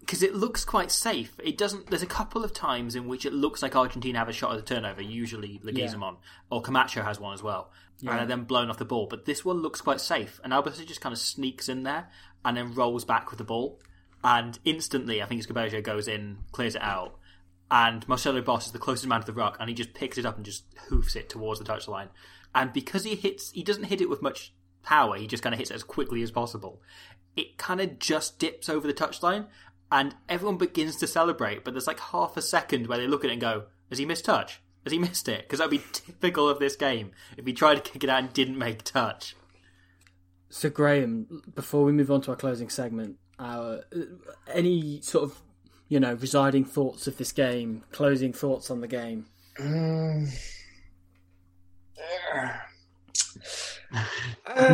because 0.00 0.22
it 0.22 0.34
looks 0.34 0.64
quite 0.64 0.90
safe. 0.90 1.32
It 1.42 1.56
doesn't. 1.56 1.88
There's 1.90 2.02
a 2.02 2.06
couple 2.06 2.44
of 2.44 2.52
times 2.52 2.94
in 2.96 3.06
which 3.08 3.24
it 3.24 3.32
looks 3.32 3.62
like 3.62 3.74
Argentina 3.76 4.18
have 4.18 4.28
a 4.28 4.32
shot 4.32 4.52
at 4.52 4.56
the 4.56 4.74
turnover. 4.74 5.00
Usually 5.00 5.60
Leguizamon 5.64 6.16
or 6.50 6.60
Camacho 6.60 7.02
has 7.02 7.18
one 7.20 7.34
as 7.34 7.42
well, 7.42 7.70
and 8.00 8.08
Yeah. 8.08 8.22
are 8.22 8.26
then 8.26 8.44
blown 8.44 8.68
off 8.68 8.78
the 8.78 8.84
ball. 8.84 9.06
But 9.08 9.24
this 9.26 9.44
one 9.44 9.62
looks 9.62 9.80
quite 9.80 10.00
safe, 10.00 10.40
and 10.44 10.52
Albacete 10.52 10.86
just 10.86 11.00
kind 11.00 11.12
of 11.12 11.18
sneaks 11.18 11.68
in 11.68 11.84
there 11.84 12.10
and 12.44 12.56
then 12.56 12.74
rolls 12.74 13.04
back 13.04 13.30
with 13.30 13.38
the 13.38 13.44
ball, 13.44 13.80
and 14.22 14.58
instantly 14.64 15.22
I 15.22 15.26
think 15.26 15.38
it's 15.38 15.46
Cabello 15.46 15.80
goes 15.80 16.06
in, 16.08 16.38
clears 16.52 16.74
it 16.76 16.82
out, 16.82 17.18
and 17.70 18.06
Marcelo 18.08 18.40
Bosch 18.42 18.66
is 18.66 18.72
the 18.72 18.78
closest 18.78 19.08
man 19.08 19.20
to 19.20 19.26
the 19.26 19.32
ruck, 19.32 19.56
and 19.58 19.68
he 19.68 19.74
just 19.74 19.94
picks 19.94 20.18
it 20.18 20.26
up 20.26 20.36
and 20.36 20.44
just 20.44 20.64
hoofs 20.88 21.16
it 21.16 21.28
towards 21.28 21.58
the 21.60 21.66
touchline. 21.66 22.08
And 22.54 22.72
because 22.72 23.04
he 23.04 23.16
hits, 23.16 23.50
he 23.50 23.62
doesn't 23.64 23.84
hit 23.84 24.00
it 24.00 24.08
with 24.08 24.22
much 24.22 24.54
power. 24.86 25.16
He 25.16 25.26
just 25.26 25.42
kind 25.42 25.52
of 25.52 25.58
hits 25.58 25.70
it 25.70 25.74
as 25.74 25.82
quickly 25.82 26.22
as 26.22 26.30
possible. 26.30 26.80
It 27.36 27.58
kind 27.58 27.80
of 27.82 27.98
just 27.98 28.38
dips 28.38 28.70
over 28.70 28.86
the 28.86 28.94
touchline, 28.94 29.46
and 29.92 30.14
everyone 30.28 30.56
begins 30.56 30.96
to 30.96 31.06
celebrate. 31.06 31.64
But 31.64 31.74
there's 31.74 31.86
like 31.86 32.00
half 32.00 32.36
a 32.38 32.42
second 32.42 32.86
where 32.86 32.96
they 32.96 33.06
look 33.06 33.24
at 33.24 33.30
it 33.30 33.34
and 33.34 33.40
go, 33.40 33.64
"Has 33.90 33.98
he 33.98 34.06
missed 34.06 34.24
touch? 34.24 34.62
Has 34.84 34.92
he 34.92 34.98
missed 34.98 35.28
it?" 35.28 35.42
Because 35.42 35.58
that'd 35.58 35.70
be 35.70 35.84
typical 35.92 36.48
of 36.48 36.58
this 36.58 36.76
game 36.76 37.10
if 37.36 37.44
he 37.44 37.52
tried 37.52 37.74
to 37.74 37.90
kick 37.90 38.02
it 38.02 38.10
out 38.10 38.20
and 38.22 38.32
didn't 38.32 38.56
make 38.56 38.82
touch. 38.84 39.36
So 40.48 40.70
Graham, 40.70 41.42
before 41.54 41.84
we 41.84 41.92
move 41.92 42.10
on 42.10 42.22
to 42.22 42.30
our 42.30 42.36
closing 42.36 42.70
segment, 42.70 43.18
our 43.38 43.80
any 44.50 45.02
sort 45.02 45.24
of 45.24 45.38
you 45.88 46.00
know 46.00 46.14
residing 46.14 46.64
thoughts 46.64 47.06
of 47.06 47.18
this 47.18 47.32
game, 47.32 47.84
closing 47.92 48.32
thoughts 48.32 48.70
on 48.70 48.80
the 48.80 48.88
game. 48.88 49.26
Um, 49.58 50.28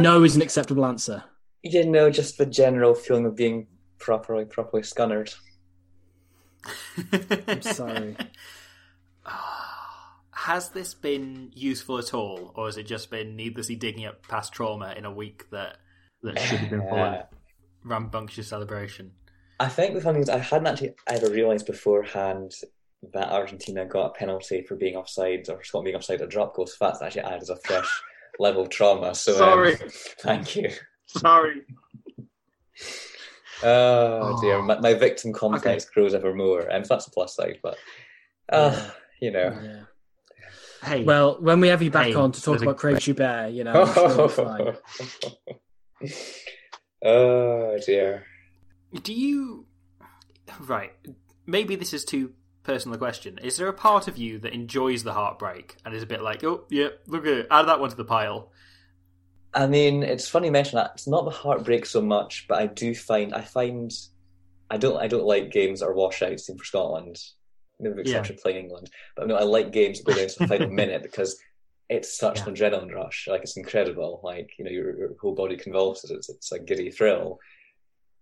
no 0.01 0.17
um, 0.17 0.25
is 0.25 0.37
an 0.37 0.43
acceptable 0.43 0.85
answer. 0.87 1.25
You 1.63 1.87
know, 1.87 2.11
just 2.11 2.39
the 2.39 2.47
general 2.47 2.95
feeling 2.95 3.27
of 3.27 3.37
being 3.37 3.69
properly, 3.99 4.45
properly 4.45 4.83
scunnered. 4.83 5.35
I'm 7.49 7.63
sorry. 7.63 8.17
Has 10.33 10.71
this 10.71 10.93
been 10.93 11.53
useful 11.55 11.99
at 11.99 12.15
all, 12.15 12.53
or 12.57 12.67
has 12.67 12.77
it 12.77 12.83
just 12.83 13.13
been 13.13 13.37
needlessly 13.37 13.77
digging 13.77 14.07
up 14.07 14.27
past 14.27 14.53
trauma 14.53 14.93
in 14.97 15.05
a 15.05 15.13
week 15.13 15.49
that 15.53 15.77
that 16.25 16.37
should 16.41 16.59
have 16.59 16.71
been 16.71 16.81
full 16.81 16.99
of 16.99 17.27
rambunctious 17.85 18.49
celebration? 18.49 19.13
I 19.61 19.69
think 19.69 19.95
the 19.95 20.01
funny 20.01 20.15
thing 20.15 20.23
is, 20.23 20.29
I 20.29 20.39
hadn't 20.39 20.67
actually 20.67 20.95
ever 21.07 21.31
realised 21.31 21.67
beforehand 21.67 22.51
that 23.13 23.31
Argentina 23.31 23.85
got 23.85 24.07
a 24.07 24.15
penalty 24.15 24.63
for 24.63 24.75
being 24.75 24.97
offside 24.97 25.49
or 25.49 25.63
Scotland 25.63 25.85
being 25.85 25.97
offside 25.97 26.21
at 26.21 26.29
drop 26.29 26.57
goal. 26.57 26.67
So 26.67 26.75
that's 26.81 27.03
actually 27.03 27.23
added 27.23 27.43
as 27.43 27.51
a 27.51 27.57
fresh 27.57 28.03
level 28.39 28.67
trauma. 28.67 29.15
So, 29.15 29.33
um, 29.33 29.39
Sorry. 29.39 29.75
thank 30.21 30.57
you. 30.57 30.71
Sorry. 31.07 31.63
Oh, 33.63 34.37
dear, 34.41 34.61
my, 34.63 34.79
my 34.81 34.95
victim 34.95 35.33
complex 35.33 35.85
grows 35.85 36.15
ever 36.15 36.35
more, 36.35 36.63
and 36.63 36.85
that's 36.85 37.07
a 37.07 37.11
plus 37.11 37.37
side. 37.37 37.59
But, 37.63 37.77
uh, 38.51 38.91
you 39.21 39.31
know, 39.31 39.57
Yeah. 39.63 39.83
Hey, 40.83 41.05
Well, 41.05 41.37
when 41.41 41.61
we 41.61 41.69
have 41.69 41.81
you 41.81 41.91
back 41.93 42.07
Hey, 42.07 42.15
on 42.15 42.33
to 42.33 42.43
talk 42.43 42.53
there's 42.55 42.63
a- 42.63 42.65
about 42.65 42.77
Craig 42.79 42.99
Joubert, 42.99 43.53
you 43.53 43.63
know, 43.63 43.83
I'm 43.83 44.29
sure 44.29 44.77
oh 47.05 47.79
dear. 47.87 48.25
Do 49.03 49.13
you 49.13 49.67
right? 50.61 50.93
Maybe 51.47 51.77
this 51.77 51.93
is 51.95 52.05
too 52.05 52.33
personal 52.63 52.99
question. 52.99 53.39
Is 53.43 53.57
there 53.57 53.69
a 53.69 53.73
part 53.73 54.09
of 54.09 54.17
you 54.17 54.39
that 54.41 54.53
enjoys 54.53 55.03
the 55.03 55.13
heartbreak 55.13 55.77
and 55.85 55.95
is 55.95 56.03
a 56.03 56.07
bit 56.07 56.23
like, 56.23 56.45
oh 56.45 56.65
yeah, 56.71 56.89
look 57.07 57.27
at 57.27 57.33
it, 57.33 57.47
add 57.51 57.67
that 57.69 57.81
one 57.81 57.91
to 57.91 57.97
the 57.97 58.05
pile? 58.05 58.51
I 59.55 59.67
mean, 59.67 60.03
it's 60.03 60.29
funny 60.29 60.47
you 60.47 60.53
mention 60.53 60.77
that. 60.77 60.93
It's 60.95 61.07
not 61.07 61.25
the 61.25 61.31
heartbreak 61.31 61.85
so 61.87 62.01
much, 62.01 62.47
but 62.49 62.59
I 62.59 62.67
do 62.67 62.95
find 62.95 63.35
I 63.35 63.43
find 63.43 63.93
I 64.71 64.79
don't 64.79 64.97
I 64.97 65.09
don't 65.09 65.25
like 65.25 65.51
games 65.51 65.81
that 65.81 65.87
are 65.87 65.95
washouts 65.95 66.49
in 66.49 66.57
for 66.57 66.65
Scotland. 66.65 67.19
Maybe 67.79 67.97
with 67.97 68.07
the 68.07 68.13
Yeah. 68.13 68.25
playing 68.41 68.65
England, 68.65 68.91
but 69.17 69.27
no, 69.27 69.35
I 69.35 69.43
like 69.43 69.73
games 69.73 69.99
that 69.99 70.07
go 70.07 70.15
down 70.15 70.29
to 70.29 70.39
the 70.39 70.47
final 70.47 70.71
minute 70.83 71.03
because 71.03 71.37
it's 71.89 72.17
such 72.17 72.41
an 72.41 72.55
adrenaline 72.55 72.95
rush. 72.95 73.27
Like 73.29 73.43
it's 73.43 73.57
incredible. 73.57 74.21
Like 74.23 74.51
you 74.59 74.65
know, 74.65 74.71
your, 74.71 74.97
your 74.97 75.11
whole 75.21 75.35
body 75.35 75.57
convulses. 75.57 76.11
It's 76.11 76.29
it's 76.31 76.53
a 76.53 76.59
giddy 76.61 76.91
thrill. 76.91 77.39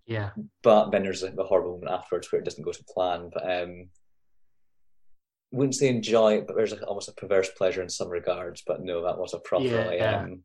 Yeah. 0.07 0.31
But 0.63 0.91
then 0.91 1.05
there's 1.05 1.23
a 1.23 1.31
horrible 1.39 1.75
moment 1.79 1.93
afterwards 1.93 2.33
where 2.33 2.41
it 2.41 2.45
doesn't 2.45 2.65
go 2.65 2.73
to 2.73 2.85
plan. 2.85 3.31
But 3.33 3.49
um, 3.63 3.91
wouldn't 5.53 5.75
say 5.75 5.89
enjoy 5.89 6.35
it, 6.39 6.47
but 6.47 6.57
there's 6.57 6.73
a, 6.73 6.83
almost 6.85 7.09
a 7.09 7.13
perverse 7.13 7.51
pleasure 7.57 7.83
in 7.83 7.89
some 7.89 8.09
regards. 8.09 8.63
But 8.67 8.83
no, 8.83 9.03
that 9.05 9.19
was 9.19 9.35
a 9.35 9.39
proper 9.39 9.65
Yeah. 9.65 10.21
um, 10.23 10.43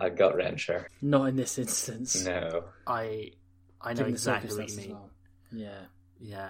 a 0.00 0.10
gut 0.10 0.34
wrencher. 0.36 0.86
Not 1.02 1.24
in 1.28 1.36
this 1.36 1.58
instance. 1.58 2.24
No. 2.24 2.64
I 2.86 3.32
I 3.80 3.90
know 3.92 3.98
Given 3.98 4.04
the 4.12 4.16
exactly 4.16 4.56
what 4.56 4.70
you 4.70 4.76
mean. 4.76 4.90
well. 4.92 5.10
Yeah. 5.52 5.80
Yeah. 6.20 6.48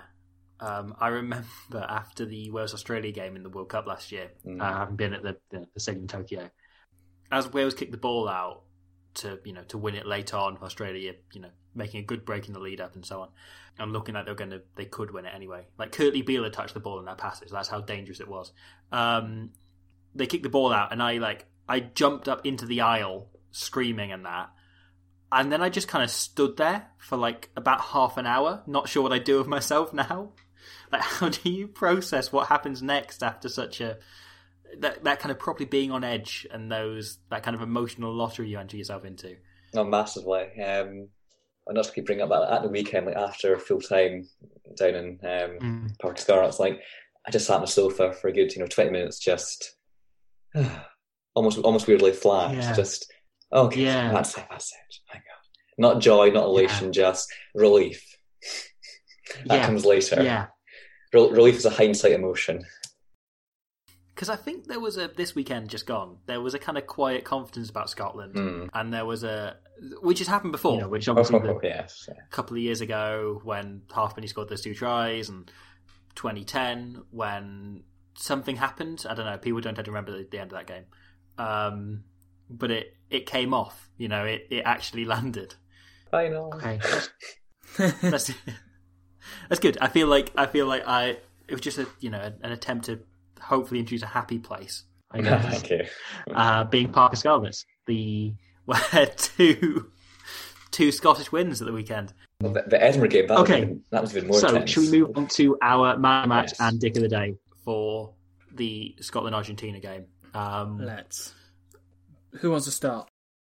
Um, 0.60 0.94
I 1.00 1.08
remember 1.08 1.44
after 1.74 2.24
the 2.24 2.50
Wales 2.50 2.72
Australia 2.72 3.12
game 3.12 3.36
in 3.36 3.42
the 3.42 3.50
World 3.50 3.68
Cup 3.68 3.86
last 3.86 4.10
year, 4.12 4.30
Mm. 4.46 4.60
I 4.62 4.72
haven't 4.78 4.96
been 4.96 5.12
at 5.12 5.22
the, 5.22 5.36
the, 5.50 5.66
the 5.74 5.80
stadium 5.80 6.04
in 6.04 6.08
Tokyo. 6.08 6.50
as 7.30 7.52
Wales 7.52 7.74
kicked 7.74 7.92
the 7.92 7.98
ball 7.98 8.28
out 8.28 8.62
to 9.16 9.38
you 9.44 9.52
know 9.52 9.62
to 9.64 9.78
win 9.78 9.94
it 9.94 10.06
late 10.06 10.32
on, 10.32 10.58
Australia 10.62 11.14
you 11.32 11.40
know 11.40 11.50
making 11.74 12.00
a 12.00 12.04
good 12.04 12.24
break 12.24 12.46
in 12.46 12.54
the 12.54 12.60
lead 12.60 12.80
up 12.80 12.94
and 12.94 13.04
so 13.04 13.22
on, 13.22 13.28
and 13.78 13.92
looking 13.92 14.14
like 14.14 14.24
they 14.24 14.32
were 14.32 14.36
going 14.36 14.50
to 14.50 14.62
they 14.76 14.84
could 14.84 15.10
win 15.10 15.26
it 15.26 15.32
anyway. 15.34 15.66
Like 15.78 15.92
Kurtley 15.92 16.24
Beale 16.24 16.44
had 16.44 16.52
touched 16.52 16.74
the 16.74 16.80
ball 16.80 16.98
in 16.98 17.04
that 17.06 17.18
passage. 17.18 17.50
That's 17.50 17.68
how 17.68 17.80
dangerous 17.80 18.20
it 18.20 18.28
was. 18.28 18.52
Um, 18.92 19.50
they 20.14 20.26
kicked 20.26 20.44
the 20.44 20.48
ball 20.48 20.72
out, 20.72 20.92
and 20.92 21.02
I 21.02 21.18
like 21.18 21.46
I 21.68 21.80
jumped 21.80 22.28
up 22.28 22.46
into 22.46 22.66
the 22.66 22.80
aisle 22.82 23.28
screaming 23.50 24.12
and 24.12 24.24
that. 24.24 24.50
And 25.32 25.50
then 25.50 25.60
I 25.60 25.68
just 25.68 25.88
kind 25.88 26.04
of 26.04 26.10
stood 26.10 26.56
there 26.56 26.86
for 26.98 27.16
like 27.16 27.50
about 27.56 27.80
half 27.80 28.16
an 28.16 28.26
hour, 28.26 28.62
not 28.66 28.88
sure 28.88 29.02
what 29.02 29.12
I 29.12 29.18
do 29.18 29.38
with 29.38 29.48
myself 29.48 29.92
now. 29.92 30.32
Like, 30.92 31.02
how 31.02 31.28
do 31.28 31.50
you 31.50 31.66
process 31.68 32.32
what 32.32 32.48
happens 32.48 32.82
next 32.82 33.22
after 33.22 33.48
such 33.48 33.80
a 33.80 33.98
that 34.80 35.04
that 35.04 35.20
kind 35.20 35.30
of 35.32 35.38
properly 35.38 35.66
being 35.66 35.90
on 35.90 36.04
edge 36.04 36.46
and 36.52 36.70
those 36.70 37.18
that 37.30 37.42
kind 37.42 37.54
of 37.54 37.62
emotional 37.62 38.12
lottery 38.14 38.48
you 38.48 38.58
enter 38.58 38.76
yourself 38.76 39.04
into? 39.04 39.36
No, 39.74 39.84
massively. 39.84 40.42
Um, 40.62 41.08
and 41.68 41.74
not 41.74 41.84
to 41.86 41.92
keep 41.92 42.06
bringing 42.06 42.22
up 42.22 42.30
that 42.30 42.52
at 42.52 42.62
the 42.62 42.68
weekend, 42.68 43.06
like 43.06 43.16
after 43.16 43.58
full 43.58 43.80
time 43.80 44.28
down 44.78 44.94
in 44.94 45.06
um, 45.22 45.58
Mm. 45.60 45.98
Park 45.98 46.18
Scar, 46.18 46.44
it's 46.44 46.60
like 46.60 46.80
I 47.26 47.30
just 47.30 47.46
sat 47.46 47.56
on 47.56 47.60
the 47.62 47.66
sofa 47.66 48.12
for 48.12 48.28
a 48.28 48.32
good, 48.32 48.54
you 48.54 48.60
know, 48.60 48.66
twenty 48.68 48.90
minutes, 48.90 49.18
just 49.18 49.76
almost, 51.34 51.58
almost 51.58 51.86
weirdly 51.86 52.12
flat. 52.12 52.54
Yeah. 52.54 52.72
Just 52.72 53.12
okay, 53.52 53.82
Yeah. 53.84 54.12
that's 54.12 54.36
it, 54.38 54.44
that's 54.50 54.72
it. 54.72 54.96
My 55.12 55.14
God, 55.14 55.22
not 55.92 56.00
joy, 56.00 56.30
not 56.30 56.44
elation, 56.44 56.92
just 56.92 57.28
relief. 57.54 58.04
That 59.46 59.56
Yeah. 59.56 59.66
comes 59.66 59.84
later. 59.84 60.22
Yeah. 60.22 60.46
Rel- 61.12 61.30
relief 61.32 61.56
is 61.56 61.64
a 61.66 61.70
hindsight 61.70 62.12
emotion. 62.12 62.64
Because 64.16 64.30
I 64.30 64.36
think 64.36 64.66
there 64.66 64.80
was 64.80 64.96
a 64.96 65.08
this 65.14 65.34
weekend 65.34 65.68
just 65.68 65.86
gone. 65.86 66.16
There 66.26 66.40
was 66.40 66.54
a 66.54 66.58
kind 66.58 66.76
of 66.78 66.86
quiet 66.86 67.24
confidence 67.24 67.68
about 67.70 67.90
Scotland, 67.90 68.34
Mm. 68.34 68.70
and 68.74 68.92
there 68.92 69.04
was 69.04 69.22
a 69.22 69.58
which 70.00 70.18
has 70.20 70.26
happened 70.26 70.52
before. 70.52 70.74
You 70.76 70.80
know, 70.80 70.88
which 70.88 71.06
obviously 71.06 71.38
the, 71.38 71.50
Oh, 71.50 71.60
yes. 71.62 72.08
a 72.08 72.14
couple 72.34 72.56
of 72.56 72.62
years 72.62 72.80
ago 72.80 73.40
when 73.44 73.82
Halfpenny 73.94 74.26
scored 74.26 74.48
those 74.48 74.62
two 74.62 74.74
tries, 74.74 75.28
and 75.28 75.50
2010 76.14 77.02
when 77.10 77.84
something 78.14 78.56
happened. 78.56 79.04
I 79.08 79.14
don't 79.14 79.26
know. 79.26 79.36
People 79.38 79.60
don't 79.60 79.74
tend 79.74 79.84
to 79.84 79.90
remember 79.90 80.12
the, 80.16 80.26
the 80.30 80.38
end 80.40 80.50
of 80.52 80.58
that 80.58 80.66
game, 80.66 80.84
um, 81.38 82.04
but 82.48 82.70
it 82.70 82.96
it 83.10 83.26
came 83.26 83.52
off. 83.52 83.90
You 83.98 84.08
know, 84.08 84.24
it, 84.24 84.46
it 84.50 84.62
actually 84.64 85.04
landed. 85.14 85.54
I 86.12 86.28
know. 86.28 86.50
Okay. 86.54 86.80
That's 88.00 88.32
that's 89.50 89.60
good. 89.60 89.76
I 89.80 89.88
feel 89.88 90.06
like 90.06 90.32
I 90.36 90.46
feel 90.46 90.66
like 90.66 90.84
I 90.86 91.18
it 91.48 91.52
was 91.52 91.60
just 91.60 91.76
a 91.78 91.86
you 92.00 92.08
know 92.10 92.32
an 92.42 92.52
attempt 92.52 92.86
to 92.86 93.00
hopefully 93.40 93.80
introduce 93.80 94.02
a 94.02 94.06
happy 94.06 94.38
place 94.38 94.84
I 95.10 95.20
know. 95.20 95.38
Thank 95.42 95.70
you. 95.70 95.84
uh, 96.34 96.64
being 96.64 96.90
Parc 96.92 97.12
y 97.12 97.16
Scarlets, 97.18 97.64
the 97.86 98.34
where 98.64 99.06
two 99.16 99.90
two 100.72 100.90
Scottish 100.92 101.30
wins 101.32 101.60
at 101.62 101.66
the 101.66 101.72
weekend. 101.72 102.12
Well, 102.40 102.52
the, 102.52 102.64
the 102.66 102.82
Edinburgh 102.82 103.08
game, 103.08 103.26
that, 103.28 103.38
Okay. 103.38 103.52
was, 103.60 103.62
even, 103.62 103.82
that 103.90 104.02
was 104.02 104.16
even 104.16 104.28
more 104.28 104.40
so 104.40 104.48
tense. 104.48 104.70
should 104.70 104.90
we 104.90 104.98
move 105.00 105.16
on 105.16 105.26
to 105.28 105.56
our 105.62 105.96
man 105.96 106.28
match 106.28 106.48
Yes. 106.50 106.60
and 106.60 106.80
dick 106.80 106.96
of 106.96 107.02
the 107.02 107.08
day? 107.08 107.36
for 107.64 108.14
the 108.54 108.94
Scotland 109.00 109.34
Argentina 109.34 109.80
game. 109.80 110.04
Um, 110.34 110.78
Let's. 110.78 111.34
Who 112.40 112.50
wants 112.52 112.66
to 112.66 112.70
start? 112.72 113.08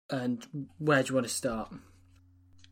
And 0.09 0.47
where 0.79 1.03
do 1.03 1.09
you 1.11 1.15
want 1.15 1.27
to 1.27 1.33
start? 1.35 1.71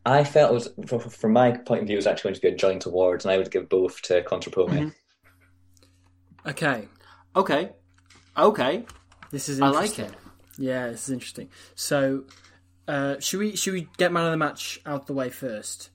I 0.05 0.23
felt 0.23 0.51
it 0.51 0.53
was, 0.53 0.69
from, 0.87 0.99
from 1.01 1.33
my 1.33 1.51
point 1.51 1.81
of 1.81 1.87
view, 1.87 1.95
it 1.95 1.97
was 1.97 2.07
actually 2.07 2.29
going 2.29 2.35
to 2.35 2.41
be 2.41 2.47
a 2.49 2.55
joint 2.55 2.85
award, 2.87 3.23
and 3.25 3.31
I 3.31 3.37
would 3.37 3.51
give 3.51 3.69
both 3.69 4.01
to 4.03 4.21
Contepomi. 4.23 4.69
Mm-hmm. 4.69 6.49
Okay, 6.49 6.87
okay, 7.35 7.71
okay, 8.37 8.85
this 9.31 9.49
is 9.49 9.61
I 9.61 9.67
like 9.67 9.99
it. 9.99 10.11
Yeah, 10.57 10.87
this 10.87 11.03
is 11.03 11.13
interesting. 11.13 11.49
So, 11.75 12.23
uh, 12.87 13.19
should 13.19 13.39
we 13.39 13.55
should 13.55 13.73
we 13.73 13.87
get 13.97 14.11
man 14.11 14.25
of 14.25 14.31
the 14.31 14.37
match 14.37 14.79
out 14.85 15.01
of 15.01 15.05
the 15.07 15.13
way 15.13 15.29
first? 15.29 15.89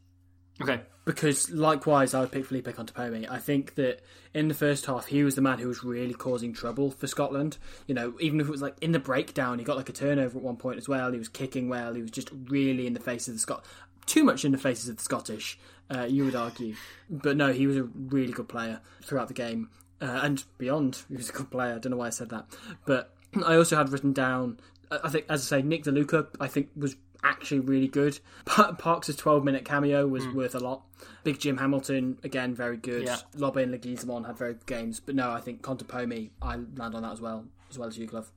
Okay, 0.60 0.82
Because 1.06 1.50
likewise, 1.50 2.12
I 2.12 2.20
would 2.20 2.32
pick 2.32 2.44
Felipe 2.44 2.66
Contepomi. 2.66 3.26
I 3.30 3.38
think 3.38 3.76
that 3.76 4.02
in 4.34 4.48
the 4.48 4.54
first 4.54 4.84
half, 4.84 5.06
he 5.06 5.24
was 5.24 5.34
the 5.34 5.40
man 5.40 5.58
who 5.58 5.68
was 5.68 5.82
really 5.82 6.12
causing 6.12 6.52
trouble 6.52 6.90
for 6.90 7.06
Scotland. 7.06 7.56
You 7.86 7.94
know, 7.94 8.14
even 8.20 8.40
if 8.40 8.46
it 8.46 8.50
was 8.50 8.60
like 8.60 8.76
in 8.82 8.92
the 8.92 8.98
breakdown, 8.98 9.58
he 9.58 9.64
got 9.64 9.78
like 9.78 9.88
a 9.88 9.92
turnover 9.92 10.36
at 10.36 10.44
one 10.44 10.56
point 10.56 10.76
as 10.76 10.86
well. 10.86 11.12
He 11.12 11.18
was 11.18 11.30
kicking 11.30 11.70
well. 11.70 11.94
He 11.94 12.02
was 12.02 12.10
just 12.10 12.28
really 12.48 12.86
in 12.86 12.92
the 12.92 13.00
face 13.00 13.26
of 13.26 13.34
the 13.34 13.40
Scot, 13.40 13.64
too 14.04 14.22
much 14.22 14.44
in 14.44 14.52
the 14.52 14.58
faces 14.58 14.90
of 14.90 14.98
the 14.98 15.02
Scottish. 15.02 15.58
Uh, 15.92 16.04
you 16.04 16.24
would 16.26 16.36
argue, 16.36 16.74
but 17.08 17.36
no, 17.36 17.52
he 17.52 17.66
was 17.66 17.76
a 17.76 17.82
really 17.82 18.32
good 18.32 18.48
player 18.48 18.80
throughout 19.02 19.28
the 19.28 19.34
game 19.34 19.70
uh, 20.00 20.20
and 20.22 20.42
beyond. 20.58 21.02
He 21.08 21.16
was 21.16 21.30
a 21.30 21.32
good 21.32 21.50
player. 21.50 21.74
I 21.74 21.78
don't 21.78 21.90
know 21.90 21.96
why 21.96 22.08
I 22.08 22.10
said 22.10 22.30
that, 22.30 22.46
but 22.86 23.14
I 23.44 23.56
also 23.56 23.76
had 23.76 23.90
written 23.90 24.12
down. 24.12 24.60
I 24.90 25.08
think, 25.08 25.26
as 25.28 25.52
I 25.52 25.58
say, 25.58 25.62
Nick 25.62 25.84
De 25.84 25.92
Luca, 25.92 26.26
I 26.40 26.48
think 26.48 26.70
was 26.76 26.96
actually 27.22 27.60
really 27.60 27.86
good. 27.86 28.18
Parks' 28.44 29.14
12 29.14 29.44
minute 29.44 29.64
cameo 29.64 30.06
was 30.06 30.26
worth 30.28 30.54
a 30.54 30.58
lot. 30.58 30.82
Big 31.22 31.38
Jim 31.38 31.58
Hamilton, 31.58 32.18
again, 32.24 32.54
very 32.54 32.76
good. 32.76 33.04
Yeah. 33.04 33.18
Robin 33.36 33.70
Leguizamon 33.70 34.26
had 34.26 34.36
very 34.36 34.54
good 34.54 34.66
games. 34.66 35.00
But 35.00 35.14
no, 35.14 35.30
I 35.30 35.40
think 35.40 35.62
Contepomi, 35.62 36.30
I 36.42 36.56
land 36.56 36.94
on 36.94 37.02
that 37.02 37.12
as 37.12 37.20
well, 37.20 37.44
as 37.70 37.78
well 37.78 37.88
as 37.88 37.98
you, 37.98 38.06
Glove. 38.06 38.30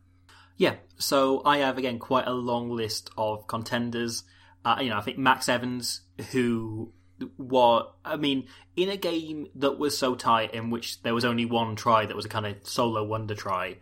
yeah. 0.57 0.75
So 0.97 1.41
I 1.45 1.57
have 1.59 1.77
again 1.77 1.97
quite 1.97 2.27
a 2.27 2.33
long 2.33 2.69
list 2.69 3.09
of 3.17 3.47
contenders. 3.47 4.23
Uh, 4.65 4.77
you 4.81 4.89
know, 4.89 4.97
I 4.97 5.01
think 5.01 5.17
Max 5.17 5.49
Evans, 5.49 6.01
who 6.31 6.91
what 7.37 7.93
I 8.03 8.15
mean, 8.15 8.47
in 8.75 8.89
a 8.89 8.97
game 8.97 9.47
that 9.55 9.77
was 9.77 9.97
so 9.97 10.15
tight, 10.15 10.53
in 10.53 10.69
which 10.69 11.01
there 11.03 11.13
was 11.13 11.25
only 11.25 11.45
one 11.45 11.75
try 11.75 12.05
that 12.05 12.15
was 12.15 12.25
a 12.25 12.29
kind 12.29 12.45
of 12.45 12.55
solo 12.63 13.03
wonder 13.03 13.35
try, 13.35 13.77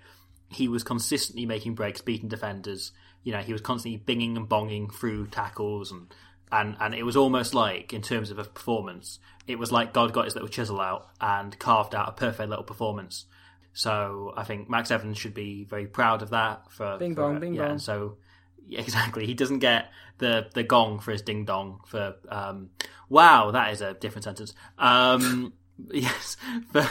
he 0.50 0.68
was 0.68 0.84
consistently 0.84 1.46
making 1.46 1.76
breaks, 1.76 2.02
beating 2.02 2.30
defenders. 2.30 2.92
You 3.24 3.32
know, 3.34 3.40
he 3.40 3.54
was 3.54 3.62
constantly 3.62 4.00
binging 4.00 4.36
and 4.36 4.50
bonging 4.50 4.94
through 4.94 5.28
tackles, 5.28 5.92
and 5.92 6.14
and 6.52 6.76
and 6.80 6.94
it 6.94 7.04
was 7.04 7.16
almost 7.16 7.54
like, 7.54 7.94
in 7.94 8.02
terms 8.02 8.32
of 8.32 8.40
a 8.40 8.44
performance, 8.44 9.20
it 9.48 9.58
was 9.58 9.72
like 9.72 9.94
God 9.94 10.14
got 10.14 10.26
his 10.26 10.36
little 10.36 10.50
chisel 10.50 10.80
out 10.82 11.08
and 11.20 11.58
carved 11.60 11.96
out 11.96 12.10
a 12.10 12.14
perfect 12.14 12.50
little 12.50 12.66
performance. 12.66 13.26
So 13.74 14.34
I 14.36 14.44
think 14.44 14.70
Max 14.70 14.92
Evans 14.92 15.18
should 15.18 15.34
be 15.34 15.64
very 15.64 15.88
proud 15.88 16.22
of 16.22 16.32
that. 16.32 16.72
For 16.72 16.98
Bing 16.98 17.16
for- 17.16 17.22
bong, 17.22 17.40
bing 17.40 17.54
yeah, 17.54 17.70
bong. 17.70 17.80
So 17.80 17.94
yeah, 18.04 18.31
exactly, 18.80 19.26
he 19.26 19.34
doesn't 19.34 19.60
get 19.60 19.92
the 20.18 20.48
the 20.54 20.64
gong 20.64 21.00
for 21.00 21.12
his 21.12 21.22
ding 21.22 21.46
dong. 21.46 21.82
For 21.86 22.16
um, 22.30 22.70
wow, 23.10 23.52
that 23.52 23.72
is 23.74 23.82
a 23.82 23.94
different 23.94 24.24
sentence. 24.24 24.54
Um, 24.78 25.54
yes, 25.92 26.38
for, 26.72 26.88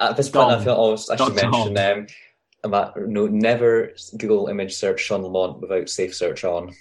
At 0.00 0.16
this 0.16 0.28
point, 0.28 0.50
I 0.50 0.64
feel 0.64 0.98
I 1.10 1.16
should 1.16 1.34
mention 1.34 1.78
um, 1.78 2.06
about, 2.64 2.96
no, 2.96 3.26
never 3.26 3.92
Google 4.16 4.48
image 4.48 4.74
search 4.74 5.00
Sean 5.00 5.22
Lamont 5.22 5.60
without 5.60 5.88
safe 5.88 6.14
search 6.14 6.44
on. 6.44 6.72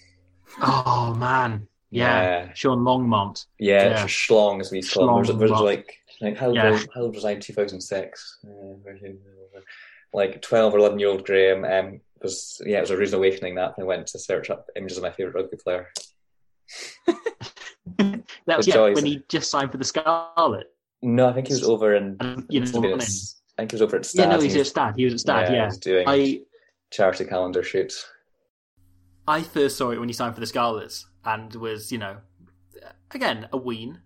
Oh 0.61 1.15
man, 1.17 1.67
yeah, 1.89 2.21
Yeah. 2.21 2.53
Sean 2.53 2.79
Longmont. 2.79 3.45
Yeah, 3.59 3.89
Yeah. 3.89 4.05
Schlong 4.05 4.59
as 4.59 4.71
we 4.71 4.81
call. 4.81 5.15
There's, 5.15 5.37
there's 5.37 5.51
like, 5.51 5.97
like 6.21 6.37
how, 6.37 6.53
Yeah. 6.53 6.71
old, 6.71 6.87
how 6.93 7.01
old 7.01 7.15
was 7.15 7.25
I 7.25 7.31
in 7.31 7.39
2006? 7.39 8.39
Uh, 8.45 8.89
like 10.13 10.41
12 10.41 10.73
or 10.73 10.79
11 10.79 10.99
year 10.99 11.09
old 11.09 11.25
Graham 11.25 11.63
um, 11.65 12.01
was, 12.21 12.61
yeah, 12.65 12.77
it 12.77 12.81
was 12.81 12.91
a 12.91 12.97
rude 12.97 13.13
awakening 13.13 13.55
that 13.55 13.73
I 13.79 13.83
went 13.83 14.07
to 14.07 14.19
search 14.19 14.49
up 14.49 14.67
images 14.75 14.97
of 14.97 15.03
my 15.03 15.11
favourite 15.11 15.35
rugby 15.41 15.57
player. 15.57 15.87
That 18.45 18.57
was 18.57 18.65
The 18.65 18.71
yeah, 18.73 18.93
when 18.93 19.05
he 19.05 19.23
just 19.29 19.49
signed 19.49 19.71
for 19.71 19.77
the 19.77 19.83
Scarlet. 19.83 20.67
No, 21.01 21.27
I 21.29 21.33
think 21.33 21.47
he 21.47 21.53
was 21.53 21.63
over 21.63 21.95
in, 21.95 22.15
And, 22.19 22.45
you 22.49 22.59
know, 22.59 22.63
must 22.65 22.73
have 22.75 22.81
been 22.81 22.91
at- 22.91 22.97
running. 22.99 23.13
I 23.57 23.61
think 23.61 23.71
he 23.71 23.75
was 23.75 23.81
over 23.81 23.97
at 23.97 24.05
Stad. 24.05 24.23
Yeah, 24.23 24.29
no, 24.29 24.35
and 24.35 24.43
he's 24.43 24.55
at 24.55 24.67
Stad. 24.67 24.95
He 24.95 25.03
was 25.05 25.13
at 25.15 25.19
Stad. 25.21 25.49
he 25.49 25.55
Yeah, 25.55 25.65
was 25.65 25.77
doing 25.79 26.07
I 26.07 26.41
charity 26.91 27.25
calendar 27.25 27.63
shoots. 27.63 28.05
I 29.27 29.41
first 29.41 29.77
saw 29.77 29.91
it 29.91 29.99
when 29.99 30.07
he 30.09 30.13
signed 30.13 30.33
for 30.35 30.39
the 30.39 30.45
Scarlets 30.47 31.07
and 31.25 31.53
was, 31.55 31.91
you 31.91 31.97
know, 31.97 32.17
again, 33.11 33.49
a 33.51 33.57
ween. 33.57 33.99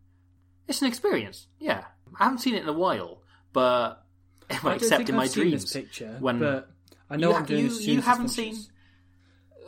It's 0.67 0.81
an 0.81 0.87
experience, 0.87 1.47
yeah. 1.59 1.85
I 2.19 2.23
haven't 2.23 2.39
seen 2.39 2.55
it 2.55 2.63
in 2.63 2.69
a 2.69 2.73
while, 2.73 3.21
but 3.53 4.03
I 4.49 4.55
don't 4.63 4.73
except 4.75 4.97
think 4.97 5.09
in 5.09 5.15
I've 5.15 5.19
my 5.19 5.27
seen 5.27 5.43
dreams. 5.49 5.63
this 5.63 5.73
picture, 5.73 6.17
when 6.19 6.39
but 6.39 6.70
I 7.11 7.17
know 7.17 7.27
you, 7.27 7.33
what 7.33 7.39
I'm 7.41 7.45
doing. 7.45 7.59
you, 7.65 7.67
as 7.67 7.87
you 7.87 8.01
haven't 8.01 8.29
seen. 8.29 8.55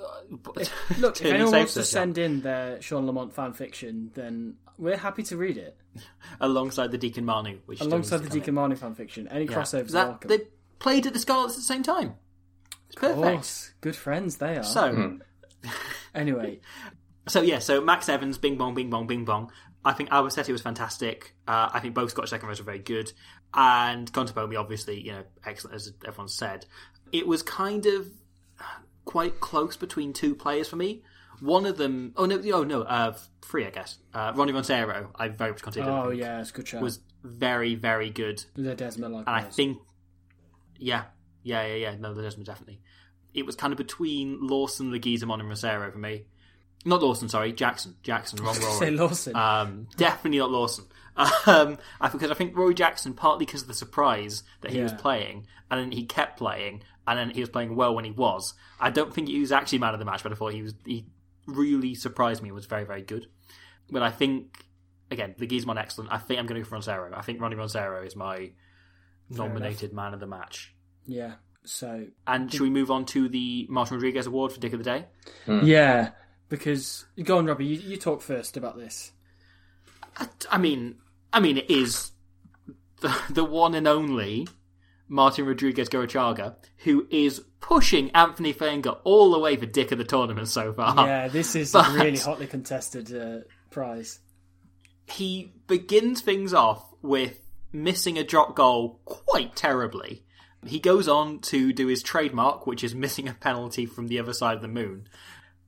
uh, 0.01 0.37
If- 0.57 0.73
look, 0.99 1.19
if 1.21 1.25
anyone 1.27 1.51
wants 1.51 1.73
to 1.75 1.79
search 1.83 1.87
send 1.91 2.17
in 2.17 2.41
their 2.41 2.81
Sean 2.81 3.05
Lamont 3.05 3.33
fan 3.33 3.53
fiction, 3.53 4.11
then 4.13 4.55
we're 4.77 4.97
happy 4.97 5.23
to 5.23 5.37
read 5.37 5.57
it 5.57 5.77
alongside 6.39 6.91
the 6.91 6.97
Deacon 6.97 7.25
Manu, 7.25 7.59
which 7.65 7.77
still 7.79 7.89
alongside 7.89 8.17
the 8.17 8.23
to 8.23 8.29
come 8.29 8.39
Deacon 8.39 8.53
Manu 8.55 8.75
fan 8.75 8.95
fiction. 8.95 9.27
Any. 9.27 9.45
Yeah. 9.45 9.51
crossovers 9.57 9.91
That- 9.91 10.07
welcome. 10.07 10.29
they 10.29 10.39
played 10.79 11.05
at 11.05 11.13
the 11.13 11.19
Scarlets 11.19 11.53
at 11.53 11.57
the 11.57 11.61
same 11.63 11.83
time. 11.83 12.15
It's 12.87 12.95
Perfect. 12.95 13.21
course. 13.21 13.73
Good 13.81 13.95
friends 13.95 14.37
they 14.37 14.57
are. 14.57 14.63
So, 14.63 15.19
anyway, 16.15 16.59
so 17.27 17.41
yeah, 17.41 17.59
so 17.59 17.81
Max 17.81 18.07
Evans, 18.09 18.37
Bing 18.37 18.57
Bong, 18.57 18.73
Bing 18.75 18.89
Bong, 18.89 19.07
Bing 19.07 19.25
Bong. 19.25 19.51
I 19.85 19.91
think 19.93 20.09
Albacete 20.11 20.49
was 20.51 20.61
fantastic. 20.61 21.35
Uh, 21.47 21.69
I 21.73 21.79
think 21.81 21.93
both 21.93 22.11
Scottish 22.11 22.29
second 22.29 22.47
rows 22.47 22.59
were 22.59 22.65
very 22.65 22.79
good, 22.79 23.11
and 23.53 24.11
Contepomi 24.13 24.57
obviously, 24.57 25.01
you 25.01 25.11
know, 25.11 25.23
excellent 25.45 25.75
as 25.75 25.91
everyone 26.05 26.29
said. 26.29 26.65
It 27.13 27.27
was 27.27 27.41
kind 27.43 27.85
of 27.85 28.07
quite 29.05 29.39
close 29.39 29.77
between 29.77 30.11
two 30.11 30.35
players 30.35 30.67
for 30.67 30.75
me. 30.75 31.03
One 31.39 31.65
of 31.65 31.77
them, 31.77 32.13
oh 32.17 32.25
no, 32.25 32.41
oh 32.53 32.63
no, 32.63 32.81
uh, 32.81 33.15
three 33.41 33.65
I 33.65 33.69
guess. 33.69 33.97
Uh, 34.13 34.33
Ronnie 34.35 34.51
Roncero, 34.53 35.07
I 35.15 35.27
very 35.29 35.51
much 35.51 35.61
consider. 35.61 35.89
oh 35.89 36.09
yeah, 36.09 36.41
it's 36.41 36.49
a 36.49 36.53
good 36.53 36.67
show. 36.67 36.79
was 36.79 36.99
very 37.23 37.75
very 37.75 38.09
good. 38.09 38.43
the 38.55 38.75
Desmond 38.75 39.13
like 39.13 39.27
And 39.27 39.35
I 39.35 39.41
think, 39.43 39.77
yeah, 40.77 41.03
yeah, 41.43 41.65
yeah, 41.67 41.75
yeah. 41.75 41.95
No, 41.95 42.13
Ledesma 42.13 42.43
definitely. 42.43 42.81
It 43.33 43.45
was 43.45 43.55
kind 43.55 43.73
of 43.73 43.77
between 43.77 44.45
Lawson, 44.45 44.91
Leguizamon, 44.91 45.39
and 45.39 45.49
Roncero 45.49 45.91
for 45.91 45.97
me. 45.97 46.25
Not 46.85 47.01
Lawson, 47.01 47.29
sorry, 47.29 47.51
Jackson. 47.53 47.95
Jackson, 48.03 48.43
wrong 48.43 48.53
say 48.79 48.91
Lawson. 48.91 49.35
Um, 49.35 49.87
definitely 49.97 50.39
not 50.39 50.51
Lawson. 50.51 50.85
Um, 51.15 51.77
I, 52.01 52.09
because 52.09 52.31
I 52.31 52.33
think 52.33 52.55
Ruaridh 52.55 52.75
Jackson, 52.75 53.13
partly 53.13 53.45
because 53.45 53.61
of 53.63 53.67
the 53.67 53.73
surprise 53.73 54.43
that 54.61 54.71
he 54.71 54.81
was 54.81 54.93
playing, 54.93 55.45
and 55.69 55.79
then 55.79 55.91
he 55.91 56.05
kept 56.05 56.37
playing, 56.37 56.83
and 57.07 57.19
then 57.19 57.29
he 57.29 57.39
was 57.41 57.49
playing 57.49 57.75
well 57.75 57.93
when 57.93 58.05
he 58.05 58.11
was. 58.11 58.53
I 58.79 58.89
don't 58.89 59.13
think 59.13 59.27
he 59.27 59.39
was 59.39 59.51
actually 59.51 59.79
man 59.79 59.93
of 59.93 59.99
the 59.99 60.05
match, 60.05 60.23
but 60.23 60.31
I 60.31 60.35
thought 60.35 60.53
he 60.53 60.63
was. 60.63 60.73
He 60.85 61.05
really 61.45 61.93
surprised 61.95 62.41
me. 62.41 62.49
and 62.49 62.55
Was 62.55 62.65
very 62.65 62.83
very 62.85 63.01
good. 63.03 63.27
But 63.91 64.01
I 64.01 64.09
think 64.09 64.65
again, 65.11 65.35
Leguizamon 65.37 65.77
excellent. 65.77 66.11
I 66.11 66.17
think 66.17 66.39
I'm 66.39 66.47
going 66.47 66.61
to 66.61 66.67
go 66.67 66.69
for 66.69 66.77
Roncero. 66.79 67.13
I 67.15 67.21
think 67.21 67.39
Ronnie 67.39 67.55
Roncero 67.57 68.05
is 68.05 68.15
my 68.15 68.51
nominated 69.29 69.93
man 69.93 70.13
of 70.13 70.19
the 70.19 70.27
match. 70.27 70.73
yeah. 71.05 71.33
So 71.65 72.07
And 72.27 72.51
should 72.51 72.59
we 72.61 72.69
move 72.69 72.91
on 72.91 73.05
to 73.05 73.29
the 73.29 73.67
Martin 73.69 73.95
Rodriguez 73.95 74.27
Award 74.27 74.51
for 74.51 74.59
Dick 74.59 74.73
of 74.73 74.79
the 74.79 74.83
Day? 74.83 75.05
yeah, 75.47 76.09
because 76.49 77.05
go 77.23 77.37
on, 77.37 77.45
Robbie. 77.45 77.65
You, 77.65 77.79
you 77.79 77.95
talk 77.97 78.21
first 78.21 78.57
about 78.57 78.77
this. 78.77 79.13
I, 80.17 80.27
I 80.51 80.57
mean, 80.57 80.95
I 81.33 81.39
mean, 81.39 81.57
it 81.57 81.69
is 81.69 82.11
the, 83.01 83.15
the 83.29 83.43
one 83.43 83.73
and 83.75 83.87
only 83.87 84.47
Martin 85.09 85.45
Rodriguez 85.45 85.89
Gurruchaga 85.89 86.55
who 86.77 87.07
is 87.09 87.41
pushing 87.59 88.11
Anthony 88.11 88.53
Fainga'a 88.53 88.99
all 89.03 89.31
the 89.31 89.39
way 89.39 89.55
for 89.55 89.65
Dick 89.65 89.91
of 89.91 89.97
the 89.97 90.03
tournament 90.03 90.47
so 90.47 90.73
far. 90.73 91.07
yeah, 91.07 91.27
this 91.27 91.55
is 91.55 91.71
but- 91.73 91.89
a 91.89 91.93
really 91.93 92.17
hotly 92.17 92.47
contested 92.47 93.13
uh, 93.15 93.39
prize. 93.69 94.19
He 95.07 95.53
begins 95.67 96.21
things 96.21 96.53
off 96.53 96.85
with 97.01 97.39
missing 97.73 98.17
a 98.17 98.23
drop 98.23 98.55
goal 98.55 99.01
quite 99.05 99.55
terribly. 99.55 100.23
He 100.65 100.79
goes 100.79 101.09
on 101.09 101.39
to 101.39 101.73
do 101.73 101.87
his 101.87 102.01
trademark, 102.01 102.65
which 102.65 102.85
is 102.85 102.95
missing 102.95 103.27
a 103.27 103.33
penalty 103.33 103.85
from 103.85 104.07
the 104.07 104.19
other 104.19 104.31
side 104.31 104.55
of 104.55 104.61
the 104.61 104.69
moon. 104.69 105.07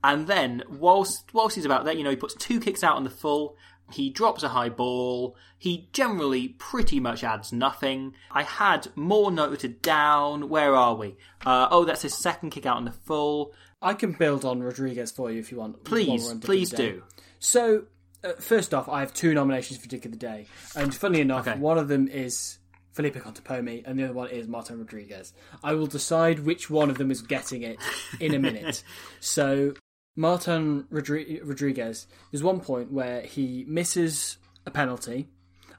And 0.01 0.27
then, 0.27 0.63
whilst 0.69 1.33
whilst 1.33 1.55
he's 1.55 1.65
about 1.65 1.83
there, 1.83 1.93
you 1.93 2.03
know, 2.03 2.11
he 2.11 2.15
puts 2.15 2.35
two 2.35 2.59
kicks 2.61 2.83
out 2.83 2.95
on 2.95 3.03
the 3.03 3.09
full. 3.09 3.57
He 3.91 4.09
drops 4.09 4.43
a 4.43 4.49
high 4.49 4.69
ball. 4.69 5.35
He 5.57 5.89
generally 5.93 6.49
pretty 6.49 6.99
much 6.99 7.23
adds 7.23 7.53
nothing. 7.53 8.15
I 8.31 8.43
had 8.43 8.87
more 8.95 9.31
noted 9.31 9.81
down. 9.81 10.49
Where 10.49 10.75
are 10.75 10.95
we? 10.95 11.17
Uh, 11.45 11.67
oh, 11.69 11.85
that's 11.85 12.01
his 12.01 12.13
second 12.17 12.49
kick 12.49 12.65
out 12.65 12.77
on 12.77 12.85
the 12.85 12.91
full. 12.91 13.53
I 13.81 13.93
can 13.93 14.13
build 14.13 14.43
on 14.45 14.61
Rodriguez 14.63 15.11
for 15.11 15.31
you 15.31 15.39
if 15.39 15.51
you 15.51 15.59
want. 15.59 15.83
Please, 15.83 16.23
we're 16.25 16.31
on 16.31 16.37
Dick 16.37 16.43
of 16.43 16.47
please 16.47 16.69
do. 16.71 17.03
So, 17.39 17.83
uh, 18.23 18.33
first 18.39 18.73
off, 18.73 18.89
I 18.89 19.01
have 19.01 19.13
two 19.13 19.33
nominations 19.33 19.79
for 19.79 19.87
Dick 19.87 20.05
of 20.05 20.11
the 20.11 20.17
Day, 20.17 20.47
and 20.75 20.93
funnily 20.93 21.21
enough, 21.21 21.47
Okay. 21.47 21.59
one 21.59 21.77
of 21.77 21.87
them 21.87 22.07
is 22.07 22.57
Felipe 22.93 23.15
Contepomi, 23.15 23.83
and 23.85 23.99
the 23.99 24.05
other 24.05 24.13
one 24.13 24.29
is 24.29 24.47
Martin 24.47 24.79
Rodriguez. 24.79 25.33
I 25.63 25.73
will 25.73 25.85
decide 25.85 26.39
which 26.39 26.69
one 26.69 26.89
of 26.89 26.97
them 26.97 27.11
is 27.11 27.21
getting 27.21 27.61
it 27.61 27.77
in 28.19 28.33
a 28.33 28.39
minute. 28.39 28.83
so, 29.19 29.73
Martin 30.15 30.83
Rodri- 30.91 31.41
Rodriguez, 31.43 32.07
there's 32.31 32.43
one 32.43 32.59
point 32.61 32.91
where 32.91 33.21
he 33.21 33.65
misses 33.67 34.37
a 34.65 34.71
penalty, 34.71 35.27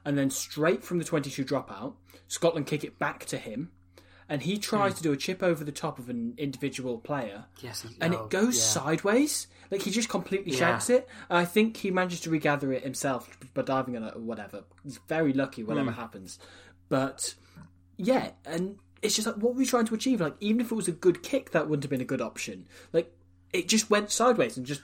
and 0.05 0.17
then 0.17 0.29
straight 0.29 0.83
from 0.83 0.99
the 0.99 1.03
22 1.03 1.43
dropout, 1.43 1.95
Scotland 2.27 2.67
kick 2.67 2.83
it 2.83 2.99
back 2.99 3.25
to 3.25 3.37
him. 3.37 3.71
And 4.29 4.41
he 4.41 4.57
tries 4.57 4.93
to 4.95 5.01
do 5.03 5.13
a 5.13 5.17
chip 5.17 5.41
over 5.41 5.63
the 5.63 5.71
top 5.71 5.99
of 5.99 6.09
an 6.09 6.33
individual 6.37 6.97
player, 6.97 7.45
Yes, 7.61 7.83
he- 7.83 7.95
and 8.01 8.13
oh, 8.13 8.25
it 8.25 8.29
goes 8.29 8.57
yeah. 8.57 8.61
sideways. 8.63 9.47
Like 9.71 9.81
he 9.83 9.91
just 9.91 10.09
completely 10.09 10.51
Yeah. 10.51 10.59
shanks 10.59 10.89
it. 10.89 11.07
I 11.29 11.45
think 11.45 11.77
he 11.77 11.91
manages 11.91 12.19
to 12.21 12.29
regather 12.29 12.73
it 12.73 12.83
himself 12.83 13.37
by 13.53 13.61
diving 13.61 13.95
on 13.95 14.03
it 14.03 14.15
or 14.15 14.19
whatever. 14.19 14.65
He's 14.83 14.97
very 15.07 15.31
lucky 15.31 15.63
whatever 15.63 15.91
Hmm. 15.91 15.99
happens. 15.99 16.39
But 16.89 17.35
yeah, 17.95 18.31
and 18.45 18.77
it's 19.01 19.15
just 19.15 19.27
like 19.27 19.37
what 19.37 19.53
were 19.53 19.59
we 19.59 19.65
trying 19.65 19.85
to 19.85 19.95
achieve? 19.95 20.19
Like 20.19 20.35
even 20.41 20.59
if 20.59 20.71
it 20.73 20.75
was 20.75 20.89
a 20.89 20.93
good 20.93 21.23
kick, 21.23 21.51
that 21.51 21.69
wouldn't 21.69 21.83
have 21.85 21.89
been 21.91 22.01
a 22.01 22.05
good 22.05 22.21
option. 22.21 22.67
Like 22.91 23.13
it 23.57 23.67
just 23.67 23.89
went 23.89 24.11
sideways 24.11 24.57
and 24.57 24.65
just 24.65 24.81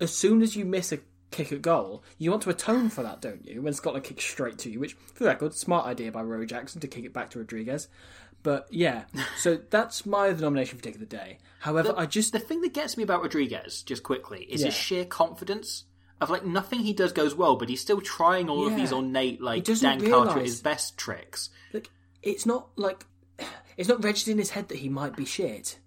as 0.00 0.12
soon 0.14 0.42
as 0.42 0.56
you 0.56 0.64
miss 0.64 0.92
a 0.92 0.98
kick 1.30 1.52
at 1.52 1.62
goal, 1.62 2.02
you 2.18 2.30
want 2.30 2.42
to 2.44 2.50
atone 2.50 2.88
for 2.88 3.02
that, 3.02 3.20
don't 3.20 3.44
you? 3.46 3.60
When 3.62 3.72
Scotland 3.72 4.04
kicks 4.04 4.24
straight 4.24 4.58
to 4.58 4.70
you, 4.70 4.80
which 4.80 4.94
for 5.14 5.24
the 5.24 5.28
record, 5.30 5.54
smart 5.54 5.86
idea 5.86 6.12
by 6.12 6.22
Ruaridh 6.22 6.48
Jackson 6.48 6.80
to 6.80 6.88
kick 6.88 7.04
it 7.04 7.12
back 7.12 7.30
to 7.30 7.38
Rodriguez. 7.38 7.88
But 8.42 8.66
yeah, 8.70 9.04
so 9.38 9.58
that's 9.70 10.04
my 10.06 10.28
other 10.28 10.42
nomination 10.42 10.78
for 10.78 10.84
Dick 10.84 10.94
of 10.94 11.00
the 11.00 11.06
Day. 11.06 11.38
However, 11.60 11.94
I 11.96 12.06
just 12.06 12.32
The 12.32 12.38
thing 12.38 12.60
that 12.60 12.74
gets 12.74 12.96
me 12.96 13.02
about 13.02 13.22
Rodriguez, 13.22 13.82
just 13.82 14.02
quickly, 14.02 14.42
is 14.44 14.60
Yeah. 14.60 14.66
his 14.66 14.74
sheer 14.74 15.04
confidence 15.04 15.84
of 16.20 16.30
like 16.30 16.44
nothing 16.44 16.80
he 16.80 16.92
does 16.92 17.12
goes 17.12 17.34
well, 17.34 17.56
but 17.56 17.68
he's 17.68 17.80
still 17.80 18.00
trying 18.00 18.48
all 18.48 18.66
of 18.66 18.72
Yeah. 18.72 18.78
these 18.78 18.92
ornate 18.92 19.40
like 19.40 19.64
Dan 19.64 20.08
Carter 20.08 20.40
his 20.40 20.60
best 20.60 20.96
tricks. 20.98 21.50
like 21.72 21.90
it's 22.22 22.46
not 22.46 22.68
like 22.76 23.04
it's 23.76 23.88
not 23.88 24.04
registered 24.04 24.32
in 24.32 24.38
his 24.38 24.50
head 24.50 24.68
that 24.68 24.78
he 24.78 24.88
might 24.88 25.16
be 25.16 25.24
shit. 25.24 25.78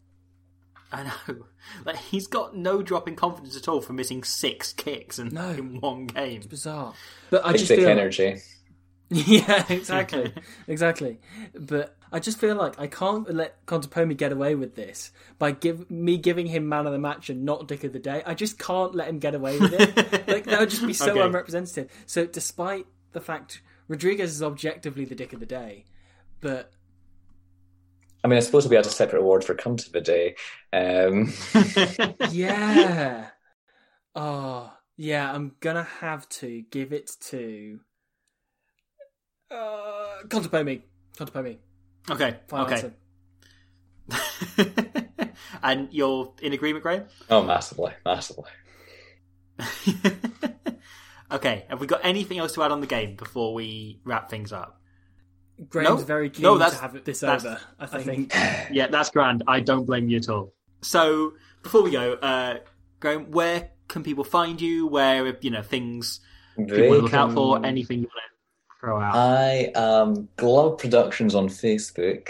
I 0.91 1.03
know, 1.03 1.45
like 1.85 1.97
he's 1.97 2.27
got 2.27 2.55
no 2.55 2.81
drop 2.81 3.07
in 3.07 3.15
confidence 3.15 3.55
at 3.57 3.67
all 3.67 3.81
for 3.81 3.93
missing 3.93 4.23
six 4.23 4.73
kicks 4.73 5.19
in, 5.19 5.29
No. 5.29 5.49
in 5.57 5.79
one 5.79 6.07
game. 6.07 6.37
It's 6.37 6.47
bizarre. 6.47 6.93
But 7.29 7.45
I 7.45 7.51
Big 7.51 7.59
just 7.59 7.69
dick 7.69 7.79
feel 7.79 7.89
energy. 7.89 8.41
Yeah, 9.09 9.65
exactly. 9.69 10.33
exactly. 10.67 11.19
But 11.53 11.95
I 12.11 12.19
just 12.19 12.39
feel 12.39 12.55
like 12.55 12.79
I 12.79 12.87
can't 12.87 13.33
let 13.33 13.65
Contepomi 13.65 14.15
get 14.17 14.31
away 14.31 14.55
with 14.55 14.75
this 14.75 15.11
by 15.39 15.51
give 15.51 15.89
me 15.91 16.17
giving 16.17 16.47
him 16.47 16.67
man 16.67 16.85
of 16.85 16.91
the 16.93 16.99
match 16.99 17.29
and 17.29 17.43
not 17.45 17.67
dick 17.67 17.83
of 17.83 17.93
the 17.93 17.99
day. 17.99 18.21
I 18.25 18.33
just 18.33 18.59
can't 18.59 18.93
let 18.95 19.07
him 19.09 19.19
get 19.19 19.35
away 19.35 19.59
with 19.59 19.73
it. 19.73 20.27
like 20.27 20.45
that 20.45 20.59
would 20.59 20.69
just 20.69 20.85
be 20.85 20.93
so 20.93 21.11
Okay. 21.11 21.21
unrepresentative. 21.21 21.89
So 22.05 22.25
despite 22.25 22.85
the 23.13 23.21
fact 23.21 23.61
Rodriguez 23.87 24.31
is 24.31 24.43
objectively 24.43 25.05
the 25.05 25.15
dick 25.15 25.31
of 25.33 25.39
the 25.39 25.45
day, 25.45 25.85
but 26.41 26.71
I 28.27 28.29
mean, 28.29 28.37
I 28.37 28.41
suppose 28.41 28.67
we 28.67 28.75
had 28.75 28.85
a 28.85 28.89
separate 28.89 29.21
award 29.21 29.45
for 29.45 29.53
"Come 29.55 29.77
to 29.77 29.89
the 29.89 30.01
day. 30.01 30.35
Um, 30.73 31.31
yeah. 32.29 33.29
oh, 34.15 34.73
yeah, 34.97 35.31
I'm 35.31 35.55
gonna 35.61 35.87
have 36.01 36.27
to 36.41 36.63
give 36.69 36.91
it 36.91 37.09
to 37.29 37.79
uh 39.49 40.23
Contepomi. 40.25 40.81
Contepomi. 41.17 41.55
Okay, 42.11 42.35
Final 42.49 42.65
okay, 42.65 42.91
and 45.63 45.87
you're 45.91 46.33
in 46.41 46.51
agreement, 46.51 46.83
Graham? 46.83 47.05
oh, 47.29 47.43
massively, 47.43 47.93
massively. 48.03 48.51
okay, 51.31 51.65
have 51.69 51.79
we 51.79 51.87
got 51.87 52.01
anything 52.03 52.39
else 52.39 52.51
to 52.55 52.63
add 52.63 52.73
on 52.73 52.81
the 52.81 52.87
game 52.87 53.15
before 53.15 53.53
we 53.53 54.01
wrap 54.03 54.29
things 54.29 54.51
up? 54.51 54.76
Graham's 55.69 56.01
No, 56.01 56.05
very 56.05 56.29
keen 56.29 56.43
no, 56.43 56.57
that's- 56.57 56.75
to 56.75 56.81
have 56.81 57.03
this 57.03 57.23
over. 57.23 57.59
I 57.79 57.85
think. 57.87 58.33
Yeah, 58.71 58.87
that's 58.87 59.09
grand. 59.09 59.43
I 59.47 59.59
don't 59.59 59.85
blame 59.85 60.07
you 60.09 60.17
at 60.17 60.29
all. 60.29 60.53
So 60.81 61.33
before 61.63 61.81
we 61.83 61.91
go, 61.91 62.13
uh, 62.13 62.57
Graham, 62.99 63.31
where 63.31 63.71
can 63.87 64.03
people 64.03 64.23
find 64.23 64.61
you? 64.61 64.85
Where 64.87 65.35
you 65.41 65.49
know 65.51 65.61
things? 65.63 66.19
People 66.57 66.75
They 66.75 66.87
to 66.89 66.97
look 66.97 67.13
out 67.13 67.33
for 67.33 67.63
anything 67.65 67.99
you 67.99 68.05
want 68.07 68.23
to 68.29 68.79
throw 68.79 68.99
out. 69.01 69.15
I 69.15 69.71
am 69.75 70.27
Glove 70.37 70.77
Productions 70.79 71.33
on 71.35 71.47
Facebook, 71.49 72.29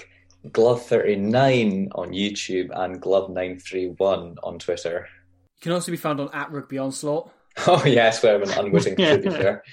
Glove39 0.50 1.90
on 1.96 2.10
YouTube, 2.12 2.70
and 2.74 3.02
Glove931 3.02 4.36
on 4.44 4.60
Twitter. 4.60 5.08
You 5.56 5.62
can 5.62 5.72
also 5.72 5.92
be 5.92 5.98
found 5.98 6.20
on 6.20 6.30
at 6.34 6.52
Rugby 6.52 6.78
Onslaught. 6.78 7.32
Oh, 7.66 7.84
yes, 7.86 8.22
we're 8.22 8.40
an 8.44 8.52
unwitting 8.52 8.94
Yeah. 9.00 9.14
contributor. 9.14 9.64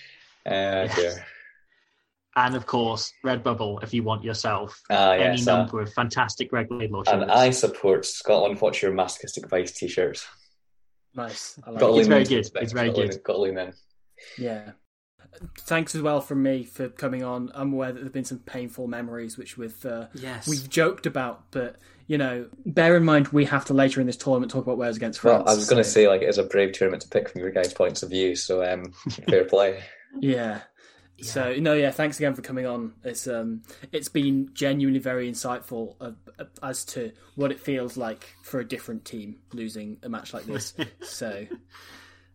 Uh, 0.47 0.86
dear. 0.97 1.26
And 2.36 2.55
of 2.56 2.66
course, 2.66 3.12
Redbubble 3.24 3.82
if 3.82 3.94
you 3.94 4.02
want 4.02 4.24
yourself 4.24 4.81
any 4.90 5.23
yes. 5.23 5.47
uh, 5.47 5.56
number 5.56 5.81
of 5.81 5.93
fantastic 5.93 6.51
Greg 6.51 6.70
Laidlaw 6.70 7.05
and. 7.06 7.31
I 7.31 7.51
support 7.51 8.05
Scotland 8.06 8.61
Watch 8.61 8.82
Your 8.82 8.93
Masochistic 8.93 9.48
Vice 9.48 9.73
t 9.73 9.89
shirts. 9.89 10.27
Nice. 11.15 11.59
I 11.65 11.70
like 11.70 11.81
Got 11.81 11.94
it. 11.94 11.98
It's 12.01 12.09
very 12.09 12.24
good. 12.24 12.51
It's 12.56 12.73
very 12.73 12.89
got 12.89 12.97
good. 12.97 13.23
Got 13.23 13.32
to 13.35 13.39
lean 13.40 13.59
in. 13.59 13.73
Yeah. 14.36 14.73
Thanks 15.61 15.94
as 15.94 16.02
well 16.02 16.20
from 16.20 16.43
me 16.43 16.62
for 16.65 16.89
coming 16.89 17.24
on. 17.24 17.51
I'm 17.55 17.73
aware 17.73 17.93
that 17.93 18.01
there've 18.01 18.12
been 18.12 18.24
some 18.24 18.39
painful 18.40 18.86
memories, 18.86 19.36
which 19.36 19.56
with 19.56 19.85
uh, 19.85 20.06
Yes. 20.15 20.47
we've 20.47 20.69
joked 20.69 21.06
about, 21.06 21.51
but 21.51 21.77
you 22.06 22.19
know, 22.19 22.47
bear 22.66 22.97
in 22.97 23.05
mind 23.05 23.28
we 23.28 23.44
have 23.47 23.65
to 23.66 23.74
later 23.74 24.01
in 24.01 24.06
this 24.06 24.16
tournament 24.16 24.52
talk 24.52 24.65
about 24.65 24.78
Wales 24.78 24.97
against 24.97 25.20
France. 25.20 25.44
Well, 25.44 25.52
I 25.52 25.56
was 25.56 25.69
going 25.69 25.82
to 25.82 25.89
so- 25.89 25.94
say, 25.94 26.09
like, 26.09 26.23
it 26.23 26.28
is 26.28 26.39
a 26.39 26.44
brave 26.44 26.73
tournament 26.73 27.02
to 27.02 27.09
pick 27.09 27.28
from 27.31 27.40
your 27.40 27.51
guys' 27.51 27.73
points 27.73 28.02
of 28.02 28.11
view, 28.11 28.36
so 28.36 28.62
um, 28.65 28.93
fair 29.28 29.44
play. 29.44 29.82
yeah. 30.20 30.61
So 31.22 31.54
no, 31.56 31.74
yeah, 31.74 31.90
thanks 31.90 32.18
again 32.18 32.34
for 32.34 32.42
coming 32.42 32.66
on. 32.66 32.94
It's 33.04 33.26
um, 33.26 33.62
it's 33.92 34.08
been 34.08 34.50
genuinely 34.52 35.00
very 35.00 35.30
insightful 35.30 35.94
uh, 36.00 36.12
uh, 36.38 36.44
as 36.62 36.84
to 36.86 37.12
what 37.36 37.52
it 37.52 37.60
feels 37.60 37.96
like 37.96 38.34
for 38.42 38.60
a 38.60 38.66
different 38.66 39.04
team 39.04 39.36
losing 39.52 39.98
a 40.02 40.08
match 40.08 40.34
like 40.34 40.44
this. 40.44 40.74
so, 41.02 41.46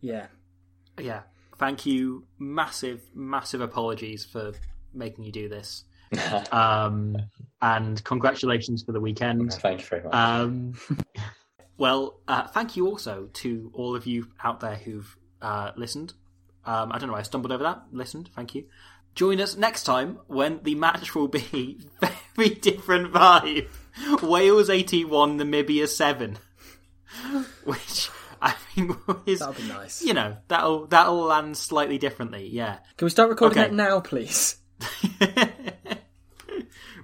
yeah, 0.02 0.28
Yeah. 0.98 1.22
Thank 1.58 1.86
you. 1.86 2.24
Massive, 2.38 3.02
massive 3.14 3.60
apologies 3.60 4.24
for 4.24 4.54
making 4.94 5.26
you 5.26 5.32
do 5.32 5.50
this. 5.50 5.84
Um, 6.52 7.18
and 7.62 8.04
congratulations 8.04 8.82
for 8.82 8.94
the 8.94 9.02
weekend. 9.02 9.54
Thank 9.54 9.82
you 9.82 9.88
very 9.88 10.04
much. 10.04 10.14
Um, 10.14 10.74
Well, 11.80 12.20
uh, 12.28 12.46
thank 12.46 12.76
you 12.76 12.88
also 12.88 13.30
to 13.36 13.72
all 13.74 13.96
of 13.96 14.06
you 14.06 14.28
out 14.44 14.60
there 14.60 14.76
who've 14.76 15.18
uh, 15.42 15.72
listened. 15.78 16.14
Um, 16.70 16.92
I 16.92 17.00
don't 17.00 17.10
know, 17.10 17.16
I 17.16 17.24
stumbled 17.24 17.52
over 17.52 17.64
that. 17.64 17.84
Listened. 17.92 18.30
Thank 18.36 18.54
you. 18.54 18.66
Join 19.16 19.42
us 19.42 19.56
next 19.58 19.84
time 19.84 20.20
when 20.28 20.62
the 20.64 20.76
match 20.76 21.16
will 21.16 21.28
be 21.28 21.80
very 22.36 22.50
different 22.50 23.12
vibe. 23.12 23.68
Wales 24.22 24.70
81, 24.70 25.40
Namibia 25.40 25.88
7. 25.88 26.38
Which, 27.64 28.10
I 28.42 28.52
think 28.52 28.96
is, 29.26 29.40
that'll 29.40 29.56
be 29.56 29.68
nice. 29.68 30.04
you 30.04 30.14
know, 30.14 30.38
that'll, 30.48 30.86
that'll 30.88 31.22
land 31.24 31.58
slightly 31.58 31.98
differently, 31.98 32.48
yeah. 32.52 32.78
Can 32.98 33.06
we 33.08 33.10
start 33.10 33.30
recording 33.30 33.58
Okay. 33.58 33.70
that 33.70 33.76
now, 33.76 34.00
please? 34.00 34.58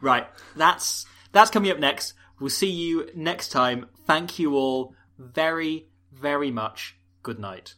Right, 0.02 0.28
that's 0.56 1.06
that's 1.32 1.50
coming 1.50 1.72
up 1.72 1.80
next. 1.80 2.14
We'll 2.40 2.50
see 2.52 2.70
you 2.70 3.10
next 3.16 3.50
time. 3.50 3.88
Thank 4.06 4.38
you 4.38 4.56
all 4.56 4.94
very, 5.18 5.88
very 6.14 6.52
much. 6.52 6.96
Good 7.24 7.40
night. 7.40 7.74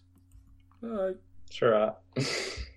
Sure. 1.50 1.96